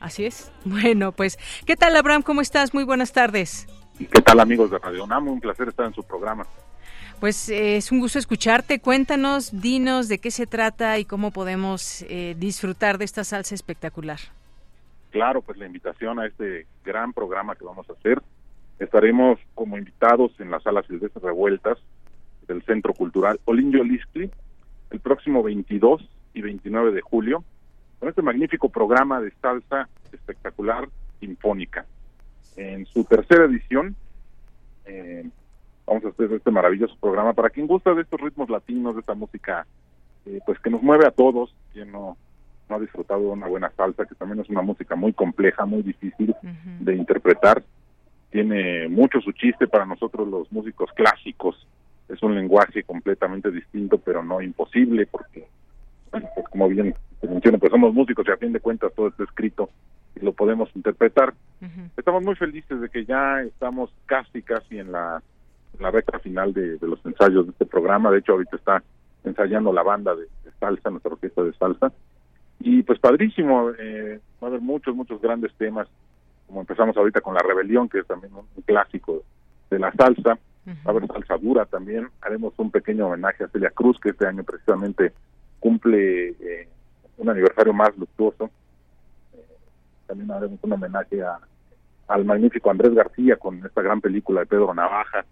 Así 0.00 0.24
es. 0.24 0.52
Bueno, 0.64 1.12
pues, 1.12 1.38
¿qué 1.66 1.76
tal, 1.76 1.94
Abraham? 1.96 2.22
¿Cómo 2.22 2.40
estás? 2.40 2.72
Muy 2.72 2.84
buenas 2.84 3.12
tardes. 3.12 3.66
¿Qué 3.98 4.22
tal 4.22 4.38
amigos 4.38 4.70
de 4.70 4.78
Radio 4.78 5.04
UNAM? 5.04 5.26
Un 5.26 5.40
placer 5.40 5.68
estar 5.68 5.84
en 5.86 5.92
su 5.92 6.04
programa. 6.04 6.46
Pues 7.18 7.48
eh, 7.48 7.76
es 7.76 7.90
un 7.90 7.98
gusto 7.98 8.20
escucharte. 8.20 8.78
Cuéntanos, 8.78 9.60
dinos 9.60 10.06
de 10.06 10.18
qué 10.18 10.30
se 10.30 10.46
trata 10.46 10.98
y 10.98 11.04
cómo 11.04 11.32
podemos 11.32 12.02
eh, 12.08 12.36
disfrutar 12.38 12.98
de 12.98 13.04
esta 13.04 13.24
salsa 13.24 13.56
espectacular. 13.56 14.20
Claro, 15.10 15.42
pues 15.42 15.58
la 15.58 15.66
invitación 15.66 16.20
a 16.20 16.26
este 16.26 16.66
gran 16.84 17.12
programa 17.12 17.56
que 17.56 17.64
vamos 17.64 17.90
a 17.90 17.94
hacer. 17.94 18.22
Estaremos 18.78 19.40
como 19.54 19.76
invitados 19.76 20.30
en 20.38 20.52
la 20.52 20.60
sala 20.60 20.84
Silvestre 20.84 21.20
Revueltas 21.20 21.78
del 22.46 22.62
Centro 22.62 22.94
Cultural 22.94 23.40
Olinjo 23.46 23.82
Listli 23.82 24.30
el 24.90 25.00
próximo 25.00 25.42
22 25.42 26.08
y 26.34 26.42
29 26.42 26.92
de 26.92 27.00
julio 27.00 27.42
con 27.98 28.08
este 28.08 28.22
magnífico 28.22 28.68
programa 28.68 29.20
de 29.20 29.32
salsa 29.42 29.88
espectacular 30.12 30.88
sinfónica 31.18 31.84
en 32.58 32.86
su 32.86 33.04
tercera 33.04 33.44
edición. 33.44 33.94
Eh, 34.84 35.24
vamos 35.86 36.04
a 36.04 36.08
hacer 36.08 36.32
este 36.32 36.50
maravilloso 36.50 36.96
programa 37.00 37.32
para 37.32 37.50
quien 37.50 37.66
gusta 37.66 37.94
de 37.94 38.02
estos 38.02 38.20
ritmos 38.20 38.50
latinos, 38.50 38.94
de 38.94 39.00
esta 39.00 39.14
música, 39.14 39.66
eh, 40.26 40.40
pues 40.44 40.58
que 40.58 40.70
nos 40.70 40.82
mueve 40.82 41.06
a 41.06 41.12
todos, 41.12 41.54
quien 41.72 41.92
no, 41.92 42.16
no 42.68 42.76
ha 42.76 42.80
disfrutado 42.80 43.20
de 43.20 43.26
una 43.28 43.46
buena 43.46 43.70
salsa, 43.76 44.06
que 44.06 44.16
también 44.16 44.40
es 44.40 44.50
una 44.50 44.62
música 44.62 44.96
muy 44.96 45.12
compleja, 45.12 45.64
muy 45.66 45.82
difícil 45.82 46.34
de 46.80 46.96
interpretar. 46.96 47.62
Tiene 48.30 48.88
mucho 48.88 49.20
su 49.20 49.32
chiste 49.32 49.68
para 49.68 49.86
nosotros 49.86 50.28
los 50.28 50.50
músicos 50.52 50.90
clásicos. 50.92 51.66
Es 52.08 52.22
un 52.22 52.34
lenguaje 52.34 52.82
completamente 52.82 53.50
distinto, 53.50 53.98
pero 53.98 54.22
no 54.22 54.42
imposible, 54.42 55.06
porque, 55.06 55.46
pues 56.10 56.48
como 56.50 56.68
bien 56.68 56.94
se 57.20 57.28
menciona, 57.28 57.58
pues 57.58 57.70
somos 57.70 57.94
músicos 57.94 58.26
y 58.26 58.32
a 58.32 58.36
fin 58.36 58.52
de 58.52 58.60
cuentas 58.60 58.92
todo 58.94 59.08
está 59.08 59.24
escrito 59.24 59.70
lo 60.16 60.32
podemos 60.32 60.70
interpretar. 60.74 61.34
Estamos 61.96 62.22
muy 62.22 62.36
felices 62.36 62.80
de 62.80 62.88
que 62.88 63.04
ya 63.04 63.42
estamos 63.42 63.90
casi, 64.06 64.42
casi 64.42 64.78
en 64.78 64.92
la, 64.92 65.22
la 65.78 65.90
recta 65.90 66.18
final 66.18 66.52
de, 66.52 66.78
los 66.80 67.04
ensayos 67.04 67.46
de 67.46 67.52
este 67.52 67.66
programa. 67.66 68.10
De 68.10 68.18
hecho, 68.18 68.32
ahorita 68.32 68.56
está 68.56 68.82
ensayando 69.24 69.72
la 69.72 69.82
banda 69.82 70.14
de, 70.14 70.26
salsa, 70.60 70.90
nuestra 70.90 71.12
orquesta 71.12 71.42
de 71.42 71.52
salsa. 71.54 71.92
Y 72.60 72.82
pues 72.82 72.98
padrísimo, 72.98 73.70
eh, 73.78 74.20
va 74.42 74.48
a 74.48 74.50
haber 74.50 74.60
muchos, 74.60 74.94
muchos 74.94 75.20
grandes 75.20 75.52
temas, 75.54 75.86
como 76.46 76.60
empezamos 76.60 76.96
ahorita 76.96 77.20
con 77.20 77.34
La 77.34 77.40
Rebelión, 77.40 77.88
que 77.88 78.00
es 78.00 78.06
también 78.06 78.32
un, 78.34 78.62
clásico 78.62 79.22
de 79.70 79.78
la 79.78 79.92
salsa. 79.92 80.38
Va 80.66 80.74
a 80.84 80.90
haber 80.90 81.06
salsa 81.06 81.38
dura 81.38 81.64
también. 81.64 82.08
Haremos 82.20 82.52
un 82.58 82.70
pequeño 82.70 83.06
homenaje 83.06 83.44
a 83.44 83.48
Celia 83.48 83.70
Cruz, 83.70 83.98
que 84.00 84.10
este 84.10 84.26
año 84.26 84.44
precisamente 84.44 85.12
cumple 85.60 86.28
eh, 86.28 86.68
un 87.16 87.30
aniversario 87.30 87.72
más 87.72 87.96
luctuoso 87.96 88.50
también 90.08 90.30
haremos 90.32 90.58
un 90.62 90.72
homenaje 90.72 91.22
a, 91.22 91.38
al 92.08 92.24
magnífico 92.24 92.70
Andrés 92.70 92.94
García 92.94 93.36
con 93.36 93.64
esta 93.64 93.82
gran 93.82 94.00
película 94.00 94.40
de 94.40 94.46
Pedro 94.46 94.74
Navaja. 94.74 95.24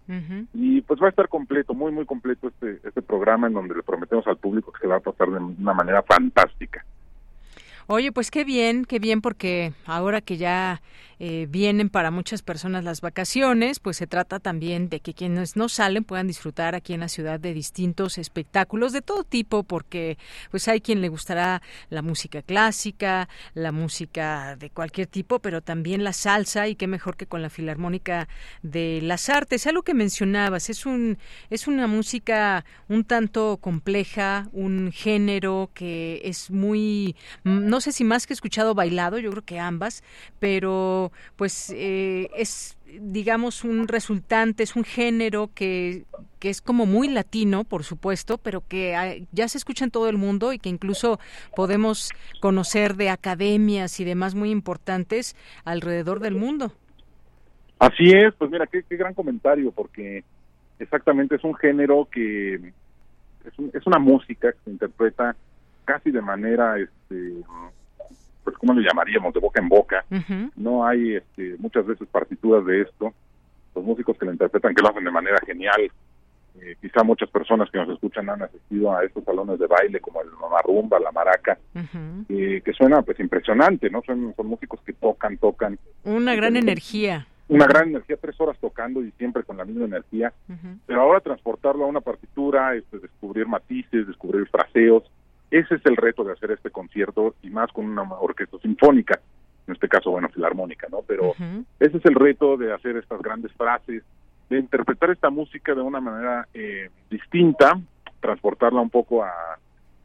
Y 0.53 0.81
pues 0.81 1.01
va 1.01 1.07
a 1.07 1.09
estar 1.09 1.27
completo, 1.27 1.73
muy, 1.73 1.91
muy 1.91 2.05
completo 2.05 2.47
este, 2.47 2.79
este 2.87 3.01
programa 3.01 3.47
en 3.47 3.53
donde 3.53 3.75
le 3.75 3.83
prometemos 3.83 4.25
al 4.27 4.37
público 4.37 4.71
que 4.71 4.81
se 4.81 4.87
va 4.87 4.97
a 4.97 5.01
pasar 5.01 5.29
de 5.29 5.39
una 5.39 5.73
manera 5.73 6.03
fantástica. 6.03 6.85
Oye, 7.87 8.11
pues 8.11 8.29
qué 8.31 8.43
bien, 8.43 8.85
qué 8.85 8.99
bien, 8.99 9.21
porque 9.21 9.73
ahora 9.85 10.21
que 10.21 10.37
ya 10.37 10.81
eh, 11.19 11.47
vienen 11.49 11.89
para 11.89 12.11
muchas 12.11 12.41
personas 12.41 12.83
las 12.83 13.01
vacaciones, 13.01 13.79
pues 13.79 13.97
se 13.97 14.07
trata 14.07 14.39
también 14.39 14.89
de 14.89 14.99
que 14.99 15.13
quienes 15.13 15.55
no 15.55 15.67
salen 15.69 16.03
puedan 16.03 16.27
disfrutar 16.27 16.75
aquí 16.75 16.93
en 16.93 16.99
la 16.99 17.09
ciudad 17.09 17.39
de 17.39 17.53
distintos 17.53 18.17
espectáculos 18.17 18.93
de 18.93 19.01
todo 19.01 19.23
tipo, 19.23 19.63
porque 19.63 20.17
pues 20.51 20.67
hay 20.67 20.81
quien 20.81 21.01
le 21.01 21.09
gustará 21.09 21.61
la 21.89 22.01
música 22.01 22.41
clásica, 22.41 23.29
la 23.53 23.71
música 23.71 24.55
de 24.57 24.69
cualquier 24.69 25.07
tipo, 25.07 25.39
pero 25.39 25.61
también 25.61 26.03
la 26.03 26.13
salsa 26.13 26.67
y 26.67 26.75
qué 26.75 26.87
mejor 26.87 27.17
que 27.17 27.25
con 27.25 27.41
la 27.41 27.49
Filarmónica 27.49 28.27
de 28.61 28.99
las 29.01 29.29
Artes. 29.29 29.67
Algo 29.67 29.83
que 29.83 29.93
mencionabas, 29.93 30.69
es 30.69 30.85
un 30.85 31.17
es 31.49 31.67
una 31.67 31.87
música 31.87 32.65
un 32.89 33.03
tanto 33.03 33.57
compleja, 33.57 34.49
un 34.51 34.91
género 34.91 35.71
que 35.73 36.21
es 36.23 36.51
muy 36.51 37.15
no 37.43 37.81
sé 37.81 37.91
si 37.91 38.03
más 38.03 38.27
que 38.27 38.33
escuchado 38.33 38.75
bailado, 38.75 39.19
yo 39.19 39.31
creo 39.31 39.45
que 39.45 39.59
ambas, 39.59 40.03
pero 40.39 41.06
pues 41.35 41.73
eh, 41.75 42.29
es 42.35 42.77
digamos 43.01 43.63
un 43.63 43.87
resultante, 43.87 44.63
es 44.63 44.75
un 44.75 44.83
género 44.83 45.49
que, 45.53 46.03
que 46.39 46.49
es 46.49 46.61
como 46.61 46.85
muy 46.85 47.09
latino, 47.09 47.63
por 47.63 47.83
supuesto, 47.83 48.37
pero 48.37 48.61
que 48.67 49.25
ya 49.31 49.47
se 49.47 49.57
escucha 49.57 49.85
en 49.85 49.91
todo 49.91 50.09
el 50.09 50.17
mundo 50.17 50.53
y 50.53 50.59
que 50.59 50.69
incluso 50.69 51.19
podemos 51.55 52.11
conocer 52.39 52.95
de 52.95 53.09
academias 53.09 53.99
y 53.99 54.05
demás 54.05 54.35
muy 54.35 54.51
importantes 54.51 55.35
alrededor 55.65 56.19
del 56.19 56.35
mundo. 56.35 56.71
Así 57.79 58.11
es, 58.11 58.33
pues 58.35 58.49
mira, 58.49 58.65
qué, 58.67 58.83
gran 58.89 59.13
comentario, 59.13 59.71
porque 59.71 60.23
exactamente 60.79 61.35
es 61.35 61.43
un 61.43 61.55
género 61.55 62.07
que 62.11 62.55
es, 62.55 63.53
es 63.73 63.85
una 63.85 63.99
música 63.99 64.51
que 64.51 64.59
se 64.63 64.71
interpreta 64.71 65.35
casi 65.85 66.11
de 66.11 66.21
manera 66.21 66.77
este, 66.79 67.43
pues 68.47 68.57
cómo 68.59 68.73
le 68.73 68.81
llamaríamos 68.81 69.33
de 69.33 69.41
boca 69.41 69.59
en 69.59 69.67
boca. 69.67 70.05
No 70.55 70.87
hay 70.87 71.15
este, 71.15 71.57
muchas 71.59 71.85
veces 71.85 72.07
partituras 72.09 72.65
de 72.65 72.83
esto. 72.83 73.13
Los 73.75 73.83
músicos 73.83 74.17
que 74.17 74.25
lo 74.25 74.31
interpretan 74.31 74.73
que 74.73 74.81
lo 74.81 74.87
hacen 74.87 75.03
de 75.03 75.11
manera 75.11 75.37
genial. 75.45 75.91
Eh, 76.61 76.77
quizá 76.79 77.03
muchas 77.03 77.29
personas 77.29 77.69
que 77.69 77.77
nos 77.77 77.89
escuchan 77.89 78.29
han 78.29 78.43
asistido 78.43 78.95
a 78.95 79.03
estos 79.03 79.25
salones 79.25 79.59
de 79.59 79.67
baile 79.67 79.99
como 79.99 80.21
el 80.21 80.29
mamarrumba 80.31 80.97
la 80.97 81.11
maraca 81.11 81.59
eh, 82.29 82.61
que 82.63 82.73
suena 82.73 83.01
pues 83.03 83.19
impresionante 83.19 83.91
no 83.91 84.01
son, 84.03 84.33
son 84.33 84.47
músicos 84.47 84.79
que 84.85 84.93
tocan 84.93 85.37
tocan. 85.37 85.77
Una 86.05 86.33
gran 86.33 86.55
energía. 86.55 87.27
una 87.49 87.67
gran 87.67 87.89
energía 87.89 88.15
tres 88.15 88.39
horas 88.39 88.57
tocando 88.59 89.03
y 89.03 89.11
siempre 89.17 89.43
con 89.43 89.57
la 89.57 89.65
misma 89.65 89.85
energía. 89.85 90.31
Pero 90.85 91.01
ahora 91.01 91.19
transportarlo 91.19 91.83
a 91.83 91.87
una 91.87 92.01
partitura 92.01 92.75
este, 92.75 92.99
descubrir 92.99 93.45
matices 93.45 94.07
descubrir 94.07 94.47
fraseos 94.47 95.03
ese 95.51 95.75
es 95.75 95.85
el 95.85 95.95
reto 95.95 96.23
de 96.23 96.33
hacer 96.33 96.51
este 96.51 96.71
concierto 96.71 97.35
y 97.41 97.49
más 97.49 97.71
con 97.71 97.85
una 97.85 98.03
orquesta 98.03 98.57
sinfónica, 98.59 99.19
en 99.67 99.73
este 99.73 99.87
caso, 99.87 100.11
bueno, 100.11 100.29
filarmónica, 100.29 100.87
¿no? 100.89 101.01
Pero 101.05 101.33
ese 101.79 101.97
es 101.97 102.05
el 102.05 102.15
reto 102.15 102.57
de 102.57 102.73
hacer 102.73 102.97
estas 102.97 103.21
grandes 103.21 103.51
frases, 103.53 104.03
de 104.49 104.59
interpretar 104.59 105.11
esta 105.11 105.29
música 105.29 105.73
de 105.75 105.81
una 105.81 105.99
manera 105.99 106.47
eh, 106.53 106.89
distinta, 107.09 107.79
transportarla 108.21 108.81
un 108.81 108.89
poco 108.89 109.23
a, 109.23 109.31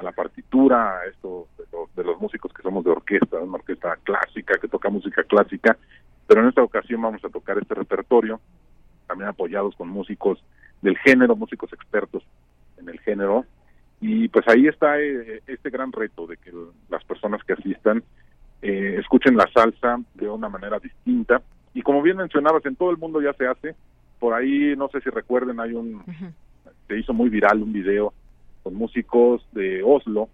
la 0.01 0.11
partitura, 0.11 0.99
a 0.99 1.07
esto 1.07 1.47
de 1.95 2.03
los, 2.03 2.21
músicos 2.21 2.53
que 2.53 2.63
somos 2.63 2.83
de 2.85 2.91
orquesta, 2.91 3.39
una 3.39 3.55
orquesta 3.55 3.97
clásica 4.03 4.59
que 4.61 4.67
toca 4.67 4.89
música 4.89 5.23
clásica, 5.23 5.77
pero 6.27 6.41
en 6.41 6.49
esta 6.49 6.61
ocasión 6.61 7.03
vamos 7.03 7.25
a 7.25 7.29
tocar 7.29 7.57
este 7.59 7.75
repertorio, 7.75 8.41
también 9.07 9.29
apoyados 9.29 9.77
con 9.77 9.89
músicos 9.89 10.43
del 10.81 10.99
género, 10.99 11.37
músicos 11.37 11.73
expertos 11.73 12.25
en 12.79 12.89
el 12.89 12.99
género, 12.99 13.47
y 14.03 14.29
pues 14.29 14.47
ahí 14.49 14.67
está 14.67 14.99
eh, 14.99 15.43
este 15.47 15.71
gran 15.71 15.93
reto 15.93 16.27
de 16.27 16.37
que 16.37 16.53
las 16.91 17.05
personas 17.05 17.43
que 17.45 17.53
asistan 17.53 18.03
eh, 18.61 18.97
escuchen 18.99 19.37
la 19.37 19.49
salsa 19.55 20.01
de 20.15 20.29
una 20.29 20.49
manera 20.49 20.81
distinta. 20.81 21.41
Y 21.73 21.83
como 21.83 22.03
bien 22.03 22.17
mencionabas, 22.17 22.67
en 22.67 22.75
todo 22.75 22.91
el 22.91 22.99
mundo 22.99 23.23
ya 23.23 23.33
se 23.35 23.47
hace. 23.47 23.77
Por 24.19 24.35
ahí, 24.35 24.75
no 24.77 24.89
sé 24.89 25.01
si 25.03 25.09
recuerden, 25.09 25.61
hay 25.61 25.75
un, 25.75 26.03
se 26.89 26.99
hizo 26.99 27.15
muy 27.15 27.31
viral 27.31 27.63
un 27.63 27.73
video 27.73 28.13
con 28.65 28.75
músicos 28.75 29.47
de 29.53 29.83
Oslo 29.85 30.29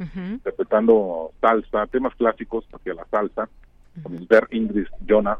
interpretando 0.00 1.30
salsa, 1.40 1.86
temas 1.86 2.16
clásicos 2.16 2.64
hacia 2.72 2.94
la 2.94 3.06
salsa, 3.06 3.48
con 4.02 4.26
Ver 4.26 4.48
Ingrid 4.50 4.88
Jonah, 5.08 5.38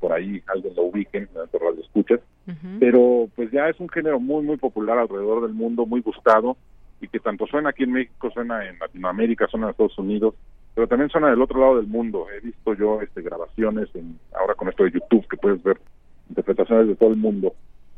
por 0.00 0.12
ahí 0.12 0.42
alguien 0.46 0.74
lo 0.74 0.82
ubiquen, 0.84 1.28
en 1.34 1.60
radio 1.60 1.80
escuchas, 1.80 2.20
pero 2.80 3.28
pues 3.36 3.50
ya 3.50 3.68
es 3.68 3.78
un 3.78 3.88
género 3.88 4.18
muy, 4.20 4.44
muy 4.44 4.56
popular 4.56 4.98
alrededor 4.98 5.42
del 5.42 5.54
mundo, 5.54 5.86
muy 5.86 6.00
gustado, 6.00 6.56
y 7.00 7.08
que 7.08 7.20
tanto 7.20 7.46
suena 7.46 7.70
aquí 7.70 7.84
en 7.84 7.92
México, 7.92 8.30
suena 8.30 8.66
en 8.66 8.78
Latinoamérica, 8.78 9.46
suena 9.46 9.66
en 9.66 9.70
Estados 9.70 9.98
Unidos, 9.98 10.34
pero 10.74 10.86
también 10.86 11.10
suena 11.10 11.30
del 11.30 11.42
otro 11.42 11.60
lado 11.60 11.76
del 11.76 11.86
mundo. 11.86 12.26
He 12.30 12.40
visto 12.40 12.74
yo 12.74 13.00
este 13.00 13.22
grabaciones, 13.22 13.88
en, 13.94 14.18
ahora 14.38 14.54
con 14.54 14.68
esto 14.68 14.84
de 14.84 14.92
YouTube, 14.92 15.26
que 15.28 15.36
puedes 15.36 15.62
ver 15.62 15.78
interpretaciones 16.28 16.88
de 16.88 16.96
todo 16.96 17.10
el 17.10 17.16
mundo, 17.16 17.54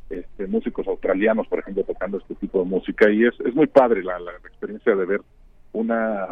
este, 0.09 0.47
músicos 0.47 0.87
australianos, 0.89 1.47
por 1.47 1.61
ejemplo, 1.61 1.85
tocando 1.85 2.19
este 2.19 2.35
tipo 2.37 2.61
de 2.61 2.65
música, 2.69 3.11
y 3.11 3.25
es, 3.25 3.35
es 3.41 3.55
muy 3.55 3.67
padre 3.67 4.03
la, 4.03 4.19
la 4.19 4.33
experiencia 4.33 4.95
de 4.95 5.05
ver 5.05 5.21
una 5.73 6.29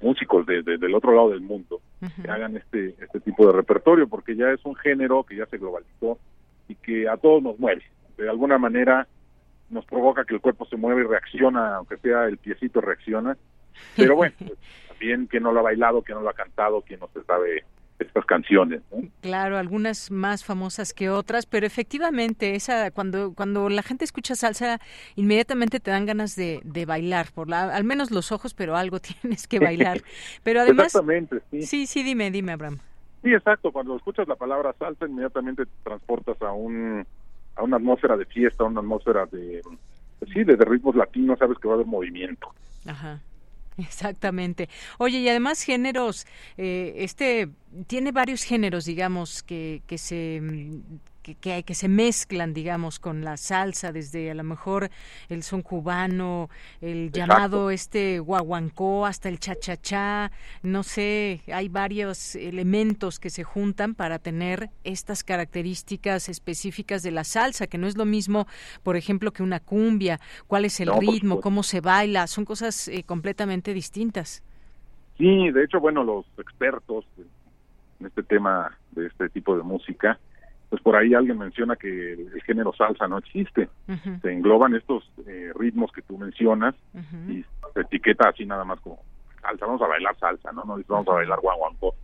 músicos 0.00 0.46
de, 0.46 0.62
del 0.62 0.94
otro 0.94 1.14
lado 1.14 1.30
del 1.30 1.40
mundo 1.40 1.80
que 2.22 2.30
hagan 2.30 2.56
este 2.56 2.94
este 3.00 3.20
tipo 3.20 3.46
de 3.46 3.52
repertorio 3.52 4.08
porque 4.08 4.34
ya 4.34 4.50
es 4.50 4.64
un 4.64 4.74
género 4.76 5.24
que 5.24 5.36
ya 5.36 5.46
se 5.46 5.58
globalizó 5.58 6.18
y 6.68 6.74
que 6.76 7.08
a 7.08 7.16
todos 7.16 7.42
nos 7.42 7.58
mueve. 7.58 7.82
De 8.16 8.28
alguna 8.28 8.58
manera 8.58 9.06
nos 9.68 9.84
provoca 9.84 10.24
que 10.24 10.34
el 10.34 10.40
cuerpo 10.40 10.64
se 10.66 10.76
mueva 10.76 11.00
y 11.00 11.04
reacciona 11.04 11.76
aunque 11.76 11.96
sea 11.98 12.24
el 12.24 12.38
piecito 12.38 12.80
reacciona. 12.80 13.36
Pero 13.96 14.16
bueno 14.16 14.34
pues, 14.38 14.58
también 14.88 15.26
quien 15.26 15.42
no 15.42 15.52
lo 15.52 15.60
ha 15.60 15.64
bailado 15.64 16.02
quien 16.02 16.18
no 16.18 16.24
lo 16.24 16.30
ha 16.30 16.34
cantado 16.34 16.82
quien 16.82 17.00
no 17.00 17.08
se 17.12 17.22
sabe 17.24 17.64
estas 18.00 18.24
canciones. 18.24 18.82
Claro, 19.20 19.58
algunas 19.58 20.10
más 20.10 20.44
famosas 20.44 20.92
que 20.92 21.10
otras, 21.10 21.46
pero 21.46 21.66
efectivamente 21.66 22.54
esa 22.54 22.90
cuando 22.90 23.34
cuando 23.34 23.68
la 23.68 23.82
gente 23.82 24.04
escucha 24.04 24.34
salsa 24.34 24.80
inmediatamente 25.16 25.80
te 25.80 25.90
dan 25.90 26.06
ganas 26.06 26.36
de, 26.36 26.60
de 26.64 26.86
bailar, 26.86 27.28
por 27.34 27.48
la, 27.48 27.74
al 27.74 27.84
menos 27.84 28.10
los 28.10 28.32
ojos, 28.32 28.54
pero 28.54 28.76
algo 28.76 28.98
tienes 29.22 29.46
que 29.46 29.58
bailar. 29.58 30.02
Pero 30.42 30.60
además 30.60 30.86
Exactamente, 30.86 31.40
sí. 31.50 31.62
Sí, 31.62 31.86
sí, 31.86 32.02
dime, 32.02 32.30
dime, 32.30 32.52
Abraham. 32.52 32.78
Sí, 33.22 33.32
exacto, 33.34 33.70
cuando 33.70 33.96
escuchas 33.96 34.26
la 34.26 34.36
palabra 34.36 34.74
salsa 34.78 35.06
inmediatamente 35.06 35.66
te 35.66 35.72
transportas 35.84 36.40
a 36.42 36.52
un 36.52 37.06
a 37.56 37.62
una 37.62 37.76
atmósfera 37.76 38.16
de 38.16 38.24
fiesta, 38.24 38.64
a 38.64 38.66
una 38.66 38.80
atmósfera 38.80 39.26
de 39.26 39.60
pues 40.18 40.30
sí, 40.32 40.44
de, 40.44 40.56
de 40.56 40.64
ritmos 40.64 40.96
latinos, 40.96 41.38
sabes 41.38 41.58
que 41.58 41.68
va 41.68 41.74
a 41.74 41.76
haber 41.76 41.86
movimiento. 41.86 42.48
Ajá. 42.86 43.20
Exactamente. 43.80 44.68
Oye, 44.98 45.18
y 45.18 45.28
además 45.28 45.62
géneros, 45.62 46.26
eh, 46.56 46.94
este 46.96 47.48
tiene 47.86 48.12
varios 48.12 48.42
géneros, 48.42 48.84
digamos, 48.84 49.42
que, 49.42 49.82
que 49.86 49.98
se 49.98 50.42
que, 51.22 51.62
que, 51.62 51.74
se 51.74 51.88
mezclan, 51.88 52.54
digamos, 52.54 52.98
con 52.98 53.24
la 53.24 53.36
salsa, 53.36 53.92
desde 53.92 54.30
a 54.30 54.34
lo 54.34 54.44
mejor 54.44 54.90
el 55.28 55.42
son 55.42 55.62
cubano, 55.62 56.48
el 56.80 57.10
llamado 57.12 57.70
este 57.70 58.18
guaguancó, 58.18 59.06
hasta 59.06 59.28
el 59.28 59.38
cha-cha-cha, 59.38 60.30
no 60.62 60.82
sé, 60.82 61.42
hay 61.52 61.68
varios 61.68 62.34
elementos 62.34 63.18
que 63.18 63.30
se 63.30 63.44
juntan 63.44 63.94
para 63.94 64.18
tener 64.18 64.70
estas 64.84 65.22
características 65.24 66.28
específicas 66.28 67.02
de 67.02 67.10
la 67.10 67.24
salsa, 67.24 67.66
que 67.66 67.78
no 67.78 67.86
es 67.86 67.96
lo 67.96 68.04
mismo, 68.04 68.46
por 68.82 68.96
ejemplo, 68.96 69.32
que 69.32 69.42
una 69.42 69.60
cumbia, 69.60 70.20
cuál 70.46 70.64
es 70.64 70.80
el 70.80 70.90
ritmo, 70.98 71.40
cómo 71.40 71.62
se 71.62 71.80
baila, 71.80 72.26
son 72.26 72.44
cosas 72.44 72.88
eh, 72.88 73.04
completamente 73.04 73.74
distintas. 73.74 74.42
Sí, 75.18 75.50
de 75.50 75.64
hecho, 75.64 75.80
bueno, 75.80 76.02
los 76.02 76.24
expertos 76.38 77.04
en 78.00 78.06
este 78.06 78.22
tema 78.22 78.76
de 78.92 79.06
este 79.06 79.28
tipo 79.28 79.56
de 79.56 79.62
música, 79.62 80.18
pues 80.70 80.80
por 80.82 80.94
ahí 80.94 81.14
alguien 81.14 81.36
menciona 81.36 81.74
que 81.74 82.12
el 82.12 82.42
género 82.42 82.72
salsa 82.72 83.08
no 83.08 83.18
existe. 83.18 83.68
Se 84.22 84.32
engloban 84.32 84.76
estos 84.76 85.04
eh, 85.26 85.50
ritmos 85.56 85.90
que 85.90 86.00
tú 86.02 86.16
mencionas 86.16 86.76
y 87.28 87.44
se 87.74 87.80
etiqueta 87.80 88.28
así 88.28 88.46
nada 88.46 88.64
más 88.64 88.80
como 88.80 89.00
salsa, 89.42 89.66
vamos 89.66 89.82
a 89.82 89.88
bailar 89.88 90.16
salsa, 90.18 90.52
¿no? 90.52 90.64
No 90.64 90.78
vamos 90.86 91.08
a 91.08 91.14
bailar 91.14 91.40
guaguancó. 91.40 91.94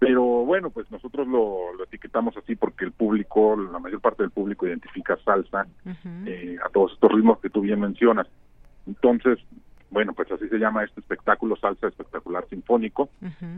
Pero 0.00 0.22
bueno, 0.22 0.70
pues 0.70 0.90
nosotros 0.90 1.28
lo, 1.28 1.72
lo, 1.74 1.84
etiquetamos 1.84 2.36
así 2.36 2.56
porque 2.56 2.84
el 2.84 2.92
público, 2.92 3.56
la 3.56 3.78
mayor 3.78 4.00
parte 4.00 4.24
del 4.24 4.30
público 4.30 4.66
identifica 4.66 5.16
salsa 5.24 5.66
eh, 6.26 6.56
a 6.64 6.68
todos 6.70 6.92
estos 6.92 7.12
ritmos 7.12 7.38
que 7.40 7.50
tú 7.50 7.60
bien 7.60 7.80
mencionas. 7.80 8.26
Entonces, 8.86 9.38
bueno, 9.90 10.12
pues 10.12 10.30
así 10.30 10.48
se 10.48 10.58
llama 10.58 10.84
este 10.84 11.00
espectáculo 11.00 11.56
Salsa 11.56 11.88
Espectacular 11.88 12.46
Sinfónico. 12.48 13.08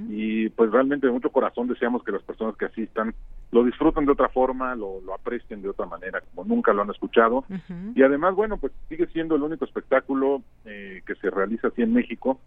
Y 0.08 0.48
pues 0.50 0.70
realmente 0.70 1.06
de 1.06 1.12
mucho 1.12 1.30
corazón 1.30 1.68
deseamos 1.68 2.04
que 2.04 2.12
las 2.12 2.22
personas 2.22 2.56
que 2.56 2.66
asistan 2.66 3.14
lo 3.50 3.64
disfruten 3.64 4.06
de 4.06 4.12
otra 4.12 4.28
forma, 4.28 4.74
lo, 4.76 5.00
lo 5.00 5.14
aprecien 5.14 5.60
de 5.60 5.68
otra 5.68 5.86
manera 5.86 6.20
como 6.20 6.48
nunca 6.48 6.72
lo 6.72 6.82
han 6.82 6.90
escuchado. 6.90 7.44
Y 7.94 8.02
además, 8.02 8.34
bueno, 8.34 8.58
pues 8.58 8.72
sigue 8.88 9.06
siendo 9.08 9.34
el 9.34 9.42
único 9.42 9.64
espectáculo 9.64 10.42
eh, 10.64 11.02
que 11.06 11.14
se 11.16 11.30
realiza 11.30 11.68
así 11.68 11.82
en 11.82 11.92
México. 11.92 12.38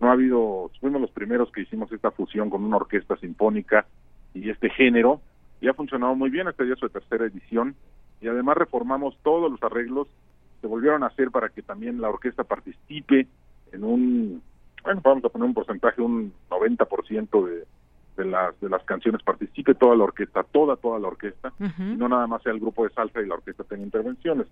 No 0.00 0.08
ha 0.08 0.12
habido, 0.12 0.70
fuimos 0.80 1.00
los 1.00 1.10
primeros 1.10 1.50
que 1.52 1.62
hicimos 1.62 1.90
esta 1.92 2.10
fusión 2.10 2.50
con 2.50 2.64
una 2.64 2.76
orquesta 2.76 3.16
sinfónica 3.16 3.86
y 4.34 4.50
este 4.50 4.70
género 4.70 5.20
y 5.62 5.68
ha 5.68 5.74
funcionado 5.74 6.16
muy 6.16 6.28
bien, 6.28 6.48
esta 6.48 6.64
ya 6.64 6.74
es 6.74 6.78
su 6.80 6.88
tercera 6.88 7.24
edición. 7.24 7.76
Y 8.20 8.26
además 8.28 8.56
reformamos 8.56 9.16
todos 9.22 9.50
los 9.50 9.62
arreglos 9.62 10.08
se 10.62 10.68
volvieron 10.68 11.02
a 11.02 11.08
hacer 11.08 11.30
para 11.30 11.50
que 11.50 11.60
también 11.60 12.00
la 12.00 12.08
orquesta 12.08 12.44
participe 12.44 13.26
en 13.72 13.84
un, 13.84 14.42
bueno, 14.84 15.00
vamos 15.04 15.24
a 15.24 15.28
poner 15.28 15.48
un 15.48 15.54
porcentaje, 15.54 16.00
un 16.00 16.32
90% 16.48 17.46
de, 17.46 17.64
de 18.16 18.24
las 18.24 18.58
de 18.60 18.68
las 18.68 18.82
canciones 18.84 19.22
participe 19.22 19.74
toda 19.74 19.96
la 19.96 20.04
orquesta, 20.04 20.44
toda 20.44 20.76
toda 20.76 20.98
la 21.00 21.08
orquesta, 21.08 21.52
y 21.58 21.96
no 21.96 22.08
nada 22.08 22.26
más 22.26 22.42
sea 22.42 22.52
el 22.52 22.60
grupo 22.60 22.84
de 22.84 22.94
salsa 22.94 23.20
y 23.20 23.26
la 23.26 23.34
orquesta 23.34 23.64
tenga 23.64 23.82
intervenciones. 23.82 24.46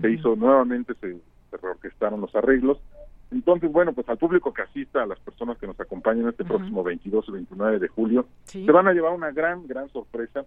Se 0.00 0.10
hizo 0.10 0.36
nuevamente, 0.36 0.92
se, 1.00 1.18
reorquestaron 1.56 2.20
los 2.20 2.34
arreglos. 2.36 2.78
Entonces, 3.30 3.72
bueno, 3.72 3.94
pues 3.94 4.06
al 4.10 4.18
público 4.18 4.52
que 4.52 4.60
asista, 4.60 5.02
a 5.02 5.06
las 5.06 5.18
personas 5.20 5.56
que 5.56 5.66
nos 5.66 5.80
acompañen 5.80 6.28
este 6.28 6.44
próximo 6.44 6.84
22 6.84 7.28
y 7.28 7.32
29 7.32 7.78
de 7.78 7.88
julio, 7.88 8.26
se 8.44 8.70
van 8.70 8.88
a 8.88 8.92
llevar 8.92 9.14
una 9.14 9.30
gran, 9.30 9.66
gran 9.66 9.88
sorpresa. 9.88 10.44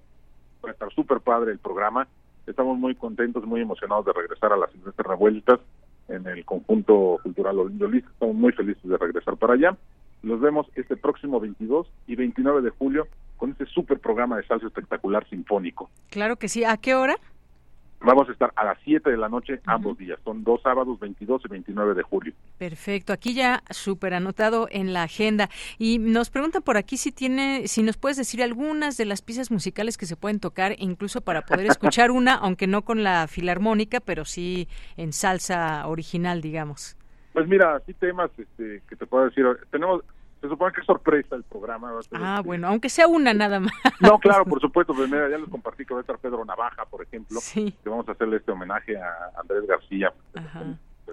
Va 0.64 0.70
a 0.70 0.74
estar 0.74 0.94
súper 0.94 1.20
padre 1.20 1.52
el 1.52 1.58
programa. 1.58 2.08
Estamos 2.50 2.80
muy 2.80 2.96
contentos, 2.96 3.46
muy 3.46 3.62
emocionados 3.62 4.06
de 4.06 4.14
regresar 4.14 4.52
a 4.52 4.58
las 4.58 4.72
Silvestres 4.72 5.08
Revueltas 5.08 5.60
en 6.08 6.26
el 6.26 6.44
conjunto 6.44 7.20
cultural 7.22 7.60
Olindo 7.60 7.88
Estamos 7.88 8.36
muy 8.36 8.52
felices 8.54 8.84
de 8.84 8.98
regresar 8.98 9.38
para 9.38 9.54
allá. 9.54 9.78
Los 10.24 10.42
vemos 10.42 10.68
este 10.76 10.98
próximo 10.98 11.40
22 11.40 11.88
y 12.08 12.16
29 12.16 12.62
de 12.64 12.72
julio 12.72 13.08
con 13.38 13.52
este 13.52 13.66
super 13.68 14.00
programa 14.00 14.38
de 14.38 14.48
salsa 14.48 14.66
espectacular 14.66 15.28
sinfónico. 15.30 15.92
Claro 16.10 16.38
que 16.38 16.50
sí. 16.50 16.64
¿A 16.64 16.78
qué 16.78 16.96
hora? 16.96 17.16
Vamos 18.02 18.30
a 18.30 18.32
estar 18.32 18.54
a 18.56 18.64
las 18.64 18.78
7 18.86 19.10
de 19.10 19.18
la 19.18 19.28
noche 19.28 19.60
ambos 19.66 19.98
días. 19.98 20.18
Son 20.24 20.44
dos 20.44 20.62
sábados, 20.62 20.98
22 21.00 21.42
y 21.46 21.48
29 21.50 21.96
de 21.96 22.04
julio. 22.04 22.34
Perfecto. 22.58 23.12
Aquí 23.12 23.34
ya 23.34 23.62
súper 23.70 24.14
anotado 24.14 24.68
en 24.72 24.94
la 24.94 25.04
agenda. 25.04 25.50
Y 25.78 26.00
nos 26.00 26.30
preguntan 26.30 26.62
por 26.62 26.78
aquí 26.78 26.96
si 26.96 27.12
tiene, 27.12 27.68
si 27.68 27.84
nos 27.84 27.98
puedes 27.98 28.16
decir 28.16 28.42
algunas 28.42 28.96
de 28.96 29.06
las 29.06 29.22
piezas 29.22 29.52
musicales 29.52 29.98
que 29.98 30.06
se 30.06 30.16
pueden 30.16 30.40
tocar, 30.40 30.76
incluso 30.78 31.20
para 31.20 31.42
poder 31.42 31.66
escuchar 31.70 32.12
una, 32.12 32.36
aunque 32.36 32.68
no 32.68 32.84
con 32.84 33.04
la 33.04 33.28
filarmónica, 33.28 34.00
pero 34.00 34.24
sí 34.24 34.70
en 34.96 35.12
salsa 35.12 35.86
original, 35.88 36.42
digamos. 36.42 36.96
Pues 37.34 37.48
mira, 37.48 37.76
así 37.76 37.94
temas 37.94 38.32
este, 38.38 38.82
que 38.88 38.96
te 38.96 39.06
puedo 39.06 39.26
decir. 39.26 39.46
Tenemos 39.72 40.04
se 40.42 40.48
supone 40.48 40.74
que 40.74 40.82
es 40.82 40.86
sorpresa 40.88 41.36
el 41.36 41.44
programa. 41.44 41.92
ah, 41.92 42.00
este, 42.00 42.48
bueno, 42.48 42.68
aunque 42.68 42.90
sea 42.90 43.08
una 43.08 43.34
nada 43.34 43.60
más. 43.60 43.74
No, 44.00 44.18
claro, 44.20 44.46
por 44.46 44.62
supuesto. 44.62 44.94
Pues 44.94 45.10
ya 45.10 45.28
les 45.28 45.50
compartí 45.50 45.86
que 45.86 45.94
va 45.94 46.00
a 46.00 46.02
estar 46.02 46.18
Pedro 46.18 46.46
Navaja, 46.46 46.86
por 46.86 47.02
ejemplo. 47.04 47.40
Sí. 47.42 47.76
Que 47.84 47.90
vamos 47.90 48.08
a 48.08 48.14
hacerle 48.14 48.38
este 48.38 48.52
homenaje 48.52 48.98
a 48.98 49.40
Andrés 49.40 49.68
García, 49.68 50.14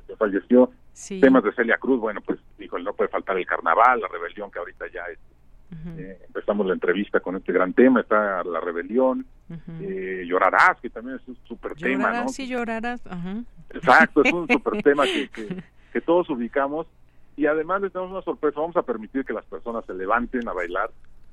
que 0.07 0.16
falleció. 0.16 0.70
Sí. 0.93 1.20
Temas 1.20 1.43
de 1.43 1.53
Celia 1.53 1.77
Cruz, 1.78 2.01
bueno, 2.01 2.20
pues 2.20 2.39
dijo, 2.59 2.78
no 2.78 2.93
puede 2.94 3.11
faltar 3.11 3.36
el 3.36 3.47
carnaval, 3.47 4.01
la 4.01 4.09
rebelión, 4.09 4.51
que 4.51 4.59
ahorita 4.59 4.86
ya 4.93 5.03
es. 5.12 5.19
Eh, 5.98 6.19
empezamos 6.28 6.65
la 6.66 6.74
entrevista 6.74 7.19
con 7.19 7.36
este 7.36 7.53
gran 7.53 7.73
tema, 7.73 8.01
está 8.01 8.44
la 8.44 8.61
rebelión, 8.61 9.27
eh, 9.81 10.24
llorarás, 10.24 10.81
que 10.81 10.89
también 10.90 11.16
es 11.16 11.28
un 11.28 11.36
súper 11.44 11.74
tema, 11.74 12.23
¿no? 12.23 12.28
Sí, 12.28 12.47
llorarás, 12.47 13.03
Exacto, 13.70 14.23
es 14.23 14.32
un 14.32 14.47
súper 14.53 14.82
tema 14.82 15.05
que, 15.05 15.28
que, 15.28 15.62
que 15.93 16.01
todos 16.01 16.31
ubicamos 16.31 16.86
y 17.36 17.46
además 17.46 17.82
les 17.82 17.92
damos 17.92 18.10
una 18.10 18.22
sorpresa, 18.22 18.60
vamos 18.60 18.76
a 18.76 18.82
permitir 18.82 19.24
que 19.24 19.32
las 19.32 19.44
personas 19.44 19.84
se 19.84 19.94
levanten 19.94 20.48
a 20.48 20.52
bailar 20.52 20.90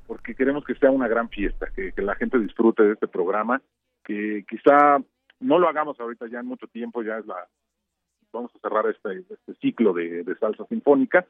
porque 0.08 0.36
queremos 0.36 0.66
que 0.66 0.76
sea 0.76 0.92
una 0.92 1.08
gran 1.08 1.30
fiesta, 1.30 1.68
que, 1.74 1.94
la 1.98 2.16
gente 2.16 2.38
disfrute 2.38 2.84
de 2.84 2.94
este 2.94 3.08
programa, 3.08 3.62
que 4.04 4.44
quizá 4.50 5.00
no 5.40 5.60
lo 5.60 5.68
hagamos 5.68 6.00
ahorita 6.00 6.28
ya 6.28 6.40
en 6.40 6.46
mucho 6.46 6.68
tiempo, 6.68 7.02
ya 7.04 7.18
es 7.18 7.26
la 7.26 7.48
vamos 8.34 8.52
a 8.56 8.60
cerrar 8.60 8.88
este, 8.88 9.20
este 9.32 9.54
ciclo 9.62 9.94
de, 9.94 10.26
salsa 10.40 10.66
sinfónica, 10.66 11.26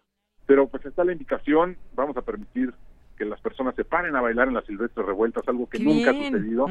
pero 0.46 0.68
pues 0.68 0.86
está 0.86 1.04
la 1.04 1.12
indicación, 1.12 1.78
vamos 1.96 2.16
a 2.16 2.22
permitir 2.22 2.74
que 3.18 3.26
las 3.26 3.42
personas 3.42 3.76
se 3.76 3.84
paren 3.84 4.16
a 4.16 4.22
bailar 4.22 4.48
en 4.48 4.54
las 4.54 4.66
silvestres 4.66 5.06
revueltas, 5.06 5.48
algo 5.48 5.68
que 5.68 5.80
nunca 5.80 6.12
ha 6.12 6.14
sucedido, 6.14 6.68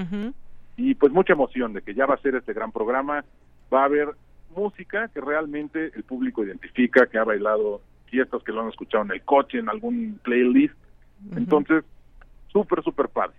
y 0.76 0.94
pues 0.94 1.12
mucha 1.12 1.34
emoción 1.34 1.74
de 1.74 1.82
que 1.82 1.94
ya 1.94 2.06
va 2.06 2.14
a 2.14 2.22
ser 2.22 2.34
este 2.34 2.54
gran 2.54 2.72
programa, 2.72 3.24
va 3.72 3.82
a 3.82 3.84
haber 3.84 4.08
música 4.56 5.08
que 5.08 5.20
realmente 5.20 5.92
el 5.94 6.02
público 6.02 6.44
identifica, 6.44 7.06
que 7.06 7.18
ha 7.18 7.24
bailado 7.24 7.82
fiestas 8.12 8.43
que 8.43 8.52
lo 8.52 8.60
han 8.60 8.68
escuchado 8.68 9.05
en 9.05 9.12
el 9.12 9.22
coche, 9.22 9.59
en 9.59 9.70
algún 9.70 10.20
playlist. 10.22 10.74
Entonces, 11.34 11.82
súper, 12.48 12.82
súper 12.84 13.09
padre. 13.09 13.34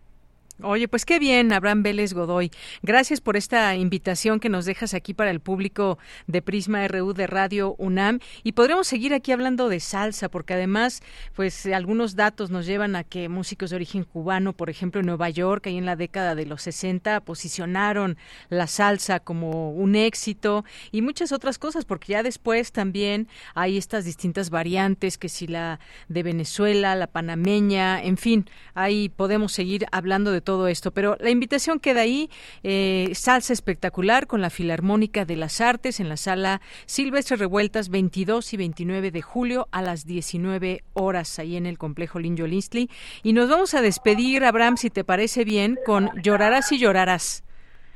Oye, 0.61 0.87
pues 0.87 1.03
qué 1.03 1.17
bien, 1.17 1.51
Abraham 1.51 1.81
Vélez 1.81 2.13
Godoy. 2.13 2.51
Gracias 2.83 3.21
por 3.21 3.37
esta 3.37 3.75
invitación 3.75 4.39
que 4.39 4.49
nos 4.49 4.65
dejas 4.65 4.93
aquí 4.93 5.15
para 5.15 5.31
el 5.31 5.39
público 5.39 5.97
de 6.27 6.43
Prisma 6.43 6.87
RU 6.87 7.13
de 7.13 7.25
Radio 7.25 7.73
UNAM. 7.79 8.19
Y 8.43 8.51
podremos 8.51 8.85
seguir 8.85 9.15
aquí 9.15 9.31
hablando 9.31 9.67
de 9.67 9.79
salsa, 9.79 10.29
porque 10.29 10.53
además, 10.53 11.01
pues 11.35 11.65
algunos 11.65 12.15
datos 12.15 12.51
nos 12.51 12.67
llevan 12.67 12.95
a 12.95 13.03
que 13.03 13.29
músicos 13.29 13.71
de 13.71 13.77
origen 13.77 14.03
cubano, 14.03 14.53
por 14.53 14.69
ejemplo, 14.69 15.01
en 15.01 15.07
Nueva 15.07 15.31
York, 15.31 15.65
ahí 15.65 15.77
en 15.77 15.87
la 15.87 15.95
década 15.95 16.35
de 16.35 16.45
los 16.45 16.61
60, 16.61 17.21
posicionaron 17.21 18.15
la 18.49 18.67
salsa 18.67 19.19
como 19.19 19.71
un 19.71 19.95
éxito 19.95 20.65
y 20.91 21.01
muchas 21.01 21.31
otras 21.31 21.57
cosas, 21.57 21.83
porque 21.83 22.13
ya 22.13 22.21
después 22.21 22.71
también 22.71 23.27
hay 23.55 23.75
estas 23.75 24.05
distintas 24.05 24.51
variantes, 24.51 25.17
que 25.17 25.29
si 25.29 25.47
la 25.47 25.79
de 26.09 26.21
Venezuela, 26.21 26.95
la 26.95 27.07
panameña, 27.07 28.03
en 28.03 28.17
fin, 28.17 28.47
ahí 28.75 29.09
podemos 29.09 29.51
seguir 29.51 29.87
hablando 29.91 30.31
de 30.31 30.42
todo 30.43 30.67
esto. 30.67 30.91
Pero 30.91 31.17
la 31.19 31.29
invitación 31.29 31.79
queda 31.79 32.01
ahí, 32.01 32.29
eh, 32.63 33.11
salsa 33.13 33.53
espectacular 33.53 34.27
con 34.27 34.41
la 34.41 34.49
Filarmónica 34.49 35.25
de 35.25 35.35
las 35.35 35.61
Artes 35.61 35.99
en 35.99 36.09
la 36.09 36.17
sala 36.17 36.61
Silvestre 36.85 37.37
Revueltas 37.37 37.89
22 37.89 38.53
y 38.53 38.57
29 38.57 39.11
de 39.11 39.21
julio 39.21 39.67
a 39.71 39.81
las 39.81 40.05
19 40.05 40.83
horas 40.93 41.39
ahí 41.39 41.55
en 41.55 41.65
el 41.65 41.77
complejo 41.77 42.19
Linjo 42.19 42.45
Linsley. 42.45 42.89
Y 43.23 43.33
nos 43.33 43.49
vamos 43.49 43.73
a 43.73 43.81
despedir, 43.81 44.43
Abraham, 44.43 44.77
si 44.77 44.89
te 44.89 45.03
parece 45.03 45.43
bien, 45.43 45.77
con 45.85 46.09
Llorarás 46.21 46.71
y 46.71 46.77
Llorarás. 46.77 47.43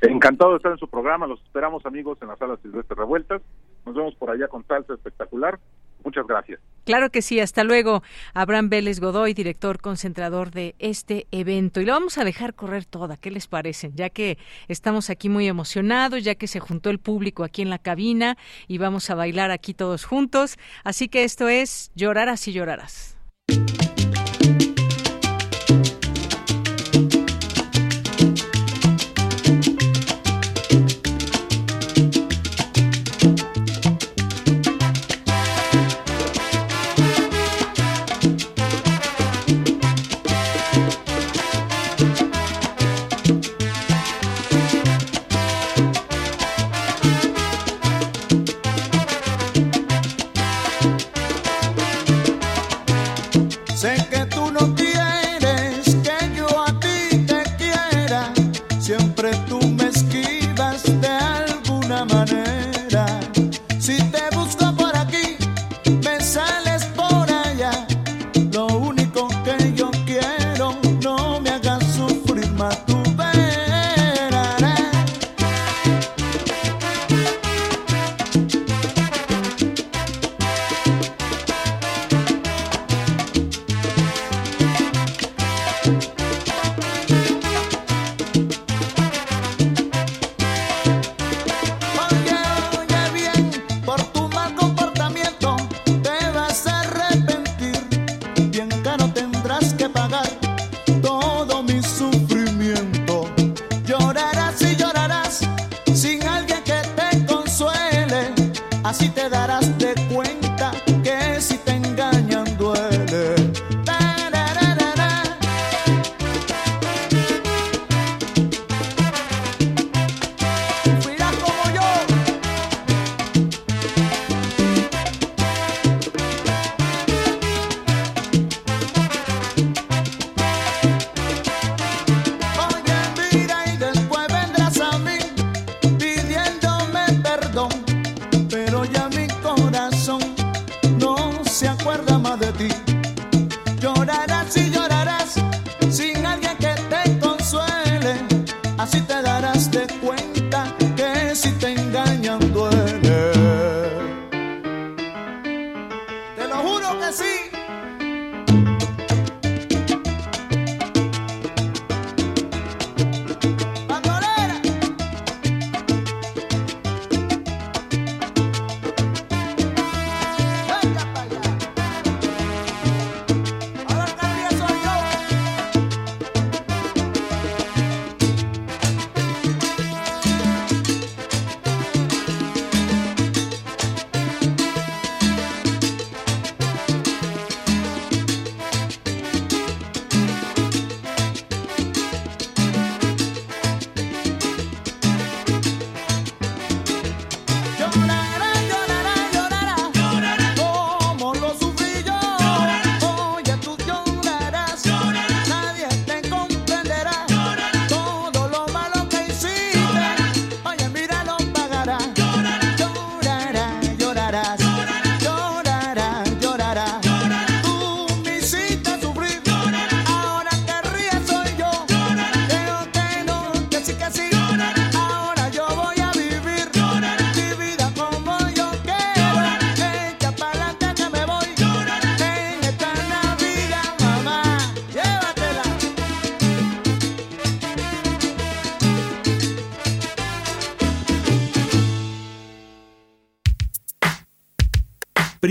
Encantado 0.00 0.52
de 0.52 0.58
estar 0.58 0.70
en 0.70 0.78
su 0.78 0.88
programa, 0.88 1.26
los 1.26 1.40
esperamos 1.42 1.84
amigos 1.84 2.18
en 2.22 2.28
la 2.28 2.36
sala 2.36 2.56
Silvestre 2.62 2.94
Revueltas. 2.96 3.42
Nos 3.84 3.96
vemos 3.96 4.14
por 4.14 4.30
allá 4.30 4.46
con 4.46 4.64
salsa 4.66 4.94
espectacular. 4.94 5.58
Muchas 6.04 6.26
gracias. 6.26 6.60
Claro 6.84 7.10
que 7.10 7.20
sí, 7.20 7.38
hasta 7.38 7.64
luego. 7.64 8.02
Abraham 8.32 8.70
Vélez 8.70 8.98
Godoy, 8.98 9.34
director 9.34 9.78
concentrador 9.78 10.50
de 10.50 10.74
este 10.78 11.26
evento. 11.30 11.82
Y 11.82 11.84
lo 11.84 11.92
vamos 11.92 12.16
a 12.16 12.24
dejar 12.24 12.54
correr 12.54 12.86
toda, 12.86 13.18
¿qué 13.18 13.30
les 13.30 13.46
parece? 13.46 13.90
Ya 13.94 14.08
que 14.08 14.38
estamos 14.68 15.10
aquí 15.10 15.28
muy 15.28 15.46
emocionados, 15.48 16.24
ya 16.24 16.34
que 16.34 16.46
se 16.46 16.60
juntó 16.60 16.88
el 16.88 16.98
público 16.98 17.44
aquí 17.44 17.60
en 17.60 17.68
la 17.68 17.78
cabina 17.78 18.38
y 18.68 18.78
vamos 18.78 19.10
a 19.10 19.14
bailar 19.14 19.50
aquí 19.50 19.74
todos 19.74 20.06
juntos. 20.06 20.56
Así 20.82 21.08
que 21.08 21.24
esto 21.24 21.48
es 21.48 21.90
Llorarás 21.94 22.48
y 22.48 22.52
Llorarás. 22.52 23.18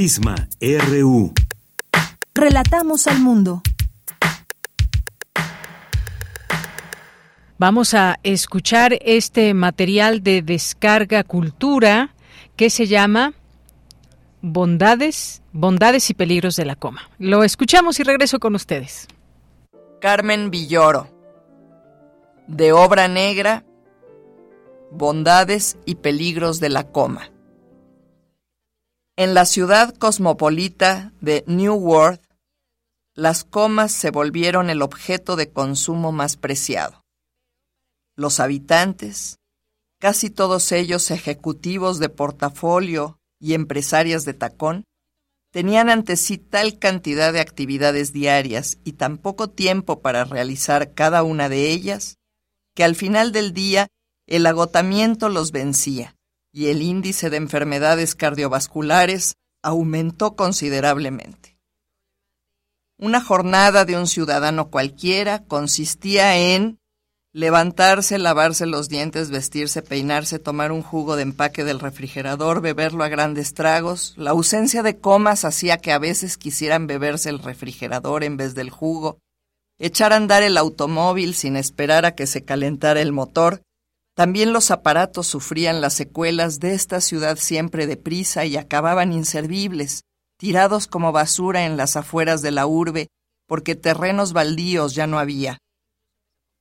Prisma 0.07 0.47
RU. 0.61 1.33
Relatamos 2.33 3.07
al 3.07 3.19
mundo. 3.19 3.61
Vamos 7.57 7.93
a 7.93 8.17
escuchar 8.23 8.97
este 9.01 9.53
material 9.53 10.23
de 10.23 10.41
descarga 10.43 11.25
cultura 11.25 12.15
que 12.55 12.69
se 12.69 12.87
llama 12.87 13.33
Bondades, 14.41 15.41
bondades 15.51 16.09
y 16.09 16.13
peligros 16.13 16.55
de 16.55 16.63
la 16.63 16.77
coma. 16.77 17.09
Lo 17.19 17.43
escuchamos 17.43 17.99
y 17.99 18.03
regreso 18.03 18.39
con 18.39 18.55
ustedes. 18.55 19.09
Carmen 19.99 20.51
Villoro. 20.51 21.09
De 22.47 22.71
obra 22.71 23.09
negra, 23.09 23.65
Bondades 24.89 25.77
y 25.83 25.95
peligros 25.95 26.61
de 26.61 26.69
la 26.69 26.85
coma. 26.93 27.29
En 29.19 29.33
la 29.33 29.45
ciudad 29.45 29.95
cosmopolita 29.95 31.11
de 31.21 31.43
New 31.47 31.73
World, 31.73 32.21
las 33.15 33.43
comas 33.43 33.91
se 33.91 34.11
volvieron 34.11 34.69
el 34.69 34.83
objeto 34.83 35.35
de 35.35 35.49
consumo 35.49 36.11
más 36.11 36.37
preciado. 36.37 37.01
Los 38.15 38.39
habitantes, 38.39 39.39
casi 39.99 40.29
todos 40.29 40.71
ellos 40.71 41.09
ejecutivos 41.09 41.97
de 41.97 42.09
portafolio 42.09 43.17
y 43.39 43.55
empresarias 43.55 44.23
de 44.23 44.35
tacón, 44.35 44.83
tenían 45.51 45.89
ante 45.89 46.15
sí 46.15 46.37
tal 46.37 46.77
cantidad 46.77 47.33
de 47.33 47.39
actividades 47.39 48.13
diarias 48.13 48.77
y 48.83 48.93
tan 48.93 49.17
poco 49.17 49.49
tiempo 49.49 49.99
para 49.99 50.25
realizar 50.25 50.93
cada 50.93 51.23
una 51.23 51.49
de 51.49 51.71
ellas, 51.71 52.17
que 52.75 52.83
al 52.83 52.95
final 52.95 53.31
del 53.31 53.51
día 53.51 53.87
el 54.27 54.45
agotamiento 54.45 55.27
los 55.29 55.51
vencía 55.51 56.16
y 56.51 56.67
el 56.67 56.81
índice 56.81 57.29
de 57.29 57.37
enfermedades 57.37 58.15
cardiovasculares 58.15 59.35
aumentó 59.61 60.35
considerablemente. 60.35 61.57
Una 62.97 63.21
jornada 63.21 63.85
de 63.85 63.95
un 63.95 64.07
ciudadano 64.07 64.69
cualquiera 64.69 65.43
consistía 65.43 66.37
en 66.37 66.79
levantarse, 67.31 68.17
lavarse 68.17 68.65
los 68.65 68.89
dientes, 68.89 69.29
vestirse, 69.29 69.83
peinarse, 69.83 70.39
tomar 70.39 70.71
un 70.71 70.81
jugo 70.81 71.15
de 71.15 71.21
empaque 71.21 71.63
del 71.63 71.79
refrigerador, 71.79 72.61
beberlo 72.61 73.03
a 73.03 73.09
grandes 73.09 73.53
tragos. 73.53 74.15
La 74.17 74.31
ausencia 74.31 74.81
de 74.81 74.97
comas 74.97 75.45
hacía 75.45 75.77
que 75.77 75.91
a 75.91 75.99
veces 75.99 76.37
quisieran 76.37 76.87
beberse 76.87 77.29
el 77.29 77.37
refrigerador 77.37 78.23
en 78.23 78.37
vez 78.37 78.55
del 78.55 78.71
jugo, 78.71 79.19
echar 79.77 80.13
a 80.13 80.15
andar 80.15 80.41
el 80.41 80.57
automóvil 80.57 81.35
sin 81.35 81.57
esperar 81.57 82.07
a 82.07 82.15
que 82.15 82.25
se 82.25 82.43
calentara 82.43 83.01
el 83.01 83.11
motor, 83.11 83.61
también 84.17 84.51
los 84.51 84.71
aparatos 84.71 85.27
sufrían 85.27 85.79
las 85.79 85.93
secuelas 85.93 86.59
de 86.59 86.73
esta 86.73 87.01
ciudad 87.01 87.37
siempre 87.37 87.85
deprisa 87.85 88.45
y 88.45 88.57
acababan 88.57 89.13
inservibles, 89.13 90.05
tirados 90.39 90.87
como 90.87 91.11
basura 91.11 91.65
en 91.67 91.77
las 91.77 91.95
afueras 91.95 92.41
de 92.41 92.49
la 92.49 92.65
urbe, 92.65 93.09
porque 93.47 93.75
terrenos 93.75 94.33
baldíos 94.33 94.95
ya 94.95 95.05
no 95.05 95.19
había. 95.19 95.59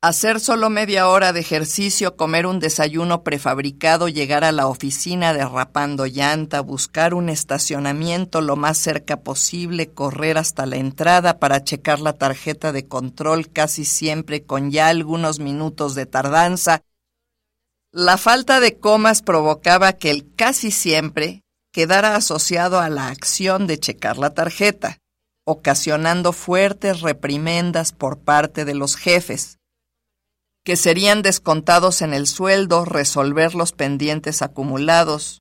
Hacer 0.03 0.39
solo 0.39 0.69
media 0.69 1.09
hora 1.09 1.33
de 1.33 1.41
ejercicio, 1.41 2.15
comer 2.15 2.47
un 2.47 2.61
desayuno 2.61 3.23
prefabricado, 3.23 4.09
llegar 4.09 4.45
a 4.45 4.53
la 4.53 4.67
oficina 4.67 5.33
derrapando 5.33 6.05
llanta, 6.05 6.61
buscar 6.61 7.15
un 7.15 7.31
estacionamiento 7.31 8.43
lo 8.43 8.57
más 8.57 8.77
cerca 8.77 9.23
posible, 9.23 9.89
correr 9.95 10.37
hasta 10.37 10.67
la 10.67 10.77
entrada 10.77 11.39
para 11.39 11.65
checar 11.65 12.01
la 12.01 12.13
tarjeta 12.13 12.73
de 12.73 12.87
control 12.87 13.49
casi 13.49 13.87
siempre 13.87 14.45
con 14.45 14.71
ya 14.71 14.89
algunos 14.89 15.39
minutos 15.41 15.95
de 15.95 16.05
tardanza, 16.05 16.83
la 17.97 18.19
falta 18.19 18.61
de 18.61 18.79
comas 18.79 19.23
provocaba 19.23 19.95
que 19.95 20.11
el 20.11 20.35
casi 20.35 20.71
siempre 20.71 21.41
quedara 21.73 22.15
asociado 22.15 22.79
a 22.79 22.91
la 22.91 23.09
acción 23.09 23.67
de 23.67 23.81
checar 23.81 24.19
la 24.19 24.35
tarjeta, 24.35 24.99
ocasionando 25.47 26.35
fuertes 26.35 27.01
reprimendas 27.01 27.93
por 27.93 28.19
parte 28.19 28.67
de 28.67 28.75
los 28.75 28.97
jefes, 28.97 29.57
que 30.63 30.77
serían 30.77 31.23
descontados 31.23 32.03
en 32.03 32.13
el 32.13 32.27
sueldo 32.27 32.85
resolver 32.85 33.55
los 33.55 33.73
pendientes 33.73 34.43
acumulados. 34.43 35.41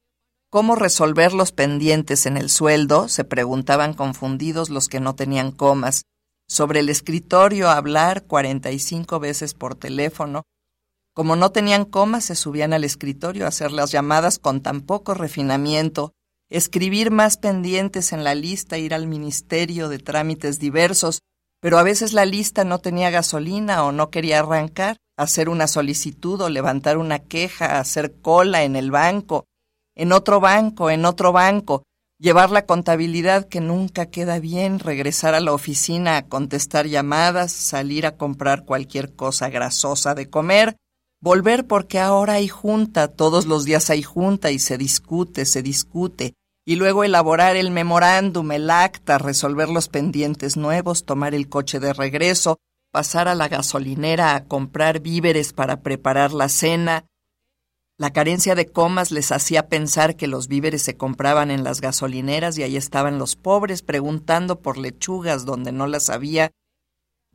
¿Cómo 0.50 0.78
resolver 0.78 1.34
los 1.34 1.52
pendientes 1.52 2.26
en 2.26 2.38
el 2.38 2.50
sueldo? 2.50 3.10
se 3.10 3.26
preguntaban 3.26 3.94
confundidos 3.94 4.70
los 4.70 4.88
que 4.88 5.02
no 5.02 5.14
tenían 5.14 5.52
comas. 5.52 6.04
Sobre 6.48 6.80
el 6.80 6.88
escritorio 6.88 7.70
hablar 7.70 8.24
45 8.24 9.20
veces 9.20 9.54
por 9.54 9.76
teléfono, 9.76 10.44
como 11.16 11.38
no 11.38 11.52
tenían 11.52 11.86
comas, 11.86 12.26
se 12.26 12.36
subían 12.36 12.74
al 12.74 12.84
escritorio 12.84 13.46
a 13.46 13.48
hacer 13.48 13.72
las 13.72 13.90
llamadas 13.90 14.38
con 14.38 14.62
tan 14.62 14.82
poco 14.82 15.14
refinamiento, 15.14 16.12
escribir 16.50 17.10
más 17.10 17.38
pendientes 17.38 18.12
en 18.12 18.26
la 18.26 18.36
lista, 18.36 18.78
ir 18.78 18.94
al 18.94 19.08
ministerio 19.08 19.88
de 19.88 20.00
trámites 20.00 20.60
diversos, 20.60 21.22
pero 21.62 21.78
a 21.80 21.84
veces 21.84 22.12
la 22.12 22.26
lista 22.26 22.66
no 22.66 22.80
tenía 22.80 23.12
gasolina 23.12 23.86
o 23.86 23.94
no 23.94 24.10
quería 24.10 24.40
arrancar, 24.40 24.98
hacer 25.18 25.48
una 25.48 25.68
solicitud 25.68 26.42
o 26.42 26.50
levantar 26.50 26.98
una 26.98 27.20
queja, 27.20 27.80
hacer 27.80 28.20
cola 28.22 28.64
en 28.64 28.76
el 28.76 28.92
banco, 28.92 29.46
en 29.96 30.12
otro 30.12 30.42
banco, 30.42 30.90
en 30.90 31.06
otro 31.06 31.32
banco, 31.32 31.84
llevar 32.20 32.52
la 32.52 32.66
contabilidad 32.66 33.48
que 33.48 33.62
nunca 33.62 34.08
queda 34.08 34.40
bien, 34.40 34.80
regresar 34.80 35.34
a 35.34 35.40
la 35.40 35.54
oficina 35.54 36.18
a 36.18 36.28
contestar 36.28 36.88
llamadas, 36.88 37.54
salir 37.54 38.06
a 38.06 38.18
comprar 38.18 38.66
cualquier 38.66 39.16
cosa 39.16 39.50
grasosa 39.50 40.14
de 40.14 40.30
comer, 40.30 40.76
Volver 41.22 41.66
porque 41.66 42.00
ahora 42.00 42.34
hay 42.34 42.48
junta, 42.48 43.08
todos 43.08 43.46
los 43.46 43.66
días 43.66 43.90
hay 43.90 44.04
junta 44.04 44.52
y 44.52 44.60
se 44.60 44.78
discute, 44.78 45.46
se 45.46 45.62
discute. 45.64 46.34
Y 46.68 46.76
luego 46.76 47.04
elaborar 47.04 47.56
el 47.56 47.72
memorándum, 47.72 48.52
el 48.52 48.70
acta, 48.70 49.18
resolver 49.18 49.70
los 49.70 49.88
pendientes 49.88 50.58
nuevos, 50.58 51.06
tomar 51.06 51.36
el 51.36 51.48
coche 51.48 51.80
de 51.80 51.94
regreso, 51.94 52.58
pasar 52.92 53.28
a 53.28 53.36
la 53.36 53.48
gasolinera 53.48 54.36
a 54.36 54.46
comprar 54.46 55.00
víveres 55.00 55.54
para 55.54 55.82
preparar 55.82 56.32
la 56.34 56.50
cena. 56.50 57.06
La 57.98 58.12
carencia 58.12 58.56
de 58.56 58.66
comas 58.66 59.12
les 59.12 59.32
hacía 59.32 59.70
pensar 59.70 60.16
que 60.16 60.28
los 60.28 60.48
víveres 60.48 60.82
se 60.82 60.98
compraban 60.98 61.50
en 61.50 61.64
las 61.64 61.82
gasolineras 61.82 62.58
y 62.58 62.64
ahí 62.64 62.76
estaban 62.78 63.20
los 63.20 63.36
pobres 63.36 63.84
preguntando 63.84 64.60
por 64.60 64.78
lechugas 64.78 65.46
donde 65.46 65.72
no 65.72 65.88
las 65.88 66.10
había 66.10 66.52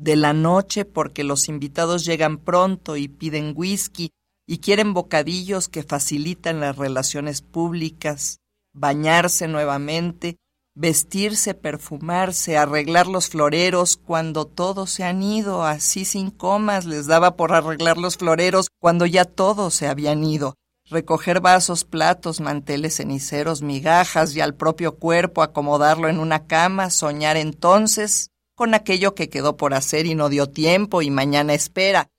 de 0.00 0.16
la 0.16 0.32
noche 0.32 0.86
porque 0.86 1.24
los 1.24 1.50
invitados 1.50 2.06
llegan 2.06 2.38
pronto 2.38 2.96
y 2.96 3.06
piden 3.06 3.52
whisky 3.54 4.10
y 4.46 4.58
quieren 4.58 4.94
bocadillos 4.94 5.68
que 5.68 5.82
facilitan 5.82 6.58
las 6.58 6.76
relaciones 6.76 7.42
públicas, 7.42 8.38
bañarse 8.72 9.46
nuevamente, 9.46 10.38
vestirse, 10.74 11.52
perfumarse, 11.52 12.56
arreglar 12.56 13.08
los 13.08 13.28
floreros 13.28 13.98
cuando 13.98 14.46
todos 14.46 14.90
se 14.90 15.04
han 15.04 15.22
ido, 15.22 15.64
así 15.64 16.06
sin 16.06 16.30
comas 16.30 16.86
les 16.86 17.06
daba 17.06 17.36
por 17.36 17.52
arreglar 17.52 17.98
los 17.98 18.16
floreros 18.16 18.68
cuando 18.80 19.04
ya 19.04 19.26
todos 19.26 19.74
se 19.74 19.86
habían 19.86 20.24
ido, 20.24 20.54
recoger 20.86 21.42
vasos, 21.42 21.84
platos, 21.84 22.40
manteles, 22.40 22.96
ceniceros, 22.96 23.60
migajas 23.60 24.34
y 24.34 24.40
al 24.40 24.54
propio 24.54 24.96
cuerpo 24.96 25.42
acomodarlo 25.42 26.08
en 26.08 26.18
una 26.18 26.46
cama, 26.46 26.88
soñar 26.88 27.36
entonces 27.36 28.29
con 28.60 28.74
aquello 28.74 29.14
que 29.14 29.30
quedó 29.30 29.56
por 29.56 29.72
hacer 29.72 30.04
y 30.04 30.14
no 30.14 30.28
dio 30.28 30.50
tiempo 30.50 31.00
y 31.00 31.08
mañana 31.08 31.54
espera, 31.54 32.10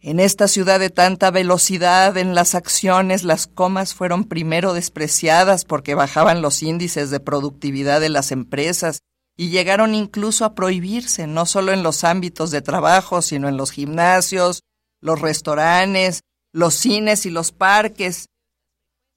en 0.00 0.18
esta 0.18 0.48
ciudad 0.48 0.80
de 0.80 0.90
tanta 0.90 1.30
velocidad 1.30 2.16
en 2.16 2.34
las 2.34 2.56
acciones, 2.56 3.22
las 3.22 3.46
comas 3.46 3.94
fueron 3.94 4.24
primero 4.24 4.72
despreciadas 4.72 5.64
porque 5.64 5.94
bajaban 5.94 6.42
los 6.42 6.64
índices 6.64 7.10
de 7.10 7.20
productividad 7.20 8.00
de 8.00 8.08
las 8.08 8.32
empresas 8.32 9.02
y 9.36 9.50
llegaron 9.50 9.94
incluso 9.94 10.44
a 10.44 10.56
prohibirse, 10.56 11.28
no 11.28 11.46
solo 11.46 11.70
en 11.70 11.84
los 11.84 12.02
ámbitos 12.02 12.50
de 12.50 12.60
trabajo, 12.60 13.22
sino 13.22 13.48
en 13.48 13.56
los 13.56 13.70
gimnasios, 13.70 14.64
los 15.00 15.20
restaurantes, 15.20 16.22
los 16.52 16.74
cines 16.74 17.24
y 17.24 17.30
los 17.30 17.52
parques. 17.52 18.29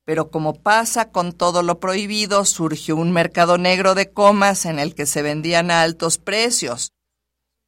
Pero 0.06 0.30
como 0.30 0.56
pasa 0.56 1.12
con 1.12 1.32
todo 1.32 1.64
lo 1.64 1.80
prohibido, 1.80 2.44
surgió 2.46 2.96
un 2.96 3.12
mercado 3.12 3.58
negro 3.58 3.96
de 3.96 4.12
comas 4.12 4.66
en 4.66 4.80
el 4.80 4.96
que 4.96 5.06
se 5.06 5.22
vendían 5.22 5.72
a 5.72 5.82
altos 5.82 6.18
precios. 6.18 6.92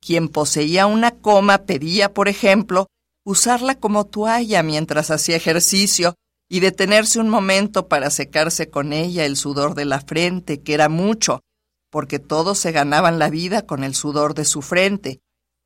Quien 0.02 0.28
poseía 0.30 0.86
una 0.86 1.12
coma 1.12 1.60
pedía, 1.60 2.14
por 2.14 2.28
ejemplo, 2.28 2.88
usarla 3.26 3.76
como 3.76 4.06
toalla 4.06 4.64
mientras 4.64 5.12
hacía 5.12 5.36
ejercicio 5.36 6.16
y 6.50 6.60
detenerse 6.60 7.20
un 7.20 7.30
momento 7.30 7.88
para 7.88 8.10
secarse 8.10 8.70
con 8.70 8.94
ella 8.94 9.26
el 9.26 9.36
sudor 9.36 9.74
de 9.74 9.86
la 9.86 10.02
frente, 10.02 10.62
que 10.62 10.74
era 10.74 10.90
mucho, 10.90 11.42
porque 11.90 12.20
todos 12.20 12.60
se 12.60 12.72
ganaban 12.72 13.18
la 13.18 13.30
vida 13.30 13.66
con 13.66 13.84
el 13.84 13.96
sudor 13.96 14.36
de 14.36 14.46
su 14.46 14.62
frente, 14.62 15.22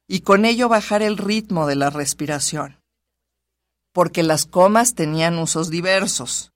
y 0.08 0.22
con 0.22 0.46
ello 0.46 0.70
bajar 0.70 1.02
el 1.02 1.18
ritmo 1.18 1.68
de 1.68 1.76
la 1.76 1.90
respiración. 1.90 2.80
Porque 3.94 4.24
las 4.24 4.46
comas 4.46 4.96
tenían 4.96 5.38
usos 5.38 5.70
diversos. 5.70 6.52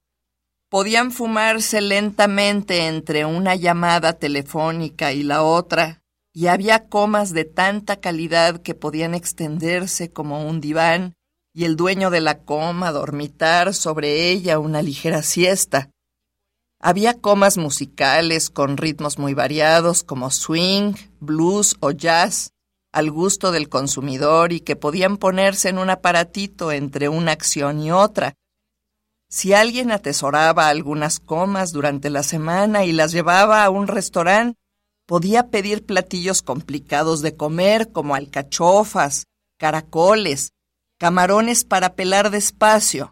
Podían 0.74 1.12
fumarse 1.12 1.82
lentamente 1.82 2.88
entre 2.88 3.26
una 3.26 3.54
llamada 3.54 4.14
telefónica 4.14 5.12
y 5.12 5.22
la 5.22 5.44
otra, 5.44 6.02
y 6.34 6.48
había 6.48 6.90
comas 6.90 7.32
de 7.32 7.46
tanta 7.46 7.98
calidad 7.98 8.60
que 8.60 8.74
podían 8.74 9.14
extenderse 9.14 10.12
como 10.12 10.50
un 10.50 10.62
diván, 10.62 11.14
y 11.54 11.66
el 11.66 11.76
dueño 11.76 12.10
de 12.10 12.22
la 12.22 12.40
coma 12.40 12.92
dormitar 12.92 13.76
sobre 13.76 14.32
ella 14.32 14.58
una 14.58 14.82
ligera 14.82 15.22
siesta. 15.22 15.92
Había 16.82 17.22
comas 17.22 17.60
musicales 17.60 18.50
con 18.50 18.78
ritmos 18.78 19.20
muy 19.20 19.36
variados 19.36 20.04
como 20.04 20.32
swing, 20.32 20.96
blues 21.20 21.76
o 21.82 21.92
jazz, 21.92 22.50
al 22.92 23.12
gusto 23.12 23.52
del 23.52 23.70
consumidor 23.70 24.52
y 24.52 24.62
que 24.62 24.76
podían 24.76 25.18
ponerse 25.18 25.70
en 25.70 25.78
un 25.78 25.92
aparatito 25.92 26.72
entre 26.72 27.10
una 27.10 27.32
acción 27.32 27.80
y 27.80 27.92
otra. 27.92 28.34
Si 29.34 29.54
alguien 29.54 29.92
atesoraba 29.92 30.68
algunas 30.68 31.20
comas 31.20 31.72
durante 31.72 32.12
la 32.12 32.22
semana 32.22 32.86
y 32.86 32.92
las 32.92 33.12
llevaba 33.12 33.64
a 33.64 33.72
un 33.72 33.88
restaurante, 33.88 34.60
Podía 35.06 35.50
pedir 35.50 35.86
platillos 35.86 36.42
complicados 36.42 37.22
de 37.22 37.36
comer 37.36 37.92
como 37.92 38.16
alcachofas, 38.16 39.26
caracoles, 39.60 40.54
camarones 40.98 41.66
para 41.66 41.96
pelar 41.96 42.32
despacio. 42.32 43.12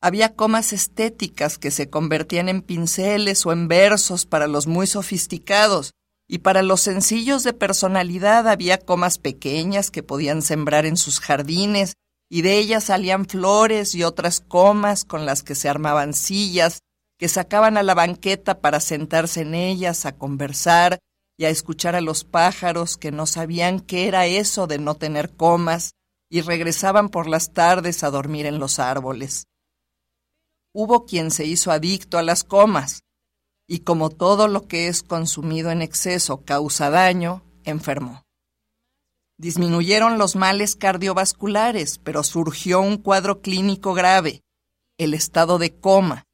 Había 0.00 0.34
comas 0.34 0.72
estéticas 0.72 1.58
que 1.58 1.70
se 1.70 1.90
convertían 1.90 2.48
en 2.48 2.62
pinceles 2.62 3.44
o 3.44 3.52
en 3.52 3.68
versos 3.68 4.24
para 4.24 4.46
los 4.46 4.66
muy 4.66 4.86
sofisticados, 4.86 5.92
y 6.26 6.38
para 6.38 6.62
los 6.62 6.80
sencillos 6.80 7.42
de 7.42 7.52
personalidad 7.52 8.48
había 8.48 8.78
comas 8.78 9.18
pequeñas 9.18 9.90
que 9.90 10.02
podían 10.02 10.40
sembrar 10.40 10.86
en 10.86 10.96
sus 10.96 11.20
jardines, 11.20 11.94
y 12.30 12.42
de 12.42 12.58
ellas 12.58 12.84
salían 12.84 13.26
flores 13.26 13.94
y 13.94 14.04
otras 14.04 14.40
comas 14.40 15.04
con 15.04 15.26
las 15.26 15.42
que 15.42 15.54
se 15.54 15.68
armaban 15.68 16.12
sillas, 16.12 16.80
que 17.18 17.28
sacaban 17.28 17.76
a 17.76 17.82
la 17.82 17.94
banqueta 17.94 18.60
para 18.60 18.80
sentarse 18.80 19.40
en 19.42 19.54
ellas 19.54 20.06
a 20.06 20.16
conversar 20.16 20.98
y 21.38 21.46
a 21.46 21.50
escuchar 21.50 21.94
a 21.94 22.00
los 22.00 22.24
pájaros 22.24 22.96
que 22.96 23.12
no 23.12 23.26
sabían 23.26 23.80
qué 23.80 24.08
era 24.08 24.26
eso 24.26 24.66
de 24.66 24.78
no 24.78 24.94
tener 24.94 25.34
comas 25.34 25.92
y 26.30 26.42
regresaban 26.42 27.08
por 27.08 27.26
las 27.26 27.52
tardes 27.52 28.04
a 28.04 28.10
dormir 28.10 28.46
en 28.46 28.58
los 28.58 28.78
árboles. 28.78 29.46
Hubo 30.74 31.06
quien 31.06 31.30
se 31.30 31.44
hizo 31.44 31.72
adicto 31.72 32.18
a 32.18 32.22
las 32.22 32.44
comas 32.44 33.02
y 33.66 33.80
como 33.80 34.10
todo 34.10 34.48
lo 34.48 34.66
que 34.66 34.88
es 34.88 35.02
consumido 35.02 35.70
en 35.70 35.82
exceso 35.82 36.44
causa 36.44 36.90
daño, 36.90 37.42
enfermó. 37.64 38.27
Disminuyeron 39.38 40.18
los 40.18 40.34
males 40.34 40.74
cardiovasculares, 40.74 41.98
pero 41.98 42.24
surgió 42.24 42.80
un 42.80 42.96
cuadro 42.96 43.40
clínico 43.40 43.94
grave, 43.94 44.42
el 44.98 45.14
estado 45.14 45.58
de 45.58 45.74
coma, 45.74 46.24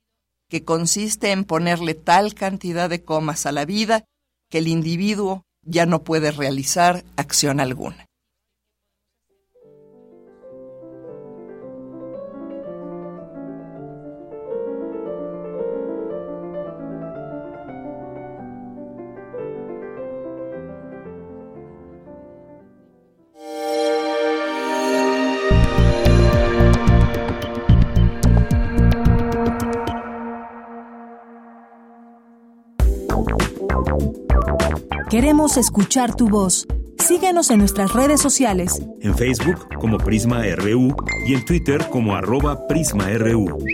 que 0.49 0.65
consiste 0.65 1.31
en 1.31 1.45
ponerle 1.45 1.95
tal 1.95 2.35
cantidad 2.35 2.89
de 2.89 3.05
comas 3.05 3.45
a 3.45 3.53
la 3.53 3.67
vida 3.67 4.05
que 4.51 4.59
el 4.59 4.69
individuo 4.69 5.43
ya 5.63 5.85
no 5.85 6.03
puede 6.03 6.31
realizar 6.31 7.05
acción 7.17 7.61
alguna. 7.61 8.07
Queremos 35.15 35.57
escuchar 35.59 36.17
tu 36.17 36.29
voz. 36.29 36.67
Síguenos 36.99 37.53
en 37.53 37.61
nuestras 37.61 37.93
redes 37.93 38.21
sociales. 38.21 38.83
En 39.01 39.17
Facebook 39.17 39.69
como 39.79 39.97
Prisma 39.97 40.43
RU 40.57 40.93
y 41.25 41.35
en 41.35 41.45
Twitter 41.45 41.89
como 41.89 42.17
arroba 42.17 42.67
PrismaRU. 42.67 43.65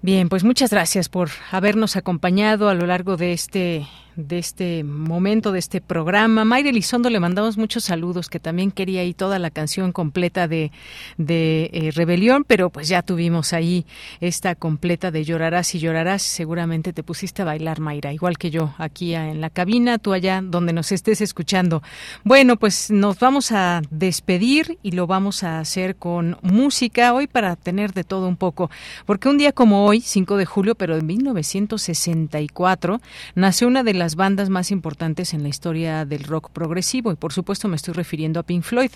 Bien, 0.00 0.28
pues 0.28 0.44
muchas 0.44 0.70
gracias 0.70 1.08
por 1.08 1.30
habernos 1.50 1.96
acompañado 1.96 2.68
a 2.68 2.74
lo 2.74 2.86
largo 2.86 3.16
de 3.16 3.32
este 3.32 3.88
de 4.16 4.38
este 4.38 4.82
momento, 4.82 5.52
de 5.52 5.58
este 5.58 5.80
programa. 5.80 6.44
Mayra 6.44 6.70
Elizondo 6.70 7.10
le 7.10 7.20
mandamos 7.20 7.58
muchos 7.58 7.84
saludos, 7.84 8.28
que 8.28 8.40
también 8.40 8.70
quería 8.70 9.02
ahí 9.02 9.14
toda 9.14 9.38
la 9.38 9.50
canción 9.50 9.92
completa 9.92 10.48
de, 10.48 10.72
de 11.18 11.70
eh, 11.72 11.90
Rebelión, 11.94 12.44
pero 12.44 12.70
pues 12.70 12.88
ya 12.88 13.02
tuvimos 13.02 13.52
ahí 13.52 13.86
esta 14.20 14.54
completa 14.54 15.10
de 15.10 15.24
Llorarás 15.24 15.74
y 15.74 15.78
Llorarás. 15.78 16.22
Seguramente 16.22 16.92
te 16.92 17.02
pusiste 17.02 17.42
a 17.42 17.44
bailar, 17.44 17.80
Mayra, 17.80 18.12
igual 18.12 18.38
que 18.38 18.50
yo, 18.50 18.74
aquí 18.78 19.14
en 19.14 19.40
la 19.40 19.50
cabina, 19.50 19.98
tú 19.98 20.12
allá 20.12 20.40
donde 20.42 20.72
nos 20.72 20.92
estés 20.92 21.20
escuchando. 21.20 21.82
Bueno, 22.24 22.56
pues 22.56 22.90
nos 22.90 23.18
vamos 23.18 23.52
a 23.52 23.82
despedir 23.90 24.78
y 24.82 24.92
lo 24.92 25.06
vamos 25.06 25.42
a 25.42 25.58
hacer 25.60 25.96
con 25.96 26.38
música 26.42 27.12
hoy 27.12 27.26
para 27.26 27.56
tener 27.56 27.92
de 27.92 28.04
todo 28.04 28.28
un 28.28 28.36
poco, 28.36 28.70
porque 29.04 29.28
un 29.28 29.38
día 29.38 29.52
como 29.52 29.84
hoy, 29.84 30.00
5 30.00 30.36
de 30.36 30.46
julio, 30.46 30.74
pero 30.74 30.96
de 30.96 31.02
1964, 31.02 33.00
nació 33.34 33.68
una 33.68 33.82
de 33.82 33.94
las 33.94 34.05
bandas 34.14 34.48
más 34.48 34.70
importantes 34.70 35.34
en 35.34 35.42
la 35.42 35.48
historia 35.48 36.04
del 36.04 36.24
rock 36.24 36.50
progresivo. 36.50 37.12
Y 37.12 37.16
por 37.16 37.32
supuesto 37.32 37.68
me 37.68 37.76
estoy 37.76 37.94
refiriendo 37.94 38.40
a 38.40 38.44
Pink 38.44 38.62
Floyd, 38.62 38.90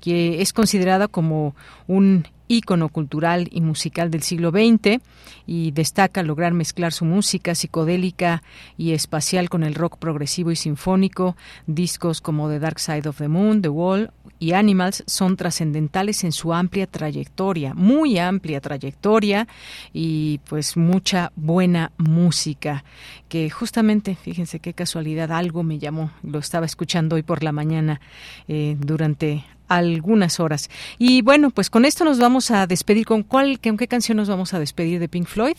que 0.00 0.42
es 0.42 0.52
considerada 0.52 1.08
como 1.08 1.54
un 1.86 2.26
ícono 2.48 2.88
cultural 2.88 3.48
y 3.50 3.60
musical 3.60 4.10
del 4.10 4.22
siglo 4.22 4.50
XX 4.50 5.00
y 5.46 5.70
destaca 5.72 6.22
lograr 6.22 6.52
mezclar 6.52 6.92
su 6.92 7.04
música 7.04 7.54
psicodélica 7.54 8.42
y 8.76 8.92
espacial 8.92 9.48
con 9.48 9.62
el 9.62 9.74
rock 9.74 9.98
progresivo 9.98 10.50
y 10.50 10.56
sinfónico. 10.56 11.36
Discos 11.66 12.20
como 12.20 12.48
The 12.48 12.58
Dark 12.58 12.78
Side 12.78 13.08
of 13.08 13.18
the 13.18 13.28
Moon, 13.28 13.62
The 13.62 13.68
Wall 13.68 14.10
y 14.38 14.52
Animals 14.52 15.02
son 15.06 15.36
trascendentales 15.36 16.24
en 16.24 16.32
su 16.32 16.52
amplia 16.52 16.86
trayectoria, 16.86 17.74
muy 17.74 18.18
amplia 18.18 18.60
trayectoria 18.60 19.48
y 19.92 20.40
pues 20.48 20.76
mucha 20.76 21.32
buena 21.36 21.92
música 21.96 22.84
que 23.28 23.50
justamente, 23.50 24.14
fíjense 24.14 24.60
qué 24.60 24.72
casualidad, 24.72 25.32
algo 25.32 25.62
me 25.62 25.78
llamó, 25.78 26.10
lo 26.22 26.38
estaba 26.38 26.66
escuchando 26.66 27.16
hoy 27.16 27.22
por 27.22 27.42
la 27.42 27.52
mañana 27.52 28.00
eh, 28.48 28.76
durante 28.78 29.44
algunas 29.68 30.40
horas. 30.40 30.70
Y 30.98 31.22
bueno, 31.22 31.50
pues 31.50 31.70
con 31.70 31.84
esto 31.84 32.04
nos 32.04 32.18
vamos 32.18 32.50
a 32.50 32.66
despedir. 32.66 33.06
¿Con 33.06 33.22
cuál, 33.22 33.60
qué 33.60 33.88
canción 33.88 34.16
nos 34.16 34.28
vamos 34.28 34.54
a 34.54 34.58
despedir 34.58 34.98
de 35.00 35.08
Pink 35.08 35.26
Floyd? 35.26 35.56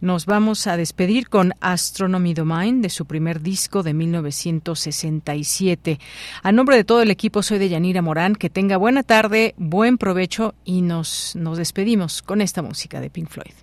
Nos 0.00 0.26
vamos 0.26 0.66
a 0.66 0.76
despedir 0.76 1.28
con 1.30 1.54
Astronomy 1.60 2.34
Domain 2.34 2.82
de 2.82 2.90
su 2.90 3.06
primer 3.06 3.40
disco 3.40 3.82
de 3.82 3.94
1967. 3.94 5.98
A 6.42 6.52
nombre 6.52 6.76
de 6.76 6.84
todo 6.84 7.00
el 7.00 7.10
equipo 7.10 7.42
soy 7.42 7.58
de 7.58 7.70
Yanira 7.70 8.02
Morán. 8.02 8.34
Que 8.34 8.50
tenga 8.50 8.76
buena 8.76 9.02
tarde, 9.02 9.54
buen 9.56 9.96
provecho 9.96 10.54
y 10.64 10.82
nos, 10.82 11.34
nos 11.36 11.56
despedimos 11.56 12.20
con 12.20 12.42
esta 12.42 12.60
música 12.60 13.00
de 13.00 13.08
Pink 13.08 13.30
Floyd. 13.30 13.54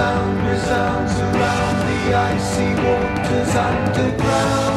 sound 0.00 0.48
resounds 0.48 1.12
around 1.20 1.76
the 1.88 2.14
icy 2.14 2.70
waters 2.82 3.54
underground. 3.54 4.69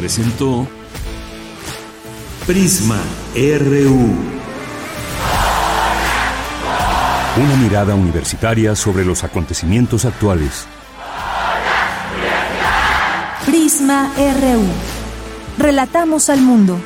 Presentó 0.00 0.66
Prisma 2.46 2.96
RU. 3.34 4.14
Una 7.36 7.56
mirada 7.56 7.94
universitaria 7.94 8.74
sobre 8.74 9.04
los 9.04 9.24
acontecimientos 9.24 10.06
actuales. 10.06 10.64
Prisma 13.44 14.10
RU. 14.16 15.62
Relatamos 15.62 16.30
al 16.30 16.40
mundo. 16.40 16.80